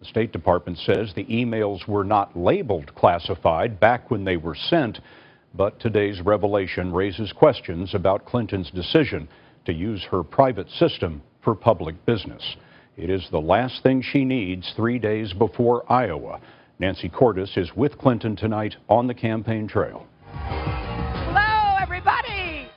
The 0.00 0.04
State 0.04 0.32
Department 0.32 0.76
says 0.78 1.14
the 1.14 1.24
emails 1.24 1.88
were 1.88 2.04
not 2.04 2.36
labeled 2.36 2.94
classified 2.94 3.80
back 3.80 4.10
when 4.10 4.24
they 4.24 4.36
were 4.36 4.54
sent, 4.54 5.00
but 5.54 5.80
today's 5.80 6.20
revelation 6.20 6.92
raises 6.92 7.32
questions 7.32 7.94
about 7.94 8.26
Clinton's 8.26 8.70
decision 8.70 9.26
to 9.64 9.72
use 9.72 10.04
her 10.10 10.22
private 10.22 10.68
system 10.68 11.22
for 11.42 11.54
public 11.54 12.04
business. 12.04 12.56
It 12.98 13.08
is 13.08 13.26
the 13.30 13.40
last 13.40 13.82
thing 13.82 14.02
she 14.02 14.24
needs 14.24 14.70
three 14.76 14.98
days 14.98 15.32
before 15.32 15.90
Iowa. 15.90 16.40
Nancy 16.78 17.08
Cordes 17.08 17.56
is 17.56 17.74
with 17.74 17.96
Clinton 17.96 18.36
tonight 18.36 18.74
on 18.90 19.06
the 19.06 19.14
campaign 19.14 19.66
trail. 19.66 20.06
Hello, 20.30 21.76
everybody! 21.80 22.68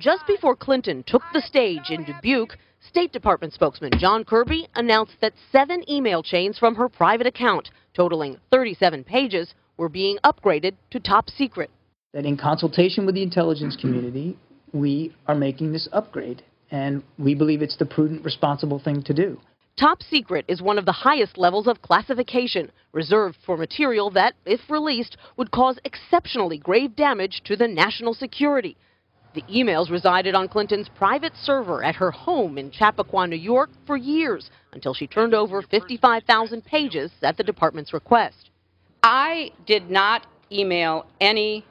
Just 0.00 0.26
before 0.26 0.54
Clinton 0.54 1.02
took 1.06 1.22
the 1.32 1.40
stage 1.40 1.90
in 1.90 2.04
Dubuque, 2.04 2.58
State 2.80 3.12
Department 3.12 3.52
spokesman 3.52 3.92
John 3.98 4.24
Kirby 4.24 4.68
announced 4.74 5.16
that 5.20 5.34
seven 5.50 5.88
email 5.90 6.22
chains 6.22 6.58
from 6.58 6.74
her 6.76 6.88
private 6.88 7.26
account, 7.26 7.70
totaling 7.94 8.38
37 8.50 9.04
pages, 9.04 9.54
were 9.76 9.88
being 9.88 10.18
upgraded 10.24 10.74
to 10.90 11.00
top 11.00 11.28
secret. 11.28 11.70
That 12.12 12.24
in 12.24 12.36
consultation 12.36 13.04
with 13.04 13.14
the 13.14 13.22
intelligence 13.22 13.76
community, 13.76 14.38
we 14.72 15.14
are 15.26 15.34
making 15.34 15.72
this 15.72 15.88
upgrade, 15.92 16.42
and 16.70 17.02
we 17.18 17.34
believe 17.34 17.62
it's 17.62 17.76
the 17.76 17.86
prudent, 17.86 18.24
responsible 18.24 18.78
thing 18.78 19.02
to 19.02 19.14
do. 19.14 19.40
Top 19.78 20.02
secret 20.02 20.44
is 20.48 20.60
one 20.60 20.78
of 20.78 20.86
the 20.86 20.92
highest 20.92 21.38
levels 21.38 21.66
of 21.66 21.82
classification, 21.82 22.70
reserved 22.92 23.36
for 23.44 23.56
material 23.56 24.10
that, 24.10 24.34
if 24.44 24.60
released, 24.68 25.16
would 25.36 25.50
cause 25.50 25.78
exceptionally 25.84 26.58
grave 26.58 26.96
damage 26.96 27.42
to 27.44 27.54
the 27.54 27.68
national 27.68 28.14
security. 28.14 28.76
The 29.38 29.54
emails 29.54 29.88
resided 29.88 30.34
on 30.34 30.48
Clinton's 30.48 30.88
private 30.88 31.32
server 31.44 31.84
at 31.84 31.94
her 31.94 32.10
home 32.10 32.58
in 32.58 32.72
Chappaqua, 32.72 33.28
New 33.28 33.36
York 33.36 33.70
for 33.86 33.96
years 33.96 34.50
until 34.72 34.92
she 34.92 35.06
turned 35.06 35.32
over 35.32 35.62
55,000 35.62 36.64
pages 36.64 37.12
at 37.22 37.36
the 37.36 37.44
department's 37.44 37.92
request. 37.92 38.50
I 39.04 39.52
did 39.64 39.90
not 39.90 40.26
email 40.50 41.06
any 41.20 41.64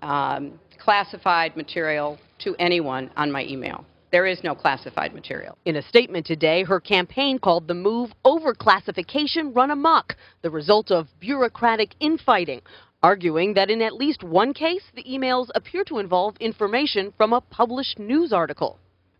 um, 0.00 0.58
classified 0.78 1.54
material 1.54 2.18
to 2.38 2.56
anyone 2.58 3.10
on 3.14 3.30
my 3.30 3.44
email. 3.44 3.84
There 4.10 4.24
is 4.24 4.42
no 4.42 4.54
classified 4.54 5.12
material. 5.12 5.58
In 5.66 5.76
a 5.76 5.82
statement 5.82 6.24
today, 6.24 6.62
her 6.62 6.80
campaign 6.80 7.38
called 7.38 7.68
the 7.68 7.74
move 7.74 8.10
overclassification 8.24 9.54
run 9.54 9.70
amok, 9.70 10.16
the 10.40 10.50
result 10.50 10.90
of 10.90 11.08
bureaucratic 11.20 11.94
infighting, 12.00 12.62
arguing 13.04 13.52
that 13.52 13.68
in 13.68 13.82
at 13.82 13.92
least 13.92 14.22
one 14.22 14.54
case, 14.54 14.82
the 14.94 15.04
emails 15.04 15.48
appear 15.54 15.84
to 15.84 15.98
involve 15.98 16.34
information 16.40 17.12
from 17.18 17.34
a 17.34 17.40
published 17.42 17.98
news 17.98 18.32
article. 18.32 18.78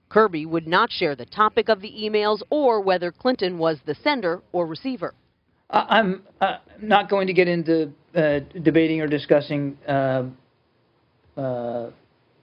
Kirby 0.08 0.46
would 0.46 0.66
not 0.66 0.90
share 0.90 1.14
the 1.14 1.26
topic 1.26 1.68
of 1.68 1.82
the 1.82 1.90
emails 1.90 2.40
or 2.48 2.80
whether 2.80 3.12
Clinton 3.12 3.58
was 3.58 3.76
the 3.84 3.94
sender 3.96 4.40
or 4.52 4.66
receiver. 4.66 5.12
Uh, 5.68 5.84
I'm 5.86 6.22
uh, 6.40 6.56
not 6.80 7.10
going 7.10 7.26
to 7.26 7.34
get 7.34 7.46
into 7.46 7.92
uh, 8.14 8.40
debating 8.62 9.02
or 9.02 9.06
discussing 9.06 9.76
uh, 9.86 10.22
uh, 11.36 11.90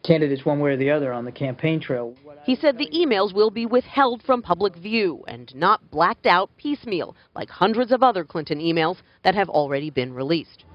candidates 0.06 0.46
one 0.46 0.60
way 0.60 0.72
or 0.72 0.78
the 0.78 0.92
other 0.92 1.12
on 1.12 1.26
the 1.26 1.32
campaign 1.32 1.80
trail. 1.80 2.14
He 2.44 2.56
said 2.56 2.78
the 2.78 2.89
emails 2.89 3.34
will 3.34 3.50
be 3.50 3.66
withheld 3.66 4.22
from 4.22 4.44
public 4.44 4.76
view 4.76 5.24
and 5.28 5.52
not 5.56 5.89
blacked 5.89 6.28
out 6.28 6.52
piecemeal, 6.58 7.16
like 7.36 7.50
hundreds 7.50 7.92
of 7.92 8.04
other 8.04 8.24
Clinton 8.24 8.60
emails 8.60 8.98
that 9.24 9.34
have 9.34 9.50
already 9.50 9.89
been 9.89 10.14
released. 10.14 10.66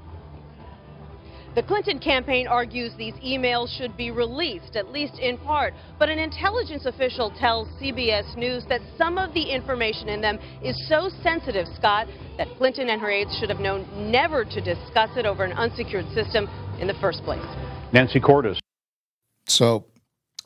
The 1.56 1.62
Clinton 1.62 1.98
campaign 1.98 2.46
argues 2.46 2.92
these 2.98 3.14
emails 3.14 3.74
should 3.78 3.96
be 3.96 4.10
released, 4.10 4.76
at 4.76 4.92
least 4.92 5.18
in 5.18 5.38
part, 5.38 5.72
but 5.98 6.10
an 6.10 6.18
intelligence 6.18 6.84
official 6.84 7.30
tells 7.30 7.66
CBS 7.80 8.36
News 8.36 8.66
that 8.68 8.82
some 8.98 9.16
of 9.16 9.32
the 9.32 9.42
information 9.42 10.10
in 10.10 10.20
them 10.20 10.38
is 10.62 10.76
so 10.86 11.08
sensitive, 11.22 11.66
Scott, 11.74 12.08
that 12.36 12.46
Clinton 12.58 12.90
and 12.90 13.00
her 13.00 13.10
aides 13.10 13.34
should 13.40 13.48
have 13.48 13.58
known 13.58 13.88
never 14.12 14.44
to 14.44 14.60
discuss 14.60 15.08
it 15.16 15.24
over 15.24 15.44
an 15.44 15.52
unsecured 15.52 16.04
system 16.12 16.46
in 16.78 16.88
the 16.88 16.94
first 17.00 17.22
place. 17.22 17.40
Nancy 17.90 18.20
Cordes. 18.20 18.60
So, 19.48 19.86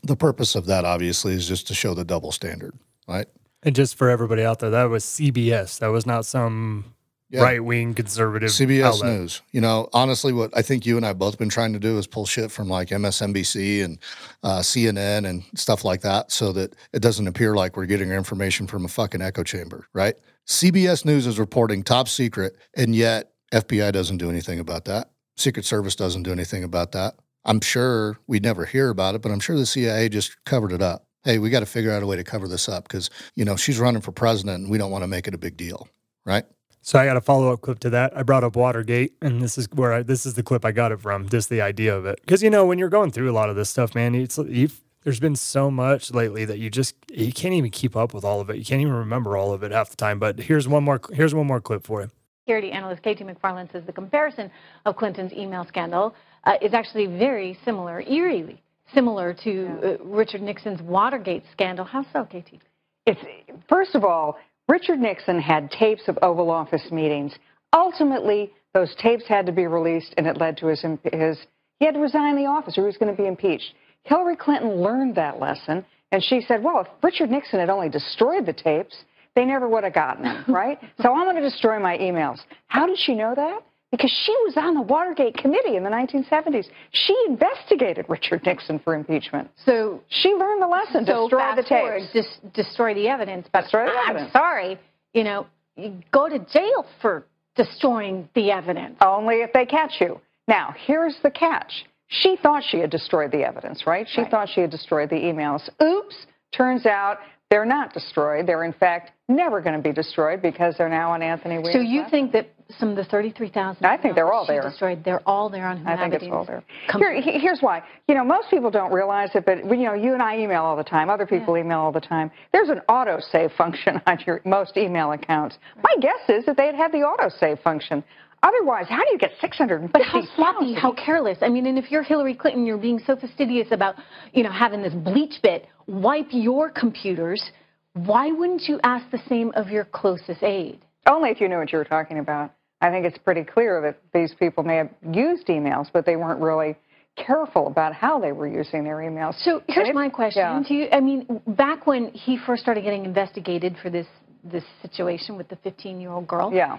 the 0.05 0.15
purpose 0.15 0.55
of 0.55 0.67
that 0.67 0.85
obviously 0.85 1.35
is 1.35 1.49
just 1.49 1.67
to 1.67 1.75
show 1.75 1.93
the 1.93 2.05
double 2.05 2.31
standard, 2.31 2.79
right? 3.09 3.27
And 3.65 3.75
just 3.75 3.97
for 3.97 4.11
everybody 4.11 4.45
out 4.45 4.61
there, 4.61 4.71
that 4.71 4.85
was 4.85 5.05
CBS. 5.05 5.81
That 5.81 5.89
was 5.89 6.07
not 6.07 6.25
some 6.25 6.95
Yeah. 7.31 7.43
right 7.43 7.65
wing 7.65 7.95
conservative 7.95 8.51
CBS 8.51 8.85
outlet. 8.85 9.21
News. 9.21 9.43
You 9.53 9.61
know, 9.61 9.89
honestly, 9.93 10.33
what 10.33 10.51
I 10.57 10.63
think 10.63 10.85
you 10.85 10.97
and 10.97 11.07
I 11.07 11.13
both 11.13 11.39
been 11.39 11.49
trying 11.49 11.73
to 11.75 11.79
do 11.79 11.97
is 11.97 12.09
pull 12.09 12.27
shit 12.27 12.51
from 12.51 12.69
like 12.69 12.89
MSNBC 12.89 13.85
and 13.85 13.99
uh, 14.43 14.59
CNN 14.59 15.29
and 15.29 15.45
stuff 15.55 15.85
like 15.85 16.01
that, 16.01 16.33
so 16.33 16.51
that 16.53 16.75
it 16.93 17.01
doesn't 17.01 17.29
appear 17.29 17.55
like 17.55 17.77
we're 17.77 17.87
getting 17.87 18.11
our 18.11 18.19
information 18.19 18.67
from 18.67 18.85
a 18.85 18.89
fucking 18.89 19.23
echo 19.23 19.45
chamber, 19.45 19.87
right? 19.93 20.17
CBS 20.49 21.05
News 21.05 21.27
is 21.27 21.39
reporting 21.39 21.85
top 21.85 22.09
secret, 22.09 22.57
and 22.77 22.97
yet 22.97 23.31
FBI 23.53 23.93
doesn't 23.93 24.19
do 24.19 24.29
anything 24.29 24.59
about 24.59 24.85
that. 24.87 25.11
Secret 25.37 25.65
Service 25.65 25.95
doesn't 25.95 26.25
do 26.25 26.33
anything 26.33 26.65
about 26.65 26.93
that. 26.93 27.15
I'm 27.45 27.61
sure 27.61 28.19
we'd 28.27 28.43
never 28.43 28.67
hear 28.67 28.91
about 28.91 29.15
it, 29.15 29.23
but 29.23 29.31
I'm 29.33 29.41
sure 29.41 29.57
the 29.57 29.67
CIA 29.67 30.09
just 30.09 30.37
covered 30.45 30.73
it 30.73 30.83
up. 30.83 31.07
Hey, 31.23 31.39
we 31.39 31.51
got 31.51 31.61
to 31.61 31.67
figure 31.67 31.93
out 31.93 32.03
a 32.03 32.07
way 32.07 32.17
to 32.17 32.25
cover 32.25 32.49
this 32.49 32.69
up 32.69 32.85
because 32.85 33.09
you 33.35 33.45
know 33.45 33.57
she's 33.57 33.79
running 33.79 34.03
for 34.03 34.13
president, 34.13 34.63
and 34.63 34.71
we 34.71 34.79
don't 34.79 34.91
want 34.91 35.05
to 35.05 35.09
make 35.09 35.29
it 35.29 35.35
a 35.35 35.39
big 35.39 35.57
deal, 35.57 35.89
right? 36.25 36.45
So 36.83 36.99
I 36.99 37.05
got 37.05 37.17
a 37.17 37.21
follow 37.21 37.53
up 37.53 37.61
clip 37.61 37.79
to 37.81 37.91
that. 37.91 38.17
I 38.17 38.23
brought 38.23 38.43
up 38.43 38.57
Watergate, 38.57 39.13
and 39.21 39.43
this 39.43 39.59
is 39.59 39.69
where 39.73 39.93
I, 39.93 40.03
this 40.03 40.25
is 40.25 40.35
the 40.35 40.43
clip 40.43 40.65
I 40.65 40.73
got 40.73 40.93
it 40.93 41.01
from. 41.01 41.29
Just 41.29 41.51
the 41.51 41.61
idea 41.61 41.95
of 41.97 42.07
it, 42.07 42.21
because 42.23 42.43
you 42.43 42.51
know 42.51 42.65
when 42.65 42.79
you're 42.79 42.89
going 42.89 43.11
through 43.11 43.31
a 43.31 43.33
lot 43.33 43.51
of 43.51 43.57
this 43.57 43.69
stuff, 43.69 43.95
man, 43.95 44.15
it's 44.15 44.39
you've, 44.39 44.81
there's 45.05 45.21
been 45.21 45.37
so 45.37 45.71
much 45.71 46.11
lately 46.13 46.45
that 46.47 46.59
you 46.59 46.71
just 46.71 46.95
you 47.11 47.33
can't 47.33 47.55
even 47.55 47.71
keep 47.71 47.97
up 47.97 48.15
with 48.15 48.25
all 48.25 48.41
of 48.41 48.49
it. 48.49 48.57
You 48.57 48.65
can't 48.65 48.81
even 48.81 48.95
remember 48.95 49.37
all 49.37 49.53
of 49.53 49.63
it 49.63 49.73
half 49.73 49.91
the 49.91 49.97
time. 49.97 50.19
But 50.19 50.39
here's 50.39 50.67
one 50.67 50.83
more 50.83 51.01
here's 51.13 51.35
one 51.35 51.47
more 51.47 51.61
clip 51.61 51.87
for 51.87 52.01
you. 52.01 52.11
Security 52.45 52.73
analyst 52.73 53.03
Katie 53.03 53.25
McFarland 53.25 53.71
says 53.73 53.83
the 53.87 53.93
comparison 53.93 54.51
of 54.87 54.97
Clinton's 54.97 55.33
email 55.33 55.65
scandal 55.67 56.15
uh, 56.45 56.55
is 56.63 56.73
actually 56.73 57.07
very 57.07 57.59
similar, 57.65 58.01
eerily 58.01 58.61
similar 58.95 59.35
to 59.45 59.99
uh, 60.01 60.05
Richard 60.05 60.43
Nixon's 60.43 60.83
Watergate 60.83 61.45
scandal. 61.53 61.85
How 61.85 62.05
so, 62.13 62.25
Katie? 62.25 62.61
It's 63.07 63.21
first 63.69 63.95
of 63.95 64.05
all, 64.05 64.39
Richard 64.69 65.01
Nixon 65.01 65.41
had 65.41 65.71
tapes 65.71 66.09
of 66.09 66.19
Oval 66.23 66.51
Office 66.51 66.91
meetings. 66.91 67.35
Ultimately, 67.73 68.53
those 68.73 68.95
tapes 68.97 69.27
had 69.27 69.47
to 69.47 69.53
be 69.53 69.67
released, 69.67 70.15
and 70.17 70.27
it 70.27 70.37
led 70.37 70.57
to 70.59 70.67
his 70.67 70.85
his 71.13 71.39
he 71.79 71.87
had 71.87 71.95
to 71.95 72.01
resign 72.01 72.37
the 72.37 72.47
office, 72.47 72.77
or 72.77 72.83
he 72.83 72.87
was 72.87 72.99
going 72.99 73.15
to 73.15 73.21
be 73.21 73.27
impeached. 73.27 73.75
Hillary 74.05 74.37
Clinton 74.37 74.83
learned 74.83 75.15
that 75.17 75.41
lesson, 75.41 75.85
and 76.13 76.23
she 76.23 76.41
said, 76.41 76.63
"Well, 76.63 76.81
if 76.81 76.87
Richard 77.03 77.31
Nixon 77.31 77.59
had 77.61 77.71
only 77.71 77.89
destroyed 77.89 78.47
the 78.47 78.53
tapes, 78.53 78.97
they 79.35 79.45
never 79.45 79.69
would 79.69 79.85
have 79.85 79.95
gotten 79.95 80.25
them, 80.25 80.45
right? 80.49 80.79
so 81.01 81.13
I'm 81.15 81.25
going 81.25 81.37
to 81.37 81.43
destroy 81.43 81.79
my 81.79 81.99
emails." 81.99 82.39
How 82.69 82.87
did 82.87 82.99
she 82.99 83.15
know 83.15 83.35
that? 83.35 83.63
Because 83.91 84.11
she 84.25 84.33
was 84.45 84.57
on 84.57 84.75
the 84.75 84.83
Watergate 84.83 85.37
committee 85.37 85.77
in 85.77 85.83
the 85.83 85.91
1970s. 85.91 86.67
She 86.93 87.17
investigated 87.29 88.07
Richard 88.09 88.45
Nixon 88.47 88.79
for 88.79 88.95
impeachment. 88.95 89.51
So 89.67 90.01
she 90.09 90.29
learned 90.31 90.63
the 90.63 90.69
lesson. 90.69 91.05
so 91.05 91.29
destroy 91.29 91.57
the 91.57 91.63
forward, 91.65 92.01
tapes. 92.13 92.13
dis- 92.13 92.53
destroy 92.55 92.95
the 92.95 93.09
evidence. 93.09 93.49
But 93.53 93.63
Destroy 93.63 93.87
the 93.87 93.93
I'm 93.93 94.31
sorry, 94.31 94.79
you 95.13 95.25
know, 95.25 95.47
you 95.77 95.95
go 96.13 96.29
to 96.29 96.39
jail 96.39 96.87
for 97.03 97.27
destroying 97.57 98.29
the 98.35 98.53
evidence. 98.53 98.97
Only 99.01 99.37
if 99.37 99.53
they 99.53 99.67
catch 99.67 99.95
you. 100.01 100.21
Now, 100.47 100.75
here's 100.87 101.17
the 101.23 101.31
catch. 101.31 101.85
She 102.09 102.37
thought 102.37 102.63
she 102.67 102.79
had 102.79 102.91
destroyed 102.91 103.31
the 103.31 103.43
evidence, 103.43 103.87
right? 103.87 104.07
She 104.09 104.25
thought 104.25 104.49
she 104.49 104.61
had 104.61 104.71
destroyed 104.71 105.11
the 105.11 105.17
emails. 105.17 105.69
Oops. 105.83 106.27
Turns 106.53 106.87
out 106.87 107.19
they're 107.51 107.65
not 107.65 107.93
destroyed. 107.93 108.47
They're, 108.47 108.65
in 108.65 108.73
fact, 108.73 109.13
never 109.29 109.61
going 109.61 109.77
to 109.77 109.83
be 109.83 109.93
destroyed 109.93 110.43
because 110.43 110.75
they're 110.77 110.89
now 110.89 111.13
on 111.13 111.23
Anthony 111.23 111.59
Weiner's 111.59 111.73
So 111.73 111.81
you 111.81 112.05
think 112.11 112.33
that 112.33 112.49
some 112.79 112.91
of 112.91 112.97
the 112.97 113.05
33,000? 113.05 113.85
I 113.85 113.97
think 113.97 114.15
they're 114.15 114.33
all 114.33 114.47
there. 114.47 114.63
Destroyed. 114.63 115.03
They're 115.05 115.23
all 115.27 115.49
there 115.49 115.67
on 115.67 115.87
I 115.87 115.97
think 115.97 116.15
it's 116.15 116.31
all 116.31 116.45
there. 116.45 116.63
Here, 116.99 117.21
here's 117.21 117.61
why. 117.61 117.83
You 118.09 118.15
know, 118.15 118.25
most 118.25 118.51
people 118.51 118.71
don't 118.71 118.93
realize 118.93 119.31
it, 119.35 119.45
but 119.45 119.65
you 119.65 119.85
know, 119.85 119.95
you 119.95 120.15
and 120.15 120.23
I 120.23 120.39
email 120.39 120.63
all 120.63 120.77
the 120.77 120.85
time. 120.85 121.11
Other 121.11 121.27
people 121.27 121.57
email 121.57 121.79
all 121.79 121.93
the 121.93 122.01
time. 122.01 122.31
There's 122.53 122.69
an 122.69 122.81
autosave 122.89 123.57
function 123.57 124.01
on 124.07 124.19
your 124.27 124.41
most 124.45 124.77
email 124.77 125.13
accounts. 125.13 125.59
My 125.83 125.95
guess 126.01 126.21
is 126.29 126.47
that 126.47 126.57
they'd 126.57 126.75
have 126.75 126.93
the 126.93 126.99
autosave 126.99 127.63
function. 127.63 128.05
Otherwise, 128.43 128.87
how 128.89 129.05
do 129.05 129.11
you 129.13 129.19
get 129.19 129.33
650? 129.41 129.93
But 129.93 130.03
how 130.03 130.23
sloppy, 130.35 130.73
how 130.73 130.93
careless. 130.93 131.39
I 131.43 131.49
mean, 131.49 131.67
and 131.67 131.77
if 131.77 131.91
you're 131.91 132.03
Hillary 132.03 132.35
Clinton, 132.35 132.65
you're 132.65 132.79
being 132.79 132.99
so 132.99 133.15
fastidious 133.15 133.69
about, 133.71 133.97
you 134.33 134.43
know, 134.43 134.51
having 134.51 134.83
this 134.83 134.95
BleachBit 134.95 135.65
wipe 135.87 136.29
your 136.31 136.71
computers. 136.71 137.51
Why 137.93 138.33
wouldn't 138.33 138.63
you 138.63 138.81
ask 138.83 139.11
the 139.11 139.21
same 139.29 139.53
of 139.57 139.69
your 139.69 139.85
closest 139.85 140.43
aide? 140.43 140.81
Only 141.07 141.31
if 141.31 141.41
you 141.41 141.49
knew 141.49 141.59
what 141.59 141.73
you 141.73 141.79
were 141.79 141.85
talking 141.85 142.19
about. 142.19 142.53
I 142.81 142.91
think 142.91 143.05
it's 143.05 143.19
pretty 143.19 143.45
clear 143.45 143.81
that 143.83 143.99
these 144.13 144.35
people 144.39 144.65
may 144.65 144.77
have 144.77 144.91
used 145.13 145.47
emails, 145.49 145.89
but 145.93 146.07
they 146.07 146.17
weren't 146.17 146.41
really 146.41 146.77
careful 147.17 147.67
about 147.67 147.93
how 147.93 148.19
they 148.19 148.33
were 148.33 148.47
using 148.47 148.85
their 148.85 148.97
emails. 148.97 149.35
So 149.43 149.63
here's 149.69 149.89
it- 149.89 149.95
my 149.95 150.09
question 150.09 150.41
yeah. 150.41 150.63
to 150.67 150.75
you. 150.75 150.89
I 150.91 151.01
mean, 151.01 151.43
back 151.47 151.87
when 151.87 152.09
he 152.13 152.39
first 152.39 152.63
started 152.63 152.83
getting 152.83 153.05
investigated 153.05 153.77
for 153.83 153.91
this 153.91 154.07
this 154.43 154.65
situation 154.81 155.37
with 155.37 155.47
the 155.49 155.57
15 155.57 156.01
year 156.01 156.11
old 156.11 156.27
girl, 156.27 156.51
Yeah. 156.51 156.79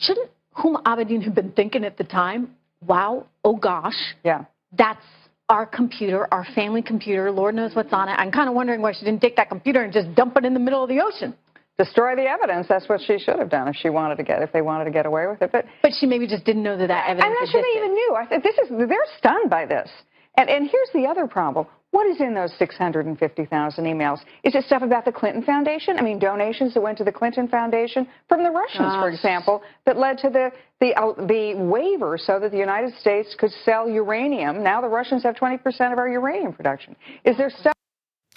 shouldn't 0.00 0.30
Huma 0.56 0.82
Abedin 0.82 1.22
have 1.22 1.34
been 1.34 1.52
thinking 1.52 1.84
at 1.84 1.96
the 1.96 2.02
time, 2.02 2.56
wow, 2.84 3.26
oh 3.44 3.54
gosh, 3.54 4.16
yeah, 4.24 4.44
that's 4.72 5.04
our 5.48 5.64
computer, 5.64 6.26
our 6.32 6.44
family 6.56 6.82
computer. 6.82 7.30
Lord 7.30 7.54
knows 7.54 7.74
what's 7.76 7.92
on 7.92 8.08
it. 8.08 8.14
I'm 8.18 8.32
kind 8.32 8.48
of 8.48 8.54
wondering 8.54 8.80
why 8.82 8.92
she 8.92 9.04
didn't 9.04 9.20
take 9.20 9.36
that 9.36 9.48
computer 9.48 9.82
and 9.82 9.92
just 9.92 10.12
dump 10.14 10.36
it 10.36 10.44
in 10.44 10.54
the 10.54 10.60
middle 10.60 10.82
of 10.82 10.88
the 10.88 11.00
ocean. 11.00 11.34
Destroy 11.82 12.14
the 12.14 12.26
evidence. 12.26 12.68
That's 12.68 12.88
what 12.88 13.00
she 13.00 13.18
should 13.18 13.40
have 13.40 13.50
done 13.50 13.66
if 13.66 13.74
she 13.74 13.90
wanted 13.90 14.16
to 14.16 14.22
get 14.22 14.40
if 14.40 14.52
they 14.52 14.62
wanted 14.62 14.84
to 14.84 14.92
get 14.92 15.04
away 15.04 15.26
with 15.26 15.42
it. 15.42 15.50
But 15.50 15.64
But 15.82 15.90
she 15.98 16.06
maybe 16.06 16.28
just 16.28 16.44
didn't 16.44 16.62
know 16.62 16.76
that 16.78 16.86
that 16.86 17.10
evidence 17.10 17.26
I'm 17.26 17.34
not 17.34 17.48
sure 17.50 17.60
they 17.60 17.78
even 17.78 17.92
knew. 17.92 18.14
I 18.16 18.28
said 18.28 18.42
this 18.44 18.56
is 18.58 18.68
they're 18.88 19.10
stunned 19.18 19.50
by 19.50 19.66
this. 19.66 19.90
And 20.36 20.48
and 20.48 20.70
here's 20.70 20.90
the 20.94 21.06
other 21.10 21.26
problem. 21.26 21.66
What 21.90 22.06
is 22.06 22.20
in 22.20 22.34
those 22.34 22.54
650,000 22.56 23.84
emails? 23.84 24.20
Is 24.44 24.54
it 24.54 24.64
stuff 24.64 24.82
about 24.82 25.04
the 25.04 25.12
Clinton 25.12 25.42
Foundation? 25.42 25.98
I 25.98 26.02
mean, 26.02 26.18
donations 26.18 26.72
that 26.72 26.80
went 26.80 26.96
to 26.98 27.04
the 27.04 27.12
Clinton 27.12 27.48
Foundation 27.48 28.08
from 28.28 28.42
the 28.44 28.50
Russians, 28.50 28.94
for 28.94 29.10
example, 29.10 29.62
that 29.84 29.98
led 29.98 30.18
to 30.18 30.30
the 30.30 30.52
the 30.80 30.94
uh, 30.94 31.14
the 31.26 31.54
waiver 31.56 32.16
so 32.16 32.38
that 32.38 32.52
the 32.52 32.58
United 32.58 32.94
States 33.00 33.34
could 33.36 33.50
sell 33.64 33.90
uranium. 33.90 34.62
Now 34.62 34.80
the 34.80 34.88
Russians 34.88 35.24
have 35.24 35.34
20% 35.34 35.92
of 35.92 35.98
our 35.98 36.08
uranium 36.08 36.52
production. 36.52 36.94
Is 37.24 37.36
there 37.36 37.50
stuff? 37.50 37.74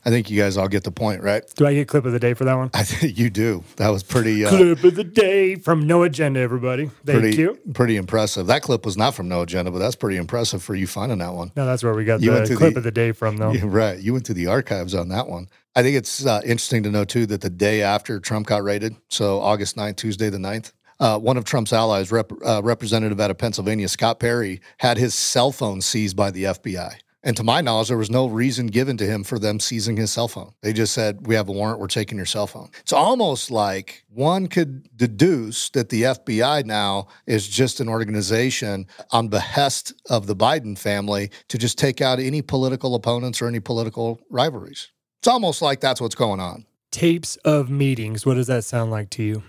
I 0.07 0.11
think 0.11 0.29
you 0.29 0.39
guys 0.39 0.55
all 0.55 0.67
get 0.67 0.83
the 0.83 0.91
point, 0.91 1.23
right? 1.23 1.43
Do 1.55 1.65
I 1.65 1.73
get 1.73 1.87
clip 1.87 2.05
of 2.05 2.11
the 2.11 2.19
day 2.19 2.35
for 2.35 2.45
that 2.45 2.53
one? 2.53 2.69
I 2.75 2.83
think 2.83 3.17
you 3.17 3.31
do. 3.31 3.63
That 3.77 3.89
was 3.89 4.03
pretty. 4.03 4.45
Uh, 4.45 4.49
clip 4.49 4.83
of 4.83 4.95
the 4.95 5.03
day 5.03 5.55
from 5.55 5.87
No 5.87 6.03
Agenda, 6.03 6.39
everybody. 6.41 6.91
Thank 7.05 7.19
pretty, 7.21 7.37
you. 7.37 7.57
pretty 7.73 7.97
impressive. 7.97 8.45
That 8.47 8.61
clip 8.61 8.85
was 8.85 8.97
not 8.97 9.15
from 9.15 9.27
No 9.29 9.41
Agenda, 9.41 9.71
but 9.71 9.79
that's 9.79 9.95
pretty 9.95 10.17
impressive 10.17 10.61
for 10.61 10.75
you 10.75 10.85
finding 10.85 11.17
that 11.19 11.33
one. 11.33 11.51
No, 11.55 11.65
that's 11.65 11.83
where 11.83 11.93
we 11.95 12.05
got 12.05 12.21
You 12.21 12.31
the 12.45 12.55
clip 12.55 12.73
the- 12.73 12.79
of 12.79 12.83
the 12.83 12.91
day 12.91 13.13
from, 13.13 13.37
though. 13.37 13.51
Yeah, 13.51 13.61
right. 13.65 13.99
You 13.99 14.13
went 14.13 14.25
to 14.27 14.33
the 14.35 14.45
archives 14.47 14.93
on 14.93 15.09
that 15.09 15.27
one. 15.27 15.47
I 15.75 15.81
think 15.81 15.97
it's 15.97 16.25
uh, 16.25 16.39
interesting 16.43 16.83
to 16.83 16.91
know, 16.91 17.03
too, 17.03 17.25
that 17.25 17.41
the 17.41 17.49
day 17.49 17.81
after 17.81 18.19
Trump 18.19 18.47
got 18.47 18.63
raided, 18.63 18.95
so 19.09 19.39
August 19.41 19.75
9th, 19.75 19.97
Tuesday 19.97 20.29
the 20.29 20.37
9th, 20.37 20.71
uh, 20.99 21.19
one 21.19 21.35
of 21.35 21.43
Trump's 21.43 21.73
allies, 21.73 22.11
rep, 22.11 22.31
uh, 22.45 22.61
representative 22.63 23.19
out 23.19 23.31
of 23.31 23.37
Pennsylvania, 23.37 23.87
Scott 23.89 24.19
Perry, 24.19 24.61
had 24.77 24.97
his 24.97 25.13
cell 25.13 25.51
phone 25.51 25.81
seized 25.81 26.15
by 26.15 26.31
the 26.31 26.43
FBI. 26.45 26.93
And 27.25 27.35
to 27.37 27.43
my 27.43 27.59
knowledge, 27.59 27.87
there 27.87 27.97
was 27.97 28.11
no 28.11 28.27
reason 28.27 28.67
given 28.67 28.97
to 28.97 29.05
him 29.05 29.23
for 29.23 29.39
them 29.39 29.59
seizing 29.59 29.97
his 29.97 30.11
cell 30.11 30.27
phone. 30.27 30.53
They 30.61 30.73
just 30.73 30.93
said, 30.93 31.25
We 31.25 31.33
have 31.33 31.49
a 31.49 31.51
warrant, 31.51 31.79
we're 31.79 31.87
taking 31.87 32.17
your 32.17 32.27
cell 32.27 32.45
phone. 32.45 32.69
It's 32.81 32.93
almost 32.93 33.49
like 33.49 34.05
one 34.09 34.45
could 34.45 34.95
deduce 34.95 35.71
that 35.71 35.89
the 35.89 36.03
FBI 36.03 36.65
now 36.65 37.07
is 37.25 37.47
just 37.47 37.79
an 37.79 37.89
organization 37.89 38.85
on 39.09 39.27
behest 39.27 39.93
of 40.07 40.27
the 40.27 40.35
Biden 40.35 40.77
family 40.77 41.31
to 41.47 41.57
just 41.57 41.79
take 41.79 41.99
out 41.99 42.19
any 42.19 42.43
political 42.43 42.93
opponents 42.93 43.41
or 43.41 43.47
any 43.47 43.59
political 43.59 44.21
rivalries. 44.29 44.91
It's 45.19 45.27
almost 45.27 45.63
like 45.63 45.81
that's 45.81 45.99
what's 45.99 46.13
going 46.13 46.39
on. 46.39 46.67
Tapes 46.91 47.37
of 47.37 47.71
meetings. 47.71 48.23
What 48.27 48.35
does 48.35 48.47
that 48.47 48.63
sound 48.63 48.91
like 48.91 49.09
to 49.11 49.23
you? 49.23 49.41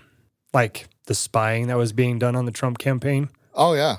Like 0.51 0.87
the 1.05 1.13
spying 1.13 1.67
that 1.67 1.77
was 1.77 1.93
being 1.93 2.17
done 2.17 2.35
on 2.35 2.45
the 2.45 2.51
Trump 2.51 2.79
campaign? 2.79 3.29
Oh, 3.53 3.73
yeah. 3.73 3.97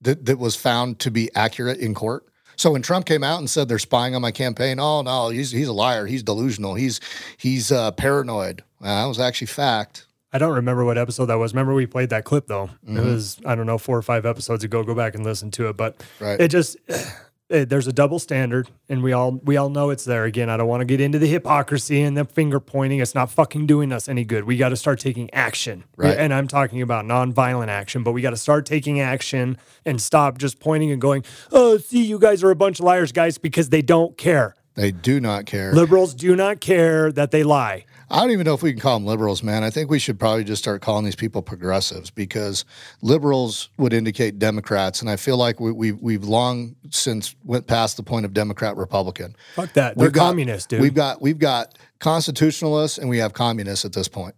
That, 0.00 0.26
that 0.26 0.40
was 0.40 0.56
found 0.56 0.98
to 1.00 1.12
be 1.12 1.30
accurate 1.36 1.78
in 1.78 1.94
court. 1.94 2.24
So 2.60 2.72
when 2.72 2.82
Trump 2.82 3.06
came 3.06 3.24
out 3.24 3.38
and 3.38 3.48
said 3.48 3.68
they're 3.70 3.78
spying 3.78 4.14
on 4.14 4.20
my 4.20 4.32
campaign, 4.32 4.78
oh 4.78 5.00
no, 5.00 5.30
he's 5.30 5.50
he's 5.50 5.68
a 5.68 5.72
liar. 5.72 6.04
He's 6.04 6.22
delusional. 6.22 6.74
He's 6.74 7.00
he's 7.38 7.72
uh, 7.72 7.90
paranoid. 7.92 8.62
Well, 8.82 9.02
that 9.02 9.08
was 9.08 9.18
actually 9.18 9.46
fact. 9.46 10.06
I 10.30 10.36
don't 10.36 10.52
remember 10.54 10.84
what 10.84 10.98
episode 10.98 11.26
that 11.26 11.36
was. 11.38 11.54
Remember 11.54 11.72
we 11.72 11.86
played 11.86 12.10
that 12.10 12.24
clip 12.24 12.48
though. 12.48 12.68
It 12.86 12.90
Mhm. 12.96 13.04
was 13.06 13.38
I 13.46 13.54
don't 13.54 13.64
know 13.64 13.78
four 13.78 13.96
or 13.96 14.02
five 14.02 14.26
episodes 14.26 14.62
ago. 14.62 14.82
Go 14.84 14.94
back 14.94 15.14
and 15.14 15.24
listen 15.24 15.50
to 15.52 15.70
it. 15.70 15.78
But 15.78 16.02
Right. 16.20 16.38
it 16.38 16.48
just 16.48 16.76
it, 16.86 17.06
Uh, 17.50 17.64
there's 17.64 17.86
a 17.86 17.92
double 17.92 18.18
standard, 18.18 18.70
and 18.88 19.02
we 19.02 19.12
all 19.12 19.32
we 19.42 19.56
all 19.56 19.70
know 19.70 19.90
it's 19.90 20.04
there. 20.04 20.24
Again, 20.24 20.48
I 20.48 20.56
don't 20.56 20.68
want 20.68 20.82
to 20.82 20.84
get 20.84 21.00
into 21.00 21.18
the 21.18 21.26
hypocrisy 21.26 22.00
and 22.02 22.16
the 22.16 22.24
finger 22.24 22.60
pointing. 22.60 23.00
It's 23.00 23.14
not 23.14 23.30
fucking 23.30 23.66
doing 23.66 23.92
us 23.92 24.08
any 24.08 24.24
good. 24.24 24.44
We 24.44 24.56
got 24.56 24.68
to 24.68 24.76
start 24.76 25.00
taking 25.00 25.32
action. 25.34 25.84
Right. 25.96 26.16
And 26.16 26.32
I'm 26.32 26.46
talking 26.46 26.80
about 26.80 27.04
nonviolent 27.04 27.68
action, 27.68 28.04
but 28.04 28.12
we 28.12 28.22
got 28.22 28.30
to 28.30 28.36
start 28.36 28.66
taking 28.66 29.00
action 29.00 29.58
and 29.84 30.00
stop 30.00 30.38
just 30.38 30.60
pointing 30.60 30.92
and 30.92 31.00
going, 31.00 31.24
"Oh, 31.50 31.78
see, 31.78 32.04
you 32.04 32.18
guys 32.18 32.44
are 32.44 32.50
a 32.50 32.56
bunch 32.56 32.78
of 32.78 32.84
liars, 32.84 33.10
guys," 33.10 33.36
because 33.36 33.70
they 33.70 33.82
don't 33.82 34.16
care. 34.16 34.54
They 34.74 34.92
do 34.92 35.20
not 35.20 35.46
care. 35.46 35.72
Liberals 35.72 36.14
do 36.14 36.36
not 36.36 36.60
care 36.60 37.10
that 37.12 37.32
they 37.32 37.42
lie. 37.42 37.84
I 38.10 38.20
don't 38.20 38.32
even 38.32 38.44
know 38.44 38.54
if 38.54 38.62
we 38.62 38.72
can 38.72 38.80
call 38.80 38.98
them 38.98 39.06
liberals, 39.06 39.42
man. 39.42 39.62
I 39.62 39.70
think 39.70 39.88
we 39.88 40.00
should 40.00 40.18
probably 40.18 40.42
just 40.42 40.60
start 40.60 40.82
calling 40.82 41.04
these 41.04 41.14
people 41.14 41.42
progressives 41.42 42.10
because 42.10 42.64
liberals 43.02 43.68
would 43.78 43.92
indicate 43.92 44.38
Democrats, 44.40 45.00
and 45.00 45.08
I 45.08 45.14
feel 45.16 45.36
like 45.36 45.60
we, 45.60 45.70
we 45.70 45.92
we've 45.92 46.24
long 46.24 46.74
since 46.90 47.36
went 47.44 47.66
past 47.68 47.96
the 47.96 48.02
point 48.02 48.24
of 48.24 48.34
Democrat 48.34 48.76
Republican. 48.76 49.36
Fuck 49.54 49.72
that. 49.74 49.96
They're 49.96 50.10
got- 50.10 50.26
communists, 50.30 50.66
dude. 50.66 50.80
We've 50.80 50.94
got 50.94 51.22
we've 51.22 51.38
got 51.38 51.78
constitutionalists 52.00 52.98
and 52.98 53.08
we 53.08 53.18
have 53.18 53.32
communists 53.32 53.84
at 53.84 53.92
this 53.92 54.08
point. 54.08 54.34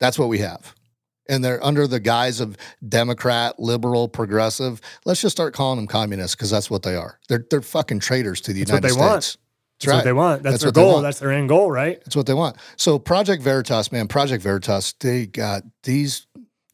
That's 0.00 0.18
what 0.18 0.28
we 0.28 0.38
have. 0.38 0.74
And 1.28 1.44
they're 1.44 1.64
under 1.64 1.86
the 1.86 2.00
guise 2.00 2.40
of 2.40 2.56
Democrat, 2.86 3.58
liberal, 3.60 4.08
progressive. 4.08 4.80
Let's 5.04 5.20
just 5.22 5.36
start 5.36 5.54
calling 5.54 5.76
them 5.78 5.86
communists 5.86 6.34
because 6.34 6.50
that's 6.50 6.68
what 6.68 6.82
they 6.82 6.96
are. 6.96 7.20
They're 7.28 7.44
they're 7.48 7.62
fucking 7.62 8.00
traitors 8.00 8.40
to 8.42 8.52
the 8.52 8.64
That's 8.64 8.72
what 8.72 8.76
United 8.82 8.88
they 8.88 9.00
States. 9.16 9.36
want. 9.36 9.36
That's, 9.82 9.84
That's 9.84 9.92
right. 9.92 9.96
what 9.96 10.04
they 10.04 10.12
want. 10.12 10.42
That's, 10.42 10.62
their 10.62 10.72
goal. 10.72 11.00
That's 11.00 11.18
their 11.18 11.32
end 11.32 11.48
goal, 11.48 11.70
right? 11.70 12.00
That's 12.04 12.16
what 12.16 12.26
they 12.26 12.34
want. 12.34 12.56
So 12.76 12.98
Project 12.98 13.42
Veritas, 13.42 13.90
man, 13.90 14.08
Project 14.08 14.42
Veritas, 14.42 14.94
they 15.00 15.26
got 15.26 15.64
these. 15.82 16.26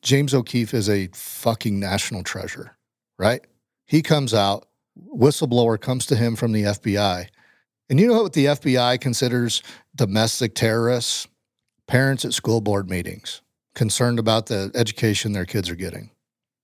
James 0.02 0.32
O'Keefe 0.32 0.74
is 0.74 0.88
a 0.88 1.08
fucking 1.12 1.80
national 1.80 2.22
treasure, 2.22 2.76
right? 3.18 3.44
He 3.86 4.00
comes 4.02 4.32
out, 4.32 4.68
whistleblower 5.12 5.80
comes 5.80 6.06
to 6.06 6.16
him 6.16 6.36
from 6.36 6.52
the 6.52 6.64
FBI. 6.64 7.26
And 7.90 7.98
you 7.98 8.06
know 8.06 8.22
what 8.22 8.34
the 8.34 8.46
FBI 8.46 9.00
considers 9.00 9.62
domestic 9.96 10.54
terrorists? 10.54 11.26
Parents 11.86 12.24
at 12.24 12.34
school 12.34 12.60
board 12.60 12.90
meetings, 12.90 13.40
concerned 13.74 14.18
about 14.18 14.46
the 14.46 14.70
education 14.74 15.32
their 15.32 15.46
kids 15.46 15.70
are 15.70 15.74
getting. 15.74 16.10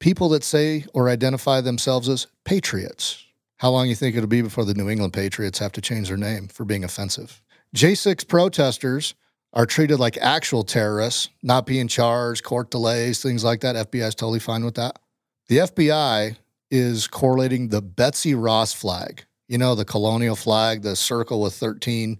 People 0.00 0.28
that 0.28 0.44
say 0.44 0.84
or 0.92 1.08
identify 1.08 1.62
themselves 1.62 2.10
as 2.10 2.26
patriots. 2.44 3.23
How 3.58 3.70
long 3.70 3.88
you 3.88 3.94
think 3.94 4.16
it'll 4.16 4.28
be 4.28 4.42
before 4.42 4.64
the 4.64 4.74
New 4.74 4.90
England 4.90 5.12
Patriots 5.12 5.58
have 5.58 5.72
to 5.72 5.80
change 5.80 6.08
their 6.08 6.16
name 6.16 6.48
for 6.48 6.64
being 6.64 6.84
offensive? 6.84 7.40
J6 7.74 8.26
protesters 8.26 9.14
are 9.52 9.66
treated 9.66 9.98
like 9.98 10.16
actual 10.18 10.64
terrorists, 10.64 11.28
not 11.42 11.64
being 11.64 11.86
charged, 11.86 12.42
court 12.42 12.70
delays, 12.70 13.22
things 13.22 13.44
like 13.44 13.60
that. 13.60 13.90
FBI 13.90 14.06
is 14.06 14.14
totally 14.14 14.40
fine 14.40 14.64
with 14.64 14.74
that. 14.74 14.98
The 15.46 15.58
FBI 15.58 16.36
is 16.70 17.06
correlating 17.06 17.68
the 17.68 17.80
Betsy 17.80 18.34
Ross 18.34 18.72
flag, 18.72 19.24
you 19.46 19.58
know, 19.58 19.76
the 19.76 19.84
colonial 19.84 20.34
flag, 20.34 20.82
the 20.82 20.96
circle 20.96 21.40
with 21.40 21.54
13 21.54 22.18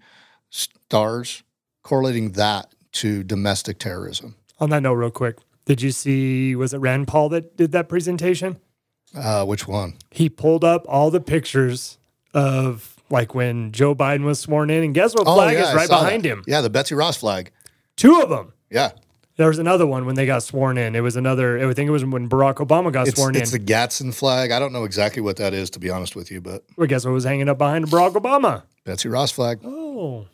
stars, 0.50 1.42
correlating 1.82 2.32
that 2.32 2.72
to 2.92 3.24
domestic 3.24 3.78
terrorism. 3.78 4.36
On 4.60 4.70
that 4.70 4.82
note, 4.82 4.94
real 4.94 5.10
quick, 5.10 5.38
did 5.64 5.82
you 5.82 5.90
see? 5.90 6.54
Was 6.54 6.72
it 6.72 6.78
Rand 6.78 7.08
Paul 7.08 7.30
that 7.30 7.56
did 7.56 7.72
that 7.72 7.88
presentation? 7.88 8.60
Uh, 9.14 9.44
which 9.44 9.66
one? 9.68 9.94
He 10.10 10.28
pulled 10.28 10.64
up 10.64 10.84
all 10.88 11.10
the 11.10 11.20
pictures 11.20 11.98
of 12.32 12.96
like 13.10 13.34
when 13.34 13.70
Joe 13.72 13.94
Biden 13.94 14.24
was 14.24 14.40
sworn 14.40 14.70
in, 14.70 14.82
and 14.82 14.94
guess 14.94 15.14
what 15.14 15.24
flag 15.24 15.56
Oh, 15.56 15.60
yeah, 15.60 15.68
is 15.68 15.74
right 15.74 15.88
behind 15.88 16.22
that. 16.24 16.28
him? 16.28 16.44
Yeah, 16.46 16.60
the 16.60 16.70
Betsy 16.70 16.94
Ross 16.94 17.16
flag. 17.16 17.50
Two 17.96 18.20
of 18.20 18.28
them. 18.28 18.52
Yeah. 18.70 18.90
There 19.36 19.48
was 19.48 19.58
another 19.58 19.86
one 19.86 20.06
when 20.06 20.14
they 20.14 20.26
got 20.26 20.42
sworn 20.44 20.78
in. 20.78 20.94
It 20.94 21.00
was 21.00 21.16
another. 21.16 21.58
I 21.68 21.74
think 21.74 21.88
it 21.88 21.90
was 21.92 22.04
when 22.04 22.28
Barack 22.28 22.56
Obama 22.56 22.92
got 22.92 23.08
It's, 23.08 23.16
sworn 23.16 23.34
it's 23.34 23.38
in. 23.38 23.42
It's 23.42 23.50
the 23.50 23.58
Gadsden 23.58 24.12
flag. 24.12 24.50
I 24.52 24.58
don't 24.60 24.72
know 24.72 24.84
exactly 24.84 25.22
what 25.22 25.36
that 25.36 25.52
is, 25.52 25.70
to 25.70 25.78
be 25.80 25.90
honest 25.90 26.14
with 26.16 26.30
you, 26.30 26.40
but 26.40 26.64
well, 26.76 26.86
guess 26.86 27.04
what 27.04 27.12
was 27.12 27.24
hanging 27.24 27.48
up 27.48 27.58
behind 27.58 27.86
Barack 27.86 28.12
Obama? 28.14 28.62
Betsy 28.84 29.08
Ross 29.08 29.30
flag. 29.32 29.58
Oh, 29.64 30.26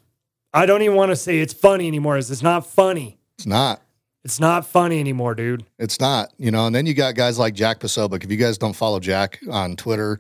I 0.53 0.66
don't 0.66 0.83
even 0.83 0.97
want 0.97 1.11
to 1.12 1.16
say 1.16 1.39
it's 1.39 1.55
funny 1.55 1.87
anymore. 1.87 2.18
It's 2.18 2.31
it's 2.31 2.43
not 2.43 2.66
funny. 2.66 3.18
It's 3.39 3.47
not. 3.47 3.81
It's 4.25 4.39
not 4.39 4.66
funny 4.66 5.01
anymore, 5.01 5.35
dude. 5.35 5.64
It's 5.79 5.99
not, 5.99 6.33
you 6.39 6.51
know. 6.51 6.66
And 6.66 6.75
then 6.75 6.85
you 6.87 6.93
got 6.95 7.14
guys 7.14 7.39
like 7.39 7.55
Jack 7.55 7.81
Posobiec. 7.81 8.23
If 8.25 8.31
you 8.31 8.37
guys 8.37 8.59
don't 8.59 8.75
follow 8.77 9.01
Jack 9.01 9.41
on 9.51 9.77
Twitter, 9.77 10.18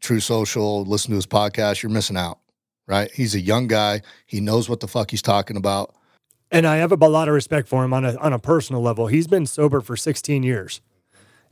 Truth 0.00 0.22
Social, 0.22 0.84
listen 0.84 1.10
to 1.10 1.16
his 1.16 1.26
podcast, 1.26 1.82
you're 1.82 1.90
missing 1.92 2.16
out, 2.16 2.38
right? 2.86 3.10
He's 3.12 3.34
a 3.34 3.40
young 3.40 3.66
guy. 3.66 4.00
He 4.26 4.40
knows 4.40 4.68
what 4.68 4.80
the 4.80 4.88
fuck 4.88 5.10
he's 5.10 5.20
talking 5.22 5.56
about. 5.58 5.94
And 6.50 6.66
I 6.66 6.76
have 6.76 6.92
a 6.92 6.96
lot 6.96 7.28
of 7.28 7.34
respect 7.34 7.68
for 7.68 7.84
him 7.84 7.92
on 7.92 8.04
a 8.04 8.16
on 8.16 8.32
a 8.32 8.38
personal 8.38 8.80
level. 8.80 9.08
He's 9.08 9.26
been 9.26 9.44
sober 9.44 9.80
for 9.80 9.96
16 9.96 10.42
years, 10.42 10.80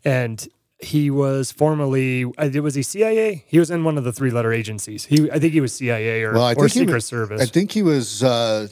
and 0.05 0.47
he 0.78 1.11
was 1.11 1.53
formerly 1.53 2.24
was 2.24 2.74
he 2.74 2.82
CIA? 2.82 3.45
He 3.47 3.59
was 3.59 3.70
in 3.70 3.84
one 3.84 3.99
of 3.99 4.05
the 4.05 4.12
three 4.12 4.30
letter 4.30 4.53
agencies. 4.53 5.05
He 5.07 5.30
I 5.30 5.38
think 5.38 5.53
he 5.53 5.61
was 5.61 5.74
CIA 5.74 6.22
or, 6.22 6.32
Well, 6.34 6.55
or 6.57 6.68
Secret 6.68 6.95
was- 6.95 7.05
Service. 7.05 7.43
I 7.43 7.47
think 7.47 7.72
he 7.72 7.82
was 7.82 8.22
uh, 8.22 8.68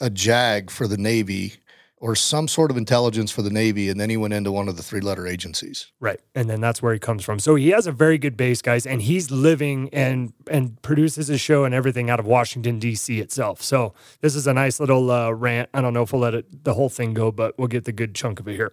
a 0.00 0.10
JAG 0.10 0.70
for 0.70 0.86
the 0.88 0.96
Navy 0.96 1.54
or 1.98 2.14
some 2.14 2.46
sort 2.46 2.70
of 2.70 2.76
intelligence 2.76 3.30
for 3.30 3.42
the 3.42 3.50
Navy, 3.50 3.88
and 3.88 3.98
then 3.98 4.10
he 4.10 4.16
went 4.16 4.34
into 4.34 4.52
one 4.52 4.68
of 4.68 4.76
the 4.76 4.82
three 4.82 5.00
letter 5.00 5.26
agencies. 5.26 5.92
Right. 5.98 6.20
And 6.34 6.48
then 6.50 6.60
that's 6.60 6.82
where 6.82 6.92
he 6.92 6.98
comes 6.98 7.24
from. 7.24 7.38
So 7.38 7.54
he 7.54 7.70
has 7.70 7.86
a 7.86 7.92
very 7.92 8.18
good 8.18 8.36
base, 8.36 8.60
guys, 8.60 8.86
and 8.86 9.00
he's 9.02 9.30
living 9.30 9.88
and 9.92 10.32
and 10.50 10.80
produces 10.82 11.28
his 11.28 11.40
show 11.40 11.64
and 11.64 11.74
everything 11.74 12.10
out 12.10 12.20
of 12.20 12.26
Washington 12.26 12.78
D.C. 12.78 13.20
itself. 13.20 13.62
So 13.62 13.94
this 14.20 14.34
is 14.34 14.46
a 14.46 14.52
nice 14.52 14.78
little 14.78 15.10
uh, 15.10 15.30
rant. 15.30 15.70
I 15.72 15.80
don't 15.80 15.94
know 15.94 16.02
if 16.02 16.12
we'll 16.12 16.22
let 16.22 16.34
it 16.34 16.64
the 16.64 16.74
whole 16.74 16.90
thing 16.90 17.14
go, 17.14 17.32
but 17.32 17.58
we'll 17.58 17.68
get 17.68 17.84
the 17.84 17.92
good 17.92 18.14
chunk 18.14 18.40
of 18.40 18.48
it 18.48 18.56
here. 18.56 18.72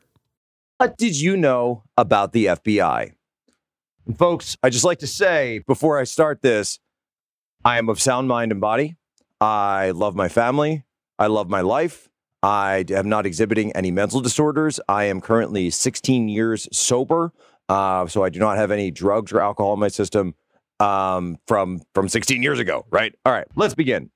What 0.78 0.98
did 0.98 1.20
you 1.20 1.38
know 1.38 1.84
about 1.98 2.34
the 2.34 2.48
FBI? 2.48 3.14
And 4.06 4.18
folks, 4.18 4.58
I 4.62 4.70
just 4.70 4.84
like 4.84 5.00
to 5.00 5.08
say 5.08 5.60
before 5.66 5.98
I 5.98 6.04
start 6.04 6.42
this, 6.42 6.80
I 7.64 7.78
am 7.78 7.88
of 7.88 8.02
sound 8.02 8.28
mind 8.28 8.52
and 8.52 8.60
body. 8.60 8.98
I 9.40 9.92
love 9.92 10.16
my 10.16 10.28
family. 10.28 10.84
I 11.18 11.28
love 11.28 11.50
my 11.50 11.62
life. 11.62 12.10
I 12.44 12.84
am 12.90 13.08
not 13.08 13.26
exhibiting 13.26 13.72
any 13.72 13.90
mental 13.90 14.20
disorders. 14.20 14.80
I 14.90 15.06
am 15.06 15.22
currently 15.22 15.70
16 15.70 16.28
years 16.28 16.68
sober, 16.74 17.32
uh, 17.70 18.06
so 18.08 18.24
I 18.24 18.30
do 18.30 18.40
not 18.40 18.58
have 18.58 18.70
any 18.70 18.92
drugs 18.92 19.32
or 19.32 19.40
alcohol 19.40 19.74
in 19.74 19.80
my 19.80 19.88
system 19.88 20.36
um, 20.82 21.38
from 21.48 21.82
from 21.96 22.10
16 22.10 22.44
years 22.44 22.60
ago. 22.60 22.86
Right? 22.92 23.16
All 23.26 23.32
right, 23.32 23.48
let's 23.56 23.74
begin. 23.74 24.12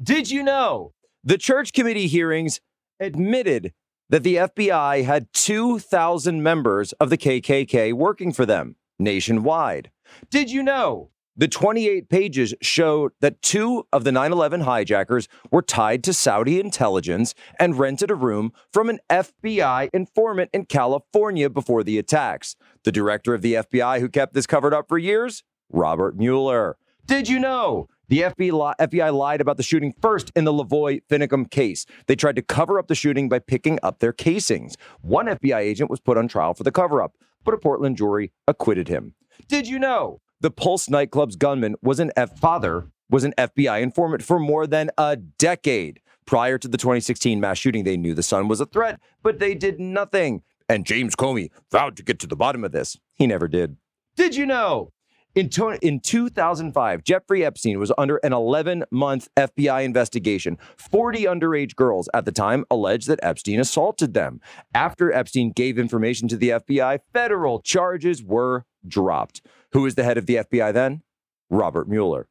Did 0.00 0.30
you 0.30 0.44
know 0.44 0.92
the 1.24 1.36
church 1.36 1.72
committee 1.72 2.06
hearings 2.06 2.60
admitted 3.00 3.72
that 4.08 4.22
the 4.22 4.36
FBI 4.36 5.04
had 5.04 5.32
2,000 5.32 6.40
members 6.40 6.92
of 6.94 7.10
the 7.10 7.18
KKK 7.18 7.92
working 7.92 8.32
for 8.32 8.46
them 8.46 8.76
nationwide? 9.00 9.90
Did 10.30 10.52
you 10.52 10.62
know 10.62 11.10
the 11.36 11.48
28 11.48 12.08
pages 12.08 12.54
showed 12.62 13.12
that 13.20 13.42
two 13.42 13.86
of 13.92 14.04
the 14.04 14.12
9 14.12 14.32
11 14.32 14.62
hijackers 14.62 15.28
were 15.50 15.62
tied 15.62 16.02
to 16.04 16.12
Saudi 16.12 16.58
intelligence 16.58 17.34
and 17.58 17.78
rented 17.78 18.10
a 18.10 18.14
room 18.14 18.52
from 18.72 18.88
an 18.88 18.98
FBI 19.10 19.90
informant 19.92 20.50
in 20.52 20.64
California 20.64 21.50
before 21.50 21.82
the 21.82 21.98
attacks? 21.98 22.56
The 22.84 22.92
director 22.92 23.34
of 23.34 23.42
the 23.42 23.54
FBI 23.54 24.00
who 24.00 24.08
kept 24.08 24.34
this 24.34 24.46
covered 24.46 24.72
up 24.72 24.88
for 24.88 24.98
years? 24.98 25.44
Robert 25.70 26.16
Mueller. 26.16 26.78
Did 27.04 27.28
you 27.28 27.38
know 27.38 27.88
the 28.08 28.20
FBI, 28.22 29.14
lied 29.14 29.40
about 29.40 29.56
the 29.56 29.62
shooting 29.62 29.92
first 30.00 30.32
in 30.34 30.44
the 30.44 30.52
Lavoy 30.52 31.02
Finicum 31.10 31.50
case? 31.50 31.86
They 32.06 32.16
tried 32.16 32.36
to 32.36 32.42
cover 32.42 32.78
up 32.78 32.88
the 32.88 32.94
shooting 32.94 33.28
by 33.28 33.40
picking 33.40 33.78
up 33.82 33.98
their 33.98 34.12
casings. 34.12 34.76
One 35.02 35.26
FBI 35.26 35.58
agent 35.58 35.90
was 35.90 36.00
put 36.00 36.16
on 36.16 36.28
trial 36.28 36.54
for 36.54 36.64
the 36.64 36.72
cover 36.72 37.02
up, 37.02 37.16
but 37.44 37.54
a 37.54 37.58
Portland 37.58 37.96
jury 37.96 38.32
acquitted 38.48 38.88
him. 38.88 39.14
Did 39.48 39.68
you 39.68 39.78
know 39.78 40.20
the 40.40 40.50
Pulse 40.50 40.88
nightclub's 40.88 41.36
gunman 41.36 41.76
was 41.82 42.00
an 42.00 42.12
F 42.16 42.38
father 42.38 42.90
was 43.08 43.24
an 43.24 43.34
FBI 43.38 43.80
informant 43.80 44.22
for 44.22 44.38
more 44.38 44.66
than 44.66 44.90
a 44.98 45.16
decade? 45.16 46.00
Prior 46.26 46.58
to 46.58 46.66
the 46.66 46.76
2016 46.76 47.38
mass 47.38 47.58
shooting, 47.58 47.84
they 47.84 47.96
knew 47.96 48.12
the 48.12 48.22
son 48.22 48.48
was 48.48 48.60
a 48.60 48.66
threat, 48.66 49.00
but 49.22 49.38
they 49.38 49.54
did 49.54 49.78
nothing. 49.78 50.42
And 50.68 50.84
James 50.84 51.14
Comey 51.14 51.50
vowed 51.70 51.96
to 51.96 52.02
get 52.02 52.18
to 52.20 52.26
the 52.26 52.34
bottom 52.34 52.64
of 52.64 52.72
this. 52.72 52.96
He 53.14 53.26
never 53.28 53.46
did. 53.46 53.76
Did 54.16 54.34
you 54.34 54.44
know 54.46 54.90
in, 55.36 55.48
to- 55.50 55.78
in 55.86 56.00
2005, 56.00 57.04
Jeffrey 57.04 57.44
Epstein 57.44 57.78
was 57.78 57.92
under 57.96 58.16
an 58.18 58.32
11 58.32 58.84
month 58.90 59.28
FBI 59.36 59.84
investigation. 59.84 60.58
40 60.76 61.24
underage 61.24 61.76
girls 61.76 62.08
at 62.14 62.24
the 62.24 62.32
time 62.32 62.64
alleged 62.70 63.06
that 63.08 63.20
Epstein 63.22 63.60
assaulted 63.60 64.14
them. 64.14 64.40
After 64.74 65.12
Epstein 65.12 65.52
gave 65.52 65.78
information 65.78 66.26
to 66.28 66.36
the 66.36 66.48
FBI, 66.48 67.00
federal 67.12 67.60
charges 67.60 68.22
were 68.24 68.64
dropped. 68.88 69.42
Who 69.72 69.82
was 69.82 69.94
the 69.94 70.04
head 70.04 70.16
of 70.18 70.26
the 70.26 70.36
FBI 70.36 70.72
then? 70.72 71.02
Robert 71.50 71.88
Mueller. 71.88 72.28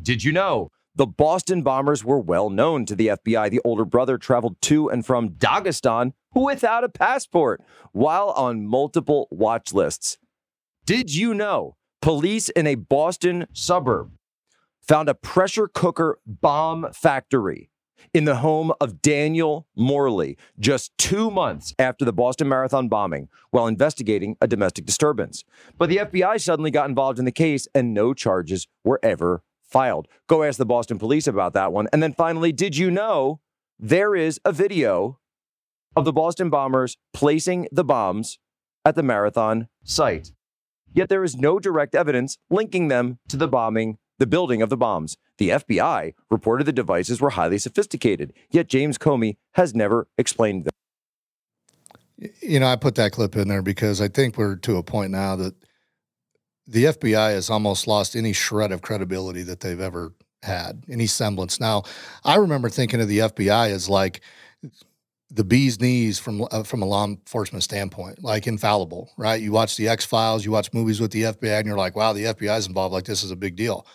Did 0.00 0.22
you 0.22 0.30
know 0.32 0.70
the 0.94 1.06
Boston 1.06 1.62
bombers 1.62 2.04
were 2.04 2.18
well 2.20 2.50
known 2.50 2.84
to 2.86 2.94
the 2.94 3.08
FBI? 3.08 3.50
The 3.50 3.60
older 3.64 3.84
brother 3.86 4.18
traveled 4.18 4.60
to 4.62 4.90
and 4.90 5.06
from 5.06 5.30
Dagestan 5.30 6.12
without 6.34 6.84
a 6.84 6.88
passport 6.90 7.62
while 7.92 8.28
on 8.30 8.66
multiple 8.66 9.26
watch 9.30 9.72
lists. 9.72 10.18
Did 10.84 11.14
you 11.14 11.32
know 11.32 11.75
police 12.00 12.48
in 12.50 12.66
a 12.66 12.74
Boston 12.74 13.46
suburb 13.52 14.12
found 14.80 15.08
a 15.08 15.14
pressure 15.14 15.68
cooker 15.68 16.18
bomb 16.26 16.86
factory 16.92 17.70
in 18.14 18.24
the 18.24 18.36
home 18.36 18.72
of 18.80 19.02
Daniel 19.02 19.66
Morley 19.74 20.36
just 20.58 20.96
two 20.98 21.30
months 21.30 21.74
after 21.78 22.04
the 22.04 22.12
Boston 22.12 22.48
Marathon 22.48 22.88
bombing 22.88 23.28
while 23.50 23.66
investigating 23.66 24.36
a 24.40 24.46
domestic 24.46 24.86
disturbance. 24.86 25.44
But 25.76 25.88
the 25.88 25.98
FBI 25.98 26.40
suddenly 26.40 26.70
got 26.70 26.88
involved 26.88 27.18
in 27.18 27.24
the 27.24 27.32
case 27.32 27.66
and 27.74 27.92
no 27.92 28.14
charges 28.14 28.66
were 28.84 29.00
ever 29.02 29.42
filed. 29.62 30.08
Go 30.28 30.42
ask 30.42 30.58
the 30.58 30.66
Boston 30.66 30.98
police 30.98 31.26
about 31.26 31.52
that 31.54 31.72
one. 31.72 31.88
And 31.92 32.02
then 32.02 32.12
finally, 32.12 32.52
did 32.52 32.76
you 32.76 32.90
know 32.90 33.40
there 33.78 34.14
is 34.14 34.40
a 34.44 34.52
video 34.52 35.18
of 35.94 36.04
the 36.04 36.12
Boston 36.12 36.50
bombers 36.50 36.96
placing 37.12 37.68
the 37.72 37.84
bombs 37.84 38.38
at 38.84 38.94
the 38.94 39.02
marathon 39.02 39.68
site? 39.82 40.32
Yet 40.96 41.10
there 41.10 41.22
is 41.22 41.36
no 41.36 41.58
direct 41.58 41.94
evidence 41.94 42.38
linking 42.48 42.88
them 42.88 43.18
to 43.28 43.36
the 43.36 43.46
bombing, 43.46 43.98
the 44.18 44.26
building 44.26 44.62
of 44.62 44.70
the 44.70 44.78
bombs. 44.78 45.18
The 45.36 45.50
FBI 45.50 46.14
reported 46.30 46.64
the 46.64 46.72
devices 46.72 47.20
were 47.20 47.30
highly 47.30 47.58
sophisticated, 47.58 48.32
yet 48.50 48.66
James 48.66 48.96
Comey 48.96 49.36
has 49.52 49.74
never 49.74 50.08
explained 50.16 50.64
them. 50.64 50.72
You 52.40 52.60
know, 52.60 52.66
I 52.66 52.76
put 52.76 52.94
that 52.94 53.12
clip 53.12 53.36
in 53.36 53.46
there 53.46 53.60
because 53.60 54.00
I 54.00 54.08
think 54.08 54.38
we're 54.38 54.56
to 54.56 54.78
a 54.78 54.82
point 54.82 55.10
now 55.10 55.36
that 55.36 55.54
the 56.66 56.84
FBI 56.84 57.32
has 57.32 57.50
almost 57.50 57.86
lost 57.86 58.16
any 58.16 58.32
shred 58.32 58.72
of 58.72 58.80
credibility 58.80 59.42
that 59.42 59.60
they've 59.60 59.78
ever 59.78 60.14
had, 60.42 60.84
any 60.88 61.06
semblance. 61.06 61.60
Now, 61.60 61.82
I 62.24 62.36
remember 62.36 62.70
thinking 62.70 63.02
of 63.02 63.08
the 63.08 63.18
FBI 63.18 63.68
as 63.68 63.90
like 63.90 64.22
the 65.30 65.44
bee's 65.44 65.80
knees 65.80 66.18
from 66.18 66.46
uh, 66.50 66.62
from 66.62 66.82
a 66.82 66.86
law 66.86 67.04
enforcement 67.04 67.64
standpoint, 67.64 68.22
like 68.22 68.46
infallible, 68.46 69.10
right? 69.16 69.40
You 69.40 69.52
watch 69.52 69.76
the 69.76 69.88
X 69.88 70.04
Files, 70.04 70.44
you 70.44 70.50
watch 70.50 70.72
movies 70.72 71.00
with 71.00 71.10
the 71.10 71.22
FBI, 71.22 71.58
and 71.58 71.66
you're 71.66 71.76
like, 71.76 71.96
wow, 71.96 72.12
the 72.12 72.24
FBI 72.24 72.56
is 72.58 72.66
involved. 72.66 72.92
Like 72.92 73.04
this 73.04 73.22
is 73.22 73.30
a 73.30 73.36
big 73.36 73.56
deal. 73.56 73.86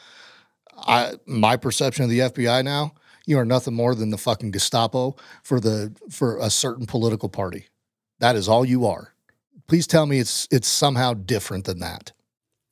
I 0.77 1.13
my 1.25 1.57
perception 1.57 2.03
of 2.03 2.09
the 2.09 2.19
FBI 2.19 2.63
now, 2.63 2.93
you 3.25 3.37
are 3.37 3.45
nothing 3.45 3.73
more 3.73 3.95
than 3.95 4.09
the 4.09 4.17
fucking 4.17 4.51
Gestapo 4.51 5.15
for 5.43 5.59
the 5.59 5.95
for 6.09 6.37
a 6.39 6.49
certain 6.49 6.85
political 6.85 7.29
party. 7.29 7.67
That 8.19 8.35
is 8.35 8.47
all 8.47 8.65
you 8.65 8.85
are. 8.85 9.13
Please 9.67 9.87
tell 9.87 10.05
me 10.05 10.19
it's 10.19 10.47
it's 10.51 10.67
somehow 10.67 11.13
different 11.13 11.65
than 11.65 11.79
that. 11.79 12.11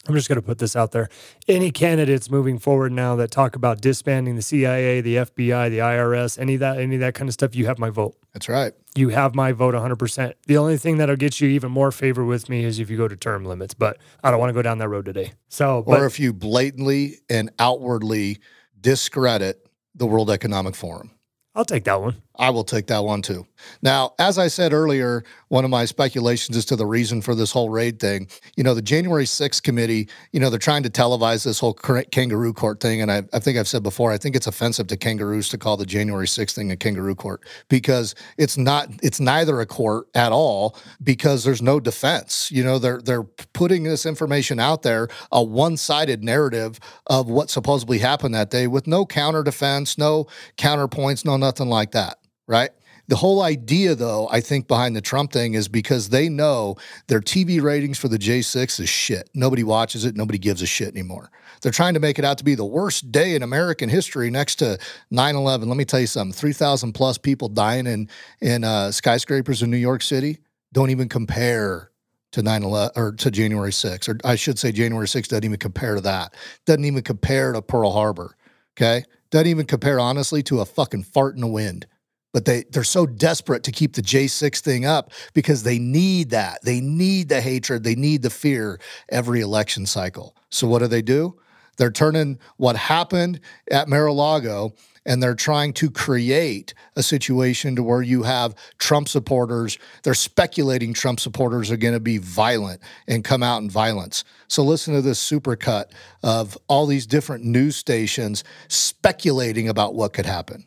I'm 0.10 0.16
just 0.16 0.28
going 0.28 0.38
to 0.38 0.42
put 0.42 0.58
this 0.58 0.76
out 0.76 0.92
there. 0.92 1.08
Any 1.48 1.70
candidates 1.70 2.32
moving 2.32 2.58
forward 2.58 2.92
now 2.92 3.16
that 3.18 3.30
talk 3.30 3.56
about 3.56 3.80
disbanding 3.80 4.36
the 4.36 4.42
CIA, 4.42 5.02
the 5.02 5.18
FBI, 5.18 5.70
the 5.70 5.78
IRS, 5.78 6.40
any 6.40 6.56
of 6.56 6.62
that, 6.62 6.80
any 6.80 6.96
of 6.96 7.02
that 7.02 7.14
kind 7.14 7.30
of 7.30 7.34
stuff, 7.34 7.56
you 7.56 7.68
have 7.68 7.78
my 7.78 7.92
vote. 7.92 8.16
That's 8.34 8.50
right. 8.50 8.74
You 8.96 9.10
have 9.10 9.36
my 9.36 9.52
vote 9.52 9.76
100%. 9.76 10.34
The 10.48 10.58
only 10.58 10.78
thing 10.78 10.98
that'll 10.98 11.16
get 11.16 11.40
you 11.40 11.50
even 11.50 11.72
more 11.72 11.92
favor 11.92 12.26
with 12.26 12.50
me 12.50 12.64
is 12.64 12.80
if 12.80 12.90
you 12.90 12.98
go 12.98 13.08
to 13.08 13.16
term 13.16 13.46
limits, 13.46 13.76
but 13.76 13.98
I 14.24 14.32
don't 14.32 14.40
want 14.40 14.50
to 14.50 14.54
go 14.56 14.64
down 14.64 14.80
that 14.80 14.90
road 14.90 15.06
today. 15.06 15.34
So, 15.48 15.78
Or 15.78 15.84
but 15.84 16.04
if 16.04 16.20
you 16.20 16.34
blatantly 16.34 17.20
and 17.30 17.52
outwardly 17.60 18.40
discredit 18.82 19.68
the 19.94 20.08
World 20.08 20.32
Economic 20.32 20.76
Forum. 20.76 21.12
I'll 21.54 21.66
take 21.66 21.84
that 21.84 22.02
one. 22.02 22.16
I 22.40 22.50
will 22.52 22.64
take 22.64 22.88
that 22.88 23.04
one 23.04 23.22
too. 23.22 23.46
Now, 23.82 24.14
as 24.18 24.38
I 24.38 24.48
said 24.48 24.72
earlier, 24.72 25.26
one 25.50 25.66
of 25.66 25.70
my 25.70 25.84
speculations 25.84 26.56
as 26.56 26.64
to 26.66 26.78
the 26.78 26.86
reason 26.86 27.22
for 27.22 27.36
this 27.36 27.52
whole 27.52 27.70
raid 27.70 28.00
thing, 28.00 28.30
you 28.56 28.64
know, 28.64 28.74
the 28.74 28.82
January 28.82 29.26
6th 29.26 29.62
committee, 29.62 30.08
you 30.32 30.40
know, 30.40 30.50
they're 30.50 30.58
trying 30.58 30.84
to 30.84 30.90
televise 30.90 31.44
this 31.44 31.60
whole 31.60 31.74
kangaroo 31.74 32.54
court 32.54 32.80
thing. 32.80 33.02
And 33.02 33.12
I, 33.12 33.24
I 33.34 33.40
think 33.40 33.58
I've 33.58 33.68
said 33.68 33.84
before, 33.84 34.14
I 34.14 34.18
think 34.18 34.38
it's 34.38 34.48
offensive 34.48 34.88
to 34.88 34.96
kangaroos 34.96 35.50
to 35.50 35.58
call 35.58 35.76
the 35.76 35.86
January 35.86 36.28
6th 36.28 36.56
thing 36.56 36.72
a 36.72 36.78
kangaroo 36.78 37.14
court 37.14 37.46
because 37.68 38.16
it's 38.38 38.58
not, 38.58 38.90
it's 39.04 39.20
neither 39.20 39.60
a 39.60 39.66
court 39.66 40.08
at 40.16 40.32
all 40.32 40.78
because 41.04 41.44
there's 41.44 41.62
no 41.62 41.82
defense. 41.82 42.50
You 42.52 42.64
know, 42.64 42.80
they're, 42.80 43.02
they're 43.02 43.24
putting 43.24 43.84
this 43.84 44.06
information 44.06 44.62
out 44.62 44.84
there, 44.84 45.10
a 45.34 45.44
one 45.44 45.76
sided 45.76 46.24
narrative 46.24 46.80
of 47.08 47.30
what 47.30 47.50
supposedly 47.50 48.00
happened 48.00 48.34
that 48.34 48.50
day 48.50 48.68
with 48.68 48.88
no 48.88 49.06
counter 49.06 49.44
defense, 49.44 49.98
no 49.98 50.28
counterpoints, 50.58 51.26
no 51.26 51.36
nothing 51.36 51.68
like 51.68 51.92
that 51.92 52.18
right? 52.50 52.72
The 53.08 53.16
whole 53.16 53.42
idea, 53.42 53.96
though, 53.96 54.28
I 54.30 54.42
think 54.42 54.68
behind 54.68 54.96
the 54.96 55.02
Trump 55.02 55.32
thing 55.32 55.54
is 55.54 55.68
because 55.68 56.10
they 56.10 56.30
know 56.30 56.76
their 57.08 57.22
TV 57.22 57.62
ratings 57.62 57.98
for 57.98 58.08
the 58.08 58.20
J6 58.20 58.80
is 58.80 58.90
shit. 58.90 59.30
Nobody 59.34 59.64
watches 59.64 60.06
it. 60.06 60.16
Nobody 60.16 60.38
gives 60.38 60.62
a 60.62 60.68
shit 60.68 60.90
anymore. 60.90 61.32
They're 61.62 61.72
trying 61.72 61.96
to 61.96 62.00
make 62.00 62.20
it 62.20 62.26
out 62.26 62.38
to 62.40 62.44
be 62.44 62.56
the 62.56 62.66
worst 62.66 63.12
day 63.12 63.36
in 63.36 63.42
American 63.42 63.90
history 63.90 64.30
next 64.30 64.56
to 64.58 64.78
9 65.10 65.36
11. 65.36 65.68
Let 65.68 65.78
me 65.78 65.86
tell 65.86 66.00
you 66.00 66.08
something 66.08 66.34
3,000 66.34 66.94
plus 66.94 67.18
people 67.18 67.50
dying 67.50 67.88
in, 67.88 68.10
in 68.42 68.64
uh, 68.64 68.92
skyscrapers 68.92 69.64
in 69.64 69.72
New 69.72 69.78
York 69.78 70.02
City 70.02 70.38
don't 70.72 70.92
even 70.92 71.10
compare 71.10 71.90
to 72.34 72.44
9 72.44 72.64
11 72.64 72.92
or 72.96 73.14
to 73.14 73.32
January 73.32 73.72
6th. 73.72 74.08
Or 74.08 74.18
I 74.24 74.36
should 74.36 74.60
say, 74.60 74.72
January 74.72 75.08
6th 75.08 75.30
doesn't 75.30 75.46
even 75.46 75.58
compare 75.58 75.96
to 75.96 76.02
that. 76.02 76.36
Doesn't 76.66 76.86
even 76.86 77.02
compare 77.02 77.54
to 77.54 77.62
Pearl 77.62 77.92
Harbor. 77.92 78.36
Okay. 78.78 79.04
Doesn't 79.32 79.48
even 79.48 79.66
compare, 79.66 80.00
honestly, 80.00 80.44
to 80.44 80.62
a 80.62 80.66
fucking 80.66 81.04
fart 81.04 81.36
in 81.36 81.42
the 81.42 81.48
wind 81.48 81.88
but 82.34 82.46
they 82.46 82.64
they're 82.72 82.84
so 82.84 83.06
desperate 83.06 83.64
to 83.64 83.72
keep 83.72 83.94
the 83.94 84.02
J6 84.02 84.60
thing 84.60 84.86
up 84.86 85.12
because 85.34 85.64
they 85.64 85.80
need 85.80 86.30
that. 86.32 86.64
They 86.64 86.82
need 86.82 87.30
the 87.30 87.42
hatred, 87.42 87.84
they 87.84 87.96
need 87.96 88.22
the 88.22 88.30
fear 88.30 88.80
every 89.10 89.42
election 89.42 89.86
cycle. 89.86 90.36
So 90.50 90.68
what 90.68 90.80
do 90.80 90.88
they 90.88 91.02
do? 91.02 91.40
They're 91.78 91.92
turning 91.92 92.40
what 92.58 92.76
happened 92.76 93.40
at 93.72 93.88
Mar-a-Lago 93.88 94.74
and 95.06 95.24
they're 95.24 95.34
trying 95.34 95.72
to 95.74 95.90
create 95.90 96.74
a 96.98 97.02
situation 97.02 97.76
to 97.78 97.84
where 97.84 98.02
you 98.02 98.24
have 98.24 98.54
Trump 98.78 99.08
supporters. 99.08 99.78
They're 100.04 100.14
speculating 100.14 100.94
Trump 100.94 101.22
supporters 101.22 101.72
are 101.72 101.78
going 101.78 101.94
to 101.94 102.02
be 102.02 102.18
violent 102.18 102.82
and 103.08 103.24
come 103.24 103.42
out 103.42 103.62
in 103.62 103.70
violence. 103.70 104.26
So 104.50 104.62
listen 104.64 104.94
to 104.94 105.02
this 105.02 105.20
supercut 105.26 105.86
of 106.22 106.58
all 106.68 106.86
these 106.86 107.08
different 107.08 107.46
news 107.46 107.78
stations 107.78 108.44
speculating 108.68 109.70
about 109.70 109.96
what 109.96 110.12
could 110.12 110.26
happen. 110.26 110.66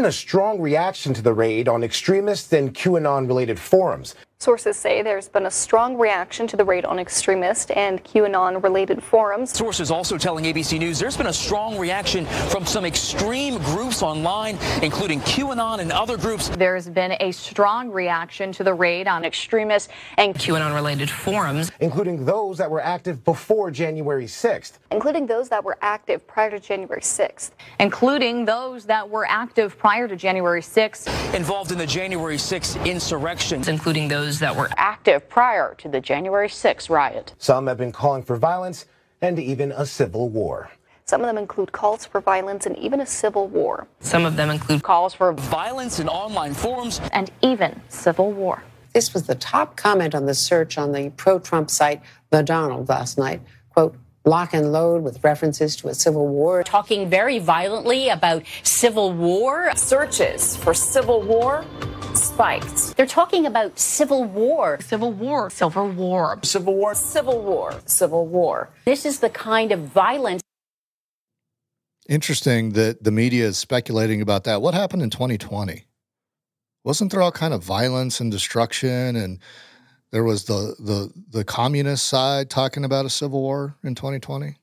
A 0.00 0.12
strong 0.12 0.60
reaction 0.60 1.12
to 1.14 1.22
the 1.22 1.34
raid 1.34 1.68
on 1.68 1.82
extremist 1.82 2.52
and 2.52 2.72
QAnon 2.72 3.26
related 3.26 3.58
forums. 3.58 4.14
Sources 4.40 4.76
say 4.76 5.02
there's 5.02 5.28
been 5.28 5.46
a 5.46 5.50
strong 5.50 5.98
reaction 5.98 6.46
to 6.46 6.56
the 6.56 6.64
raid 6.64 6.84
on 6.84 7.00
extremist 7.00 7.72
and 7.72 8.04
QAnon 8.04 8.62
related 8.62 9.02
forums. 9.02 9.50
Sources 9.50 9.90
also 9.90 10.16
telling 10.16 10.44
ABC 10.44 10.78
News 10.78 11.00
there's 11.00 11.16
been 11.16 11.26
a 11.26 11.32
strong 11.32 11.76
reaction 11.76 12.24
from 12.48 12.64
some 12.64 12.84
extreme 12.84 13.58
groups 13.64 14.00
online, 14.00 14.56
including 14.80 15.20
QAnon 15.22 15.80
and 15.80 15.90
other 15.90 16.16
groups. 16.16 16.50
There's 16.50 16.88
been 16.88 17.16
a 17.18 17.32
strong 17.32 17.90
reaction 17.90 18.52
to 18.52 18.62
the 18.62 18.72
raid 18.72 19.08
on 19.08 19.24
extremist 19.24 19.90
and 20.18 20.36
QAnon 20.36 20.72
related 20.72 21.10
forums, 21.10 21.72
including 21.80 22.24
those 22.24 22.58
that 22.58 22.70
were 22.70 22.80
active 22.80 23.24
before 23.24 23.72
January 23.72 24.26
6th. 24.26 24.78
including 24.92 25.26
those 25.26 25.48
that 25.48 25.64
were 25.64 25.76
active 25.82 26.24
prior 26.28 26.50
to 26.50 26.60
January 26.60 27.00
6th. 27.00 27.50
including 27.80 28.44
those 28.44 28.84
that 28.84 29.10
were 29.10 29.26
active 29.28 29.76
prior 29.76 30.06
to 30.06 30.14
January 30.14 30.62
6th. 30.62 31.08
Involved 31.34 31.72
in 31.72 31.78
the 31.78 31.86
January 31.86 32.36
6th 32.36 32.86
insurrection, 32.86 33.64
including 33.68 34.06
those 34.06 34.27
that 34.40 34.54
were 34.54 34.68
active 34.76 35.28
prior 35.28 35.74
to 35.78 35.88
the 35.88 36.00
January 36.00 36.48
6th 36.48 36.90
riot. 36.90 37.34
Some 37.38 37.66
have 37.66 37.78
been 37.78 37.92
calling 37.92 38.22
for 38.22 38.36
violence 38.36 38.86
and 39.22 39.38
even 39.38 39.72
a 39.72 39.86
civil 39.86 40.28
war. 40.28 40.70
Some 41.06 41.22
of 41.22 41.26
them 41.26 41.38
include 41.38 41.72
calls 41.72 42.04
for 42.04 42.20
violence 42.20 42.66
and 42.66 42.76
even 42.76 43.00
a 43.00 43.06
civil 43.06 43.48
war. 43.48 43.86
Some 44.00 44.26
of 44.26 44.36
them 44.36 44.50
include 44.50 44.82
calls 44.82 45.14
for 45.14 45.32
violence 45.32 45.98
in 46.00 46.08
online 46.08 46.52
forums 46.52 47.00
and 47.12 47.30
even 47.40 47.80
civil 47.88 48.30
war. 48.30 48.62
This 48.92 49.14
was 49.14 49.22
the 49.22 49.34
top 49.34 49.76
comment 49.76 50.14
on 50.14 50.26
the 50.26 50.34
search 50.34 50.76
on 50.76 50.92
the 50.92 51.10
pro 51.16 51.38
Trump 51.38 51.70
site, 51.70 52.02
The 52.30 52.42
Donald, 52.42 52.90
last 52.90 53.16
night. 53.16 53.40
Quote, 53.70 53.96
lock 54.24 54.54
and 54.54 54.72
load 54.72 55.02
with 55.02 55.22
references 55.24 55.76
to 55.76 55.88
a 55.88 55.94
civil 55.94 56.28
war. 56.28 56.62
Talking 56.62 57.08
very 57.08 57.38
violently 57.38 58.08
about 58.08 58.42
civil 58.62 59.12
war. 59.12 59.74
Searches 59.76 60.56
for 60.56 60.74
civil 60.74 61.22
war 61.22 61.64
spiked. 62.14 62.96
They're 62.96 63.06
talking 63.06 63.46
about 63.46 63.78
civil 63.78 64.24
war. 64.24 64.80
Civil 64.80 65.12
war. 65.12 65.50
Civil 65.50 65.88
war. 65.90 66.38
Civil 66.42 66.74
war. 66.74 66.94
Civil 66.94 67.40
war. 67.42 67.80
Civil 67.86 68.26
war. 68.26 68.70
This 68.84 69.06
is 69.06 69.20
the 69.20 69.30
kind 69.30 69.72
of 69.72 69.80
violence. 69.80 70.42
Interesting 72.08 72.70
that 72.72 73.04
the 73.04 73.10
media 73.10 73.44
is 73.44 73.58
speculating 73.58 74.22
about 74.22 74.44
that. 74.44 74.62
What 74.62 74.74
happened 74.74 75.02
in 75.02 75.10
2020? 75.10 75.84
Wasn't 76.84 77.10
there 77.10 77.20
all 77.20 77.32
kind 77.32 77.52
of 77.52 77.62
violence 77.62 78.18
and 78.18 78.32
destruction 78.32 79.14
and 79.14 79.38
there 80.10 80.24
was 80.24 80.44
the 80.44 80.74
the 80.78 81.12
the 81.30 81.44
communist 81.44 82.06
side 82.06 82.50
talking 82.50 82.84
about 82.84 83.04
a 83.06 83.10
civil 83.10 83.40
war 83.40 83.76
in 83.82 83.94
2020? 83.94 84.56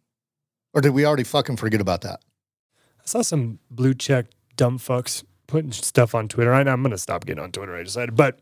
Or 0.73 0.81
did 0.81 0.91
we 0.91 1.05
already 1.05 1.23
fucking 1.23 1.57
forget 1.57 1.79
about 1.79 2.01
that? 2.01 2.19
I 2.99 3.05
saw 3.05 3.21
some 3.21 3.59
blue 3.71 3.93
check 3.93 4.25
dumb 4.57 4.77
fucks 4.77 5.23
putting 5.47 5.71
stuff 5.71 6.13
on 6.15 6.27
Twitter. 6.27 6.53
I, 6.53 6.61
I'm 6.61 6.81
going 6.81 6.91
to 6.91 6.97
stop 6.97 7.25
getting 7.25 7.43
on 7.43 7.51
Twitter. 7.51 7.75
I 7.75 7.83
decided, 7.83 8.15
but 8.15 8.39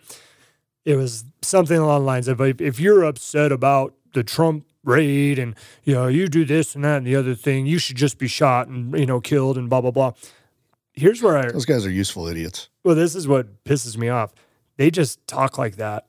it 0.86 0.96
was 0.96 1.26
something 1.42 1.78
along 1.78 2.02
the 2.02 2.06
lines 2.06 2.28
of 2.28 2.42
if, 2.42 2.60
if 2.60 2.80
you're 2.80 3.04
upset 3.04 3.52
about 3.52 3.94
the 4.14 4.24
Trump 4.24 4.66
raid 4.84 5.40
and 5.40 5.56
you 5.84 5.94
know 5.94 6.08
you 6.08 6.28
do 6.28 6.44
this 6.44 6.76
and 6.76 6.84
that 6.84 6.98
and 6.98 7.08
the 7.08 7.16
other 7.16 7.36
thing, 7.36 7.66
you 7.66 7.78
should 7.78 7.98
just 7.98 8.18
be 8.18 8.28
shot 8.28 8.68
and 8.68 8.98
you 8.98 9.06
know 9.06 9.20
killed 9.22 9.58
and 9.58 9.70
blah 9.70 9.82
blah 9.82 9.92
blah. 9.92 10.14
Here's 10.94 11.22
where 11.22 11.38
I 11.38 11.52
Those 11.52 11.66
guys 11.66 11.86
are 11.86 11.92
useful 11.92 12.28
idiots. 12.28 12.70
well, 12.84 12.96
this 12.96 13.16
is 13.16 13.28
what 13.28 13.64
pisses 13.64 13.98
me 13.98 14.10
off. 14.10 14.34
They 14.78 14.92
just 14.92 15.26
talk 15.28 15.58
like 15.58 15.76
that. 15.78 16.08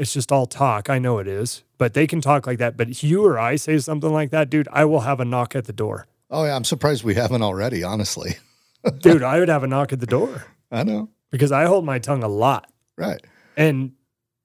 It's 0.00 0.14
just 0.14 0.32
all 0.32 0.46
talk. 0.46 0.88
I 0.88 0.98
know 0.98 1.18
it 1.18 1.28
is, 1.28 1.62
but 1.76 1.92
they 1.92 2.06
can 2.06 2.22
talk 2.22 2.46
like 2.46 2.56
that. 2.56 2.74
But 2.74 2.88
if 2.88 3.04
you 3.04 3.22
or 3.26 3.38
I 3.38 3.56
say 3.56 3.76
something 3.76 4.10
like 4.10 4.30
that, 4.30 4.48
dude, 4.48 4.66
I 4.72 4.86
will 4.86 5.00
have 5.00 5.20
a 5.20 5.26
knock 5.26 5.54
at 5.54 5.66
the 5.66 5.74
door. 5.74 6.06
Oh 6.30 6.46
yeah, 6.46 6.56
I'm 6.56 6.64
surprised 6.64 7.04
we 7.04 7.16
haven't 7.16 7.42
already, 7.42 7.84
honestly. 7.84 8.38
dude, 9.00 9.22
I 9.22 9.38
would 9.38 9.50
have 9.50 9.62
a 9.62 9.66
knock 9.66 9.92
at 9.92 10.00
the 10.00 10.06
door. 10.06 10.46
I 10.72 10.84
know. 10.84 11.10
Because 11.30 11.52
I 11.52 11.66
hold 11.66 11.84
my 11.84 11.98
tongue 11.98 12.22
a 12.22 12.28
lot. 12.28 12.72
Right. 12.96 13.20
And 13.58 13.92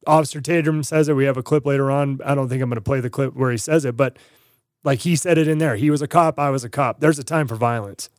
Officer 0.06 0.42
Tatum 0.42 0.84
says 0.84 1.08
it. 1.08 1.14
We 1.14 1.24
have 1.24 1.38
a 1.38 1.44
clip 1.44 1.66
later 1.66 1.90
on. 1.90 2.20
I 2.26 2.36
don't 2.36 2.50
think 2.50 2.62
I'm 2.62 2.68
going 2.68 2.76
to 2.76 2.82
play 2.82 3.00
the 3.00 3.10
clip 3.10 3.34
where 3.34 3.50
he 3.50 3.58
says 3.58 3.86
it, 3.86 3.96
but 3.96 4.20
like 4.84 5.00
he 5.00 5.16
said 5.16 5.38
it 5.38 5.48
in 5.48 5.60
there. 5.60 5.78
He 5.78 5.90
was 5.90 6.02
a 6.02 6.08
cop. 6.08 6.38
I 6.38 6.50
was 6.50 6.66
a 6.66 6.70
cop. 6.70 7.00
There's 7.00 7.18
a 7.18 7.24
time 7.24 7.48
for 7.48 7.56
violence. 7.56 8.10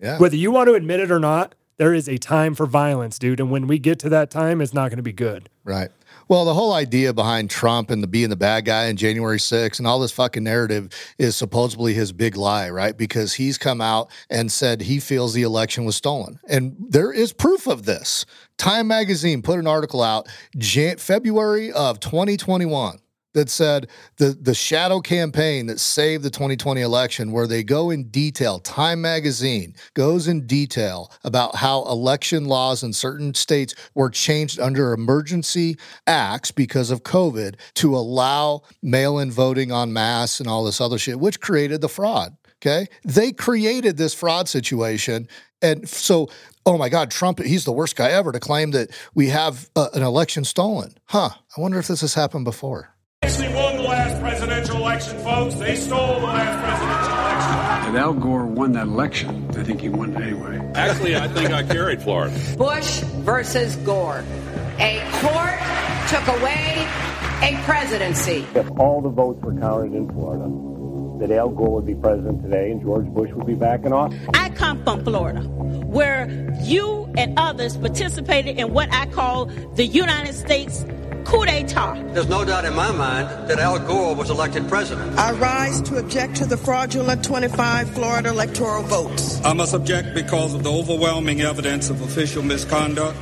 Yeah. 0.00 0.16
Whether 0.18 0.36
you 0.36 0.50
want 0.50 0.68
to 0.68 0.74
admit 0.74 1.00
it 1.00 1.10
or 1.10 1.20
not, 1.20 1.54
there 1.76 1.92
is 1.92 2.08
a 2.08 2.16
time 2.16 2.54
for 2.54 2.64
violence, 2.64 3.18
dude. 3.18 3.38
And 3.38 3.50
when 3.50 3.66
we 3.66 3.78
get 3.78 3.98
to 3.98 4.08
that 4.08 4.30
time, 4.30 4.62
it's 4.62 4.72
not 4.72 4.88
going 4.88 4.96
to 4.96 5.02
be 5.02 5.12
good. 5.12 5.50
Right. 5.62 5.90
Well, 6.28 6.44
the 6.44 6.54
whole 6.54 6.72
idea 6.72 7.12
behind 7.12 7.50
Trump 7.50 7.90
and 7.90 8.02
the 8.02 8.06
being 8.06 8.30
the 8.30 8.36
bad 8.36 8.64
guy 8.64 8.86
in 8.86 8.96
January 8.96 9.38
6th 9.38 9.78
and 9.78 9.86
all 9.86 10.00
this 10.00 10.12
fucking 10.12 10.44
narrative 10.44 10.88
is 11.18 11.36
supposedly 11.36 11.94
his 11.94 12.12
big 12.12 12.36
lie, 12.36 12.68
right? 12.70 12.96
Because 12.96 13.34
he's 13.34 13.58
come 13.58 13.80
out 13.80 14.10
and 14.28 14.50
said 14.50 14.82
he 14.82 14.98
feels 14.98 15.34
the 15.34 15.42
election 15.42 15.84
was 15.84 15.96
stolen. 15.96 16.40
And 16.48 16.76
there 16.78 17.12
is 17.12 17.32
proof 17.32 17.66
of 17.66 17.84
this. 17.84 18.26
Time 18.58 18.88
magazine 18.88 19.42
put 19.42 19.58
an 19.58 19.66
article 19.66 20.02
out 20.02 20.28
Jan- 20.56 20.96
February 20.98 21.70
of 21.72 22.00
2021 22.00 22.98
that 23.36 23.50
said 23.50 23.88
the 24.16 24.30
the 24.40 24.54
shadow 24.54 24.98
campaign 24.98 25.66
that 25.66 25.78
saved 25.78 26.24
the 26.24 26.30
2020 26.30 26.80
election 26.80 27.32
where 27.32 27.46
they 27.46 27.62
go 27.62 27.90
in 27.90 28.04
detail 28.04 28.58
time 28.58 29.02
magazine 29.02 29.74
goes 29.94 30.26
in 30.26 30.46
detail 30.46 31.12
about 31.22 31.54
how 31.54 31.84
election 31.84 32.46
laws 32.46 32.82
in 32.82 32.92
certain 32.94 33.34
states 33.34 33.74
were 33.94 34.08
changed 34.08 34.58
under 34.58 34.94
emergency 34.94 35.76
acts 36.06 36.50
because 36.50 36.90
of 36.90 37.02
covid 37.02 37.56
to 37.74 37.94
allow 37.94 38.62
mail-in 38.82 39.30
voting 39.30 39.70
on 39.70 39.92
mass 39.92 40.40
and 40.40 40.48
all 40.48 40.64
this 40.64 40.80
other 40.80 40.98
shit 40.98 41.20
which 41.20 41.38
created 41.38 41.80
the 41.80 41.88
fraud 41.88 42.34
okay? 42.62 42.86
They 43.04 43.32
created 43.32 43.98
this 43.98 44.14
fraud 44.14 44.48
situation. 44.48 45.28
And 45.60 45.86
so 45.86 46.28
oh 46.64 46.76
my 46.76 46.88
god 46.88 47.10
trump 47.10 47.38
he's 47.38 47.64
the 47.64 47.72
worst 47.72 47.96
guy 47.96 48.10
ever 48.10 48.32
to 48.32 48.40
claim 48.40 48.72
that 48.72 48.90
we 49.14 49.28
have 49.28 49.70
uh, 49.76 49.88
an 49.94 50.02
election 50.02 50.44
stolen. 50.44 50.94
Huh 51.04 51.30
i 51.56 51.60
wonder 51.60 51.78
if 51.78 51.86
this 51.86 52.00
has 52.00 52.14
happened 52.14 52.44
before 52.44 52.95
actually 53.26 53.52
won 53.54 53.76
the 53.76 53.82
last 53.82 54.20
presidential 54.20 54.76
election, 54.76 55.18
folks. 55.18 55.56
They 55.56 55.74
stole 55.74 56.20
the 56.20 56.26
last 56.26 56.62
presidential 56.62 57.18
election. 57.18 57.94
If 57.94 58.00
Al 58.00 58.14
Gore 58.14 58.46
won 58.46 58.72
that 58.72 58.86
election, 58.86 59.50
I 59.50 59.64
think 59.64 59.80
he 59.80 59.88
won 59.88 60.14
it 60.14 60.22
anyway. 60.22 60.60
Actually, 60.76 61.16
I 61.16 61.26
think 61.26 61.50
I 61.50 61.64
carried 61.64 62.00
Florida. 62.00 62.32
Bush 62.56 63.00
versus 63.24 63.74
Gore. 63.76 64.24
A 64.78 65.02
court 65.14 65.58
took 66.08 66.40
away 66.40 66.86
a 67.42 67.60
presidency. 67.64 68.46
If 68.54 68.70
all 68.78 69.00
the 69.00 69.08
votes 69.08 69.42
were 69.42 69.54
counted 69.54 69.92
in 69.94 70.08
Florida, 70.12 70.44
that 71.18 71.36
Al 71.36 71.48
Gore 71.48 71.74
would 71.74 71.86
be 71.86 71.96
president 71.96 72.44
today 72.44 72.70
and 72.70 72.80
George 72.80 73.06
Bush 73.06 73.32
would 73.32 73.46
be 73.46 73.54
back 73.54 73.84
in 73.84 73.92
office. 73.92 74.20
I 74.34 74.50
come 74.50 74.84
from 74.84 75.02
Florida, 75.02 75.40
where 75.40 76.28
you 76.62 77.12
and 77.16 77.36
others 77.36 77.76
participated 77.76 78.56
in 78.58 78.72
what 78.72 78.92
I 78.92 79.06
call 79.06 79.46
the 79.74 79.86
United 79.86 80.34
States 80.34 80.84
coup 81.26 81.44
d'etat. 81.44 81.96
There's 82.14 82.28
no 82.28 82.44
doubt 82.44 82.64
in 82.64 82.74
my 82.74 82.92
mind 82.92 83.48
that 83.48 83.58
Al 83.58 83.78
Gore 83.80 84.14
was 84.14 84.30
elected 84.30 84.68
president. 84.68 85.18
I 85.18 85.32
rise 85.32 85.82
to 85.82 85.98
object 85.98 86.36
to 86.36 86.46
the 86.46 86.56
fraudulent 86.56 87.24
25 87.24 87.90
Florida 87.90 88.30
electoral 88.30 88.82
votes. 88.84 89.40
I 89.44 89.52
must 89.52 89.74
object 89.74 90.14
because 90.14 90.54
of 90.54 90.62
the 90.62 90.72
overwhelming 90.72 91.40
evidence 91.40 91.90
of 91.90 92.00
official 92.00 92.42
misconduct. 92.42 93.16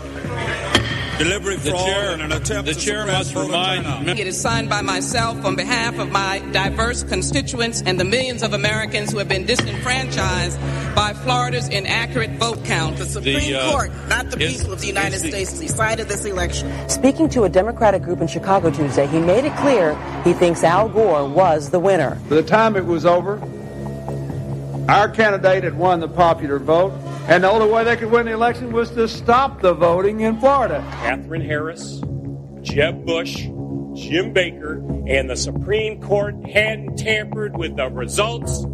Deliberate 1.19 1.61
The 1.61 1.71
fraud 1.71 1.87
chair- 1.87 2.11
and 2.13 2.23
an 2.23 2.33
attempt 2.33 2.67
the 2.67 2.75
to 2.75 2.81
chair 2.81 3.01
suppress 3.03 3.19
must 3.19 3.33
voter 3.35 3.47
remind 3.47 3.85
turnout. 3.85 4.19
It 4.19 4.27
is 4.27 4.41
signed 4.41 4.69
by 4.69 4.83
myself 4.83 5.45
on 5.45 5.55
behalf 5.55 5.99
of 6.01 6.11
my 6.11 6.41
diverse 6.53 7.05
constituents 7.05 7.83
and 7.87 8.01
the 8.01 8.05
millions 8.05 8.43
of 8.43 8.53
Americans 8.53 9.13
who 9.13 9.19
have 9.19 9.29
been 9.29 9.47
disenfranchised 9.47 10.59
by 10.97 11.13
Florida's 11.13 11.69
inaccurate 11.69 12.31
vote 12.33 12.65
count. 12.65 12.97
The 12.97 13.07
Supreme 13.07 13.55
uh, 13.55 13.71
Court, 13.71 13.91
not 14.09 14.31
the 14.31 14.43
is- 14.43 14.57
people 14.57 14.73
of 14.73 14.81
the 14.81 14.89
United 14.89 15.21
the- 15.21 15.29
States, 15.29 15.53
decided 15.59 16.09
this 16.09 16.25
election. 16.25 16.69
Speaking 16.89 17.29
to 17.31 17.45
a 17.45 17.49
Democratic 17.49 18.03
group 18.03 18.21
in 18.21 18.27
Chicago 18.27 18.71
Tuesday, 18.71 19.07
he 19.07 19.21
made 19.21 19.45
it 19.45 19.55
clear 19.59 19.97
he 20.25 20.33
thinks 20.33 20.65
Al 20.65 20.89
Gore 20.89 21.29
was 21.29 21.71
the 21.71 21.79
winner. 21.79 22.19
By 22.29 22.37
the 22.37 22.43
time 22.43 22.75
it 22.75 22.87
was 22.87 23.07
over, 23.07 23.41
our 24.89 25.09
candidate 25.09 25.63
had 25.63 25.79
won 25.79 26.01
the 26.01 26.09
popular 26.09 26.59
vote, 26.59 26.93
and 27.27 27.43
the 27.43 27.51
only 27.51 27.71
way 27.71 27.85
they 27.85 27.97
could 27.97 28.11
win 28.11 28.27
the 28.27 28.33
election 28.33 28.73
was 28.73 28.91
to 28.91 29.09
stop 29.09 29.61
the 29.61 29.73
voting 29.73 30.21
in 30.21 30.39
Florida. 30.39 30.87
Katherine 30.93 31.41
Harris, 31.41 32.03
Jeb 32.61 33.07
Bush, 33.07 33.49
Jim 33.95 34.33
Baker, 34.33 34.75
and 35.07 35.31
the 35.31 35.37
Supreme 35.37 36.01
Court 36.01 36.35
hadn't 36.51 36.97
tampered 36.97 37.57
with 37.57 37.77
the 37.77 37.89
results, 37.89 38.67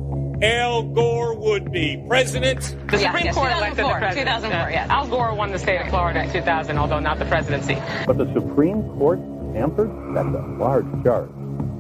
Al 0.42 0.82
Gore 0.82 1.36
would 1.36 1.70
be 1.70 2.02
president. 2.08 2.60
The 2.90 2.98
Supreme 2.98 3.26
yes, 3.26 3.34
Court 3.34 3.52
elected 3.52 3.84
the 3.84 3.90
president. 3.90 4.26
2004, 4.26 4.70
yes. 4.70 4.88
Al 4.88 5.06
Gore 5.06 5.34
won 5.34 5.52
the 5.52 5.58
state 5.58 5.80
of 5.82 5.88
Florida 5.88 6.22
in 6.22 6.32
2000, 6.32 6.78
although 6.78 6.98
not 6.98 7.18
the 7.18 7.26
presidency. 7.26 7.76
But 8.06 8.16
the 8.16 8.32
Supreme 8.32 8.82
Court 8.98 9.20
tampered? 9.52 9.90
That's 10.14 10.28
a 10.28 10.56
large 10.58 10.86
charge. 11.04 11.30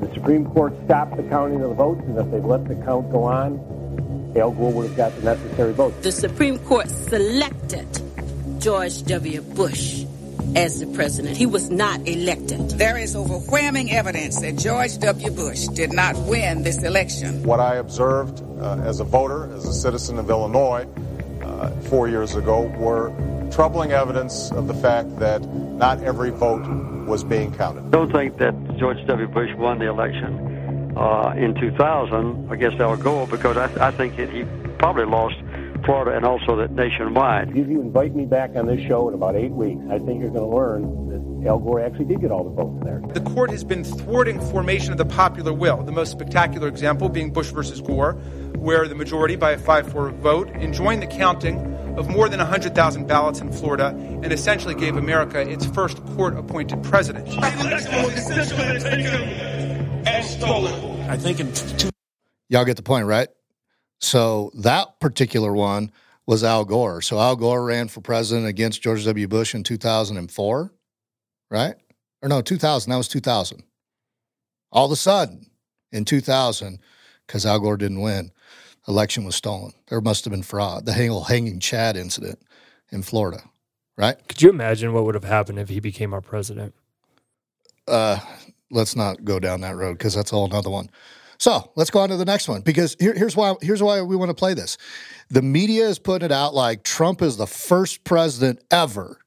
The 0.00 0.12
Supreme 0.14 0.46
Court 0.46 0.74
stopped 0.84 1.16
the 1.16 1.22
counting 1.24 1.62
of 1.62 1.70
the 1.70 1.74
votes, 1.74 2.02
and 2.04 2.18
if 2.18 2.30
they'd 2.30 2.44
let 2.44 2.68
the 2.68 2.74
count 2.84 3.10
go 3.10 3.24
on, 3.24 3.58
Al 4.36 4.52
Gore 4.52 4.72
would 4.72 4.88
have 4.88 4.96
got 4.96 5.16
the 5.16 5.22
necessary 5.22 5.72
votes. 5.72 5.96
The 6.02 6.12
Supreme 6.12 6.58
Court 6.60 6.88
selected 6.88 7.86
George 8.60 9.02
W. 9.04 9.40
Bush 9.42 10.04
as 10.56 10.80
the 10.80 10.86
president. 10.88 11.36
He 11.36 11.46
was 11.46 11.70
not 11.70 12.06
elected. 12.06 12.70
There 12.70 12.98
is 12.98 13.14
overwhelming 13.14 13.90
evidence 13.92 14.40
that 14.40 14.56
George 14.56 14.98
W. 14.98 15.30
Bush 15.30 15.66
did 15.68 15.92
not 15.92 16.16
win 16.16 16.62
this 16.62 16.82
election. 16.82 17.42
What 17.44 17.60
I 17.60 17.76
observed 17.76 18.42
uh, 18.60 18.80
as 18.84 19.00
a 19.00 19.04
voter, 19.04 19.52
as 19.54 19.66
a 19.66 19.72
citizen 19.72 20.18
of 20.18 20.28
Illinois, 20.28 20.86
uh, 21.42 21.70
four 21.82 22.08
years 22.08 22.34
ago, 22.34 22.62
were 22.78 23.12
troubling 23.50 23.92
evidence 23.92 24.50
of 24.52 24.66
the 24.66 24.74
fact 24.74 25.18
that 25.18 25.42
not 25.52 26.02
every 26.02 26.30
vote 26.30 26.66
was 27.06 27.24
being 27.24 27.52
counted. 27.52 27.84
I 27.84 27.88
don't 27.88 28.12
think 28.12 28.38
that 28.38 28.54
George 28.78 29.04
W. 29.06 29.26
Bush 29.28 29.50
won 29.56 29.78
the 29.78 29.88
election 29.88 30.49
uh, 31.00 31.32
in 31.36 31.54
2000 31.54 32.52
against 32.52 32.78
Al 32.78 32.96
Gore 32.96 33.26
because 33.26 33.56
I, 33.56 33.88
I 33.88 33.90
think 33.90 34.18
it, 34.18 34.30
he 34.30 34.44
probably 34.78 35.06
lost 35.06 35.36
Florida 35.84 36.14
and 36.14 36.26
also 36.26 36.56
that 36.56 36.72
nationwide. 36.72 37.56
If 37.56 37.68
you 37.68 37.80
invite 37.80 38.14
me 38.14 38.26
back 38.26 38.50
on 38.54 38.66
this 38.66 38.80
show 38.86 39.08
in 39.08 39.14
about 39.14 39.34
eight 39.34 39.50
weeks, 39.50 39.80
I 39.90 39.98
think 39.98 40.20
you're 40.20 40.30
going 40.30 40.50
to 40.50 40.56
learn 40.56 41.08
that 41.08 41.48
Al 41.48 41.58
Gore 41.58 41.80
actually 41.80 42.04
did 42.04 42.20
get 42.20 42.30
all 42.30 42.44
the 42.44 42.50
votes 42.50 42.84
there. 42.84 43.00
The 43.14 43.20
court 43.30 43.50
has 43.50 43.64
been 43.64 43.82
thwarting 43.82 44.40
formation 44.50 44.92
of 44.92 44.98
the 44.98 45.06
popular 45.06 45.54
will. 45.54 45.82
The 45.82 45.92
most 45.92 46.12
spectacular 46.12 46.68
example 46.68 47.08
being 47.08 47.32
Bush 47.32 47.50
versus 47.50 47.80
Gore, 47.80 48.12
where 48.56 48.86
the 48.86 48.94
majority, 48.94 49.36
by 49.36 49.52
a 49.52 49.58
5-4 49.58 50.12
vote, 50.18 50.50
enjoined 50.50 51.02
the 51.02 51.06
counting 51.06 51.58
of 51.96 52.08
more 52.08 52.28
than 52.28 52.40
100,000 52.40 53.06
ballots 53.06 53.40
in 53.40 53.50
Florida 53.50 53.88
and 53.96 54.32
essentially 54.32 54.74
gave 54.74 54.96
America 54.96 55.40
its 55.40 55.64
first 55.64 56.04
court-appointed 56.14 56.82
president. 56.82 57.26
I 61.10 61.16
think 61.16 61.40
in 61.40 61.52
two. 61.52 61.90
Y'all 62.48 62.64
get 62.64 62.76
the 62.76 62.84
point, 62.84 63.04
right? 63.04 63.26
So 63.98 64.52
that 64.54 65.00
particular 65.00 65.52
one 65.52 65.90
was 66.24 66.44
Al 66.44 66.64
Gore. 66.64 67.02
So 67.02 67.18
Al 67.18 67.34
Gore 67.34 67.64
ran 67.64 67.88
for 67.88 68.00
president 68.00 68.46
against 68.46 68.80
George 68.80 69.04
W. 69.04 69.26
Bush 69.26 69.52
in 69.52 69.64
2004, 69.64 70.72
right? 71.50 71.74
Or 72.22 72.28
no, 72.28 72.40
2000. 72.40 72.90
That 72.90 72.96
was 72.96 73.08
2000. 73.08 73.64
All 74.70 74.86
of 74.86 74.92
a 74.92 74.96
sudden, 74.96 75.50
in 75.90 76.04
2000, 76.04 76.78
because 77.26 77.44
Al 77.44 77.58
Gore 77.58 77.76
didn't 77.76 78.02
win, 78.02 78.30
election 78.86 79.24
was 79.24 79.34
stolen. 79.34 79.72
There 79.88 80.00
must 80.00 80.24
have 80.24 80.30
been 80.30 80.44
fraud. 80.44 80.86
The 80.86 80.92
whole 80.92 81.24
hanging 81.24 81.58
Chad 81.58 81.96
incident 81.96 82.38
in 82.92 83.02
Florida, 83.02 83.42
right? 83.98 84.16
Could 84.28 84.42
you 84.42 84.50
imagine 84.50 84.92
what 84.92 85.04
would 85.06 85.16
have 85.16 85.24
happened 85.24 85.58
if 85.58 85.70
he 85.70 85.80
became 85.80 86.14
our 86.14 86.20
president? 86.20 86.72
Uh, 87.88 88.20
let's 88.70 88.96
not 88.96 89.24
go 89.24 89.38
down 89.38 89.60
that 89.62 89.76
road 89.76 89.98
because 89.98 90.14
that's 90.14 90.32
all 90.32 90.44
another 90.44 90.70
one. 90.70 90.90
So 91.38 91.72
let's 91.74 91.90
go 91.90 92.00
on 92.00 92.10
to 92.10 92.16
the 92.16 92.24
next 92.26 92.48
one 92.48 92.60
because 92.60 92.96
here, 93.00 93.14
here's 93.14 93.34
why 93.34 93.54
here's 93.62 93.82
why 93.82 94.02
we 94.02 94.14
want 94.14 94.28
to 94.28 94.34
play 94.34 94.52
this. 94.52 94.76
The 95.30 95.42
media 95.42 95.88
is 95.88 95.98
putting 95.98 96.26
it 96.26 96.32
out 96.32 96.54
like 96.54 96.82
Trump 96.82 97.22
is 97.22 97.38
the 97.38 97.46
first 97.46 98.04
president 98.04 98.62
ever 98.70 99.18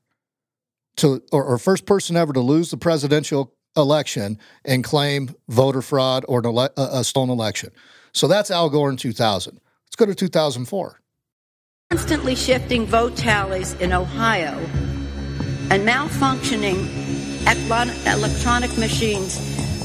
to 0.97 1.23
or, 1.31 1.43
or 1.43 1.57
first 1.57 1.85
person 1.87 2.15
ever 2.15 2.31
to 2.33 2.39
lose 2.39 2.69
the 2.69 2.77
presidential 2.77 3.53
election 3.75 4.37
and 4.63 4.83
claim 4.83 5.33
voter 5.49 5.81
fraud 5.81 6.23
or 6.27 6.45
ele- 6.45 6.69
a 6.77 7.03
stolen 7.03 7.31
election. 7.31 7.71
So 8.11 8.27
that's 8.27 8.51
Al 8.51 8.69
Gore 8.69 8.91
in 8.91 8.97
2000. 8.97 9.59
Let's 9.87 9.95
go 9.95 10.05
to 10.05 10.13
2004. 10.13 10.99
Constantly 11.89 12.35
shifting 12.35 12.85
vote 12.85 13.15
tallies 13.15 13.73
in 13.73 13.91
Ohio 13.91 14.55
and 15.71 15.87
malfunctioning 15.87 17.02
electronic 17.47 18.77
machines 18.77 19.39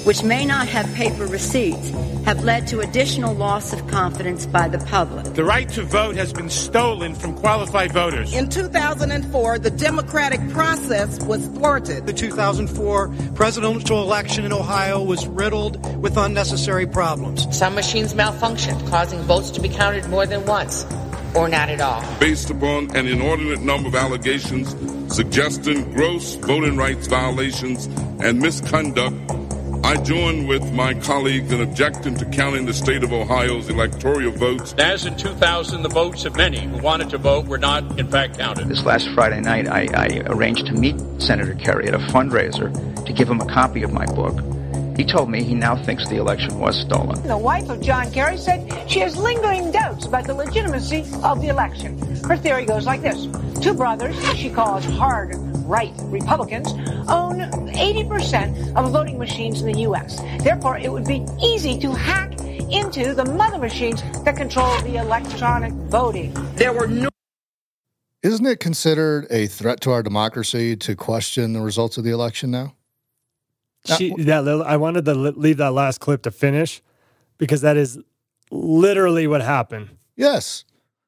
which 0.08 0.22
may 0.22 0.44
not 0.44 0.66
have 0.66 0.90
paper 0.94 1.26
receipts, 1.26 1.90
have 2.24 2.42
led 2.42 2.66
to 2.66 2.80
additional 2.80 3.34
loss 3.34 3.74
of 3.74 3.86
confidence 3.88 4.46
by 4.46 4.66
the 4.66 4.78
public. 4.86 5.34
The 5.34 5.44
right 5.44 5.68
to 5.70 5.82
vote 5.82 6.16
has 6.16 6.32
been 6.32 6.48
stolen 6.48 7.14
from 7.14 7.34
qualified 7.34 7.92
voters. 7.92 8.32
In 8.32 8.48
2004, 8.48 9.58
the 9.58 9.70
democratic 9.70 10.48
process 10.48 11.22
was 11.24 11.46
thwarted. 11.48 12.06
The 12.06 12.14
2004 12.14 13.08
presidential 13.34 14.02
election 14.02 14.46
in 14.46 14.52
Ohio 14.54 15.02
was 15.02 15.26
riddled 15.26 16.00
with 16.00 16.16
unnecessary 16.16 16.86
problems. 16.86 17.46
Some 17.54 17.74
machines 17.74 18.14
malfunctioned, 18.14 18.88
causing 18.88 19.20
votes 19.20 19.50
to 19.50 19.60
be 19.60 19.68
counted 19.68 20.08
more 20.08 20.24
than 20.24 20.46
once 20.46 20.86
or 21.34 21.48
not 21.48 21.68
at 21.68 21.80
all. 21.80 22.02
Based 22.18 22.50
upon 22.50 22.94
an 22.96 23.06
inordinate 23.06 23.60
number 23.60 23.88
of 23.88 23.94
allegations 23.94 24.74
suggesting 25.14 25.90
gross 25.92 26.34
voting 26.34 26.76
rights 26.76 27.06
violations 27.06 27.86
and 28.20 28.38
misconduct 28.40 29.16
I 29.84 29.96
join 29.96 30.46
with 30.46 30.70
my 30.72 30.92
colleagues 30.92 31.50
in 31.50 31.62
objecting 31.62 32.14
to 32.16 32.26
counting 32.26 32.66
the 32.66 32.74
state 32.74 33.02
of 33.02 33.12
Ohio's 33.12 33.70
electoral 33.70 34.32
votes. 34.32 34.74
As 34.76 35.06
in 35.06 35.16
2000, 35.16 35.82
the 35.82 35.88
votes 35.88 36.26
of 36.26 36.36
many 36.36 36.60
who 36.60 36.76
wanted 36.78 37.08
to 37.10 37.18
vote 37.18 37.46
were 37.46 37.58
not, 37.58 37.98
in 37.98 38.10
fact, 38.10 38.38
counted. 38.38 38.68
This 38.68 38.84
last 38.84 39.08
Friday 39.14 39.40
night, 39.40 39.66
I, 39.68 39.88
I 39.94 40.22
arranged 40.26 40.66
to 40.66 40.72
meet 40.74 40.96
Senator 41.22 41.54
Kerry 41.54 41.88
at 41.88 41.94
a 41.94 41.98
fundraiser 41.98 42.70
to 43.06 43.12
give 43.12 43.30
him 43.30 43.40
a 43.40 43.46
copy 43.46 43.82
of 43.82 43.92
my 43.92 44.04
book. 44.06 44.34
He 44.98 45.04
told 45.04 45.30
me 45.30 45.44
he 45.44 45.54
now 45.54 45.76
thinks 45.76 46.08
the 46.08 46.16
election 46.16 46.58
was 46.58 46.76
stolen. 46.80 47.22
The 47.22 47.38
wife 47.38 47.70
of 47.70 47.80
John 47.80 48.10
Kerry 48.10 48.36
said 48.36 48.90
she 48.90 48.98
has 48.98 49.16
lingering 49.16 49.70
doubts 49.70 50.06
about 50.06 50.26
the 50.26 50.34
legitimacy 50.34 51.06
of 51.22 51.40
the 51.40 51.46
election. 51.48 51.96
Her 52.24 52.36
theory 52.36 52.64
goes 52.64 52.84
like 52.84 53.00
this. 53.00 53.28
Two 53.62 53.74
brothers, 53.74 54.16
she 54.34 54.50
calls 54.50 54.84
hard 54.84 55.36
right 55.68 55.92
Republicans, 56.06 56.72
own 57.08 57.38
80% 57.74 58.74
of 58.74 58.90
voting 58.90 59.20
machines 59.20 59.60
in 59.60 59.70
the 59.70 59.78
U.S. 59.82 60.20
Therefore, 60.42 60.78
it 60.78 60.90
would 60.90 61.06
be 61.06 61.24
easy 61.40 61.78
to 61.78 61.92
hack 61.92 62.32
into 62.68 63.14
the 63.14 63.24
mother 63.24 63.58
machines 63.58 64.02
that 64.24 64.36
control 64.36 64.80
the 64.80 64.96
electronic 64.96 65.72
voting. 65.72 66.34
There 66.56 66.72
were 66.72 66.88
no 66.88 67.08
isn't 68.20 68.44
it 68.44 68.58
considered 68.58 69.28
a 69.30 69.46
threat 69.46 69.80
to 69.82 69.92
our 69.92 70.02
democracy 70.02 70.74
to 70.74 70.96
question 70.96 71.52
the 71.52 71.60
results 71.60 71.98
of 71.98 72.02
the 72.02 72.10
election 72.10 72.50
now? 72.50 72.74
Uh, 73.88 73.96
she, 73.96 74.14
that 74.24 74.46
I 74.66 74.76
wanted 74.76 75.04
to 75.04 75.14
leave 75.14 75.58
that 75.58 75.72
last 75.72 75.98
clip 76.00 76.22
to 76.22 76.30
finish 76.30 76.82
because 77.38 77.60
that 77.60 77.76
is 77.76 77.98
literally 78.50 79.26
what 79.26 79.42
happened. 79.42 79.90
Yes. 80.16 80.64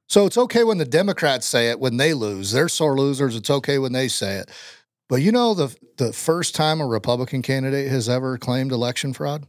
So 0.08 0.26
it's 0.26 0.38
okay 0.38 0.64
when 0.64 0.78
the 0.78 0.84
Democrats 0.84 1.46
say 1.46 1.70
it 1.70 1.78
when 1.78 1.96
they 1.96 2.14
lose. 2.14 2.52
They're 2.52 2.68
sore 2.68 2.96
losers. 2.96 3.36
It's 3.36 3.50
okay 3.50 3.78
when 3.78 3.92
they 3.92 4.08
say 4.08 4.36
it. 4.36 4.50
But 5.08 5.22
you 5.22 5.32
know 5.32 5.54
the 5.54 5.76
the 5.96 6.12
first 6.12 6.54
time 6.54 6.80
a 6.80 6.86
Republican 6.86 7.42
candidate 7.42 7.90
has 7.90 8.08
ever 8.08 8.38
claimed 8.38 8.72
election 8.72 9.12
fraud? 9.12 9.46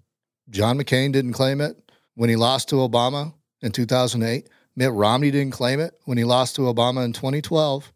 John 0.49 0.77
McCain 0.77 1.11
didn't 1.11 1.33
claim 1.33 1.61
it 1.61 1.91
when 2.15 2.29
he 2.29 2.35
lost 2.35 2.69
to 2.69 2.75
Obama 2.75 3.33
in 3.61 3.71
2008. 3.71 4.49
Mitt 4.75 4.91
Romney 4.91 5.31
didn't 5.31 5.53
claim 5.53 5.79
it 5.79 5.93
when 6.05 6.17
he 6.17 6.23
lost 6.23 6.55
to 6.55 6.61
Obama 6.63 7.05
in 7.05 7.13
2012. 7.13 7.91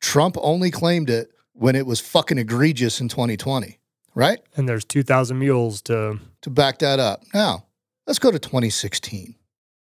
Trump 0.00 0.36
only 0.40 0.70
claimed 0.70 1.10
it 1.10 1.30
when 1.52 1.76
it 1.76 1.86
was 1.86 2.00
fucking 2.00 2.38
egregious 2.38 3.00
in 3.00 3.08
2020, 3.08 3.78
right? 4.14 4.40
And 4.56 4.68
there's 4.68 4.84
2,000 4.84 5.38
mules 5.38 5.82
to 5.82 6.18
to 6.42 6.50
back 6.50 6.78
that 6.78 6.98
up. 6.98 7.22
Now, 7.32 7.66
let's 8.06 8.18
go 8.18 8.30
to 8.30 8.38
2016. 8.38 9.34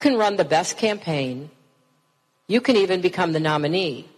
Can 0.01 0.17
run 0.17 0.37
the 0.37 0.45
best 0.45 0.77
campaign 0.77 1.51
you 2.49 2.61
can 2.61 2.77
even 2.77 3.01
become 3.01 3.33
the 3.33 3.41
nominee, 3.41 4.09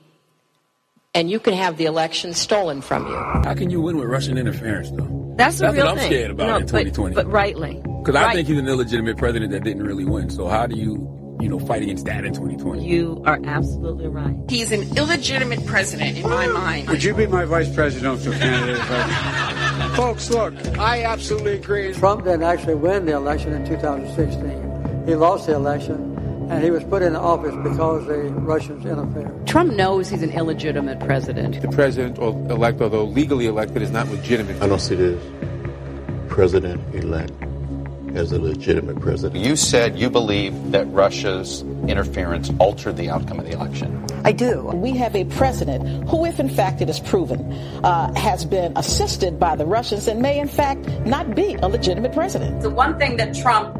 and 1.14 1.30
you 1.30 1.40
can 1.40 1.54
have 1.54 1.78
the 1.78 1.86
election 1.86 2.34
stolen 2.34 2.82
from 2.82 3.06
you. 3.06 3.14
How 3.14 3.54
can 3.54 3.70
you 3.70 3.80
win 3.80 3.96
with 3.96 4.08
Russian 4.08 4.36
interference, 4.36 4.90
though? 4.90 5.34
That's 5.38 5.56
the 5.56 5.64
That's 5.64 5.76
real 5.76 5.86
what 5.86 5.92
I'm 5.92 5.98
thing. 5.98 6.10
scared 6.10 6.30
about 6.32 6.46
no, 6.46 6.56
in 6.56 6.62
2020. 6.66 7.14
But, 7.14 7.24
but 7.24 7.32
rightly. 7.32 7.74
Because 7.76 8.14
right. 8.14 8.26
I 8.26 8.34
think 8.34 8.48
he's 8.48 8.58
an 8.58 8.68
illegitimate 8.68 9.16
president 9.16 9.52
that 9.52 9.64
didn't 9.64 9.82
really 9.82 10.04
win. 10.04 10.28
So 10.28 10.46
how 10.46 10.66
do 10.66 10.76
you, 10.76 10.96
you 11.40 11.48
know, 11.48 11.58
fight 11.58 11.82
against 11.82 12.04
that 12.06 12.24
in 12.24 12.32
2020? 12.32 12.86
You 12.86 13.22
are 13.24 13.40
absolutely 13.44 14.08
right. 14.08 14.34
He's 14.48 14.72
an 14.72 14.96
illegitimate 14.96 15.64
president 15.66 16.18
in 16.18 16.28
my 16.28 16.46
mind. 16.48 16.88
Would 16.88 17.04
you 17.04 17.14
be 17.14 17.26
my 17.26 17.44
vice 17.44 17.72
presidential 17.72 18.32
candidate? 18.32 18.78
Folks, 19.96 20.30
look, 20.30 20.54
I 20.78 21.04
absolutely 21.04 21.54
agree. 21.54 21.92
Trump 21.92 22.24
didn't 22.24 22.42
actually 22.42 22.74
win 22.74 23.06
the 23.06 23.12
election 23.12 23.52
in 23.52 23.64
2016. 23.64 25.06
He 25.06 25.14
lost 25.14 25.46
the 25.46 25.54
election 25.54 26.16
and 26.50 26.64
he 26.64 26.70
was 26.70 26.82
put 26.84 27.02
in 27.02 27.14
office 27.14 27.54
because 27.62 28.06
the 28.06 28.16
Russians 28.40 28.84
interfered. 28.84 29.46
Trump 29.46 29.72
knows 29.74 30.08
he's 30.08 30.22
an 30.22 30.30
illegitimate 30.30 30.98
president. 31.00 31.60
The 31.60 31.68
president 31.68 32.18
elect, 32.18 32.80
although 32.80 33.04
legally 33.04 33.46
elected, 33.46 33.82
is 33.82 33.90
not 33.90 34.08
legitimate. 34.08 34.60
I 34.62 34.66
don't 34.66 34.80
see 34.80 34.94
this 34.94 35.22
president 36.28 36.94
elect 36.94 37.32
as 38.16 38.32
a 38.32 38.40
legitimate 38.40 39.00
president. 39.00 39.44
You 39.44 39.56
said 39.56 39.98
you 39.98 40.10
believe 40.10 40.72
that 40.72 40.86
Russia's 40.88 41.62
interference 41.86 42.50
altered 42.58 42.96
the 42.96 43.10
outcome 43.10 43.40
of 43.40 43.46
the 43.46 43.52
election. 43.52 44.04
I 44.24 44.32
do. 44.32 44.62
We 44.74 44.96
have 44.96 45.14
a 45.14 45.24
president 45.24 46.08
who, 46.08 46.24
if 46.24 46.40
in 46.40 46.48
fact 46.48 46.80
it 46.80 46.90
is 46.90 47.00
proven, 47.00 47.52
uh, 47.84 48.12
has 48.14 48.44
been 48.44 48.72
assisted 48.76 49.38
by 49.38 49.56
the 49.56 49.64
Russians 49.64 50.08
and 50.08 50.20
may 50.20 50.38
in 50.38 50.48
fact 50.48 50.86
not 51.06 51.34
be 51.34 51.54
a 51.54 51.68
legitimate 51.68 52.12
president. 52.12 52.62
The 52.62 52.70
one 52.70 52.98
thing 52.98 53.16
that 53.16 53.34
Trump 53.34 53.76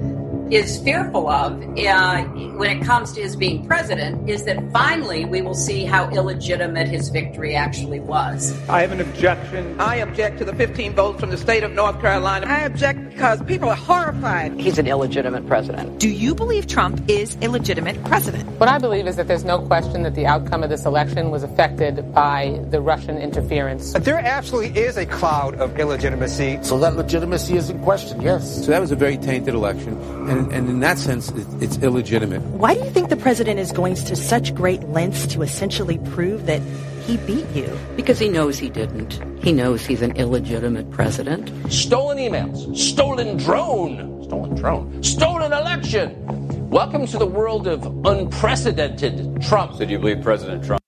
is 0.50 0.78
fearful 0.82 1.28
of 1.28 1.52
uh, 1.78 2.24
when 2.24 2.76
it 2.76 2.84
comes 2.84 3.12
to 3.12 3.20
his 3.20 3.36
being 3.36 3.66
president 3.66 4.28
is 4.28 4.44
that 4.44 4.58
finally 4.72 5.24
we 5.24 5.42
will 5.42 5.54
see 5.54 5.84
how 5.84 6.08
illegitimate 6.10 6.88
his 6.88 7.10
victory 7.10 7.54
actually 7.54 8.00
was. 8.00 8.58
I 8.68 8.80
have 8.80 8.92
an 8.92 9.00
objection. 9.00 9.78
I 9.80 9.96
object 9.96 10.38
to 10.38 10.44
the 10.44 10.54
15 10.54 10.94
votes 10.94 11.20
from 11.20 11.30
the 11.30 11.36
state 11.36 11.62
of 11.62 11.72
North 11.72 12.00
Carolina. 12.00 12.46
I 12.46 12.60
object 12.60 13.10
because 13.10 13.42
people 13.42 13.68
are 13.68 13.76
horrified. 13.76 14.58
He's 14.58 14.78
an 14.78 14.86
illegitimate 14.86 15.46
president. 15.46 15.98
Do 15.98 16.08
you 16.08 16.34
believe 16.34 16.66
Trump 16.66 17.02
is 17.08 17.36
a 17.42 17.48
legitimate 17.48 18.02
president? 18.04 18.48
What 18.58 18.68
I 18.68 18.78
believe 18.78 19.06
is 19.06 19.16
that 19.16 19.28
there's 19.28 19.44
no 19.44 19.60
question 19.60 20.02
that 20.04 20.14
the 20.14 20.26
outcome 20.26 20.62
of 20.62 20.70
this 20.70 20.86
election 20.86 21.30
was 21.30 21.42
affected 21.42 22.14
by 22.14 22.60
the 22.70 22.80
Russian 22.80 23.18
interference. 23.18 23.92
There 23.92 24.18
absolutely 24.18 24.80
is 24.80 24.96
a 24.96 25.06
cloud 25.06 25.56
of 25.56 25.78
illegitimacy. 25.78 26.58
So 26.62 26.78
that 26.78 26.96
legitimacy 26.96 27.56
is 27.56 27.70
in 27.70 27.80
question, 27.80 28.20
yes. 28.22 28.64
So 28.64 28.70
that 28.70 28.80
was 28.80 28.92
a 28.92 28.96
very 28.96 29.18
tainted 29.18 29.54
election. 29.54 30.00
And, 30.28 30.37
and 30.38 30.68
in 30.68 30.80
that 30.80 30.98
sense, 30.98 31.30
it, 31.30 31.46
it's 31.60 31.78
illegitimate. 31.78 32.40
Why 32.42 32.74
do 32.74 32.80
you 32.80 32.90
think 32.90 33.08
the 33.08 33.16
president 33.16 33.58
is 33.58 33.72
going 33.72 33.94
to 33.96 34.16
such 34.16 34.54
great 34.54 34.82
lengths 34.88 35.26
to 35.28 35.42
essentially 35.42 35.98
prove 35.98 36.46
that 36.46 36.62
he 37.02 37.16
beat 37.18 37.48
you? 37.54 37.76
Because 37.96 38.18
he 38.18 38.28
knows 38.28 38.58
he 38.58 38.70
didn't. 38.70 39.20
He 39.42 39.52
knows 39.52 39.84
he's 39.84 40.02
an 40.02 40.16
illegitimate 40.16 40.90
president. 40.90 41.50
Stolen 41.72 42.18
emails, 42.18 42.76
stolen 42.76 43.36
drone, 43.36 44.22
stolen 44.24 44.54
drone, 44.54 45.02
stolen 45.02 45.52
election. 45.52 46.70
Welcome 46.70 47.06
to 47.06 47.18
the 47.18 47.26
world 47.26 47.66
of 47.66 47.84
unprecedented 48.06 49.42
Trump. 49.42 49.72
So 49.72 49.84
do 49.84 49.92
you 49.92 49.98
believe 49.98 50.22
President 50.22 50.64
Trump? 50.64 50.82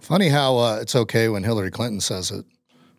Funny 0.00 0.28
how 0.28 0.58
uh, 0.58 0.78
it's 0.82 0.94
okay 0.94 1.28
when 1.28 1.42
Hillary 1.42 1.70
Clinton 1.70 2.00
says 2.00 2.30
it, 2.30 2.44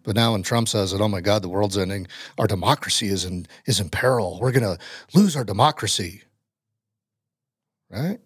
but 0.06 0.16
now 0.16 0.34
when 0.34 0.43
Trump 0.43 0.70
says 0.70 0.91
that, 0.91 1.01
oh 1.01 1.08
my 1.08 1.22
God, 1.22 1.41
the 1.41 1.49
world's 1.49 1.78
ending. 1.78 2.08
Our 2.38 2.47
democracy 2.47 3.08
is 3.08 3.26
in 3.26 3.47
is 3.66 3.80
in 3.80 3.89
peril. 3.89 4.39
We're 4.39 4.51
gonna 4.51 4.78
lose 5.14 5.36
our 5.36 5.43
democracy. 5.43 6.24
Right? 7.89 8.20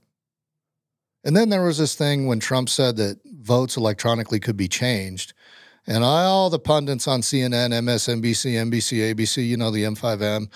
And 1.23 1.35
then 1.35 1.49
there 1.49 1.63
was 1.63 1.77
this 1.77 1.95
thing 1.95 2.27
when 2.27 2.39
Trump 2.39 2.69
said 2.69 2.95
that 2.97 3.19
votes 3.25 3.77
electronically 3.77 4.39
could 4.39 4.57
be 4.57 4.67
changed. 4.67 5.33
And 5.87 6.03
all 6.03 6.49
the 6.49 6.59
pundits 6.59 7.07
on 7.07 7.21
CNN, 7.21 7.71
MSNBC, 7.71 8.53
NBC, 8.53 9.13
ABC, 9.13 9.47
you 9.47 9.57
know, 9.57 9.71
the 9.71 9.83
M5M, 9.83 10.49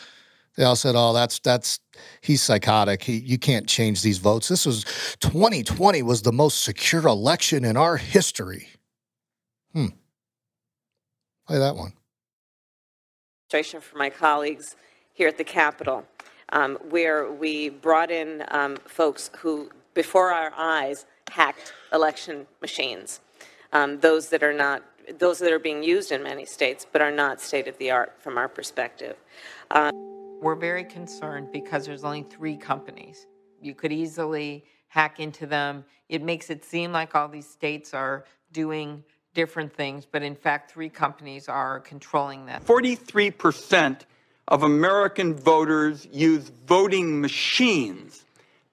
they 0.55 0.63
all 0.63 0.75
said, 0.75 0.95
"Oh, 0.95 1.13
that's 1.13 1.39
that's 1.39 1.79
he's 2.21 2.41
psychotic. 2.41 3.01
He 3.01 3.17
you 3.17 3.39
can't 3.39 3.67
change 3.67 4.01
these 4.01 4.19
votes. 4.19 4.47
This 4.47 4.65
was 4.65 4.83
2020 5.19 6.03
was 6.03 6.21
the 6.21 6.31
most 6.31 6.63
secure 6.63 7.07
election 7.07 7.65
in 7.65 7.75
our 7.75 7.97
history." 7.97 8.67
Hmm. 9.73 9.87
Play 11.47 11.59
that 11.59 11.75
one. 11.75 11.93
Demonstration 13.49 13.81
for 13.81 13.97
my 13.97 14.09
colleagues 14.09 14.75
here 15.13 15.27
at 15.27 15.37
the 15.37 15.43
Capitol, 15.43 16.05
um, 16.49 16.77
where 16.89 17.31
we 17.31 17.69
brought 17.69 18.09
in 18.09 18.43
um, 18.49 18.77
folks 18.85 19.29
who, 19.37 19.69
before 19.93 20.31
our 20.31 20.51
eyes, 20.55 21.05
hacked 21.29 21.73
election 21.91 22.47
machines. 22.61 23.19
Um, 23.73 23.99
those 23.99 24.29
that 24.29 24.43
are 24.43 24.53
not 24.53 24.83
those 25.19 25.39
that 25.39 25.51
are 25.51 25.59
being 25.59 25.83
used 25.83 26.13
in 26.13 26.23
many 26.23 26.45
states, 26.45 26.87
but 26.89 27.01
are 27.01 27.11
not 27.11 27.41
state 27.41 27.67
of 27.67 27.77
the 27.77 27.91
art 27.91 28.13
from 28.19 28.37
our 28.37 28.47
perspective. 28.47 29.17
Um, 29.71 29.91
We're 30.41 30.55
very 30.55 30.85
concerned 30.85 31.51
because 31.51 31.85
there's 31.85 32.05
only 32.05 32.23
three 32.23 32.55
companies. 32.55 33.27
You 33.61 33.75
could 33.75 33.91
easily 33.91 34.63
hack 34.87 35.19
into 35.19 35.45
them. 35.45 35.83
It 36.07 36.21
makes 36.21 36.49
it 36.49 36.63
seem 36.63 36.93
like 36.93 37.15
all 37.15 37.27
these 37.27 37.49
states 37.49 37.93
are 37.93 38.23
doing 38.53 39.03
different 39.33 39.73
things, 39.73 40.05
but 40.09 40.23
in 40.23 40.35
fact, 40.35 40.71
three 40.71 40.89
companies 40.89 41.49
are 41.49 41.79
controlling 41.79 42.45
that. 42.47 42.65
43% 42.65 44.01
of 44.47 44.63
American 44.63 45.33
voters 45.35 46.07
use 46.11 46.51
voting 46.67 47.21
machines 47.21 48.25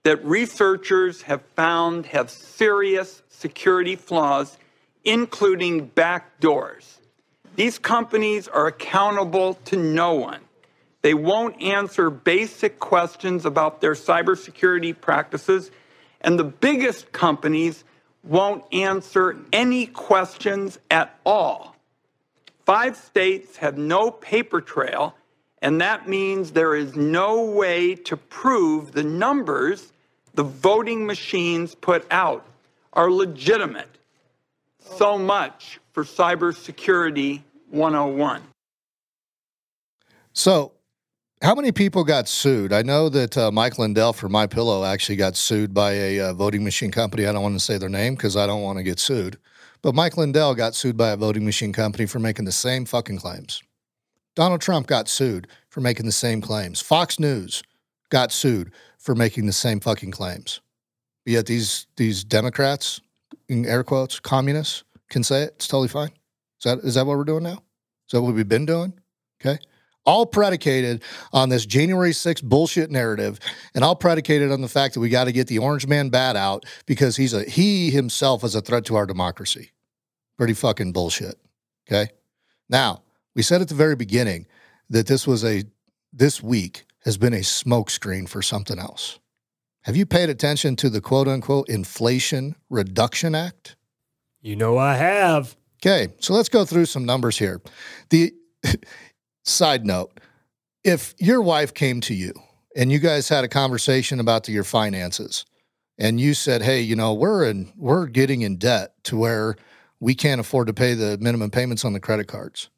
that 0.02 0.24
researchers 0.24 1.22
have 1.22 1.42
found 1.54 2.06
have 2.06 2.30
serious 2.30 3.22
security 3.28 3.96
flaws, 3.96 4.56
including 5.04 5.88
backdoors. 5.90 6.98
These 7.56 7.78
companies 7.78 8.48
are 8.48 8.66
accountable 8.66 9.54
to 9.66 9.76
no 9.76 10.14
one. 10.14 10.40
They 11.02 11.14
won't 11.14 11.60
answer 11.62 12.10
basic 12.10 12.78
questions 12.78 13.46
about 13.46 13.80
their 13.80 13.94
cybersecurity 13.94 14.98
practices, 15.00 15.70
and 16.20 16.38
the 16.38 16.44
biggest 16.44 17.12
companies 17.12 17.84
won't 18.22 18.64
answer 18.72 19.38
any 19.52 19.86
questions 19.86 20.78
at 20.90 21.18
all. 21.24 21.76
Five 22.64 22.96
states 22.96 23.56
have 23.56 23.78
no 23.78 24.10
paper 24.10 24.60
trail, 24.60 25.14
and 25.62 25.80
that 25.80 26.08
means 26.08 26.52
there 26.52 26.74
is 26.74 26.94
no 26.94 27.44
way 27.44 27.94
to 27.94 28.16
prove 28.16 28.92
the 28.92 29.02
numbers 29.02 29.92
the 30.34 30.44
voting 30.44 31.06
machines 31.06 31.74
put 31.74 32.06
out 32.10 32.46
are 32.92 33.10
legitimate. 33.10 33.88
So 34.78 35.18
much 35.18 35.80
for 35.92 36.04
cybersecurity 36.04 37.42
101. 37.70 38.42
So, 40.32 40.72
how 41.42 41.54
many 41.54 41.72
people 41.72 42.04
got 42.04 42.28
sued? 42.28 42.72
I 42.72 42.82
know 42.82 43.08
that 43.08 43.36
uh, 43.36 43.50
Mike 43.50 43.78
Lindell 43.78 44.12
for 44.12 44.28
My 44.28 44.46
Pillow 44.46 44.84
actually 44.84 45.16
got 45.16 45.36
sued 45.36 45.72
by 45.72 45.92
a 45.92 46.20
uh, 46.20 46.34
voting 46.34 46.62
machine 46.62 46.90
company. 46.90 47.26
I 47.26 47.32
don't 47.32 47.42
want 47.42 47.54
to 47.54 47.64
say 47.64 47.78
their 47.78 47.88
name 47.88 48.14
because 48.14 48.36
I 48.36 48.46
don't 48.46 48.62
want 48.62 48.76
to 48.76 48.82
get 48.82 48.98
sued. 48.98 49.38
But 49.80 49.94
Mike 49.94 50.18
Lindell 50.18 50.54
got 50.54 50.74
sued 50.74 50.98
by 50.98 51.10
a 51.10 51.16
voting 51.16 51.46
machine 51.46 51.72
company 51.72 52.04
for 52.04 52.18
making 52.18 52.44
the 52.44 52.52
same 52.52 52.84
fucking 52.84 53.18
claims. 53.18 53.62
Donald 54.36 54.60
Trump 54.60 54.86
got 54.86 55.08
sued 55.08 55.48
for 55.70 55.80
making 55.80 56.04
the 56.04 56.12
same 56.12 56.42
claims. 56.42 56.82
Fox 56.82 57.18
News 57.18 57.62
got 58.10 58.32
sued 58.32 58.70
for 58.98 59.14
making 59.14 59.46
the 59.46 59.52
same 59.52 59.80
fucking 59.80 60.10
claims. 60.10 60.60
But 61.24 61.32
Yet 61.32 61.46
these 61.46 61.86
these 61.96 62.22
Democrats, 62.22 63.00
in 63.48 63.64
air 63.64 63.82
quotes, 63.82 64.20
communists, 64.20 64.84
can 65.08 65.24
say 65.24 65.44
it. 65.44 65.54
It's 65.56 65.68
totally 65.68 65.88
fine. 65.88 66.10
Is 66.58 66.64
that 66.64 66.78
is 66.80 66.94
that 66.96 67.06
what 67.06 67.16
we're 67.16 67.24
doing 67.24 67.44
now? 67.44 67.62
Is 68.06 68.12
that 68.12 68.20
what 68.20 68.34
we've 68.34 68.46
been 68.46 68.66
doing? 68.66 68.92
Okay 69.40 69.58
all 70.06 70.26
predicated 70.26 71.02
on 71.32 71.48
this 71.48 71.66
January 71.66 72.12
6th 72.12 72.42
bullshit 72.42 72.90
narrative, 72.90 73.38
and 73.74 73.84
all 73.84 73.96
predicated 73.96 74.50
on 74.50 74.60
the 74.60 74.68
fact 74.68 74.94
that 74.94 75.00
we 75.00 75.08
got 75.08 75.24
to 75.24 75.32
get 75.32 75.46
the 75.46 75.58
orange 75.58 75.86
man 75.86 76.08
bat 76.08 76.36
out 76.36 76.64
because 76.86 77.16
he's 77.16 77.34
a 77.34 77.44
he 77.44 77.90
himself 77.90 78.44
is 78.44 78.54
a 78.54 78.60
threat 78.60 78.84
to 78.86 78.96
our 78.96 79.06
democracy. 79.06 79.72
Pretty 80.36 80.54
fucking 80.54 80.92
bullshit. 80.92 81.36
Okay. 81.88 82.10
Now, 82.68 83.02
we 83.34 83.42
said 83.42 83.60
at 83.60 83.68
the 83.68 83.74
very 83.74 83.96
beginning 83.96 84.46
that 84.88 85.06
this 85.06 85.26
was 85.26 85.44
a 85.44 85.64
this 86.12 86.42
week 86.42 86.84
has 87.04 87.16
been 87.16 87.34
a 87.34 87.38
smokescreen 87.38 88.28
for 88.28 88.42
something 88.42 88.78
else. 88.78 89.18
Have 89.84 89.96
you 89.96 90.04
paid 90.04 90.28
attention 90.28 90.76
to 90.76 90.90
the 90.90 91.00
quote 91.00 91.28
unquote 91.28 91.68
Inflation 91.68 92.56
Reduction 92.68 93.34
Act? 93.34 93.76
You 94.40 94.56
know 94.56 94.78
I 94.78 94.94
have. 94.96 95.56
Okay, 95.82 96.12
so 96.20 96.34
let's 96.34 96.48
go 96.48 96.64
through 96.64 96.86
some 96.86 97.06
numbers 97.06 97.38
here. 97.38 97.62
The 98.10 98.34
Side 99.44 99.86
note 99.86 100.20
if 100.84 101.14
your 101.18 101.42
wife 101.42 101.74
came 101.74 102.00
to 102.02 102.14
you 102.14 102.32
and 102.76 102.90
you 102.90 102.98
guys 102.98 103.28
had 103.28 103.44
a 103.44 103.48
conversation 103.48 104.20
about 104.20 104.44
the, 104.44 104.52
your 104.52 104.64
finances 104.64 105.44
and 105.98 106.20
you 106.20 106.34
said, 106.34 106.62
hey, 106.62 106.80
you 106.80 106.96
know, 106.96 107.12
we're 107.12 107.44
in, 107.44 107.72
we're 107.76 108.06
getting 108.06 108.42
in 108.42 108.56
debt 108.56 108.94
to 109.04 109.16
where 109.16 109.56
we 109.98 110.14
can't 110.14 110.40
afford 110.40 110.66
to 110.66 110.72
pay 110.72 110.94
the 110.94 111.18
minimum 111.18 111.50
payments 111.50 111.84
on 111.84 111.92
the 111.92 112.00
credit 112.00 112.26
cards. 112.26 112.70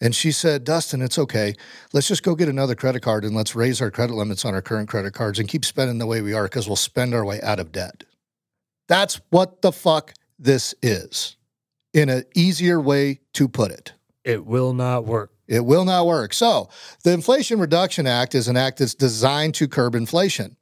And 0.00 0.14
she 0.14 0.32
said, 0.32 0.64
Dustin, 0.64 1.02
it's 1.02 1.18
okay. 1.18 1.54
Let's 1.92 2.08
just 2.08 2.22
go 2.22 2.34
get 2.34 2.48
another 2.48 2.74
credit 2.74 3.02
card 3.02 3.24
and 3.24 3.34
let's 3.34 3.54
raise 3.54 3.82
our 3.82 3.90
credit 3.90 4.14
limits 4.14 4.44
on 4.44 4.54
our 4.54 4.62
current 4.62 4.88
credit 4.88 5.12
cards 5.12 5.38
and 5.38 5.48
keep 5.48 5.64
spending 5.64 5.98
the 5.98 6.06
way 6.06 6.22
we 6.22 6.32
are 6.32 6.44
because 6.44 6.66
we'll 6.66 6.76
spend 6.76 7.12
our 7.12 7.24
way 7.24 7.40
out 7.42 7.60
of 7.60 7.72
debt. 7.72 8.04
That's 8.88 9.20
what 9.30 9.62
the 9.62 9.72
fuck 9.72 10.14
this 10.38 10.74
is, 10.80 11.36
in 11.92 12.08
an 12.08 12.24
easier 12.34 12.80
way 12.80 13.20
to 13.34 13.46
put 13.46 13.72
it. 13.72 13.92
It 14.24 14.46
will 14.46 14.72
not 14.72 15.04
work. 15.04 15.32
It 15.50 15.66
will 15.66 15.84
not 15.84 16.06
work. 16.06 16.32
So, 16.32 16.70
the 17.02 17.12
Inflation 17.12 17.58
Reduction 17.58 18.06
Act 18.06 18.36
is 18.36 18.46
an 18.46 18.56
act 18.56 18.78
that's 18.78 18.94
designed 18.94 19.54
to 19.56 19.66
curb 19.66 19.96
inflation. 19.96 20.56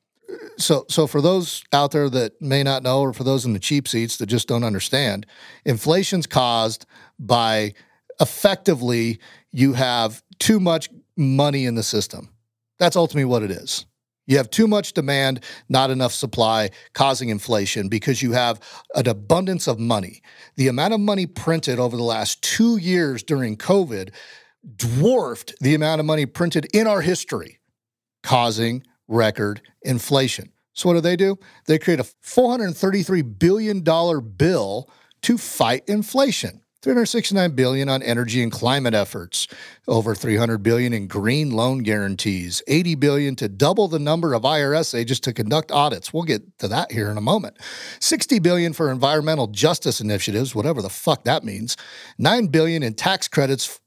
So, 0.56 0.86
so 0.88 1.06
for 1.06 1.20
those 1.20 1.62
out 1.72 1.92
there 1.92 2.08
that 2.08 2.40
may 2.40 2.62
not 2.62 2.82
know, 2.82 3.02
or 3.02 3.12
for 3.12 3.22
those 3.22 3.44
in 3.44 3.52
the 3.52 3.58
cheap 3.58 3.86
seats 3.86 4.16
that 4.16 4.26
just 4.26 4.48
don't 4.48 4.64
understand, 4.64 5.26
inflation's 5.66 6.26
caused 6.26 6.86
by 7.18 7.74
effectively 8.18 9.20
you 9.52 9.74
have 9.74 10.22
too 10.38 10.58
much 10.58 10.88
money 11.16 11.66
in 11.66 11.74
the 11.74 11.82
system. 11.82 12.30
That's 12.78 12.96
ultimately 12.96 13.26
what 13.26 13.42
it 13.42 13.50
is. 13.50 13.84
You 14.28 14.36
have 14.36 14.50
too 14.50 14.66
much 14.66 14.92
demand, 14.92 15.42
not 15.70 15.90
enough 15.90 16.12
supply, 16.12 16.70
causing 16.92 17.30
inflation 17.30 17.88
because 17.88 18.22
you 18.22 18.32
have 18.32 18.60
an 18.94 19.08
abundance 19.08 19.66
of 19.66 19.78
money. 19.78 20.20
The 20.56 20.68
amount 20.68 20.92
of 20.92 21.00
money 21.00 21.26
printed 21.26 21.78
over 21.78 21.96
the 21.96 22.02
last 22.02 22.42
two 22.42 22.76
years 22.76 23.22
during 23.22 23.56
COVID 23.56 24.10
dwarfed 24.76 25.54
the 25.60 25.74
amount 25.74 26.00
of 26.00 26.06
money 26.06 26.26
printed 26.26 26.66
in 26.72 26.86
our 26.86 27.00
history, 27.00 27.58
causing 28.22 28.82
record 29.06 29.62
inflation. 29.82 30.52
So, 30.74 30.88
what 30.88 30.94
do 30.94 31.00
they 31.00 31.16
do? 31.16 31.38
They 31.66 31.78
create 31.78 32.00
a 32.00 32.06
$433 32.24 33.38
billion 33.38 33.82
bill 33.82 34.88
to 35.22 35.38
fight 35.38 35.82
inflation. 35.88 36.62
369 36.82 37.50
billion 37.56 37.88
on 37.88 38.04
energy 38.04 38.40
and 38.40 38.52
climate 38.52 38.94
efforts, 38.94 39.48
over 39.88 40.14
300 40.14 40.62
billion 40.62 40.92
in 40.92 41.08
green 41.08 41.50
loan 41.50 41.78
guarantees, 41.78 42.62
80 42.68 42.94
billion 42.94 43.34
to 43.34 43.48
double 43.48 43.88
the 43.88 43.98
number 43.98 44.32
of 44.32 44.42
IRS 44.42 44.96
agents 44.96 45.18
to 45.20 45.32
conduct 45.32 45.72
audits. 45.72 46.14
We'll 46.14 46.22
get 46.22 46.56
to 46.60 46.68
that 46.68 46.92
here 46.92 47.10
in 47.10 47.16
a 47.16 47.20
moment. 47.20 47.56
60 47.98 48.38
billion 48.38 48.72
for 48.72 48.92
environmental 48.92 49.48
justice 49.48 50.00
initiatives, 50.00 50.54
whatever 50.54 50.80
the 50.80 50.88
fuck 50.88 51.24
that 51.24 51.42
means. 51.42 51.76
9 52.18 52.46
billion 52.46 52.84
in 52.84 52.94
tax 52.94 53.26
credits. 53.26 53.80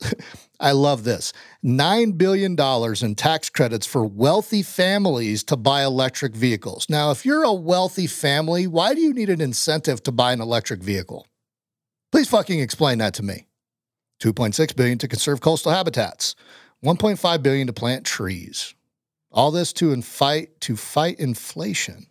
I 0.61 0.73
love 0.73 1.03
this. 1.03 1.33
$9 1.65 2.17
billion 2.17 2.55
in 2.55 3.15
tax 3.15 3.49
credits 3.49 3.87
for 3.87 4.05
wealthy 4.05 4.61
families 4.61 5.43
to 5.45 5.57
buy 5.57 5.83
electric 5.83 6.35
vehicles. 6.35 6.87
Now, 6.87 7.09
if 7.09 7.25
you're 7.25 7.43
a 7.43 7.51
wealthy 7.51 8.05
family, 8.05 8.67
why 8.67 8.93
do 8.93 9.01
you 9.01 9.13
need 9.13 9.31
an 9.31 9.41
incentive 9.41 10.03
to 10.03 10.11
buy 10.11 10.33
an 10.33 10.39
electric 10.39 10.83
vehicle? 10.83 11.27
Please 12.11 12.29
fucking 12.29 12.59
explain 12.59 12.99
that 12.99 13.15
to 13.15 13.23
me. 13.23 13.47
2.6 14.21 14.75
billion 14.75 14.99
to 14.99 15.07
conserve 15.07 15.41
coastal 15.41 15.71
habitats, 15.71 16.35
1.5 16.85 17.43
billion 17.43 17.65
to 17.65 17.73
plant 17.73 18.05
trees. 18.05 18.75
All 19.31 19.49
this 19.49 19.73
to 19.73 19.99
fight 20.01 20.59
to 20.61 20.75
fight 20.75 21.19
inflation. 21.19 22.07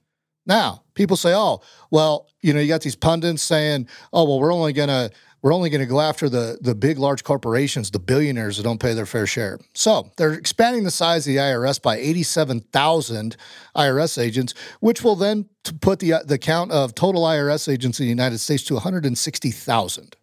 Now, 0.47 0.83
people 0.95 1.17
say, 1.17 1.35
"Oh, 1.35 1.61
well, 1.91 2.27
you 2.41 2.55
know, 2.55 2.61
you 2.61 2.69
got 2.69 2.81
these 2.81 2.97
pundits 2.97 3.43
saying, 3.43 3.89
"Oh, 4.13 4.25
well, 4.25 4.41
we're 4.41 4.53
only 4.53 4.73
going 4.73 4.89
to 4.89 5.11
we're 5.43 5.55
only 5.55 5.71
going 5.71 5.81
to 5.81 5.87
go 5.87 6.01
after 6.01 6.29
the 6.29 6.59
the 6.61 6.75
big 6.75 6.99
large 6.99 7.25
corporations, 7.25 7.91
the 7.91 7.99
billionaires 7.99 8.57
that 8.57 8.63
don't 8.63 8.81
pay 8.81 8.95
their 8.95 9.07
fair 9.07 9.27
share." 9.27 9.59
So, 9.75 10.11
they're 10.17 10.33
expanding 10.33 10.85
the 10.85 10.91
size 10.91 11.27
of 11.27 11.33
the 11.33 11.39
IRS 11.39 11.81
by 11.81 11.97
87,000 11.97 13.37
IRS 13.77 14.23
agents, 14.23 14.55
which 14.81 15.03
will 15.03 15.17
then 15.17 15.49
put 15.81 15.99
the 15.99 16.15
the 16.25 16.39
count 16.39 16.73
of 16.73 16.95
total 16.95 17.23
IRS 17.23 17.71
agents 17.71 18.01
in 18.01 18.07
the 18.07 18.11
United 18.11 18.39
States 18.39 18.65
to 18.65 18.75
160,000. 18.75 20.17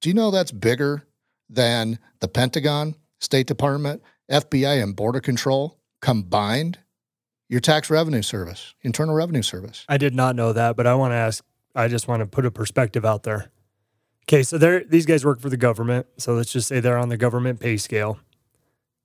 Do 0.00 0.08
you 0.08 0.14
know 0.14 0.30
that's 0.30 0.52
bigger 0.52 1.04
than 1.48 1.98
the 2.20 2.28
Pentagon, 2.28 2.94
State 3.18 3.46
Department, 3.46 4.02
FBI 4.30 4.82
and 4.82 4.96
Border 4.96 5.20
Control 5.20 5.78
combined? 6.00 6.78
Your 7.48 7.60
tax 7.60 7.90
revenue 7.90 8.22
service, 8.22 8.74
Internal 8.82 9.14
Revenue 9.16 9.42
Service. 9.42 9.84
I 9.88 9.96
did 9.96 10.14
not 10.14 10.36
know 10.36 10.52
that, 10.52 10.76
but 10.76 10.86
I 10.86 10.94
want 10.94 11.10
to 11.10 11.16
ask. 11.16 11.44
I 11.74 11.88
just 11.88 12.06
want 12.06 12.20
to 12.20 12.26
put 12.26 12.46
a 12.46 12.50
perspective 12.50 13.04
out 13.04 13.24
there. 13.24 13.50
Okay, 14.24 14.42
so 14.42 14.58
they're 14.58 14.84
these 14.84 15.06
guys 15.06 15.24
work 15.24 15.40
for 15.40 15.50
the 15.50 15.56
government. 15.56 16.06
So 16.18 16.34
let's 16.34 16.52
just 16.52 16.68
say 16.68 16.80
they're 16.80 16.98
on 16.98 17.08
the 17.08 17.16
government 17.16 17.60
pay 17.60 17.76
scale. 17.76 18.18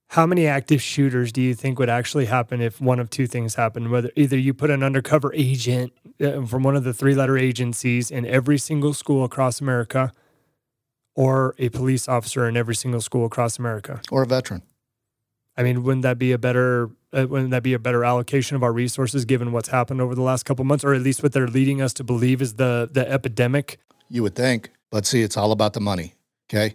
How 0.09 0.27
many 0.27 0.45
active 0.45 0.81
shooters 0.81 1.31
do 1.31 1.41
you 1.41 1.55
think 1.55 1.79
would 1.79 1.89
actually 1.89 2.25
happen 2.25 2.61
if 2.61 2.79
one 2.79 2.99
of 2.99 3.09
two 3.09 3.25
things 3.25 3.55
happened? 3.55 3.89
Whether 3.89 4.11
either 4.15 4.37
you 4.37 4.53
put 4.53 4.69
an 4.69 4.83
undercover 4.83 5.33
agent 5.33 5.93
uh, 6.21 6.45
from 6.45 6.61
one 6.61 6.75
of 6.75 6.83
the 6.83 6.93
three-letter 6.93 7.37
agencies 7.37 8.11
in 8.11 8.25
every 8.25 8.59
single 8.59 8.93
school 8.93 9.23
across 9.23 9.59
America, 9.59 10.11
or 11.15 11.55
a 11.57 11.69
police 11.69 12.07
officer 12.07 12.47
in 12.47 12.55
every 12.55 12.75
single 12.75 13.01
school 13.01 13.25
across 13.25 13.57
America, 13.57 13.99
or 14.11 14.21
a 14.21 14.27
veteran. 14.27 14.61
I 15.57 15.63
mean, 15.63 15.83
wouldn't 15.83 16.03
that 16.03 16.19
be 16.19 16.33
a 16.33 16.37
better 16.37 16.91
uh, 17.11 17.25
wouldn't 17.27 17.51
that 17.51 17.63
be 17.63 17.73
a 17.73 17.79
better 17.79 18.03
allocation 18.03 18.55
of 18.55 18.63
our 18.63 18.73
resources 18.73 19.25
given 19.25 19.51
what's 19.53 19.69
happened 19.69 20.01
over 20.01 20.13
the 20.13 20.21
last 20.21 20.43
couple 20.43 20.65
months, 20.65 20.83
or 20.83 20.93
at 20.93 21.01
least 21.01 21.23
what 21.23 21.33
they're 21.33 21.47
leading 21.47 21.81
us 21.81 21.93
to 21.93 22.03
believe 22.03 22.41
is 22.41 22.55
the 22.55 22.87
the 22.91 23.09
epidemic? 23.09 23.79
You 24.09 24.21
would 24.23 24.35
think, 24.35 24.69
but 24.91 25.06
see, 25.06 25.22
it's 25.22 25.38
all 25.38 25.52
about 25.52 25.74
the 25.74 25.82
money. 25.82 26.16
Okay. 26.49 26.74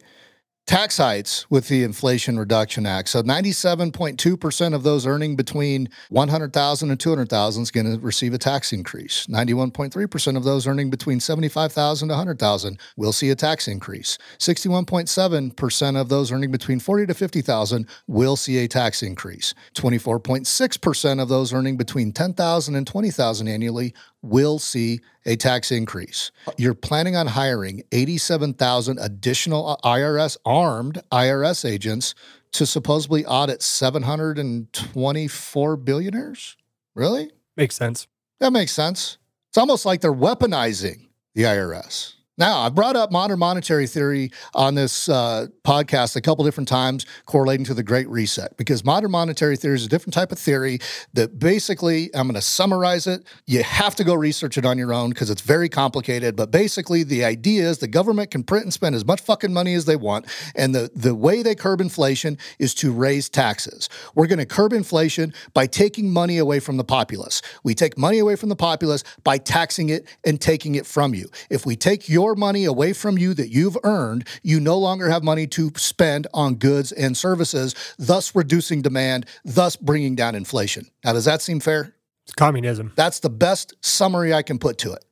Tax 0.70 0.98
hikes 0.98 1.50
with 1.50 1.66
the 1.66 1.82
Inflation 1.82 2.38
Reduction 2.38 2.86
Act. 2.86 3.08
So 3.08 3.24
97.2% 3.24 4.72
of 4.72 4.84
those 4.84 5.04
earning 5.04 5.34
between 5.34 5.88
100,000 6.10 6.90
and 6.92 7.00
200,000 7.00 7.62
is 7.62 7.72
going 7.72 7.92
to 7.92 7.98
receive 7.98 8.34
a 8.34 8.38
tax 8.38 8.72
increase. 8.72 9.26
91.3% 9.26 10.36
of 10.36 10.44
those 10.44 10.68
earning 10.68 10.88
between 10.88 11.18
75,000 11.18 12.08
to 12.08 12.12
100,000 12.12 12.78
will 12.96 13.12
see 13.12 13.30
a 13.30 13.34
tax 13.34 13.66
increase. 13.66 14.16
61.7% 14.38 16.00
of 16.00 16.08
those 16.08 16.30
earning 16.30 16.52
between 16.52 16.78
40 16.78 17.06
to 17.06 17.14
50,000 17.14 17.88
will 18.06 18.36
see 18.36 18.58
a 18.58 18.68
tax 18.68 19.02
increase. 19.02 19.54
24.6% 19.74 21.20
of 21.20 21.28
those 21.28 21.52
earning 21.52 21.76
between 21.76 22.12
10,000 22.12 22.76
and 22.76 22.86
20,000 22.86 23.48
annually 23.48 23.92
will 24.22 24.58
see 24.58 25.00
a 25.24 25.36
tax 25.36 25.72
increase. 25.72 26.30
You're 26.56 26.74
planning 26.74 27.16
on 27.16 27.28
hiring 27.28 27.82
87,000 27.92 28.98
additional 28.98 29.68
uh, 29.68 29.76
IRS 29.84 30.36
armed 30.44 31.02
IRS 31.10 31.64
agents 31.68 32.14
to 32.52 32.66
supposedly 32.66 33.24
audit 33.24 33.62
724 33.62 35.76
billionaires? 35.76 36.56
Really? 36.94 37.30
Makes 37.56 37.76
sense. 37.76 38.06
That 38.40 38.52
makes 38.52 38.72
sense. 38.72 39.16
It's 39.48 39.58
almost 39.58 39.86
like 39.86 40.00
they're 40.00 40.12
weaponizing 40.12 41.08
the 41.34 41.42
IRS. 41.42 42.14
Now, 42.40 42.60
I've 42.60 42.74
brought 42.74 42.96
up 42.96 43.12
modern 43.12 43.38
monetary 43.38 43.86
theory 43.86 44.30
on 44.54 44.74
this 44.74 45.10
uh, 45.10 45.48
podcast 45.62 46.16
a 46.16 46.22
couple 46.22 46.42
different 46.42 46.70
times 46.70 47.04
correlating 47.26 47.66
to 47.66 47.74
the 47.74 47.82
Great 47.82 48.08
Reset 48.08 48.56
because 48.56 48.82
modern 48.82 49.10
monetary 49.10 49.58
theory 49.58 49.74
is 49.74 49.84
a 49.84 49.90
different 49.90 50.14
type 50.14 50.32
of 50.32 50.38
theory 50.38 50.78
that 51.12 51.38
basically, 51.38 52.08
I'm 52.14 52.26
going 52.26 52.36
to 52.36 52.40
summarize 52.40 53.06
it. 53.06 53.24
You 53.46 53.62
have 53.62 53.94
to 53.96 54.04
go 54.04 54.14
research 54.14 54.56
it 54.56 54.64
on 54.64 54.78
your 54.78 54.94
own 54.94 55.10
because 55.10 55.28
it's 55.28 55.42
very 55.42 55.68
complicated. 55.68 56.34
But 56.34 56.50
basically, 56.50 57.02
the 57.02 57.26
idea 57.26 57.68
is 57.68 57.76
the 57.76 57.86
government 57.86 58.30
can 58.30 58.42
print 58.42 58.64
and 58.64 58.72
spend 58.72 58.94
as 58.94 59.04
much 59.04 59.20
fucking 59.20 59.52
money 59.52 59.74
as 59.74 59.84
they 59.84 59.96
want. 59.96 60.24
And 60.56 60.74
the, 60.74 60.90
the 60.94 61.14
way 61.14 61.42
they 61.42 61.54
curb 61.54 61.82
inflation 61.82 62.38
is 62.58 62.72
to 62.76 62.90
raise 62.90 63.28
taxes. 63.28 63.90
We're 64.14 64.28
going 64.28 64.38
to 64.38 64.46
curb 64.46 64.72
inflation 64.72 65.34
by 65.52 65.66
taking 65.66 66.08
money 66.08 66.38
away 66.38 66.60
from 66.60 66.78
the 66.78 66.84
populace. 66.84 67.42
We 67.64 67.74
take 67.74 67.98
money 67.98 68.18
away 68.18 68.36
from 68.36 68.48
the 68.48 68.56
populace 68.56 69.04
by 69.24 69.36
taxing 69.36 69.90
it 69.90 70.08
and 70.24 70.40
taking 70.40 70.76
it 70.76 70.86
from 70.86 71.14
you. 71.14 71.28
If 71.50 71.66
we 71.66 71.76
take 71.76 72.08
your 72.08 72.29
money 72.34 72.64
away 72.64 72.92
from 72.92 73.18
you 73.18 73.34
that 73.34 73.48
you've 73.48 73.76
earned, 73.84 74.26
you 74.42 74.60
no 74.60 74.78
longer 74.78 75.08
have 75.10 75.22
money 75.22 75.46
to 75.48 75.72
spend 75.76 76.26
on 76.32 76.56
goods 76.56 76.92
and 76.92 77.16
services, 77.16 77.74
thus 77.98 78.34
reducing 78.34 78.82
demand, 78.82 79.26
thus 79.44 79.76
bringing 79.76 80.14
down 80.14 80.34
inflation. 80.34 80.86
Now, 81.04 81.12
does 81.12 81.24
that 81.24 81.42
seem 81.42 81.60
fair? 81.60 81.94
It's 82.24 82.34
communism. 82.34 82.92
That's 82.96 83.20
the 83.20 83.30
best 83.30 83.74
summary 83.80 84.32
I 84.32 84.42
can 84.42 84.58
put 84.58 84.78
to 84.78 84.92
it. 84.92 85.04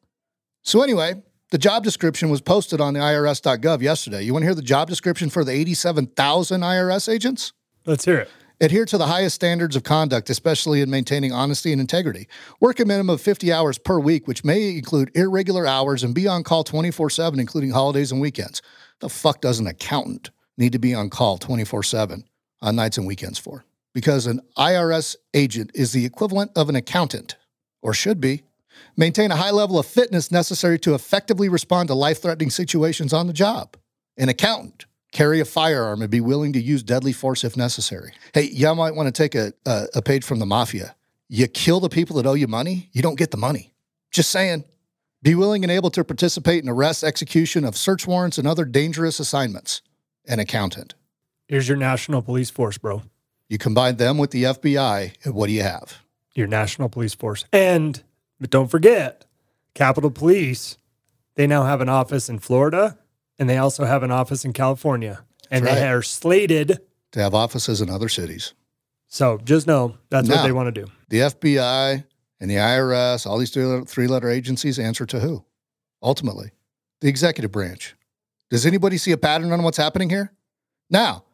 So, 0.62 0.82
anyway, 0.82 1.22
the 1.50 1.58
job 1.58 1.82
description 1.82 2.28
was 2.28 2.40
posted 2.40 2.80
on 2.80 2.94
the 2.94 3.00
IRS.gov 3.00 3.80
yesterday. 3.80 4.22
You 4.22 4.32
want 4.32 4.42
to 4.42 4.46
hear 4.46 4.54
the 4.54 4.62
job 4.62 4.88
description 4.88 5.30
for 5.30 5.44
the 5.44 5.52
87,000 5.52 6.60
IRS 6.60 7.12
agents? 7.12 7.52
Let's 7.86 8.04
hear 8.04 8.18
it. 8.18 8.30
Adhere 8.60 8.84
to 8.84 8.98
the 8.98 9.06
highest 9.06 9.36
standards 9.36 9.76
of 9.76 9.84
conduct, 9.84 10.28
especially 10.28 10.80
in 10.80 10.90
maintaining 10.90 11.32
honesty 11.32 11.70
and 11.70 11.80
integrity. 11.80 12.26
Work 12.58 12.80
a 12.80 12.84
minimum 12.84 13.14
of 13.14 13.20
50 13.20 13.52
hours 13.52 13.78
per 13.78 14.00
week, 14.00 14.26
which 14.26 14.44
may 14.44 14.76
include 14.76 15.12
irregular 15.14 15.64
hours, 15.64 16.02
and 16.02 16.12
be 16.12 16.26
on 16.26 16.42
call 16.42 16.64
24 16.64 17.08
7, 17.08 17.38
including 17.38 17.70
holidays 17.70 18.10
and 18.10 18.20
weekends. 18.20 18.60
The 18.98 19.08
fuck 19.08 19.40
does 19.40 19.60
an 19.60 19.68
accountant 19.68 20.30
need 20.56 20.72
to 20.72 20.80
be 20.80 20.92
on 20.92 21.08
call 21.08 21.38
24 21.38 21.84
7 21.84 22.24
on 22.60 22.74
nights 22.74 22.98
and 22.98 23.06
weekends 23.06 23.38
for? 23.38 23.64
Because 23.94 24.26
an 24.26 24.40
IRS 24.56 25.14
agent 25.34 25.70
is 25.74 25.92
the 25.92 26.04
equivalent 26.04 26.50
of 26.56 26.68
an 26.68 26.74
accountant, 26.74 27.36
or 27.80 27.94
should 27.94 28.20
be. 28.20 28.42
Maintain 28.96 29.30
a 29.30 29.36
high 29.36 29.52
level 29.52 29.78
of 29.78 29.86
fitness 29.86 30.32
necessary 30.32 30.80
to 30.80 30.94
effectively 30.94 31.48
respond 31.48 31.88
to 31.88 31.94
life 31.94 32.20
threatening 32.20 32.50
situations 32.50 33.12
on 33.12 33.28
the 33.28 33.32
job. 33.32 33.76
An 34.16 34.28
accountant 34.28 34.86
carry 35.12 35.40
a 35.40 35.44
firearm 35.44 36.02
and 36.02 36.10
be 36.10 36.20
willing 36.20 36.52
to 36.52 36.60
use 36.60 36.82
deadly 36.82 37.12
force 37.12 37.44
if 37.44 37.56
necessary. 37.56 38.12
Hey, 38.34 38.50
y'all 38.50 38.74
might 38.74 38.94
want 38.94 39.06
to 39.06 39.12
take 39.12 39.34
a, 39.34 39.52
a, 39.66 39.86
a, 39.96 40.02
page 40.02 40.24
from 40.24 40.38
the 40.38 40.46
mafia. 40.46 40.94
You 41.28 41.46
kill 41.46 41.80
the 41.80 41.88
people 41.88 42.16
that 42.16 42.26
owe 42.26 42.34
you 42.34 42.46
money, 42.46 42.88
you 42.92 43.02
don't 43.02 43.18
get 43.18 43.30
the 43.30 43.36
money. 43.36 43.72
Just 44.10 44.30
saying. 44.30 44.64
Be 45.20 45.34
willing 45.34 45.64
and 45.64 45.70
able 45.70 45.90
to 45.90 46.04
participate 46.04 46.62
in 46.62 46.68
arrest, 46.68 47.02
execution 47.02 47.64
of 47.64 47.76
search 47.76 48.06
warrants, 48.06 48.38
and 48.38 48.46
other 48.46 48.64
dangerous 48.64 49.18
assignments. 49.18 49.82
An 50.26 50.38
accountant. 50.38 50.94
Here's 51.48 51.66
your 51.66 51.76
national 51.76 52.22
police 52.22 52.50
force, 52.50 52.78
bro. 52.78 53.02
You 53.48 53.58
combine 53.58 53.96
them 53.96 54.18
with 54.18 54.30
the 54.30 54.44
FBI, 54.44 55.14
and 55.24 55.34
what 55.34 55.46
do 55.46 55.52
you 55.52 55.62
have? 55.62 56.02
Your 56.34 56.46
national 56.46 56.88
police 56.88 57.14
force. 57.14 57.46
And, 57.52 58.02
but 58.38 58.50
don't 58.50 58.70
forget, 58.70 59.24
Capitol 59.74 60.10
Police, 60.10 60.76
they 61.34 61.46
now 61.46 61.64
have 61.64 61.80
an 61.80 61.88
office 61.88 62.28
in 62.28 62.38
Florida 62.38 62.98
and 63.38 63.48
they 63.48 63.58
also 63.58 63.84
have 63.84 64.02
an 64.02 64.10
office 64.10 64.44
in 64.44 64.52
California, 64.52 65.24
and 65.50 65.64
That's 65.64 65.80
they 65.80 65.88
are 65.88 66.02
slated 66.02 66.80
To 67.12 67.20
have 67.20 67.34
offices 67.34 67.80
in 67.80 67.88
other 67.90 68.08
cities. 68.08 68.54
So 69.06 69.38
just 69.38 69.66
know 69.66 69.96
that's 70.10 70.28
what 70.28 70.42
they 70.42 70.52
want 70.52 70.74
to 70.74 70.84
do. 70.84 70.90
The 71.08 71.20
FBI 71.20 72.04
and 72.40 72.50
the 72.50 72.56
IRS, 72.56 73.26
all 73.26 73.38
these 73.38 73.50
three 73.50 74.06
letter 74.06 74.28
agencies 74.28 74.78
answer 74.78 75.06
to 75.06 75.20
who? 75.20 75.44
Ultimately, 76.02 76.52
the 77.00 77.08
executive 77.08 77.50
branch. 77.50 77.94
Does 78.50 78.66
anybody 78.66 78.98
see 78.98 79.12
a 79.12 79.16
pattern 79.16 79.52
on 79.52 79.62
what's 79.62 79.78
happening 79.78 80.10
here? 80.10 80.32
Now, 80.90 81.24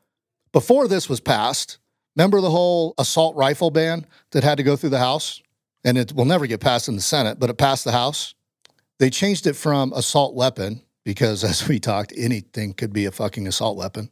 before 0.52 0.88
this 0.88 1.08
was 1.08 1.20
passed, 1.20 1.78
remember 2.16 2.40
the 2.40 2.50
whole 2.50 2.94
assault 2.98 3.34
rifle 3.36 3.70
ban 3.70 4.06
that 4.30 4.44
had 4.44 4.58
to 4.58 4.62
go 4.62 4.76
through 4.76 4.90
the 4.90 4.98
House? 4.98 5.42
And 5.84 5.98
it 5.98 6.14
will 6.14 6.24
never 6.24 6.46
get 6.46 6.60
passed 6.60 6.88
in 6.88 6.96
the 6.96 7.02
Senate, 7.02 7.38
but 7.38 7.50
it 7.50 7.58
passed 7.58 7.84
the 7.84 7.92
House. 7.92 8.34
They 8.98 9.10
changed 9.10 9.46
it 9.46 9.54
from 9.54 9.92
assault 9.92 10.34
weapon 10.34 10.82
because, 11.04 11.44
as 11.50 11.68
we 11.68 11.78
talked, 11.78 12.12
anything 12.16 12.74
could 12.74 12.92
be 12.92 13.04
a 13.06 13.12
fucking 13.12 13.46
assault 13.46 13.76
weapon. 13.76 14.10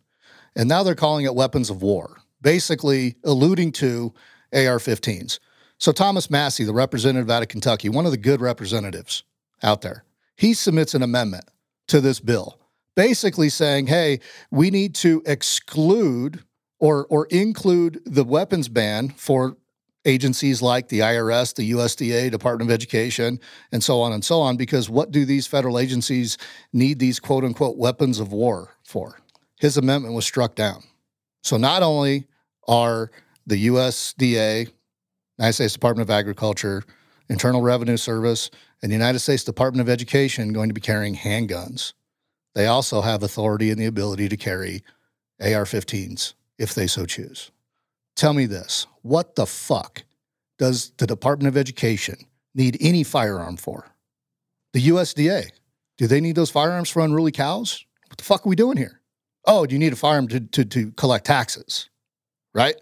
And 0.55 0.69
now 0.69 0.83
they're 0.83 0.95
calling 0.95 1.25
it 1.25 1.35
weapons 1.35 1.71
of 1.71 1.83
war, 1.83 2.19
basically 2.41 3.17
alluding 3.25 3.73
to 3.73 4.13
AR 4.53 4.79
15s. 4.79 5.39
So, 5.79 5.93
Thomas 5.93 6.31
Massie, 6.31 6.65
the 6.65 6.75
representative 6.75 7.31
out 7.31 7.43
of 7.43 7.49
Kentucky, 7.49 7.89
one 7.89 8.05
of 8.05 8.13
the 8.13 8.19
good 8.19 8.41
representatives 8.41 9.25
out 9.63 9.81
there, 9.81 10.05
he 10.37 10.55
submits 10.55 10.95
an 10.95 11.03
amendment 11.03 11.45
to 11.89 12.01
this 12.01 12.21
bill 12.21 12.59
basically 12.95 13.49
saying, 13.49 13.87
hey, 13.87 14.21
we 14.51 14.71
need 14.71 14.95
to 14.97 15.23
exclude 15.27 16.43
or, 16.79 17.07
or 17.07 17.27
include 17.27 18.03
the 18.05 18.25
weapons 18.25 18.69
ban 18.69 19.11
for 19.11 19.57
agencies 20.05 20.61
like 20.61 20.89
the 20.89 21.01
IRS, 21.01 21.55
the 21.55 21.73
USDA, 21.73 22.31
Department 22.31 22.71
of 22.71 22.75
Education, 22.75 23.39
and 23.71 23.83
so 23.83 24.01
on 24.01 24.13
and 24.13 24.25
so 24.25 24.41
on, 24.41 24.57
because 24.57 24.91
what 24.91 25.13
do 25.13 25.25
these 25.25 25.47
federal 25.47 25.79
agencies 25.79 26.39
need 26.73 26.99
these 26.99 27.21
quote 27.21 27.45
unquote 27.45 27.77
weapons 27.77 28.19
of 28.19 28.33
war 28.33 28.75
for? 28.83 29.21
His 29.61 29.77
amendment 29.77 30.15
was 30.15 30.25
struck 30.25 30.57
down. 30.57 30.83
So 31.43 31.57
not 31.57 31.83
only 31.83 32.27
are 32.67 33.11
the 33.47 33.69
USDA, 33.69 34.71
United 35.39 35.53
States 35.53 35.73
Department 35.73 36.09
of 36.09 36.11
Agriculture, 36.11 36.83
Internal 37.29 37.63
Revenue 37.63 37.97
Service, 37.97 38.51
and 38.83 38.91
the 38.91 38.97
United 38.97 39.21
States 39.21 39.45
Department 39.45 39.81
of 39.81 39.89
Education 39.89 40.53
going 40.53 40.69
to 40.69 40.75
be 40.75 40.81
carrying 40.81 41.15
handguns. 41.15 41.93
They 42.55 42.67
also 42.67 43.01
have 43.01 43.23
authority 43.23 43.71
and 43.71 43.81
the 43.81 43.87
ability 43.87 44.29
to 44.29 44.37
carry 44.37 44.83
AR 45.41 45.65
15s 45.65 46.35
if 46.59 46.75
they 46.75 46.89
so 46.89 47.07
choose. 47.07 47.52
Tell 48.17 48.33
me 48.33 48.47
this 48.47 48.87
what 49.03 49.35
the 49.35 49.47
fuck 49.47 50.05
does 50.59 50.93
the 50.99 51.07
Department 51.07 51.49
of 51.49 51.57
Education 51.57 52.17
need 52.55 52.77
any 52.81 53.03
firearm 53.03 53.57
for? 53.57 53.87
The 54.73 54.89
USDA, 54.89 55.51
do 55.99 56.07
they 56.07 56.21
need 56.21 56.37
those 56.37 56.51
firearms 56.51 56.89
for 56.89 57.01
unruly 57.01 57.33
cows? 57.33 57.85
What 58.09 58.19
the 58.19 58.25
fuck 58.25 58.47
are 58.47 58.49
we 58.49 58.57
doing 58.57 58.77
here? 58.77 59.01
Oh, 59.47 59.67
do 59.67 59.75
you 59.75 59.79
need 59.79 59.93
a 59.93 59.97
firearm 59.97 60.29
to, 60.29 60.41
to, 60.41 60.65
to 60.65 60.93
collect 60.93 61.27
taxes? 61.27 61.89
Right? 62.55 62.77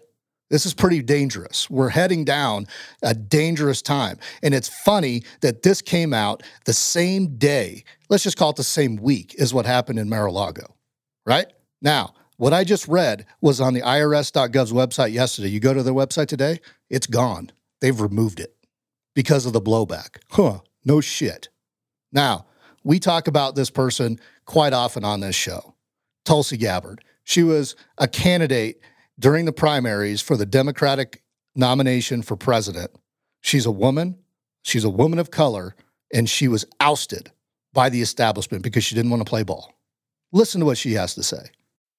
This 0.51 0.65
is 0.65 0.73
pretty 0.73 1.01
dangerous. 1.01 1.69
We're 1.69 1.89
heading 1.89 2.25
down 2.25 2.67
a 3.01 3.13
dangerous 3.13 3.81
time. 3.81 4.19
And 4.43 4.53
it's 4.53 4.67
funny 4.67 5.23
that 5.39 5.63
this 5.63 5.81
came 5.81 6.13
out 6.13 6.43
the 6.65 6.73
same 6.73 7.37
day, 7.37 7.85
let's 8.09 8.23
just 8.23 8.37
call 8.37 8.49
it 8.49 8.57
the 8.57 8.63
same 8.63 8.97
week, 8.97 9.33
is 9.37 9.53
what 9.53 9.65
happened 9.65 9.97
in 9.97 10.09
Mar 10.09 10.25
a 10.25 10.31
Lago, 10.31 10.75
right? 11.25 11.47
Now, 11.81 12.13
what 12.41 12.53
I 12.53 12.63
just 12.63 12.87
read 12.87 13.27
was 13.39 13.61
on 13.61 13.75
the 13.75 13.81
IRS.gov's 13.81 14.73
website 14.73 15.13
yesterday. 15.13 15.49
You 15.49 15.59
go 15.59 15.75
to 15.75 15.83
their 15.83 15.93
website 15.93 16.25
today, 16.25 16.59
it's 16.89 17.05
gone. 17.05 17.51
They've 17.81 18.01
removed 18.01 18.39
it 18.39 18.55
because 19.13 19.45
of 19.45 19.53
the 19.53 19.61
blowback. 19.61 20.17
Huh, 20.31 20.61
no 20.83 21.01
shit. 21.01 21.49
Now, 22.11 22.47
we 22.83 22.97
talk 22.97 23.27
about 23.27 23.53
this 23.53 23.69
person 23.69 24.19
quite 24.45 24.73
often 24.73 25.05
on 25.05 25.19
this 25.19 25.35
show, 25.35 25.75
Tulsi 26.25 26.57
Gabbard. 26.57 27.03
She 27.25 27.43
was 27.43 27.75
a 27.99 28.07
candidate 28.07 28.81
during 29.19 29.45
the 29.45 29.53
primaries 29.53 30.19
for 30.19 30.35
the 30.35 30.47
Democratic 30.47 31.21
nomination 31.55 32.23
for 32.23 32.35
president. 32.35 32.89
She's 33.41 33.67
a 33.67 33.71
woman, 33.71 34.17
she's 34.63 34.83
a 34.83 34.89
woman 34.89 35.19
of 35.19 35.29
color, 35.29 35.75
and 36.11 36.27
she 36.27 36.47
was 36.47 36.65
ousted 36.79 37.31
by 37.71 37.89
the 37.89 38.01
establishment 38.01 38.63
because 38.63 38.83
she 38.83 38.95
didn't 38.95 39.11
want 39.11 39.21
to 39.21 39.29
play 39.29 39.43
ball. 39.43 39.75
Listen 40.31 40.59
to 40.61 40.65
what 40.65 40.79
she 40.79 40.93
has 40.93 41.13
to 41.13 41.21
say. 41.21 41.51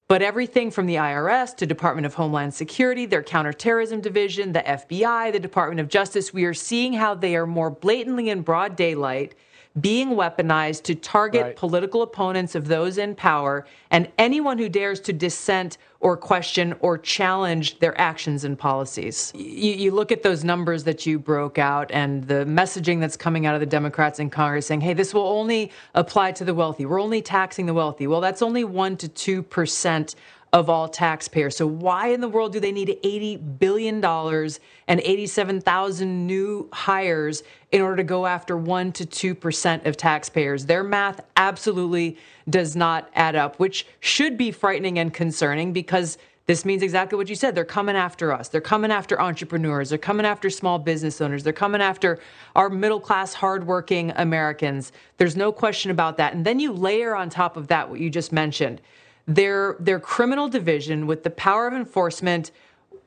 But 0.07 0.21
everything 0.21 0.69
from 0.69 0.85
the 0.85 0.95
IRS 0.95 1.55
to 1.57 1.65
Department 1.65 2.05
of 2.05 2.13
Homeland 2.13 2.53
Security, 2.53 3.05
their 3.05 3.23
counterterrorism 3.23 4.01
division, 4.01 4.51
the 4.51 4.59
FBI, 4.59 5.31
the 5.31 5.39
Department 5.39 5.79
of 5.79 5.87
Justice, 5.87 6.33
we 6.33 6.43
are 6.43 6.53
seeing 6.53 6.93
how 6.93 7.15
they 7.15 7.35
are 7.35 7.47
more 7.47 7.69
blatantly 7.69 8.29
in 8.29 8.41
broad 8.41 8.75
daylight 8.75 9.33
being 9.81 10.09
weaponized 10.09 10.83
to 10.83 10.95
target 10.95 11.41
right. 11.41 11.55
political 11.55 12.03
opponents 12.03 12.53
of 12.53 12.67
those 12.67 12.97
in 12.99 13.15
power 13.15 13.65
and 13.89 14.07
anyone 14.19 14.57
who 14.57 14.69
dares 14.69 14.99
to 14.99 15.11
dissent 15.11 15.77
or 15.99 16.15
question 16.15 16.75
or 16.79 16.97
challenge 16.97 17.79
their 17.79 17.99
actions 17.99 18.43
and 18.43 18.59
policies. 18.59 19.31
You, 19.35 19.73
you, 19.73 19.91
look 19.91 20.11
at 20.11 20.21
those 20.21 20.43
numbers 20.43 20.83
that 20.83 21.05
you 21.05 21.17
broke 21.17 21.57
out 21.57 21.89
and 21.91 22.27
the 22.27 22.45
messaging 22.45 22.99
that's 22.99 23.17
coming 23.17 23.45
out 23.45 23.55
of 23.55 23.61
the 23.61 23.65
Democrats 23.65 24.19
in 24.19 24.29
Congress 24.29 24.67
saying, 24.67 24.81
hey, 24.81 24.93
this 24.93 25.13
will 25.13 25.27
only 25.27 25.71
apply 25.95 26.33
to 26.33 26.43
the 26.43 26.53
wealthy. 26.53 26.85
We're 26.85 27.01
only 27.01 27.21
taxing 27.21 27.65
the 27.65 27.73
wealthy. 27.73 28.05
Well, 28.05 28.21
that's 28.21 28.41
only 28.41 28.63
1% 28.63 29.15
to 29.15 29.43
2% 29.43 30.15
of 30.53 30.69
all 30.69 30.87
taxpayers. 30.87 31.57
So 31.57 31.65
why 31.65 32.09
in 32.09 32.21
the 32.21 32.29
world 32.29 32.53
do 32.53 32.59
they 32.59 32.71
need 32.71 32.99
$80 33.03 33.57
billion 33.57 34.05
and 34.05 35.01
87,000 35.03 36.27
new 36.27 36.69
hires 36.71 37.41
in 37.71 37.81
order 37.81 37.95
to 37.97 38.03
go 38.03 38.27
after 38.27 38.55
1 38.55 38.91
to 38.93 39.35
2% 39.35 39.85
of 39.87 39.97
taxpayers? 39.97 40.67
Their 40.67 40.83
math 40.83 41.21
absolutely 41.35 42.17
does 42.47 42.75
not 42.75 43.09
add 43.15 43.35
up, 43.35 43.59
which 43.59 43.87
should 43.99 44.37
be 44.37 44.51
frightening 44.51 44.99
and 44.99 45.11
concerning 45.11 45.73
because 45.73 46.19
this 46.45 46.65
means 46.65 46.83
exactly 46.83 47.17
what 47.17 47.29
you 47.29 47.35
said. 47.35 47.55
They're 47.55 47.65
coming 47.65 47.95
after 47.95 48.31
us. 48.31 48.49
They're 48.49 48.61
coming 48.61 48.91
after 48.91 49.19
entrepreneurs. 49.19 49.89
They're 49.89 49.97
coming 49.97 50.25
after 50.25 50.51
small 50.51 50.77
business 50.77 51.19
owners. 51.19 51.41
They're 51.43 51.53
coming 51.53 51.81
after 51.81 52.19
our 52.55 52.69
middle 52.69 52.99
class, 52.99 53.33
hardworking 53.33 54.11
Americans. 54.17 54.91
There's 55.17 55.37
no 55.37 55.51
question 55.51 55.89
about 55.89 56.17
that. 56.17 56.33
And 56.33 56.45
then 56.45 56.59
you 56.59 56.73
layer 56.73 57.15
on 57.15 57.29
top 57.29 57.57
of 57.57 57.69
that 57.69 57.89
what 57.89 58.01
you 58.01 58.09
just 58.09 58.31
mentioned 58.31 58.81
their 59.27 59.77
their 59.79 59.99
criminal 59.99 60.49
division 60.49 61.07
with 61.07 61.23
the 61.23 61.29
power 61.29 61.67
of 61.67 61.73
enforcement 61.73 62.51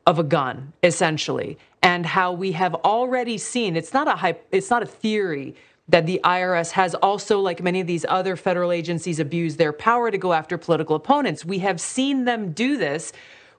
of 0.07 0.19
a 0.19 0.25
gun 0.25 0.73
essentially 0.83 1.59
and 1.83 2.07
how 2.07 2.33
we 2.33 2.53
have 2.53 2.75
already 2.77 3.37
seen 3.37 3.77
it's 3.77 3.93
not 3.93 4.09
a 4.09 4.37
it's 4.51 4.71
not 4.71 4.83
a 4.83 4.87
theory 4.87 5.55
that 5.89 6.07
the 6.07 6.21
IRS 6.25 6.73
has 6.73 6.95
also 6.97 7.41
like 7.41 7.63
many 7.63 7.81
of 7.81 7.87
these 7.87 8.05
other 8.09 8.37
federal 8.37 8.73
agencies 8.73 9.21
abused 9.21 9.59
their 9.59 9.73
power 9.73 10.11
to 10.11 10.19
go 10.19 10.33
after 10.33 10.59
political 10.59 10.97
opponents. 10.97 11.45
We 11.45 11.61
have 11.61 11.81
seen 11.81 12.25
them 12.25 12.53
do 12.53 12.77
this 12.77 13.13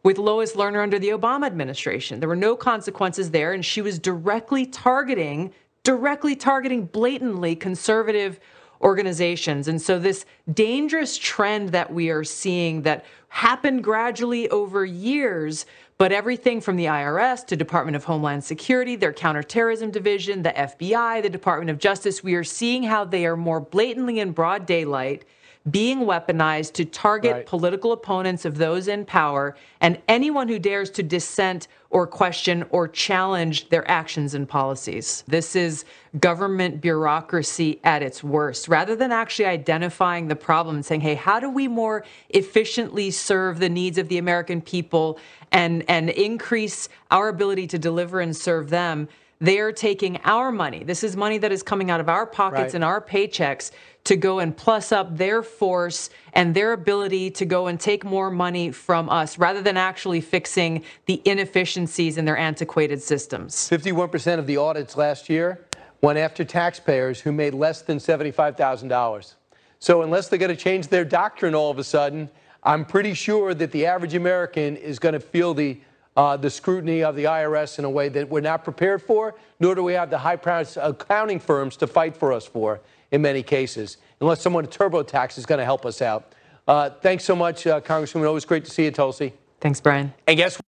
with 0.03 0.17
Lois 0.17 0.53
Lerner 0.53 0.83
under 0.83 0.99
the 0.99 1.09
Obama 1.09 1.45
administration. 1.45 2.19
There 2.19 2.29
were 2.29 2.35
no 2.35 2.55
consequences 2.55 3.31
there 3.31 3.53
and 3.53 3.63
she 3.63 3.81
was 3.81 3.99
directly 3.99 4.65
targeting 4.65 5.53
directly 5.83 6.35
targeting 6.35 6.85
blatantly 6.85 7.55
conservative 7.55 8.41
organizations. 8.81 9.67
And 9.67 9.81
so, 9.81 9.99
this 9.99 10.25
dangerous 10.53 11.17
trend 11.17 11.69
that 11.69 11.93
we 11.93 12.09
are 12.09 12.23
seeing 12.23 12.83
that 12.83 13.05
happened 13.29 13.83
gradually 13.83 14.49
over 14.49 14.85
years, 14.85 15.65
but 15.97 16.11
everything 16.11 16.61
from 16.61 16.75
the 16.75 16.85
IRS 16.85 17.45
to 17.47 17.55
Department 17.55 17.95
of 17.95 18.03
Homeland 18.03 18.43
Security, 18.43 18.95
their 18.95 19.13
counterterrorism 19.13 19.91
division, 19.91 20.43
the 20.43 20.51
FBI, 20.51 21.21
the 21.21 21.29
Department 21.29 21.69
of 21.69 21.79
Justice, 21.79 22.23
we 22.23 22.35
are 22.35 22.43
seeing 22.43 22.83
how 22.83 23.03
they 23.03 23.25
are 23.25 23.37
more 23.37 23.59
blatantly 23.59 24.19
in 24.19 24.31
broad 24.31 24.65
daylight 24.65 25.25
being 25.71 26.01
weaponized 26.01 26.73
to 26.73 26.85
target 26.85 27.31
right. 27.31 27.45
political 27.45 27.91
opponents 27.91 28.45
of 28.45 28.57
those 28.57 28.87
in 28.87 29.05
power 29.05 29.55
and 29.81 29.99
anyone 30.07 30.47
who 30.47 30.59
dares 30.59 30.89
to 30.91 31.03
dissent 31.03 31.67
or 31.89 32.05
question 32.05 32.65
or 32.69 32.87
challenge 32.87 33.69
their 33.69 33.89
actions 33.89 34.33
and 34.33 34.47
policies. 34.47 35.23
This 35.27 35.55
is 35.55 35.85
government 36.19 36.81
bureaucracy 36.81 37.79
at 37.83 38.01
its 38.03 38.23
worst. 38.23 38.67
Rather 38.67 38.95
than 38.95 39.11
actually 39.11 39.45
identifying 39.45 40.27
the 40.27 40.35
problem 40.35 40.75
and 40.75 40.85
saying, 40.85 41.01
hey, 41.01 41.15
how 41.15 41.39
do 41.39 41.49
we 41.49 41.67
more 41.67 42.03
efficiently 42.29 43.11
serve 43.11 43.59
the 43.59 43.69
needs 43.69 43.97
of 43.97 44.07
the 44.09 44.17
American 44.17 44.61
people 44.61 45.19
and, 45.51 45.83
and 45.89 46.09
increase 46.09 46.89
our 47.11 47.29
ability 47.29 47.67
to 47.67 47.79
deliver 47.79 48.19
and 48.19 48.35
serve 48.35 48.69
them? 48.69 49.07
They're 49.39 49.71
taking 49.71 50.19
our 50.23 50.51
money. 50.51 50.83
This 50.83 51.03
is 51.03 51.15
money 51.15 51.37
that 51.37 51.51
is 51.51 51.61
coming 51.61 51.91
out 51.91 51.99
of 51.99 52.09
our 52.09 52.25
pockets 52.25 52.59
right. 52.59 52.75
and 52.75 52.83
our 52.83 52.99
paychecks 52.99 53.71
to 54.05 54.15
go 54.15 54.39
and 54.39 54.55
plus 54.55 54.91
up 54.91 55.17
their 55.17 55.43
force 55.43 56.09
and 56.33 56.55
their 56.55 56.73
ability 56.73 57.29
to 57.31 57.45
go 57.45 57.67
and 57.67 57.79
take 57.79 58.03
more 58.03 58.31
money 58.31 58.71
from 58.71 59.09
us 59.09 59.37
rather 59.37 59.61
than 59.61 59.77
actually 59.77 60.21
fixing 60.21 60.83
the 61.05 61.21
inefficiencies 61.25 62.17
in 62.17 62.25
their 62.25 62.37
antiquated 62.37 63.01
systems. 63.01 63.69
51% 63.69 64.39
of 64.39 64.47
the 64.47 64.57
audits 64.57 64.97
last 64.97 65.29
year 65.29 65.65
went 66.01 66.17
after 66.17 66.43
taxpayers 66.43 67.21
who 67.21 67.31
made 67.31 67.53
less 67.53 67.81
than 67.81 67.97
$75,000. 67.97 69.33
So, 69.79 70.01
unless 70.01 70.27
they're 70.27 70.39
going 70.39 70.55
to 70.55 70.61
change 70.61 70.87
their 70.87 71.05
doctrine 71.05 71.53
all 71.53 71.69
of 71.69 71.77
a 71.77 71.83
sudden, 71.83 72.29
I'm 72.63 72.85
pretty 72.85 73.13
sure 73.13 73.53
that 73.53 73.71
the 73.71 73.85
average 73.85 74.15
American 74.15 74.75
is 74.77 74.99
going 74.99 75.13
to 75.13 75.19
feel 75.19 75.53
the 75.53 75.79
uh, 76.17 76.35
the 76.35 76.49
scrutiny 76.49 77.03
of 77.03 77.15
the 77.15 77.25
IRS 77.25 77.77
in 77.77 77.85
a 77.85 77.89
way 77.89 78.09
that 78.09 78.27
we're 78.27 78.41
not 78.41 78.63
prepared 78.63 79.01
for, 79.01 79.35
nor 79.59 79.75
do 79.75 79.83
we 79.83 79.93
have 79.93 80.09
the 80.09 80.17
high 80.17 80.35
price 80.35 80.75
accounting 80.75 81.39
firms 81.39 81.77
to 81.77 81.85
fight 81.85 82.17
for 82.17 82.33
us 82.33 82.45
for 82.45 82.81
in 83.11 83.21
many 83.21 83.43
cases, 83.43 83.97
unless 84.19 84.41
someone 84.41 84.65
at 84.65 84.71
TurboTax 84.71 85.37
is 85.37 85.45
going 85.45 85.59
to 85.59 85.65
help 85.65 85.85
us 85.85 86.01
out. 86.01 86.33
Uh, 86.67 86.89
thanks 86.89 87.23
so 87.23 87.35
much, 87.35 87.65
uh, 87.67 87.79
Congresswoman. 87.79 88.27
Always 88.27 88.45
great 88.45 88.65
to 88.65 88.71
see 88.71 88.85
you, 88.85 88.91
Tulsi. 88.91 89.31
Thanks, 89.61 89.79
Brian. 89.79 90.13
And 90.25 90.35
guess 90.35 90.55
what? 90.55 90.65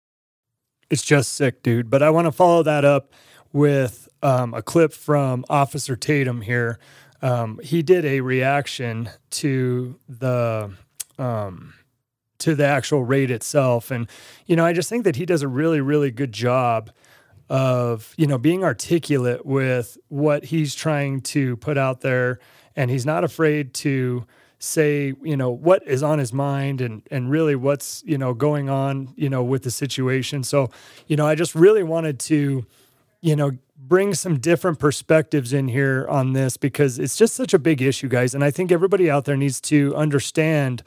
It's 0.91 1.05
just 1.05 1.35
sick, 1.35 1.63
dude. 1.63 1.91
But 1.91 2.03
I 2.03 2.11
want 2.11 2.27
to 2.27 2.33
follow 2.33 2.63
that 2.63 2.85
up 2.85 3.13
with 3.53 4.09
um, 4.23 4.55
a 4.55 4.63
clip 4.63 4.93
from 4.93 5.45
Officer 5.51 5.95
Tatum 5.95 6.41
here. 6.41 6.79
Um, 7.23 7.61
he 7.63 7.83
did 7.83 8.05
a 8.05 8.21
reaction 8.21 9.11
to 9.31 9.99
the 10.09 10.73
um, 11.19 11.75
to 12.39 12.55
the 12.55 12.67
actual 12.67 13.05
raid 13.05 13.31
itself, 13.31 13.91
and 13.91 14.09
you 14.47 14.57
know, 14.57 14.65
I 14.65 14.73
just 14.73 14.89
think 14.89 15.05
that 15.05 15.17
he 15.17 15.27
does 15.27 15.43
a 15.43 15.49
really, 15.49 15.81
really 15.81 16.11
good 16.11 16.33
job 16.33 16.91
of 17.49 18.15
you 18.17 18.27
know 18.27 18.39
being 18.39 18.65
articulate 18.65 19.45
with 19.45 19.99
what 20.09 20.45
he's 20.45 20.75
trying 20.75 21.21
to 21.21 21.57
put 21.59 21.77
out 21.77 22.01
there. 22.01 22.39
And 22.77 22.91
he's 22.91 23.07
not 23.07 23.23
afraid 23.23 23.73
to 23.75 24.27
say 24.59 25.13
you 25.23 25.37
know 25.37 25.51
what 25.51 25.87
is 25.87 26.03
on 26.03 26.19
his 26.19 26.33
mind 26.33 26.81
and 26.81 27.03
and 27.11 27.31
really 27.31 27.55
what's 27.55 28.03
you 28.07 28.17
know 28.17 28.33
going 28.33 28.71
on 28.71 29.13
you 29.17 29.29
know 29.29 29.43
with 29.43 29.63
the 29.63 29.71
situation. 29.71 30.43
So 30.43 30.71
you 31.07 31.17
know 31.17 31.27
i 31.27 31.35
just 31.35 31.55
really 31.55 31.83
wanted 31.83 32.19
to 32.21 32.65
you 33.21 33.37
know 33.37 33.53
bring 33.77 34.15
some 34.15 34.39
different 34.39 34.79
perspectives 34.79 35.53
in 35.53 35.69
here 35.69 36.07
on 36.09 36.33
this 36.33 36.57
because 36.57 36.99
it's 36.99 37.17
just 37.17 37.35
such 37.35 37.53
a 37.53 37.59
big 37.59 37.83
issue, 37.83 38.09
guys. 38.09 38.35
And 38.35 38.43
I 38.43 38.51
think 38.51 38.73
everybody 38.73 39.11
out 39.11 39.27
there 39.27 39.37
needs 39.37 39.61
to 39.63 39.95
understand 39.95 40.83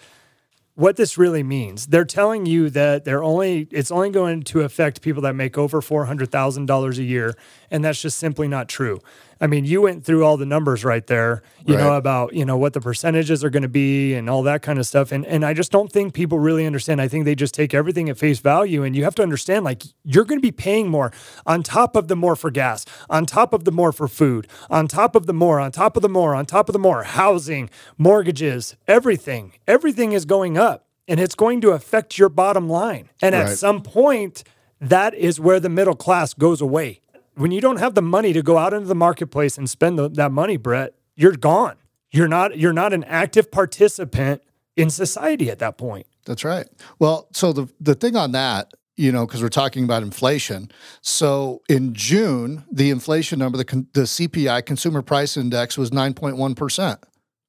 what 0.77 0.95
this 0.95 1.17
really 1.17 1.41
means. 1.41 1.87
They're 1.87 2.05
telling 2.05 2.45
you 2.45 2.69
that 2.69 3.03
they're 3.03 3.23
only 3.23 3.67
it's 3.71 3.89
only 3.89 4.11
going 4.11 4.43
to 4.43 4.61
affect 4.61 5.01
people 5.01 5.23
that 5.23 5.33
make 5.33 5.57
over 5.57 5.81
$400,000 5.81 6.97
a 6.97 7.03
year 7.03 7.35
and 7.71 7.83
that's 7.83 7.99
just 7.99 8.19
simply 8.19 8.47
not 8.47 8.69
true. 8.69 8.99
I 9.39 9.47
mean, 9.47 9.65
you 9.65 9.81
went 9.81 10.03
through 10.03 10.25
all 10.25 10.37
the 10.37 10.45
numbers 10.45 10.83
right 10.83 11.05
there, 11.05 11.43
you 11.65 11.75
right. 11.75 11.83
know 11.83 11.93
about, 11.93 12.33
you 12.33 12.45
know, 12.45 12.57
what 12.57 12.73
the 12.73 12.81
percentages 12.81 13.43
are 13.43 13.49
going 13.49 13.63
to 13.63 13.69
be 13.69 14.13
and 14.13 14.29
all 14.29 14.43
that 14.43 14.61
kind 14.61 14.79
of 14.79 14.85
stuff 14.85 15.11
and 15.11 15.25
and 15.25 15.45
I 15.45 15.53
just 15.53 15.71
don't 15.71 15.91
think 15.91 16.13
people 16.13 16.39
really 16.39 16.65
understand. 16.65 17.01
I 17.01 17.07
think 17.07 17.25
they 17.25 17.35
just 17.35 17.53
take 17.53 17.73
everything 17.73 18.09
at 18.09 18.17
face 18.17 18.39
value 18.39 18.83
and 18.83 18.95
you 18.95 19.03
have 19.03 19.15
to 19.15 19.23
understand 19.23 19.65
like 19.65 19.83
you're 20.03 20.25
going 20.25 20.39
to 20.39 20.41
be 20.41 20.51
paying 20.51 20.89
more 20.89 21.11
on 21.45 21.63
top 21.63 21.95
of 21.95 22.07
the 22.07 22.15
more 22.15 22.35
for 22.35 22.51
gas, 22.51 22.85
on 23.09 23.25
top 23.25 23.53
of 23.53 23.63
the 23.65 23.71
more 23.71 23.91
for 23.91 24.07
food, 24.07 24.47
on 24.69 24.87
top 24.87 25.15
of 25.15 25.25
the 25.25 25.33
more, 25.33 25.59
on 25.59 25.71
top 25.71 25.95
of 25.95 26.01
the 26.01 26.09
more, 26.09 26.33
on 26.35 26.45
top 26.45 26.69
of 26.69 26.73
the 26.73 26.79
more, 26.79 27.03
housing, 27.03 27.69
mortgages, 27.97 28.75
everything. 28.87 29.53
Everything 29.67 30.13
is 30.13 30.25
going 30.25 30.57
up 30.57 30.87
and 31.07 31.19
it's 31.19 31.35
going 31.35 31.61
to 31.61 31.71
affect 31.71 32.17
your 32.17 32.29
bottom 32.29 32.69
line. 32.69 33.09
And 33.21 33.33
right. 33.33 33.47
at 33.47 33.57
some 33.57 33.81
point, 33.81 34.43
that 34.79 35.13
is 35.13 35.39
where 35.39 35.59
the 35.59 35.69
middle 35.69 35.95
class 35.95 36.33
goes 36.33 36.61
away. 36.61 37.01
When 37.37 37.51
you 37.51 37.61
don't 37.61 37.77
have 37.77 37.93
the 37.93 38.01
money 38.01 38.33
to 38.33 38.41
go 38.41 38.57
out 38.57 38.73
into 38.73 38.87
the 38.87 38.95
marketplace 38.95 39.57
and 39.57 39.69
spend 39.69 39.99
the, 39.99 40.09
that 40.09 40.31
money, 40.31 40.57
Brett, 40.57 40.95
you're 41.15 41.35
gone. 41.35 41.75
You're 42.11 42.27
not 42.27 42.57
you're 42.57 42.73
not 42.73 42.93
an 42.93 43.03
active 43.03 43.51
participant 43.51 44.41
in 44.75 44.89
society 44.89 45.51
at 45.51 45.59
that 45.59 45.77
point. 45.77 46.07
That's 46.25 46.43
right. 46.43 46.67
Well, 46.99 47.27
so 47.33 47.53
the 47.53 47.67
the 47.79 47.95
thing 47.95 48.15
on 48.15 48.31
that, 48.31 48.73
you 48.95 49.11
know, 49.11 49.25
because 49.25 49.41
we're 49.41 49.49
talking 49.49 49.83
about 49.83 50.03
inflation. 50.03 50.71
So 51.01 51.61
in 51.69 51.93
June, 51.93 52.63
the 52.71 52.89
inflation 52.89 53.39
number, 53.39 53.57
the 53.57 53.85
the 53.93 54.01
CPI, 54.01 54.65
Consumer 54.65 55.01
Price 55.01 55.37
Index, 55.37 55.77
was 55.77 55.91
nine 55.91 56.13
point 56.13 56.37
one 56.37 56.55
percent. 56.55 56.99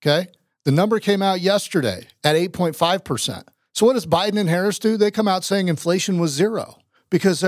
Okay, 0.03 0.29
the 0.65 0.73
number 0.73 1.01
came 1.01 1.23
out 1.23 1.41
yesterday 1.41 2.07
at 2.23 2.37
8.5%. 2.37 3.43
So 3.73 3.87
what 3.87 3.95
does 3.95 4.07
Biden 4.07 4.39
and 4.39 4.51
Harris 4.51 4.79
do? 4.79 4.99
They 4.99 5.11
come 5.11 5.27
out 5.27 5.43
saying 5.43 5.69
inflation 5.69 6.19
was 6.19 6.33
zero 6.33 6.77
because 7.11 7.43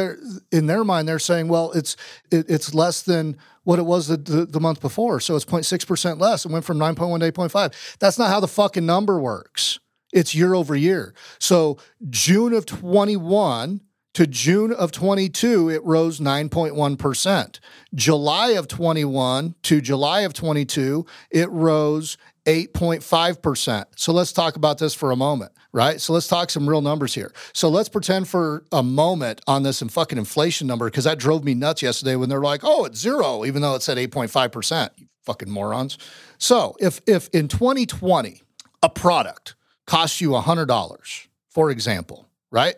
in 0.53 0.67
their 0.67 0.85
mind 0.85 1.09
they're 1.09 1.19
saying, 1.19 1.49
well, 1.49 1.73
it's 1.73 1.97
it, 2.31 2.47
it's 2.49 2.75
less 2.75 3.03
than 3.03 3.37
what 3.65 3.79
it 3.79 3.85
was 3.85 4.09
the, 4.09 4.17
the, 4.17 4.47
the 4.47 4.61
month 4.61 4.81
before, 4.81 5.21
so 5.21 5.37
it's 5.37 5.45
0.6 5.45 5.87
percent 5.87 6.19
less. 6.19 6.45
It 6.45 6.51
went 6.51 6.65
from 6.65 6.79
9.1 6.79 7.21
to 7.21 7.33
8.5. 7.33 7.99
That's 7.99 8.19
not 8.19 8.31
how 8.31 8.41
the 8.41 8.49
fucking 8.49 8.87
number 8.87 9.21
works. 9.21 9.79
It's 10.13 10.35
year 10.35 10.55
over 10.55 10.75
year. 10.75 11.15
So 11.39 11.79
June 12.09 12.53
of 12.53 12.67
21 12.67 13.81
to 14.15 14.27
June 14.27 14.73
of 14.73 14.91
22, 14.91 15.71
it 15.71 15.85
rose 15.85 16.19
9.1%. 16.19 17.61
July 17.95 18.49
of 18.51 18.67
21 18.67 19.55
to 19.63 19.81
July 19.81 20.23
of 20.23 20.33
22, 20.33 21.07
it 21.31 21.49
rose 21.51 22.17
8.5%. 22.51 23.85
So 23.95 24.13
let's 24.13 24.33
talk 24.33 24.57
about 24.57 24.79
this 24.79 24.93
for 24.93 25.13
a 25.13 25.17
moment, 25.17 25.53
right? 25.73 26.01
So 26.01 26.13
let's 26.13 26.27
talk 26.27 26.51
some 26.51 26.69
real 26.69 26.83
numbers 26.83 27.15
here. 27.15 27.33
So 27.53 27.69
let's 27.69 27.89
pretend 27.89 28.27
for 28.27 28.65
a 28.73 28.83
moment 28.83 29.41
on 29.47 29.63
this 29.63 29.81
fucking 29.81 30.19
inflation 30.19 30.67
number, 30.67 30.87
because 30.87 31.05
that 31.05 31.19
drove 31.19 31.45
me 31.45 31.55
nuts 31.55 31.81
yesterday 31.81 32.17
when 32.17 32.29
they're 32.29 32.41
like, 32.41 32.63
oh, 32.65 32.85
it's 32.87 32.99
zero, 32.99 33.45
even 33.45 33.63
though 33.63 33.77
it 33.77 33.83
said 33.83 33.99
8.5%. 33.99 34.91
You 34.97 35.07
fucking 35.23 35.49
morons. 35.49 35.97
So 36.39 36.75
if 36.81 37.01
if 37.07 37.29
in 37.29 37.47
2020 37.47 38.43
a 38.83 38.89
product 38.89 39.55
costs 39.87 40.21
you 40.21 40.31
$100, 40.31 41.27
for 41.51 41.71
example, 41.71 42.27
right? 42.51 42.75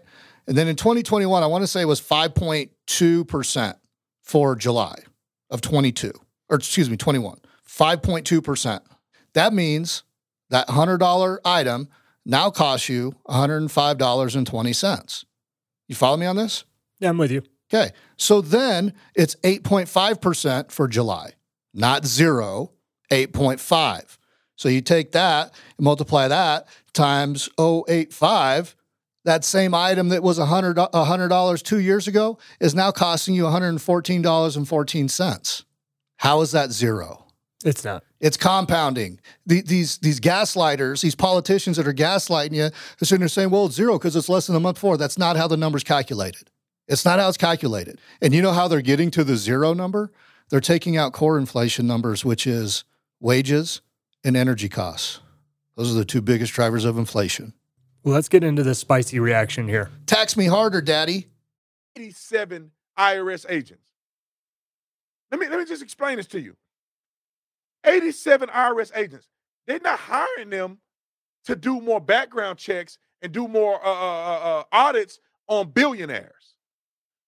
And 0.46 0.56
then 0.56 0.68
in 0.68 0.76
2021, 0.76 1.42
I 1.42 1.46
want 1.46 1.62
to 1.62 1.66
say 1.66 1.80
it 1.80 1.86
was 1.86 2.00
5.2% 2.00 3.74
for 4.22 4.56
July 4.56 4.96
of 5.48 5.60
22, 5.62 6.12
or 6.50 6.56
excuse 6.58 6.90
me, 6.90 6.96
21. 6.98 7.38
5.2%. 7.66 8.80
That 9.34 9.52
means 9.52 10.02
that 10.50 10.68
$100 10.68 11.38
item 11.44 11.88
now 12.24 12.50
costs 12.50 12.88
you 12.88 13.14
$105.20. 13.28 15.24
You 15.88 15.94
follow 15.94 16.16
me 16.16 16.26
on 16.26 16.36
this? 16.36 16.64
Yeah, 17.00 17.10
I'm 17.10 17.18
with 17.18 17.30
you. 17.30 17.42
Okay. 17.72 17.90
So 18.16 18.40
then 18.40 18.92
it's 19.14 19.34
8.5% 19.36 20.70
for 20.70 20.88
July, 20.88 21.32
not 21.72 22.04
zero, 22.04 22.72
8.5. 23.10 24.18
So 24.56 24.68
you 24.68 24.82
take 24.82 25.12
that 25.12 25.54
and 25.76 25.84
multiply 25.84 26.28
that 26.28 26.66
times 26.92 27.48
085. 27.58 28.76
That 29.24 29.44
same 29.44 29.74
item 29.74 30.10
that 30.10 30.22
was 30.22 30.38
$100, 30.38 30.92
$100 30.92 31.62
two 31.62 31.78
years 31.78 32.08
ago 32.08 32.38
is 32.60 32.74
now 32.74 32.90
costing 32.90 33.34
you 33.34 33.44
$114.14. 33.44 35.64
How 36.16 36.40
is 36.40 36.52
that 36.52 36.72
zero? 36.72 37.21
It's 37.64 37.84
not. 37.84 38.04
It's 38.20 38.36
compounding. 38.36 39.20
The, 39.46 39.62
these 39.62 39.98
these 39.98 40.20
gaslighters, 40.20 41.02
these 41.02 41.14
politicians 41.14 41.76
that 41.76 41.86
are 41.86 41.94
gaslighting 41.94 42.52
you, 42.52 42.62
they're 42.62 42.72
sitting 43.02 43.20
there 43.20 43.28
saying, 43.28 43.50
"Well, 43.50 43.66
it's 43.66 43.74
zero 43.74 43.98
because 43.98 44.16
it's 44.16 44.28
less 44.28 44.46
than 44.46 44.56
a 44.56 44.60
month 44.60 44.76
before." 44.76 44.96
That's 44.96 45.18
not 45.18 45.36
how 45.36 45.46
the 45.46 45.56
number's 45.56 45.84
calculated. 45.84 46.50
It's 46.88 47.04
not 47.04 47.18
how 47.18 47.28
it's 47.28 47.36
calculated. 47.38 48.00
And 48.20 48.34
you 48.34 48.42
know 48.42 48.52
how 48.52 48.68
they're 48.68 48.82
getting 48.82 49.10
to 49.12 49.24
the 49.24 49.36
zero 49.36 49.72
number? 49.72 50.10
They're 50.50 50.60
taking 50.60 50.96
out 50.96 51.12
core 51.12 51.38
inflation 51.38 51.86
numbers, 51.86 52.24
which 52.24 52.46
is 52.46 52.84
wages 53.20 53.80
and 54.24 54.36
energy 54.36 54.68
costs. 54.68 55.20
Those 55.76 55.94
are 55.94 55.98
the 55.98 56.04
two 56.04 56.20
biggest 56.20 56.52
drivers 56.52 56.84
of 56.84 56.98
inflation. 56.98 57.54
Well, 58.02 58.14
let's 58.14 58.28
get 58.28 58.44
into 58.44 58.62
the 58.62 58.74
spicy 58.74 59.20
reaction 59.20 59.68
here. 59.68 59.90
Tax 60.06 60.36
me 60.36 60.46
harder, 60.46 60.82
Daddy. 60.82 61.28
87 61.96 62.72
IRS 62.98 63.46
agents. 63.48 63.82
Let 65.30 65.40
me 65.40 65.48
let 65.48 65.58
me 65.58 65.64
just 65.64 65.82
explain 65.82 66.16
this 66.16 66.26
to 66.28 66.40
you. 66.40 66.56
87 67.84 68.48
IRS 68.48 68.96
agents. 68.96 69.28
They're 69.66 69.80
not 69.80 69.98
hiring 69.98 70.50
them 70.50 70.78
to 71.44 71.56
do 71.56 71.80
more 71.80 72.00
background 72.00 72.58
checks 72.58 72.98
and 73.22 73.32
do 73.32 73.48
more 73.48 73.84
uh, 73.84 73.88
uh, 73.88 73.94
uh, 73.94 74.60
uh, 74.60 74.64
audits 74.72 75.18
on 75.48 75.70
billionaires. 75.70 76.54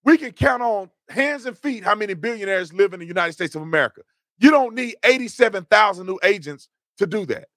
We 0.05 0.18
can 0.18 0.32
count 0.32 0.62
on 0.62 0.90
hands 1.09 1.47
and 1.47 1.56
feet 1.56 1.85
how 1.85 1.94
many 1.94 2.14
billionaires 2.14 2.72
live 2.72 2.93
in 2.93 3.01
the 3.01 3.06
United 3.06 3.32
States 3.32 3.55
of 3.55 3.62
America. 3.62 4.02
You 4.39 4.51
don't 4.51 4.74
need 4.74 4.97
87,000 5.05 6.06
new 6.06 6.18
agents 6.22 6.68
to 6.98 7.06
do 7.06 7.24
that. 7.26 7.48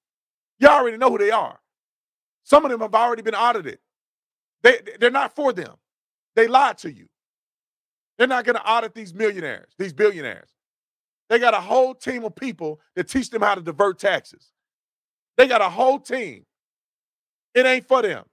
You 0.60 0.68
already 0.68 0.98
know 0.98 1.10
who 1.10 1.18
they 1.18 1.32
are. 1.32 1.60
Some 2.44 2.64
of 2.66 2.72
them 2.72 2.82
have 2.82 2.96
already 2.96 3.22
been 3.22 3.36
audited. 3.36 3.80
They, 4.64 4.80
they're 5.00 5.12
not 5.12 5.36
for 5.36 5.54
them. 5.54 5.74
They 6.36 6.48
lied 6.48 6.78
to 6.80 6.92
you. 6.92 7.08
They're 8.18 8.28
not 8.28 8.46
going 8.46 8.56
to 8.56 8.68
audit 8.68 8.94
these 8.96 9.14
millionaires, 9.14 9.74
these 9.78 9.94
billionaires. 9.94 10.50
They 11.30 11.40
got 11.40 11.54
a 11.54 11.62
whole 11.62 11.94
team 11.94 12.24
of 12.24 12.36
people 12.36 12.80
that 12.96 13.10
teach 13.10 13.30
them 13.30 13.42
how 13.42 13.56
to 13.56 13.62
divert 13.62 14.00
taxes. 14.00 14.52
They 15.38 15.48
got 15.48 15.62
a 15.62 15.70
whole 15.70 16.00
team. 16.00 16.46
It 17.54 17.66
ain't 17.66 17.88
for 17.88 18.02
them. 18.02 18.26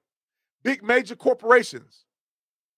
Big 0.62 0.82
major 0.82 1.16
corporations. 1.16 2.04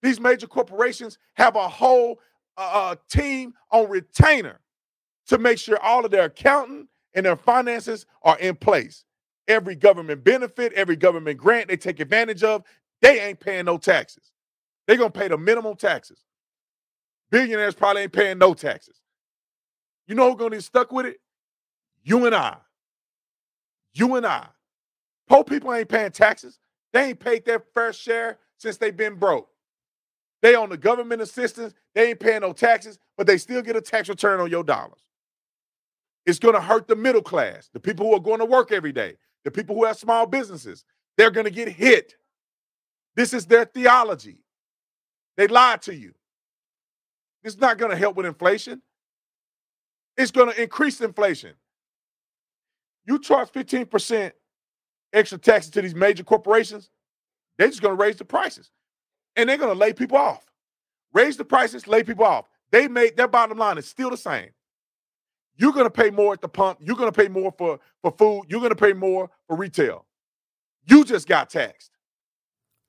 These 0.02 0.20
major 0.20 0.47
corporations 0.47 1.18
have 1.34 1.56
a 1.56 1.68
whole 1.68 2.20
uh, 2.56 2.70
uh, 2.72 2.97
team 3.10 3.55
on 3.70 3.88
retainer 3.88 4.60
to 5.28 5.38
make 5.38 5.59
sure 5.59 5.78
all 5.82 6.05
of 6.05 6.10
their 6.10 6.26
accounting 6.26 6.88
and 7.14 7.26
their 7.26 7.36
finances 7.36 8.06
are 8.22 8.38
in 8.38 8.56
place. 8.56 9.05
Every 9.48 9.76
government 9.76 10.24
benefit, 10.24 10.72
every 10.74 10.97
government 10.97 11.38
grant 11.38 11.68
they 11.68 11.76
take 11.76 12.01
advantage 12.01 12.43
of, 12.43 12.62
they 13.02 13.20
ain't 13.20 13.40
paying 13.40 13.64
no 13.66 13.78
taxes. 13.78 14.32
They're 14.86 14.97
going 14.97 15.12
to 15.12 15.18
pay 15.18 15.28
the 15.28 15.38
minimum 15.38 15.76
taxes. 15.76 16.24
Billionaires 17.30 17.74
probably 17.74 18.02
ain't 18.02 18.12
paying 18.12 18.38
no 18.38 18.55
taxes. 18.55 19.01
You 20.06 20.14
know 20.14 20.30
who's 20.30 20.38
gonna 20.38 20.56
get 20.56 20.64
stuck 20.64 20.92
with 20.92 21.06
it? 21.06 21.20
You 22.02 22.26
and 22.26 22.34
I. 22.34 22.56
You 23.94 24.14
and 24.16 24.26
I. 24.26 24.46
Poor 25.28 25.44
people 25.44 25.72
ain't 25.74 25.88
paying 25.88 26.12
taxes. 26.12 26.58
They 26.92 27.08
ain't 27.08 27.20
paid 27.20 27.44
their 27.44 27.60
fair 27.74 27.92
share 27.92 28.38
since 28.58 28.76
they've 28.76 28.96
been 28.96 29.16
broke. 29.16 29.48
They 30.42 30.54
on 30.54 30.68
the 30.68 30.76
government 30.76 31.22
assistance. 31.22 31.74
They 31.94 32.10
ain't 32.10 32.20
paying 32.20 32.42
no 32.42 32.52
taxes, 32.52 32.98
but 33.16 33.26
they 33.26 33.38
still 33.38 33.62
get 33.62 33.76
a 33.76 33.80
tax 33.80 34.08
return 34.08 34.40
on 34.40 34.50
your 34.50 34.62
dollars. 34.62 35.00
It's 36.26 36.38
going 36.38 36.54
to 36.54 36.60
hurt 36.60 36.88
the 36.88 36.96
middle 36.96 37.22
class, 37.22 37.70
the 37.72 37.80
people 37.80 38.06
who 38.06 38.14
are 38.14 38.20
going 38.20 38.40
to 38.40 38.44
work 38.44 38.72
every 38.72 38.92
day, 38.92 39.16
the 39.44 39.50
people 39.50 39.76
who 39.76 39.84
have 39.84 39.96
small 39.96 40.26
businesses. 40.26 40.84
They're 41.16 41.30
going 41.30 41.46
to 41.46 41.50
get 41.50 41.68
hit. 41.68 42.14
This 43.14 43.32
is 43.32 43.46
their 43.46 43.64
theology. 43.64 44.44
They 45.36 45.46
lied 45.48 45.82
to 45.82 45.94
you. 45.94 46.14
It's 47.44 47.58
not 47.58 47.78
going 47.78 47.90
to 47.90 47.96
help 47.96 48.16
with 48.16 48.26
inflation 48.26 48.82
it's 50.16 50.30
going 50.30 50.51
to 50.52 50.62
increase 50.62 51.01
inflation. 51.01 51.55
You 53.06 53.18
charge 53.18 53.51
15% 53.51 54.32
extra 55.12 55.38
taxes 55.38 55.70
to 55.72 55.82
these 55.82 55.94
major 55.94 56.24
corporations, 56.24 56.90
they're 57.59 57.68
just 57.68 57.82
going 57.82 57.97
to 57.97 58.02
raise 58.02 58.16
the 58.16 58.24
prices. 58.24 58.70
And 59.36 59.48
they're 59.48 59.59
going 59.59 59.72
to 59.72 59.78
lay 59.78 59.93
people 59.93 60.18
off. 60.18 60.44
Raise 61.12 61.36
the 61.36 61.44
prices, 61.44 61.86
lay 61.86 62.02
people 62.02 62.24
off. 62.24 62.48
They 62.70 62.88
made 62.88 63.16
their 63.16 63.28
bottom 63.28 63.59
line 63.59 63.78
is 63.78 63.86
still 63.86 64.10
the 64.10 64.16
same. 64.16 64.51
You're 65.56 65.72
going 65.72 65.86
to 65.86 65.90
pay 65.90 66.10
more 66.10 66.32
at 66.32 66.40
the 66.40 66.48
pump. 66.48 66.78
You're 66.82 66.97
going 66.97 67.10
to 67.10 67.18
pay 67.18 67.28
more 67.28 67.55
for, 67.56 67.78
for 68.02 68.10
food. 68.10 68.44
You're 68.48 68.60
going 68.60 68.70
to 68.70 68.76
pay 68.76 68.93
more 68.93 69.30
for 69.47 69.56
retail. 69.56 70.05
You 70.84 71.05
just 71.05 71.26
got 71.26 71.48
taxed. 71.48 71.93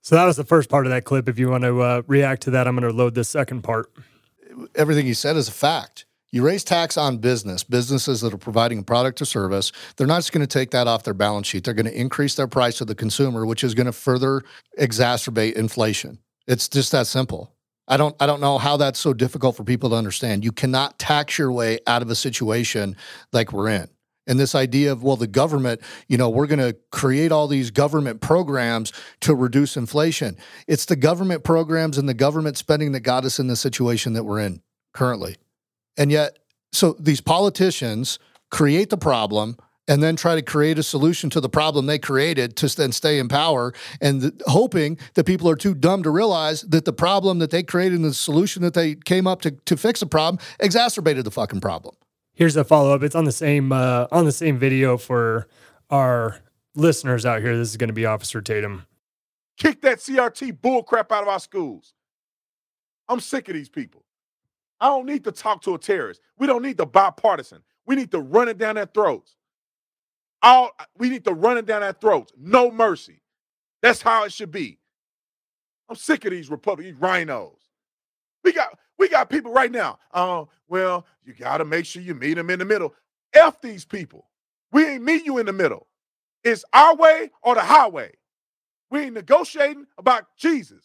So 0.01 0.15
that 0.15 0.25
was 0.25 0.35
the 0.35 0.43
first 0.43 0.69
part 0.69 0.85
of 0.85 0.91
that 0.91 1.05
clip. 1.05 1.29
If 1.29 1.39
you 1.39 1.49
want 1.49 1.63
to 1.63 1.81
uh, 1.81 2.01
react 2.07 2.41
to 2.43 2.51
that, 2.51 2.67
I'm 2.67 2.75
going 2.75 2.89
to 2.89 2.97
load 2.97 3.15
the 3.15 3.23
second 3.23 3.61
part. 3.61 3.91
Everything 4.75 5.05
he 5.05 5.13
said 5.13 5.35
is 5.35 5.47
a 5.47 5.51
fact 5.51 6.06
You 6.37 6.45
raise 6.45 6.63
tax 6.63 6.97
on 6.97 7.17
business, 7.17 7.63
businesses 7.63 8.21
that 8.21 8.31
are 8.31 8.37
providing 8.37 8.77
a 8.77 8.83
product 8.83 9.19
or 9.23 9.25
service, 9.25 9.71
they're 9.95 10.05
not 10.05 10.17
just 10.17 10.31
going 10.31 10.45
to 10.45 10.47
take 10.47 10.69
that 10.69 10.85
off 10.85 11.01
their 11.01 11.15
balance 11.15 11.47
sheet. 11.47 11.63
They're 11.63 11.73
going 11.73 11.87
to 11.87 11.99
increase 11.99 12.35
their 12.35 12.47
price 12.47 12.77
to 12.77 12.85
the 12.85 12.93
consumer, 12.93 13.43
which 13.47 13.63
is 13.63 13.73
going 13.73 13.87
to 13.87 13.91
further 13.91 14.43
exacerbate 14.77 15.53
inflation. 15.53 16.19
It's 16.45 16.69
just 16.69 16.91
that 16.91 17.07
simple. 17.07 17.55
I 17.87 17.97
don't 17.97 18.15
I 18.19 18.27
don't 18.27 18.39
know 18.39 18.59
how 18.59 18.77
that's 18.77 18.99
so 18.99 19.13
difficult 19.13 19.57
for 19.57 19.63
people 19.63 19.89
to 19.89 19.95
understand. 19.95 20.43
You 20.43 20.51
cannot 20.51 20.99
tax 20.99 21.39
your 21.39 21.51
way 21.51 21.79
out 21.87 22.03
of 22.03 22.09
a 22.11 22.15
situation 22.15 22.95
like 23.33 23.51
we're 23.51 23.69
in. 23.69 23.89
And 24.27 24.39
this 24.39 24.53
idea 24.53 24.91
of, 24.91 25.01
well, 25.01 25.15
the 25.15 25.25
government, 25.25 25.81
you 26.07 26.19
know, 26.19 26.29
we're 26.29 26.45
going 26.45 26.59
to 26.59 26.77
create 26.91 27.31
all 27.31 27.47
these 27.47 27.71
government 27.71 28.21
programs 28.21 28.93
to 29.21 29.33
reduce 29.33 29.75
inflation. 29.75 30.37
It's 30.67 30.85
the 30.85 30.97
government 30.97 31.43
programs 31.43 31.97
and 31.97 32.07
the 32.07 32.13
government 32.13 32.57
spending 32.57 32.91
that 32.91 32.99
got 32.99 33.25
us 33.25 33.39
in 33.39 33.47
the 33.47 33.55
situation 33.55 34.13
that 34.13 34.23
we're 34.23 34.41
in 34.41 34.61
currently. 34.93 35.37
And 35.97 36.11
yet, 36.11 36.37
so 36.71 36.95
these 36.99 37.21
politicians 37.21 38.19
create 38.51 38.89
the 38.89 38.97
problem 38.97 39.57
and 39.87 40.03
then 40.03 40.15
try 40.15 40.35
to 40.35 40.41
create 40.41 40.77
a 40.77 40.83
solution 40.83 41.29
to 41.29 41.39
the 41.39 41.49
problem 41.49 41.85
they 41.85 41.97
created 41.97 42.55
to 42.57 42.67
then 42.75 42.91
stay 42.91 43.19
in 43.19 43.27
power 43.27 43.73
and 44.01 44.21
th- 44.21 44.33
hoping 44.45 44.97
that 45.13 45.25
people 45.25 45.49
are 45.49 45.55
too 45.55 45.73
dumb 45.73 46.03
to 46.03 46.09
realize 46.09 46.61
that 46.63 46.85
the 46.85 46.93
problem 46.93 47.39
that 47.39 47.51
they 47.51 47.63
created 47.63 47.95
and 47.95 48.05
the 48.05 48.13
solution 48.13 48.61
that 48.63 48.73
they 48.73 48.95
came 48.95 49.25
up 49.25 49.41
to, 49.41 49.51
to 49.51 49.77
fix 49.77 50.01
the 50.01 50.05
problem 50.05 50.43
exacerbated 50.59 51.25
the 51.25 51.31
fucking 51.31 51.61
problem. 51.61 51.95
Here's 52.33 52.55
a 52.55 52.63
follow 52.63 52.93
up. 52.93 53.01
It's 53.01 53.15
on 53.15 53.25
the 53.25 53.31
same 53.31 53.71
uh, 53.71 54.07
on 54.11 54.25
the 54.25 54.31
same 54.31 54.59
video 54.59 54.97
for 54.97 55.47
our 55.89 56.39
listeners 56.75 57.25
out 57.25 57.41
here. 57.41 57.57
This 57.57 57.69
is 57.69 57.77
going 57.77 57.87
to 57.87 57.93
be 57.93 58.05
Officer 58.05 58.41
Tatum. 58.41 58.85
Kick 59.57 59.81
that 59.81 59.97
CRT 59.97 60.59
bullcrap 60.59 61.11
out 61.11 61.23
of 61.23 61.29
our 61.29 61.39
schools. 61.39 61.95
I'm 63.09 63.19
sick 63.19 63.47
of 63.47 63.55
these 63.55 63.69
people. 63.69 64.03
I 64.79 64.87
don't 64.87 65.05
need 65.05 65.23
to 65.23 65.31
talk 65.31 65.61
to 65.63 65.75
a 65.75 65.79
terrorist. 65.79 66.21
We 66.37 66.47
don't 66.47 66.61
need 66.61 66.77
the 66.77 66.85
bipartisan. 66.85 67.63
We 67.85 67.95
need 67.95 68.11
to 68.11 68.19
run 68.19 68.47
it 68.49 68.57
down 68.57 68.75
their 68.75 68.85
throats. 68.85 69.35
All 70.41 70.71
we 70.97 71.09
need 71.09 71.25
to 71.25 71.33
run 71.33 71.57
it 71.57 71.65
down 71.65 71.81
their 71.81 71.93
throats. 71.93 72.31
No 72.37 72.69
mercy. 72.69 73.21
That's 73.81 74.01
how 74.01 74.25
it 74.25 74.33
should 74.33 74.51
be. 74.51 74.79
I'm 75.89 75.95
sick 75.95 76.25
of 76.25 76.31
these 76.31 76.49
Republicans, 76.49 76.99
RINOs. 76.99 77.57
We 78.43 78.53
got 78.53 78.77
we 78.99 79.09
got 79.09 79.29
people 79.29 79.51
right 79.51 79.71
now. 79.71 79.99
Oh, 80.13 80.49
well, 80.67 81.05
you 81.23 81.33
got 81.33 81.57
to 81.57 81.65
make 81.65 81.85
sure 81.85 82.01
you 82.01 82.15
meet 82.15 82.35
them 82.35 82.49
in 82.49 82.59
the 82.59 82.65
middle. 82.65 82.93
F 83.33 83.61
these 83.61 83.85
people. 83.85 84.27
We 84.71 84.85
ain't 84.85 85.03
meet 85.03 85.25
you 85.25 85.37
in 85.37 85.45
the 85.45 85.53
middle. 85.53 85.87
It's 86.43 86.65
our 86.73 86.95
way 86.95 87.31
or 87.41 87.55
the 87.55 87.61
highway. 87.61 88.13
We 88.89 89.01
ain't 89.01 89.13
negotiating 89.13 89.85
about 89.97 90.25
Jesus. 90.37 90.83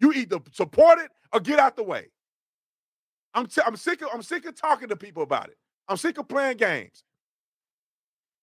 You 0.00 0.12
either 0.12 0.38
support 0.52 0.98
it 0.98 1.10
or 1.32 1.40
get 1.40 1.58
out 1.58 1.76
the 1.76 1.82
way. 1.82 2.08
I'm, 3.36 3.46
t- 3.46 3.62
I'm 3.64 3.76
sick 3.76 4.02
of 4.02 4.08
I'm 4.12 4.22
sick 4.22 4.46
of 4.46 4.56
talking 4.56 4.88
to 4.88 4.96
people 4.96 5.22
about 5.22 5.48
it. 5.48 5.58
I'm 5.88 5.98
sick 5.98 6.18
of 6.18 6.26
playing 6.26 6.56
games. 6.56 7.04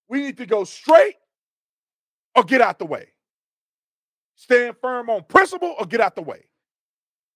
We 0.07 0.21
need 0.21 0.37
to 0.37 0.45
go 0.45 0.63
straight 0.63 1.15
or 2.35 2.43
get 2.43 2.61
out 2.61 2.79
the 2.79 2.85
way. 2.85 3.07
Stand 4.35 4.77
firm 4.81 5.09
on 5.09 5.23
principle 5.23 5.75
or 5.79 5.85
get 5.85 5.99
out 6.01 6.15
the 6.15 6.21
way. 6.21 6.45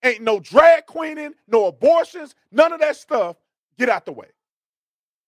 Ain't 0.04 0.22
no 0.22 0.40
drag 0.40 0.86
queening, 0.86 1.34
no 1.48 1.66
abortions, 1.66 2.36
none 2.52 2.72
of 2.74 2.80
that 2.80 2.96
stuff. 2.96 3.38
Get 3.80 3.90
out 3.90 4.06
the 4.06 4.12
way. 4.12 4.28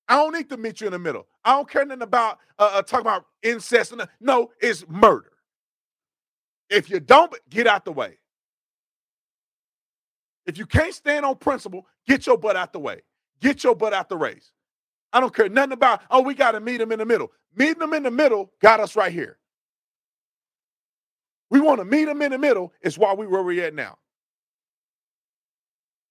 I 0.07 0.15
don't 0.15 0.33
need 0.33 0.49
to 0.49 0.57
meet 0.57 0.81
you 0.81 0.87
in 0.87 0.93
the 0.93 0.99
middle. 0.99 1.27
I 1.43 1.53
don't 1.53 1.69
care 1.69 1.85
nothing 1.85 2.03
about 2.03 2.39
uh, 2.57 2.71
uh, 2.75 2.81
talking 2.81 3.05
about 3.05 3.25
incest. 3.43 3.91
And, 3.91 4.07
no, 4.19 4.51
it's 4.61 4.87
murder. 4.87 5.31
If 6.69 6.89
you 6.89 6.99
don't, 6.99 7.33
get 7.49 7.67
out 7.67 7.85
the 7.85 7.91
way. 7.91 8.17
If 10.45 10.57
you 10.57 10.65
can't 10.65 10.93
stand 10.93 11.25
on 11.25 11.35
principle, 11.35 11.85
get 12.09 12.27
your 12.27 12.37
butt 12.37 12.57
out 12.57 12.73
the 12.73 12.79
way. 12.79 13.01
Get 13.39 13.63
your 13.63 13.75
butt 13.75 13.93
out 13.93 14.09
the 14.09 14.17
race. 14.17 14.51
I 15.13 15.19
don't 15.21 15.33
care 15.33 15.47
nothing 15.47 15.73
about, 15.73 16.01
oh, 16.11 16.21
we 16.21 16.33
got 16.33 16.51
to 16.51 16.59
meet 16.59 16.77
them 16.77 16.91
in 16.91 16.99
the 16.99 17.05
middle. 17.05 17.31
Meeting 17.55 17.79
them 17.79 17.93
in 17.93 18.03
the 18.03 18.11
middle 18.11 18.51
got 18.61 18.79
us 18.79 18.95
right 18.95 19.11
here. 19.13 19.37
We 21.49 21.59
want 21.61 21.79
to 21.79 21.85
meet 21.85 22.05
them 22.05 22.21
in 22.21 22.31
the 22.31 22.37
middle, 22.37 22.73
is 22.81 22.97
why 22.97 23.13
we 23.13 23.25
where 23.25 23.41
we're 23.43 23.65
at 23.65 23.73
now. 23.73 23.97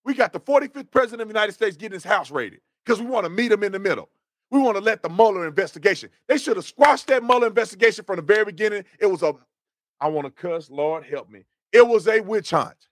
We 0.05 0.15
got 0.15 0.33
the 0.33 0.41
45th 0.41 0.91
president 0.91 1.23
of 1.23 1.29
the 1.29 1.35
United 1.35 1.53
States 1.53 1.77
getting 1.77 1.95
his 1.95 2.05
house 2.05 2.31
raided 2.31 2.61
because 2.85 3.01
we 3.01 3.07
want 3.07 3.25
to 3.25 3.31
meet 3.31 3.53
him 3.53 3.63
in 3.63 3.73
the 3.73 3.79
middle. 3.79 4.09
We 4.51 4.61
want 4.61 4.77
to 4.77 4.83
let 4.83 5.03
the 5.03 5.11
Mueller 5.11 5.47
investigation. 5.47 6.11
They 6.27 6.39
should 6.39 6.57
have 6.57 6.65
squashed 6.65 7.09
that 7.09 7.23
Mueller 7.23 7.49
investigation 7.49 8.05
from 8.05 8.17
the 8.17 8.23
very 8.23 8.47
beginning. 8.47 8.85
It 8.99 9.07
was 9.07 9.23
a, 9.23 9.35
I 10.01 10.09
want 10.09 10.27
to 10.27 10.31
cuss, 10.31 10.71
Lord 10.71 11.05
help 11.05 11.29
me. 11.31 11.45
It 11.73 11.87
was 11.87 12.09
a 12.09 12.21
witch 12.21 12.51
hunt. 12.51 12.89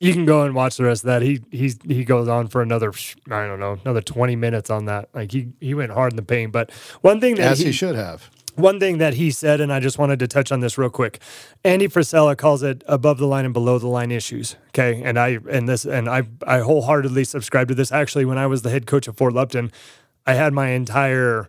You 0.00 0.12
can 0.12 0.24
go 0.24 0.42
and 0.42 0.54
watch 0.54 0.76
the 0.76 0.84
rest 0.84 1.02
of 1.02 1.08
that. 1.08 1.22
He 1.22 1.40
he's 1.50 1.78
he 1.86 2.04
goes 2.04 2.28
on 2.28 2.48
for 2.48 2.62
another 2.62 2.92
I 3.30 3.46
don't 3.46 3.60
know 3.60 3.78
another 3.84 4.00
twenty 4.00 4.36
minutes 4.36 4.70
on 4.70 4.84
that. 4.84 5.08
Like 5.12 5.32
he 5.32 5.48
he 5.60 5.74
went 5.74 5.92
hard 5.92 6.12
in 6.12 6.16
the 6.16 6.22
paint. 6.22 6.52
But 6.52 6.70
one 7.00 7.20
thing 7.20 7.34
that 7.36 7.52
as 7.52 7.58
he, 7.58 7.66
he 7.66 7.72
should 7.72 7.96
have 7.96 8.30
one 8.58 8.80
thing 8.80 8.98
that 8.98 9.14
he 9.14 9.30
said, 9.30 9.60
and 9.60 9.72
I 9.72 9.78
just 9.78 9.98
wanted 9.98 10.18
to 10.18 10.26
touch 10.26 10.50
on 10.50 10.60
this 10.60 10.76
real 10.76 10.90
quick. 10.90 11.20
Andy 11.64 11.86
Frisella 11.86 12.36
calls 12.36 12.62
it 12.62 12.82
above 12.86 13.18
the 13.18 13.26
line 13.26 13.44
and 13.44 13.54
below 13.54 13.78
the 13.78 13.86
line 13.86 14.10
issues. 14.10 14.56
Okay, 14.68 15.00
and 15.04 15.18
I 15.18 15.38
and 15.50 15.68
this 15.68 15.84
and 15.84 16.08
I 16.08 16.24
I 16.46 16.60
wholeheartedly 16.60 17.24
subscribe 17.24 17.68
to 17.68 17.74
this. 17.74 17.92
Actually, 17.92 18.24
when 18.24 18.38
I 18.38 18.46
was 18.46 18.62
the 18.62 18.70
head 18.70 18.86
coach 18.86 19.06
of 19.06 19.16
Fort 19.16 19.32
Lupton, 19.32 19.70
I 20.26 20.34
had 20.34 20.52
my 20.52 20.70
entire 20.70 21.48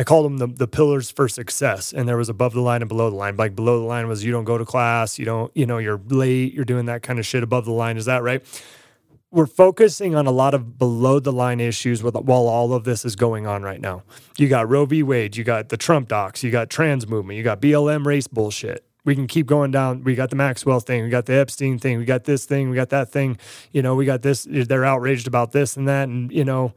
I 0.00 0.04
called 0.04 0.24
them 0.24 0.38
the, 0.38 0.46
the 0.46 0.66
pillars 0.66 1.10
for 1.10 1.28
success. 1.28 1.92
And 1.92 2.08
there 2.08 2.16
was 2.16 2.30
above 2.30 2.54
the 2.54 2.62
line 2.62 2.80
and 2.80 2.88
below 2.88 3.10
the 3.10 3.16
line. 3.16 3.36
Like 3.36 3.54
below 3.54 3.80
the 3.80 3.86
line 3.86 4.08
was 4.08 4.24
you 4.24 4.32
don't 4.32 4.44
go 4.44 4.56
to 4.56 4.64
class, 4.64 5.18
you 5.18 5.26
don't, 5.26 5.54
you 5.54 5.66
know, 5.66 5.76
you're 5.76 6.00
late, 6.08 6.54
you're 6.54 6.64
doing 6.64 6.86
that 6.86 7.02
kind 7.02 7.18
of 7.18 7.26
shit. 7.26 7.42
Above 7.42 7.66
the 7.66 7.72
line, 7.72 7.98
is 7.98 8.06
that 8.06 8.22
right? 8.22 8.42
we're 9.30 9.46
focusing 9.46 10.14
on 10.14 10.26
a 10.26 10.30
lot 10.30 10.54
of 10.54 10.78
below 10.78 11.20
the 11.20 11.32
line 11.32 11.60
issues 11.60 12.02
with, 12.02 12.16
while 12.16 12.48
all 12.48 12.72
of 12.72 12.84
this 12.84 13.04
is 13.04 13.14
going 13.14 13.46
on 13.46 13.62
right 13.62 13.80
now. 13.80 14.02
You 14.38 14.48
got 14.48 14.68
Roe 14.68 14.86
v. 14.86 15.02
Wade, 15.02 15.36
you 15.36 15.44
got 15.44 15.68
the 15.68 15.76
Trump 15.76 16.08
docs, 16.08 16.42
you 16.42 16.50
got 16.50 16.68
trans 16.68 17.06
movement, 17.06 17.36
you 17.36 17.44
got 17.44 17.60
BLM 17.60 18.04
race 18.04 18.26
bullshit. 18.26 18.84
We 19.04 19.14
can 19.14 19.26
keep 19.26 19.46
going 19.46 19.70
down. 19.70 20.04
We 20.04 20.14
got 20.14 20.30
the 20.30 20.36
Maxwell 20.36 20.80
thing, 20.80 21.04
we 21.04 21.10
got 21.10 21.26
the 21.26 21.34
Epstein 21.34 21.78
thing, 21.78 21.98
we 21.98 22.04
got 22.04 22.24
this 22.24 22.44
thing, 22.44 22.70
we 22.70 22.76
got 22.76 22.90
that 22.90 23.12
thing. 23.12 23.38
You 23.70 23.82
know, 23.82 23.94
we 23.94 24.04
got 24.04 24.22
this. 24.22 24.46
They're 24.50 24.84
outraged 24.84 25.26
about 25.26 25.52
this 25.52 25.76
and 25.76 25.88
that. 25.88 26.08
And, 26.08 26.30
you 26.32 26.44
know, 26.44 26.74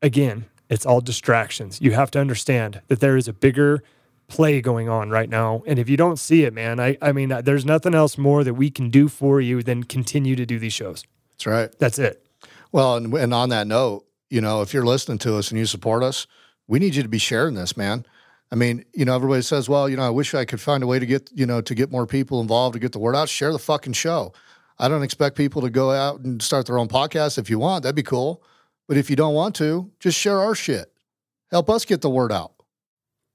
again, 0.00 0.46
it's 0.70 0.86
all 0.86 1.00
distractions. 1.00 1.80
You 1.82 1.92
have 1.92 2.10
to 2.12 2.20
understand 2.20 2.80
that 2.88 3.00
there 3.00 3.16
is 3.16 3.28
a 3.28 3.32
bigger 3.32 3.82
play 4.28 4.60
going 4.60 4.88
on 4.88 5.10
right 5.10 5.28
now. 5.28 5.62
And 5.66 5.78
if 5.78 5.88
you 5.88 5.96
don't 5.96 6.18
see 6.18 6.44
it, 6.44 6.54
man, 6.54 6.78
I, 6.78 6.96
I 7.02 7.10
mean, 7.12 7.28
there's 7.42 7.66
nothing 7.66 7.94
else 7.94 8.16
more 8.16 8.44
that 8.44 8.54
we 8.54 8.70
can 8.70 8.88
do 8.88 9.08
for 9.08 9.40
you 9.40 9.62
than 9.62 9.82
continue 9.82 10.36
to 10.36 10.46
do 10.46 10.58
these 10.58 10.72
shows. 10.72 11.04
That's 11.32 11.46
right. 11.46 11.78
That's 11.80 11.98
it. 11.98 12.24
Well, 12.70 12.96
and, 12.96 13.12
and 13.12 13.34
on 13.34 13.48
that 13.48 13.66
note, 13.66 14.06
you 14.30 14.40
know, 14.40 14.62
if 14.62 14.72
you're 14.72 14.86
listening 14.86 15.18
to 15.18 15.36
us 15.36 15.50
and 15.50 15.58
you 15.58 15.66
support 15.66 16.04
us, 16.04 16.28
we 16.68 16.78
need 16.78 16.94
you 16.94 17.02
to 17.02 17.08
be 17.08 17.18
sharing 17.18 17.54
this, 17.54 17.76
man. 17.76 18.06
I 18.52 18.54
mean, 18.54 18.84
you 18.94 19.04
know, 19.04 19.14
everybody 19.14 19.42
says, 19.42 19.68
well, 19.68 19.88
you 19.88 19.96
know, 19.96 20.04
I 20.04 20.10
wish 20.10 20.34
I 20.34 20.44
could 20.44 20.60
find 20.60 20.84
a 20.84 20.86
way 20.86 21.00
to 21.00 21.06
get, 21.06 21.28
you 21.34 21.46
know, 21.46 21.60
to 21.60 21.74
get 21.74 21.90
more 21.90 22.06
people 22.06 22.40
involved, 22.40 22.74
to 22.74 22.78
get 22.78 22.92
the 22.92 22.98
word 23.00 23.16
out. 23.16 23.28
Share 23.28 23.52
the 23.52 23.58
fucking 23.58 23.94
show. 23.94 24.32
I 24.78 24.88
don't 24.88 25.02
expect 25.02 25.36
people 25.36 25.62
to 25.62 25.70
go 25.70 25.90
out 25.90 26.20
and 26.20 26.40
start 26.40 26.66
their 26.66 26.78
own 26.78 26.88
podcast. 26.88 27.38
If 27.38 27.50
you 27.50 27.58
want, 27.58 27.82
that'd 27.82 27.96
be 27.96 28.02
cool. 28.04 28.42
But 28.90 28.96
if 28.96 29.08
you 29.08 29.14
don't 29.14 29.34
want 29.34 29.54
to, 29.54 29.88
just 30.00 30.18
share 30.18 30.40
our 30.40 30.52
shit. 30.52 30.92
Help 31.52 31.70
us 31.70 31.84
get 31.84 32.00
the 32.00 32.10
word 32.10 32.32
out. 32.32 32.54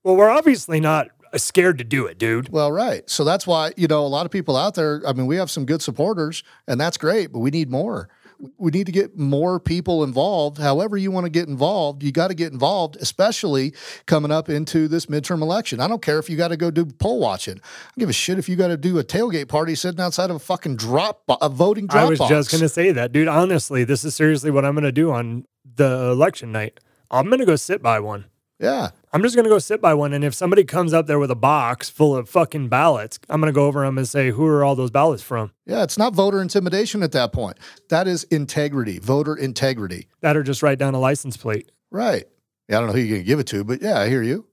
Well, 0.04 0.18
we're 0.18 0.30
obviously 0.30 0.82
not 0.82 1.08
uh, 1.32 1.38
scared 1.38 1.78
to 1.78 1.86
do 1.86 2.08
it, 2.08 2.18
dude. 2.18 2.50
Well, 2.50 2.74
right. 2.74 3.10
So 3.10 3.24
that's 3.24 3.48
why, 3.48 3.72
you 3.78 3.88
know, 3.88 4.06
a 4.06 4.08
lot 4.10 4.26
of 4.26 4.34
people 4.34 4.58
out 4.58 4.76
there, 4.76 5.02
I 5.08 5.14
mean, 5.14 5.28
we 5.28 5.38
have 5.38 5.50
some 5.50 5.66
good 5.66 5.82
supporters 5.82 6.44
and 6.68 6.78
that's 6.78 6.98
great, 6.98 7.32
but 7.32 7.40
we 7.40 7.52
need 7.52 7.70
more. 7.72 8.10
We 8.58 8.72
need 8.72 8.86
to 8.86 8.92
get 8.92 9.18
more 9.18 9.60
people 9.60 10.04
involved. 10.04 10.58
However, 10.58 10.98
you 10.98 11.12
want 11.12 11.26
to 11.26 11.30
get 11.30 11.48
involved, 11.48 12.04
you 12.04 12.12
got 12.12 12.28
to 12.28 12.34
get 12.34 12.52
involved, 12.52 12.98
especially 13.00 13.74
coming 14.06 14.32
up 14.32 14.50
into 14.50 14.88
this 14.88 15.06
midterm 15.06 15.42
election. 15.42 15.80
I 15.80 15.88
don't 15.88 16.02
care 16.02 16.20
if 16.20 16.30
you 16.30 16.38
got 16.38 16.50
to 16.50 16.58
go 16.58 16.72
do 16.72 16.86
poll 16.86 17.20
watching. 17.20 17.60
I 17.60 18.00
give 18.00 18.10
a 18.10 18.14
shit 18.14 18.38
if 18.38 18.50
you 18.50 18.56
got 18.56 18.68
to 18.68 18.78
do 18.78 19.00
a 19.00 19.04
tailgate 19.04 19.48
party 19.48 19.76
sitting 19.76 20.02
outside 20.02 20.30
of 20.30 20.36
a 20.36 20.40
fucking 20.40 20.76
drop, 20.78 21.24
a 21.42 21.50
voting 21.50 21.88
drop 21.88 22.06
I 22.06 22.10
was 22.10 22.20
box. 22.20 22.30
just 22.30 22.50
to 22.52 22.70
say 22.70 22.92
that, 22.92 23.12
dude. 23.12 23.28
Honestly, 23.28 23.84
this 23.84 24.04
is 24.04 24.16
seriously 24.16 24.52
what 24.52 24.66
I'm 24.66 24.74
going 24.74 24.84
to 24.84 24.92
do 24.92 25.12
on 25.12 25.46
the 25.76 26.10
election 26.12 26.52
night. 26.52 26.80
I'm 27.12 27.28
going 27.28 27.40
to 27.40 27.46
go 27.46 27.56
sit 27.56 27.82
by 27.82 28.00
one. 28.00 28.26
Yeah. 28.60 28.92
I'm 29.16 29.22
just 29.22 29.34
going 29.34 29.46
to 29.46 29.50
go 29.50 29.60
sit 29.60 29.80
by 29.80 29.94
one. 29.94 30.12
And 30.12 30.26
if 30.26 30.34
somebody 30.34 30.66
comes 30.66 30.94
up 30.94 31.08
there 31.08 31.20
with 31.20 31.32
a 31.32 31.36
box 31.36 31.90
full 31.90 32.18
of 32.18 32.28
fucking 32.28 32.68
ballots, 32.68 33.18
I'm 33.30 33.40
going 33.40 33.48
to 33.48 33.56
go 33.56 33.66
over 33.66 33.86
them 33.86 33.98
and 33.98 34.06
say, 34.06 34.30
who 34.32 34.46
are 34.46 34.62
all 34.62 34.76
those 34.76 34.92
ballots 34.92 35.24
from? 35.24 35.54
Yeah, 35.66 35.84
it's 35.84 35.98
not 35.98 36.14
voter 36.14 36.42
intimidation 36.42 37.02
at 37.02 37.14
that 37.14 37.32
point. 37.32 37.58
That 37.88 38.10
is 38.10 38.26
integrity, 38.26 39.00
voter 39.00 39.34
integrity. 39.34 40.10
That 40.20 40.36
or 40.36 40.44
just 40.44 40.62
write 40.62 40.80
down 40.80 40.96
a 40.96 41.00
license 41.00 41.38
plate. 41.38 41.72
Right. 41.92 42.26
Yeah, 42.68 42.76
I 42.76 42.80
don't 42.82 42.88
know 42.88 42.94
who 42.94 43.00
you're 43.00 43.16
going 43.16 43.22
to 43.22 43.26
give 43.26 43.40
it 43.40 43.48
to, 43.48 43.64
but 43.64 43.82
yeah, 43.82 44.02
I 44.02 44.10
hear 44.10 44.22
you. 44.22 44.48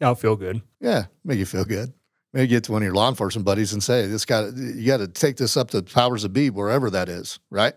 I'll 0.00 0.14
feel 0.14 0.36
good. 0.36 0.62
Yeah, 0.80 1.06
make 1.22 1.38
you 1.38 1.44
feel 1.44 1.66
good. 1.66 1.92
Maybe 2.32 2.46
get 2.46 2.64
to 2.64 2.72
one 2.72 2.80
of 2.80 2.86
your 2.86 2.94
law 2.94 3.10
enforcement 3.10 3.44
buddies 3.44 3.74
and 3.74 3.82
say, 3.82 4.06
"This 4.06 4.24
got 4.24 4.56
you 4.56 4.86
got 4.86 4.98
to 4.98 5.08
take 5.08 5.36
this 5.36 5.58
up 5.58 5.70
to 5.72 5.82
powers 5.82 6.24
of 6.24 6.32
be, 6.32 6.48
wherever 6.48 6.88
that 6.90 7.10
is." 7.10 7.38
Right. 7.50 7.74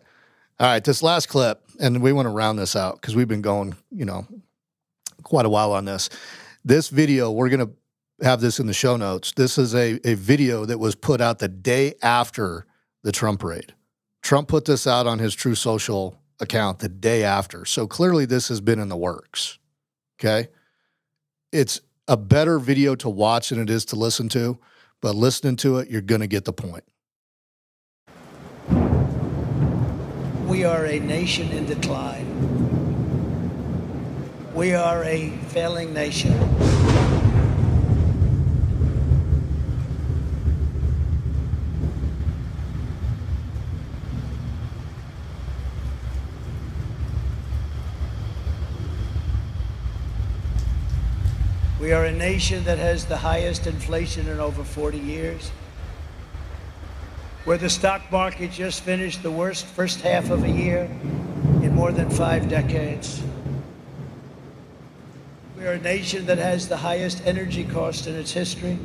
All 0.59 0.67
right. 0.67 0.83
This 0.83 1.01
last 1.03 1.27
clip, 1.27 1.63
and 1.79 2.01
we 2.01 2.11
want 2.11 2.27
to 2.27 2.31
round 2.31 2.59
this 2.59 2.75
out 2.75 2.99
because 2.99 3.15
we've 3.15 3.27
been 3.27 3.41
going, 3.41 3.75
you 3.89 4.03
know, 4.05 4.25
quite 5.23 5.45
a 5.45 5.49
while 5.49 5.71
on 5.73 5.85
this. 5.85 6.09
This 6.63 6.89
video, 6.89 7.31
we're 7.31 7.49
going 7.49 7.67
to 7.67 8.25
have 8.25 8.41
this 8.41 8.59
in 8.59 8.67
the 8.67 8.73
show 8.73 8.97
notes. 8.97 9.31
This 9.33 9.57
is 9.57 9.73
a, 9.73 9.99
a 10.07 10.15
video 10.15 10.65
that 10.65 10.77
was 10.77 10.95
put 10.95 11.21
out 11.21 11.39
the 11.39 11.47
day 11.47 11.93
after 12.01 12.65
the 13.03 13.11
Trump 13.11 13.43
raid. 13.43 13.73
Trump 14.21 14.47
put 14.47 14.65
this 14.65 14.85
out 14.85 15.07
on 15.07 15.19
his 15.19 15.33
Truth 15.33 15.59
Social 15.59 16.19
account 16.39 16.79
the 16.79 16.89
day 16.89 17.23
after. 17.23 17.65
So 17.65 17.87
clearly 17.87 18.25
this 18.25 18.49
has 18.49 18.61
been 18.61 18.79
in 18.79 18.89
the 18.89 18.97
works. 18.97 19.57
Okay. 20.19 20.49
It's 21.51 21.81
a 22.07 22.17
better 22.17 22.59
video 22.59 22.95
to 22.95 23.09
watch 23.09 23.49
than 23.49 23.59
it 23.59 23.69
is 23.69 23.85
to 23.85 23.95
listen 23.95 24.29
to, 24.29 24.59
but 25.01 25.15
listening 25.15 25.55
to 25.57 25.77
it, 25.77 25.89
you're 25.89 26.01
going 26.01 26.21
to 26.21 26.27
get 26.27 26.45
the 26.45 26.53
point. 26.53 26.83
We 30.47 30.63
are 30.65 30.85
a 30.85 30.99
nation 30.99 31.49
in 31.51 31.65
decline. 31.65 32.78
We 34.59 34.73
are 34.73 35.05
a 35.05 35.29
failing 35.47 35.93
nation. 35.93 36.33
We 51.79 51.93
are 51.93 52.03
a 52.03 52.11
nation 52.11 52.65
that 52.65 52.77
has 52.79 53.05
the 53.05 53.15
highest 53.15 53.65
inflation 53.65 54.27
in 54.27 54.41
over 54.41 54.65
40 54.65 54.97
years. 54.97 55.51
Where 57.45 57.57
the 57.57 57.69
stock 57.69 58.11
market 58.11 58.51
just 58.51 58.83
finished 58.83 59.23
the 59.23 59.31
worst 59.31 59.65
first 59.67 60.01
half 60.01 60.29
of 60.29 60.43
a 60.43 60.51
year 60.51 60.83
in 61.63 61.73
more 61.73 61.93
than 61.93 62.09
five 62.09 62.49
decades. 62.49 63.21
We 65.59 65.67
are 65.67 65.73
a 65.73 65.79
nation 65.79 66.25
that 66.27 66.37
has 66.37 66.69
the 66.69 66.77
highest 66.77 67.21
energy 67.25 67.65
cost 67.65 68.07
in 68.07 68.15
its 68.15 68.31
history, 68.31 68.79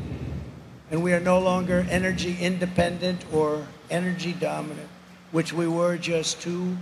and 0.91 1.05
we 1.05 1.13
are 1.13 1.21
no 1.21 1.39
longer 1.39 1.87
energy 1.89 2.37
independent 2.41 3.25
or 3.33 3.65
energy 3.91 4.33
dominant, 4.33 4.89
which 5.31 5.53
we 5.53 5.69
were 5.69 5.97
just 5.97 6.41
two 6.43 6.77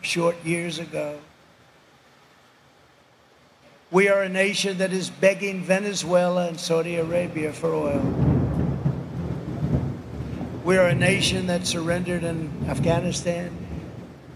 short 0.00 0.42
years 0.42 0.78
ago. 0.78 1.18
We 3.90 4.08
are 4.08 4.22
a 4.22 4.28
nation 4.30 4.78
that 4.78 4.94
is 4.94 5.10
begging 5.10 5.62
Venezuela 5.62 6.48
and 6.48 6.58
Saudi 6.58 6.96
Arabia 6.96 7.52
for 7.52 7.74
oil. 7.74 8.00
We 10.64 10.78
are 10.78 10.86
a 10.86 10.94
nation 10.94 11.46
that 11.48 11.66
surrendered 11.66 12.24
in 12.24 12.50
Afghanistan, 12.68 13.65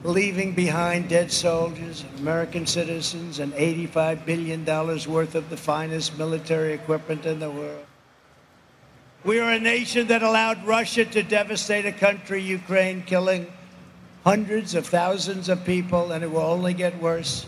leaving 0.02 0.52
behind 0.52 1.08
dead 1.08 1.30
soldiers, 1.30 2.04
American 2.18 2.66
citizens, 2.66 3.38
and 3.38 3.52
$85 3.52 4.24
billion 4.24 4.64
worth 4.64 5.34
of 5.34 5.50
the 5.50 5.56
finest 5.56 6.16
military 6.16 6.72
equipment 6.72 7.26
in 7.26 7.38
the 7.38 7.50
world. 7.50 7.84
We 9.22 9.38
are 9.40 9.52
a 9.52 9.58
nation 9.58 10.06
that 10.06 10.22
allowed 10.22 10.66
Russia 10.66 11.04
to 11.04 11.22
devastate 11.22 11.84
a 11.84 11.92
country, 11.92 12.42
Ukraine, 12.42 13.02
killing 13.02 13.52
hundreds 14.24 14.74
of 14.74 14.86
thousands 14.86 15.50
of 15.50 15.64
people, 15.66 16.12
and 16.12 16.24
it 16.24 16.30
will 16.30 16.40
only 16.40 16.72
get 16.72 16.98
worse. 17.02 17.44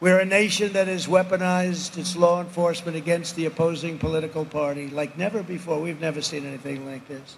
We're 0.00 0.18
a 0.18 0.24
nation 0.24 0.72
that 0.72 0.88
has 0.88 1.06
weaponized 1.06 1.98
its 1.98 2.16
law 2.16 2.40
enforcement 2.40 2.96
against 2.96 3.36
the 3.36 3.46
opposing 3.46 3.98
political 3.98 4.44
party 4.44 4.88
like 4.88 5.18
never 5.18 5.42
before. 5.42 5.80
We've 5.80 6.00
never 6.00 6.22
seen 6.22 6.46
anything 6.46 6.86
like 6.86 7.06
this. 7.08 7.36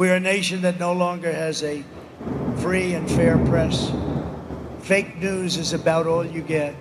We're 0.00 0.14
a 0.14 0.18
nation 0.18 0.62
that 0.62 0.80
no 0.80 0.94
longer 0.94 1.30
has 1.30 1.62
a 1.62 1.84
free 2.62 2.94
and 2.94 3.06
fair 3.06 3.36
press. 3.36 3.92
Fake 4.78 5.18
news 5.18 5.58
is 5.58 5.74
about 5.74 6.06
all 6.06 6.24
you 6.24 6.40
get. 6.40 6.74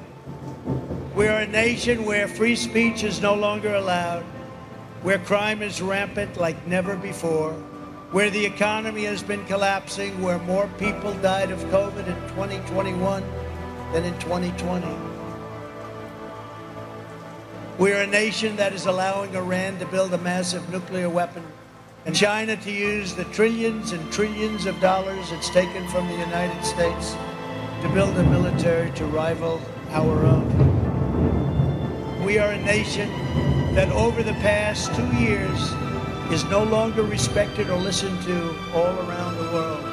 We're 1.16 1.40
a 1.40 1.46
nation 1.46 2.06
where 2.06 2.30
free 2.30 2.56
speech 2.56 3.04
is 3.04 3.22
no 3.22 3.36
longer 3.36 3.76
allowed, 3.76 4.24
where 5.02 5.20
crime 5.20 5.62
is 5.62 5.82
rampant 5.82 6.38
like 6.38 6.66
never 6.66 6.96
before, 6.96 7.52
where 8.12 8.30
the 8.30 8.46
economy 8.46 9.04
has 9.04 9.22
been 9.22 9.44
collapsing, 9.48 10.22
where 10.22 10.40
more 10.40 10.70
people 10.80 11.14
died 11.16 11.52
of 11.52 11.60
COVID 11.66 12.08
in 12.08 12.16
2021 12.30 13.22
than 13.92 14.06
in 14.06 14.18
2020. 14.20 14.88
We're 17.78 18.02
a 18.02 18.08
nation 18.08 18.56
that 18.56 18.72
is 18.72 18.86
allowing 18.86 19.36
Iran 19.36 19.78
to 19.80 19.86
build 19.88 20.14
a 20.14 20.18
massive 20.20 20.70
nuclear 20.70 21.10
weapon 21.10 21.44
and 22.06 22.16
China 22.16 22.56
to 22.56 22.72
use 22.72 23.14
the 23.14 23.26
trillions 23.26 23.92
and 23.92 24.12
trillions 24.12 24.66
of 24.66 24.80
dollars 24.80 25.32
it's 25.32 25.50
taken 25.50 25.88
from 25.90 26.08
the 26.08 26.14
United 26.14 26.64
States 26.64 27.16
to 27.82 27.90
build 27.94 28.16
a 28.18 28.24
military 28.24 28.92
to 28.92 29.06
rival 29.06 29.62
our 29.90 30.26
own. 30.26 32.24
We 32.24 32.38
are 32.38 32.52
a 32.52 32.62
nation 32.62 33.10
that 33.76 33.90
over 33.92 34.24
the 34.24 34.34
past 34.34 34.94
two 34.96 35.08
years 35.18 35.60
is 36.32 36.44
no 36.46 36.64
longer 36.64 37.04
respected 37.04 37.70
or 37.70 37.78
listened 37.78 38.22
to 38.24 38.56
all 38.74 38.96
around 39.08 39.38
the 39.38 39.52
world. 39.54 39.86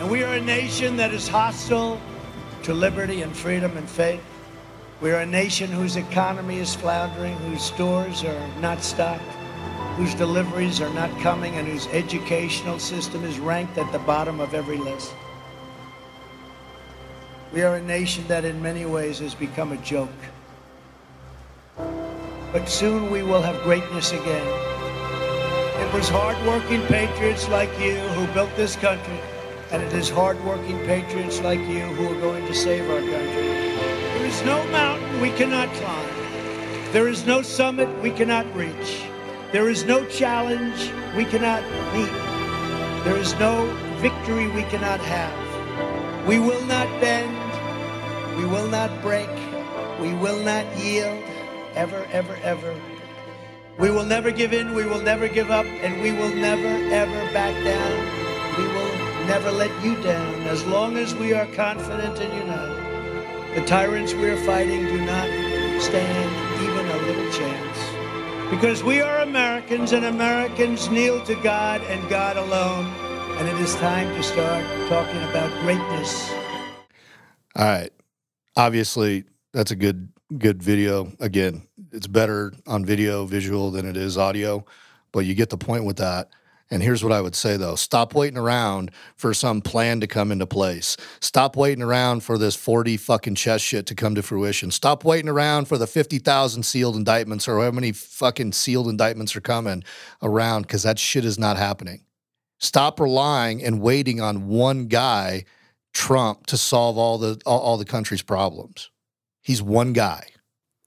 And 0.00 0.10
we 0.10 0.22
are 0.22 0.34
a 0.34 0.40
nation 0.40 0.96
that 0.96 1.14
is 1.14 1.26
hostile 1.28 2.00
to 2.62 2.74
liberty 2.74 3.22
and 3.22 3.34
freedom 3.34 3.76
and 3.76 3.88
faith. 3.88 4.22
We 5.00 5.12
are 5.12 5.20
a 5.20 5.26
nation 5.26 5.70
whose 5.70 5.96
economy 5.96 6.58
is 6.58 6.74
floundering, 6.74 7.36
whose 7.36 7.62
stores 7.62 8.24
are 8.24 8.48
not 8.60 8.82
stocked, 8.82 9.22
whose 9.96 10.14
deliveries 10.14 10.80
are 10.80 10.92
not 10.94 11.10
coming, 11.20 11.54
and 11.54 11.68
whose 11.68 11.86
educational 11.88 12.78
system 12.78 13.24
is 13.24 13.38
ranked 13.38 13.78
at 13.78 13.90
the 13.92 13.98
bottom 14.00 14.40
of 14.40 14.52
every 14.52 14.76
list. 14.76 15.14
We 17.52 17.62
are 17.62 17.76
a 17.76 17.82
nation 17.82 18.26
that 18.26 18.44
in 18.44 18.60
many 18.60 18.84
ways 18.84 19.20
has 19.20 19.34
become 19.34 19.70
a 19.70 19.76
joke. 19.78 20.10
But 22.52 22.68
soon 22.68 23.10
we 23.10 23.22
will 23.22 23.40
have 23.40 23.62
greatness 23.62 24.10
again. 24.10 24.46
It 25.80 25.94
was 25.94 26.08
hardworking 26.08 26.82
patriots 26.86 27.48
like 27.48 27.70
you 27.78 27.94
who 27.94 28.26
built 28.34 28.50
this 28.56 28.74
country, 28.74 29.20
and 29.70 29.80
it 29.80 29.92
is 29.92 30.10
hardworking 30.10 30.78
patriots 30.86 31.40
like 31.40 31.60
you 31.60 31.82
who 31.94 32.16
are 32.16 32.20
going 32.20 32.44
to 32.46 32.54
save 32.54 32.90
our 32.90 32.98
country. 32.98 33.42
There 33.42 34.26
is 34.26 34.44
no 34.44 34.66
mountain 34.72 35.20
we 35.20 35.30
cannot 35.30 35.68
climb. 35.74 36.10
There 36.92 37.06
is 37.06 37.24
no 37.24 37.42
summit 37.42 37.88
we 38.02 38.10
cannot 38.10 38.52
reach. 38.56 39.04
There 39.54 39.70
is 39.70 39.84
no 39.84 40.04
challenge 40.06 40.90
we 41.16 41.24
cannot 41.24 41.62
meet. 41.94 42.10
There 43.04 43.16
is 43.16 43.38
no 43.38 43.70
victory 43.98 44.48
we 44.48 44.64
cannot 44.64 44.98
have. 44.98 46.26
We 46.26 46.40
will 46.40 46.64
not 46.64 46.88
bend. 47.00 47.30
We 48.36 48.46
will 48.46 48.66
not 48.66 48.90
break. 49.00 49.30
We 50.00 50.12
will 50.14 50.42
not 50.42 50.66
yield. 50.76 51.22
Ever, 51.76 52.04
ever, 52.10 52.36
ever. 52.42 52.74
We 53.78 53.92
will 53.92 54.02
never 54.02 54.32
give 54.32 54.52
in. 54.52 54.74
We 54.74 54.86
will 54.86 55.02
never 55.02 55.28
give 55.28 55.52
up. 55.52 55.66
And 55.66 56.02
we 56.02 56.10
will 56.10 56.34
never, 56.34 56.72
ever 56.92 57.32
back 57.32 57.54
down. 57.62 58.58
We 58.58 58.66
will 58.74 59.26
never 59.28 59.52
let 59.52 59.70
you 59.84 59.94
down 60.02 60.34
as 60.48 60.64
long 60.66 60.96
as 60.96 61.14
we 61.14 61.32
are 61.32 61.46
confident 61.54 62.18
and 62.18 62.34
united. 62.42 63.54
The 63.54 63.64
tyrants 63.66 64.14
we 64.14 64.30
are 64.30 64.44
fighting 64.44 64.84
do 64.86 65.00
not 65.06 65.28
stand 65.80 66.60
even 66.60 66.88
a 66.88 66.96
little 67.06 67.30
chance. 67.30 67.73
Because 68.54 68.84
we 68.84 69.00
are 69.00 69.18
Americans 69.22 69.90
and 69.90 70.04
Americans 70.04 70.88
kneel 70.88 71.20
to 71.24 71.34
God 71.42 71.82
and 71.88 72.08
God 72.08 72.36
alone. 72.36 72.86
And 73.36 73.48
it 73.48 73.60
is 73.60 73.74
time 73.74 74.14
to 74.14 74.22
start 74.22 74.64
talking 74.88 75.20
about 75.24 75.50
greatness. 75.62 76.30
All 77.56 77.64
right. 77.64 77.90
Obviously, 78.54 79.24
that's 79.52 79.72
a 79.72 79.76
good 79.76 80.08
good 80.38 80.62
video. 80.62 81.10
Again, 81.18 81.66
it's 81.90 82.06
better 82.06 82.52
on 82.64 82.84
video 82.84 83.24
visual 83.24 83.72
than 83.72 83.86
it 83.86 83.96
is 83.96 84.16
audio, 84.16 84.64
but 85.10 85.26
you 85.26 85.34
get 85.34 85.50
the 85.50 85.58
point 85.58 85.84
with 85.84 85.96
that. 85.96 86.28
And 86.70 86.82
here's 86.82 87.04
what 87.04 87.12
I 87.12 87.20
would 87.20 87.34
say 87.34 87.56
though 87.56 87.74
stop 87.74 88.14
waiting 88.14 88.38
around 88.38 88.90
for 89.16 89.34
some 89.34 89.60
plan 89.60 90.00
to 90.00 90.06
come 90.06 90.32
into 90.32 90.46
place. 90.46 90.96
Stop 91.20 91.56
waiting 91.56 91.82
around 91.82 92.22
for 92.22 92.38
this 92.38 92.56
4D 92.56 92.98
fucking 93.00 93.34
chess 93.34 93.60
shit 93.60 93.86
to 93.86 93.94
come 93.94 94.14
to 94.14 94.22
fruition. 94.22 94.70
Stop 94.70 95.04
waiting 95.04 95.28
around 95.28 95.68
for 95.68 95.78
the 95.78 95.86
50,000 95.86 96.62
sealed 96.62 96.96
indictments 96.96 97.46
or 97.46 97.62
how 97.62 97.70
many 97.70 97.92
fucking 97.92 98.52
sealed 98.52 98.88
indictments 98.88 99.36
are 99.36 99.40
coming 99.40 99.84
around 100.22 100.62
because 100.62 100.82
that 100.82 100.98
shit 100.98 101.24
is 101.24 101.38
not 101.38 101.56
happening. 101.56 102.04
Stop 102.58 102.98
relying 102.98 103.62
and 103.62 103.80
waiting 103.80 104.20
on 104.20 104.48
one 104.48 104.86
guy, 104.86 105.44
Trump, 105.92 106.46
to 106.46 106.56
solve 106.56 106.96
all 106.96 107.18
the 107.18 107.40
all, 107.44 107.60
all 107.60 107.76
the 107.76 107.84
country's 107.84 108.22
problems. 108.22 108.90
He's 109.42 109.60
one 109.60 109.92
guy. 109.92 110.28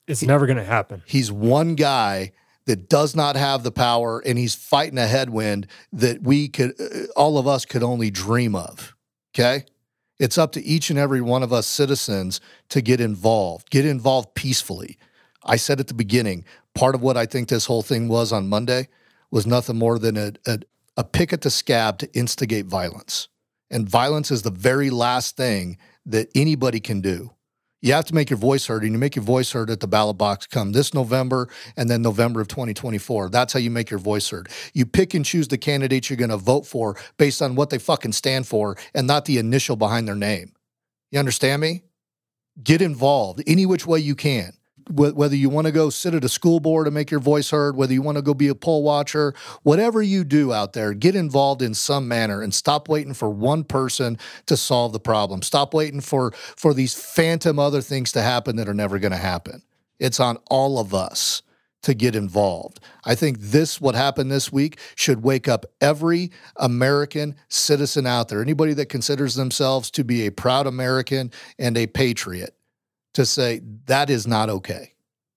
It's 0.08 0.24
never 0.24 0.48
going 0.48 0.58
to 0.58 0.64
happen. 0.64 1.04
He's 1.06 1.32
one 1.32 1.76
guy 1.76 2.32
that 2.68 2.88
does 2.88 3.16
not 3.16 3.36
have 3.36 3.64
the 3.64 3.72
power 3.72 4.20
and 4.20 4.38
he's 4.38 4.56
fighting 4.56 5.00
a 5.00 5.08
headwind 5.08 5.68
that 5.92 6.22
we 6.22 6.48
could 6.48 6.80
uh, 6.80 7.08
all 7.16 7.38
of 7.38 7.48
us 7.48 7.66
could 7.66 7.84
only 7.84 8.12
dream 8.12 8.56
of 8.56 8.96
okay? 9.36 9.66
It's 10.20 10.38
up 10.38 10.52
to 10.54 10.64
each 10.64 10.90
and 10.90 10.98
every 10.98 11.22
one 11.22 11.44
of 11.44 11.54
us 11.54 11.68
citizens 11.68 12.40
to 12.70 12.82
get 12.82 13.02
involved 13.02 13.72
get 13.72 13.86
involved 13.86 14.36
peacefully. 14.36 14.98
I 15.44 15.56
said 15.56 15.80
at 15.80 15.88
the 15.88 15.94
beginning 15.94 16.46
part 16.76 16.94
of 16.94 17.02
what 17.02 17.18
i 17.18 17.26
think 17.26 17.48
this 17.50 17.66
whole 17.66 17.82
thing 17.82 18.08
was 18.08 18.32
on 18.32 18.48
monday 18.48 18.88
was 19.32 19.48
nothing 19.48 19.78
more 19.78 20.00
than 20.00 20.18
a, 20.18 20.34
a, 20.46 20.60
a 20.96 21.04
pick 21.04 21.34
at 21.34 21.42
the 21.42 21.50
scab 21.50 21.98
to 22.00 22.12
instigate 22.14 22.66
violence. 22.66 23.28
And 23.70 23.88
violence 23.88 24.32
is 24.32 24.44
the 24.44 24.52
very 24.52 24.90
last 24.90 25.36
thing 25.36 25.78
that 26.06 26.30
anybody 26.36 26.80
can 26.80 27.02
do 27.02 27.32
You 27.82 27.94
have 27.94 28.06
to 28.06 28.16
make 28.16 28.32
your 28.32 28.40
voice 28.40 28.66
heard, 28.66 28.84
and 28.84 28.92
you 28.92 28.98
make 28.98 29.16
your 29.16 29.24
voice 29.24 29.52
heard 29.52 29.70
at 29.70 29.80
the 29.80 29.88
ballot 29.88 30.18
box 30.18 30.48
come 30.48 30.72
this 30.72 30.96
November 30.96 31.48
and 31.76 31.90
then 31.90 32.02
November 32.02 32.42
of 32.42 32.48
2024. 32.48 33.30
That's 33.30 33.54
how 33.54 33.60
you 33.60 33.70
make 33.70 33.92
your 33.92 34.00
voice 34.00 34.30
heard. 34.30 34.50
You 34.74 34.86
pick 34.88 35.14
and 35.14 35.24
choose 35.24 35.48
the 35.48 35.60
candidates 35.60 36.10
you're 36.10 36.18
going 36.18 36.32
to 36.32 36.38
vote 36.38 36.66
for 36.66 36.98
based 37.18 37.42
on 37.42 37.54
what 37.54 37.70
they 37.70 37.78
fucking 37.78 38.14
stand 38.14 38.48
for 38.48 38.78
and 38.96 39.06
not 39.06 39.26
the 39.26 39.38
initial 39.38 39.76
behind 39.76 40.08
their 40.08 40.16
name. 40.16 40.54
You 41.12 41.20
understand 41.20 41.62
me? 41.62 41.84
Get 42.64 42.82
involved 42.82 43.44
any 43.46 43.68
which 43.68 43.86
way 43.86 44.00
you 44.00 44.16
can 44.16 44.57
whether 44.90 45.36
you 45.36 45.50
want 45.50 45.68
to 45.68 45.72
go 45.72 45.90
sit 45.90 46.14
at 46.14 46.24
a 46.24 46.30
school 46.30 46.60
board 46.60 46.88
and 46.88 46.94
make 46.94 47.12
your 47.12 47.20
voice 47.20 47.50
heard, 47.50 47.76
whether 47.76 47.94
you 47.94 48.02
want 48.02 48.18
to 48.18 48.22
go 48.22 48.34
be 48.34 48.48
a 48.48 48.56
poll 48.56 48.84
watcher, 48.84 49.34
whatever 49.64 50.02
you 50.02 50.24
do 50.24 50.54
out 50.54 50.74
there, 50.74 50.94
get 50.94 51.16
involved 51.16 51.62
in 51.62 51.74
some 51.74 52.08
manner 52.08 52.42
and 52.42 52.54
stop 52.54 52.88
waiting 52.90 53.14
for 53.14 53.30
one 53.30 53.64
person 53.64 54.18
to 54.46 54.58
solve 54.58 54.94
the 54.94 55.00
problem. 55.00 55.42
Stop 55.42 55.74
waiting 55.74 56.02
for 56.02 56.32
for 56.32 56.74
these 56.74 56.94
phantom 56.94 57.60
other 57.60 57.82
things 57.82 58.12
to 58.14 58.22
happen 58.22 58.56
that 58.56 58.70
are 58.70 58.74
never 58.74 59.00
going 59.00 59.12
to 59.12 59.18
happen. 59.18 59.62
It's 60.00 60.20
on 60.20 60.38
all 60.50 60.80
of 60.80 60.94
us 60.94 61.42
to 61.84 61.94
get 61.94 62.16
involved. 62.16 62.80
I 63.06 63.16
think 63.16 63.40
this 63.40 63.80
what 63.80 63.96
happened 63.96 64.32
this 64.32 64.52
week 64.52 64.80
should 64.96 65.24
wake 65.24 65.48
up 65.48 65.66
every 65.80 66.32
American 66.58 67.36
citizen 67.50 68.06
out 68.06 68.28
there, 68.28 68.42
anybody 68.42 68.74
that 68.74 68.90
considers 68.90 69.36
themselves 69.36 69.90
to 69.92 70.04
be 70.04 70.26
a 70.26 70.32
proud 70.32 70.68
American 70.68 71.32
and 71.58 71.78
a 71.78 71.88
patriot 71.88 72.57
to 73.18 73.26
say 73.26 73.62
that 73.88 74.12
is 74.12 74.28
not 74.28 74.48
okay. 74.48 74.94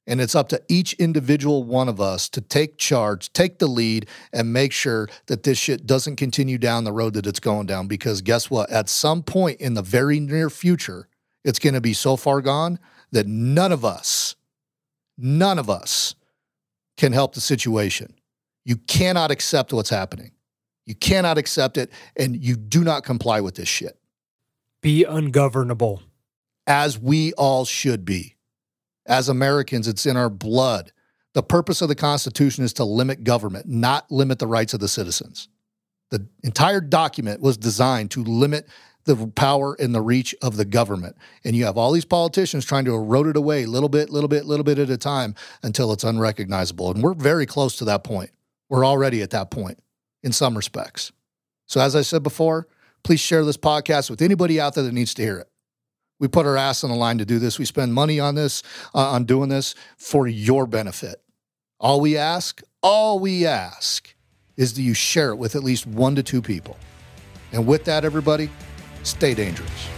And 0.06 0.20
it's 0.20 0.34
up 0.34 0.50
to 0.50 0.62
each 0.68 0.92
individual 0.94 1.64
one 1.64 1.88
of 1.88 1.98
us 1.98 2.28
to 2.30 2.42
take 2.42 2.76
charge, 2.76 3.32
take 3.32 3.58
the 3.58 3.66
lead, 3.66 4.06
and 4.34 4.52
make 4.52 4.72
sure 4.72 5.08
that 5.26 5.44
this 5.44 5.56
shit 5.56 5.86
doesn't 5.86 6.16
continue 6.16 6.58
down 6.58 6.84
the 6.84 6.92
road 6.92 7.14
that 7.14 7.26
it's 7.26 7.40
going 7.40 7.66
down. 7.66 7.86
Because 7.86 8.20
guess 8.20 8.50
what? 8.50 8.68
At 8.70 8.90
some 8.90 9.22
point 9.22 9.62
in 9.62 9.72
the 9.74 9.82
very 9.82 10.20
near 10.20 10.50
future, 10.50 11.08
it's 11.42 11.58
going 11.58 11.72
to 11.72 11.80
be 11.80 11.94
so 11.94 12.16
far 12.16 12.42
gone 12.42 12.78
that 13.12 13.26
none 13.26 13.72
of 13.72 13.82
us, 13.82 14.36
none 15.16 15.58
of 15.58 15.70
us 15.70 16.14
can 16.98 17.12
help 17.12 17.34
the 17.34 17.40
situation. 17.40 18.12
You 18.66 18.76
cannot 18.76 19.30
accept 19.30 19.72
what's 19.72 19.90
happening. 19.90 20.32
You 20.84 20.96
cannot 20.96 21.38
accept 21.38 21.78
it, 21.78 21.90
and 22.14 22.36
you 22.36 22.56
do 22.56 22.84
not 22.84 23.04
comply 23.04 23.40
with 23.40 23.54
this 23.54 23.68
shit. 23.68 23.98
Be 24.82 25.04
ungovernable 25.04 26.02
as 26.70 26.96
we 26.96 27.32
all 27.32 27.64
should 27.64 28.04
be. 28.04 28.36
As 29.04 29.28
Americans, 29.28 29.88
it's 29.88 30.06
in 30.06 30.16
our 30.16 30.30
blood. 30.30 30.92
The 31.34 31.42
purpose 31.42 31.82
of 31.82 31.88
the 31.88 31.96
Constitution 31.96 32.62
is 32.62 32.72
to 32.74 32.84
limit 32.84 33.24
government, 33.24 33.66
not 33.66 34.08
limit 34.08 34.38
the 34.38 34.46
rights 34.46 34.72
of 34.72 34.78
the 34.78 34.86
citizens. 34.86 35.48
The 36.10 36.28
entire 36.44 36.80
document 36.80 37.40
was 37.40 37.56
designed 37.56 38.12
to 38.12 38.22
limit 38.22 38.68
the 39.04 39.16
power 39.34 39.74
and 39.80 39.92
the 39.92 40.00
reach 40.00 40.32
of 40.42 40.56
the 40.56 40.64
government. 40.64 41.16
And 41.42 41.56
you 41.56 41.64
have 41.64 41.76
all 41.76 41.90
these 41.90 42.04
politicians 42.04 42.64
trying 42.64 42.84
to 42.84 42.94
erode 42.94 43.26
it 43.26 43.36
away 43.36 43.66
little 43.66 43.88
bit, 43.88 44.10
little 44.10 44.28
bit, 44.28 44.44
little 44.44 44.62
bit 44.62 44.78
at 44.78 44.90
a 44.90 44.96
time 44.96 45.34
until 45.64 45.92
it's 45.92 46.04
unrecognizable. 46.04 46.92
And 46.92 47.02
we're 47.02 47.14
very 47.14 47.46
close 47.46 47.74
to 47.78 47.84
that 47.86 48.04
point. 48.04 48.30
We're 48.68 48.86
already 48.86 49.22
at 49.22 49.30
that 49.30 49.50
point 49.50 49.82
in 50.22 50.30
some 50.30 50.56
respects. 50.56 51.10
So, 51.66 51.80
as 51.80 51.96
I 51.96 52.02
said 52.02 52.22
before, 52.22 52.68
please 53.02 53.18
share 53.18 53.44
this 53.44 53.56
podcast 53.56 54.08
with 54.08 54.22
anybody 54.22 54.60
out 54.60 54.76
there 54.76 54.84
that 54.84 54.94
needs 54.94 55.14
to 55.14 55.22
hear 55.22 55.38
it. 55.38 55.49
We 56.20 56.28
put 56.28 56.46
our 56.46 56.56
ass 56.56 56.84
on 56.84 56.90
the 56.90 56.96
line 56.96 57.18
to 57.18 57.24
do 57.24 57.40
this. 57.40 57.58
We 57.58 57.64
spend 57.64 57.92
money 57.92 58.20
on 58.20 58.36
this, 58.36 58.62
uh, 58.94 59.10
on 59.10 59.24
doing 59.24 59.48
this 59.48 59.74
for 59.96 60.28
your 60.28 60.66
benefit. 60.66 61.20
All 61.80 62.00
we 62.00 62.16
ask, 62.16 62.62
all 62.82 63.18
we 63.18 63.46
ask 63.46 64.14
is 64.56 64.74
that 64.74 64.82
you 64.82 64.94
share 64.94 65.30
it 65.30 65.36
with 65.36 65.56
at 65.56 65.64
least 65.64 65.86
one 65.86 66.14
to 66.14 66.22
two 66.22 66.42
people. 66.42 66.76
And 67.52 67.66
with 67.66 67.84
that, 67.86 68.04
everybody, 68.04 68.50
stay 69.02 69.34
dangerous. 69.34 69.88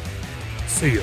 See 0.69 0.93
you. 0.93 1.03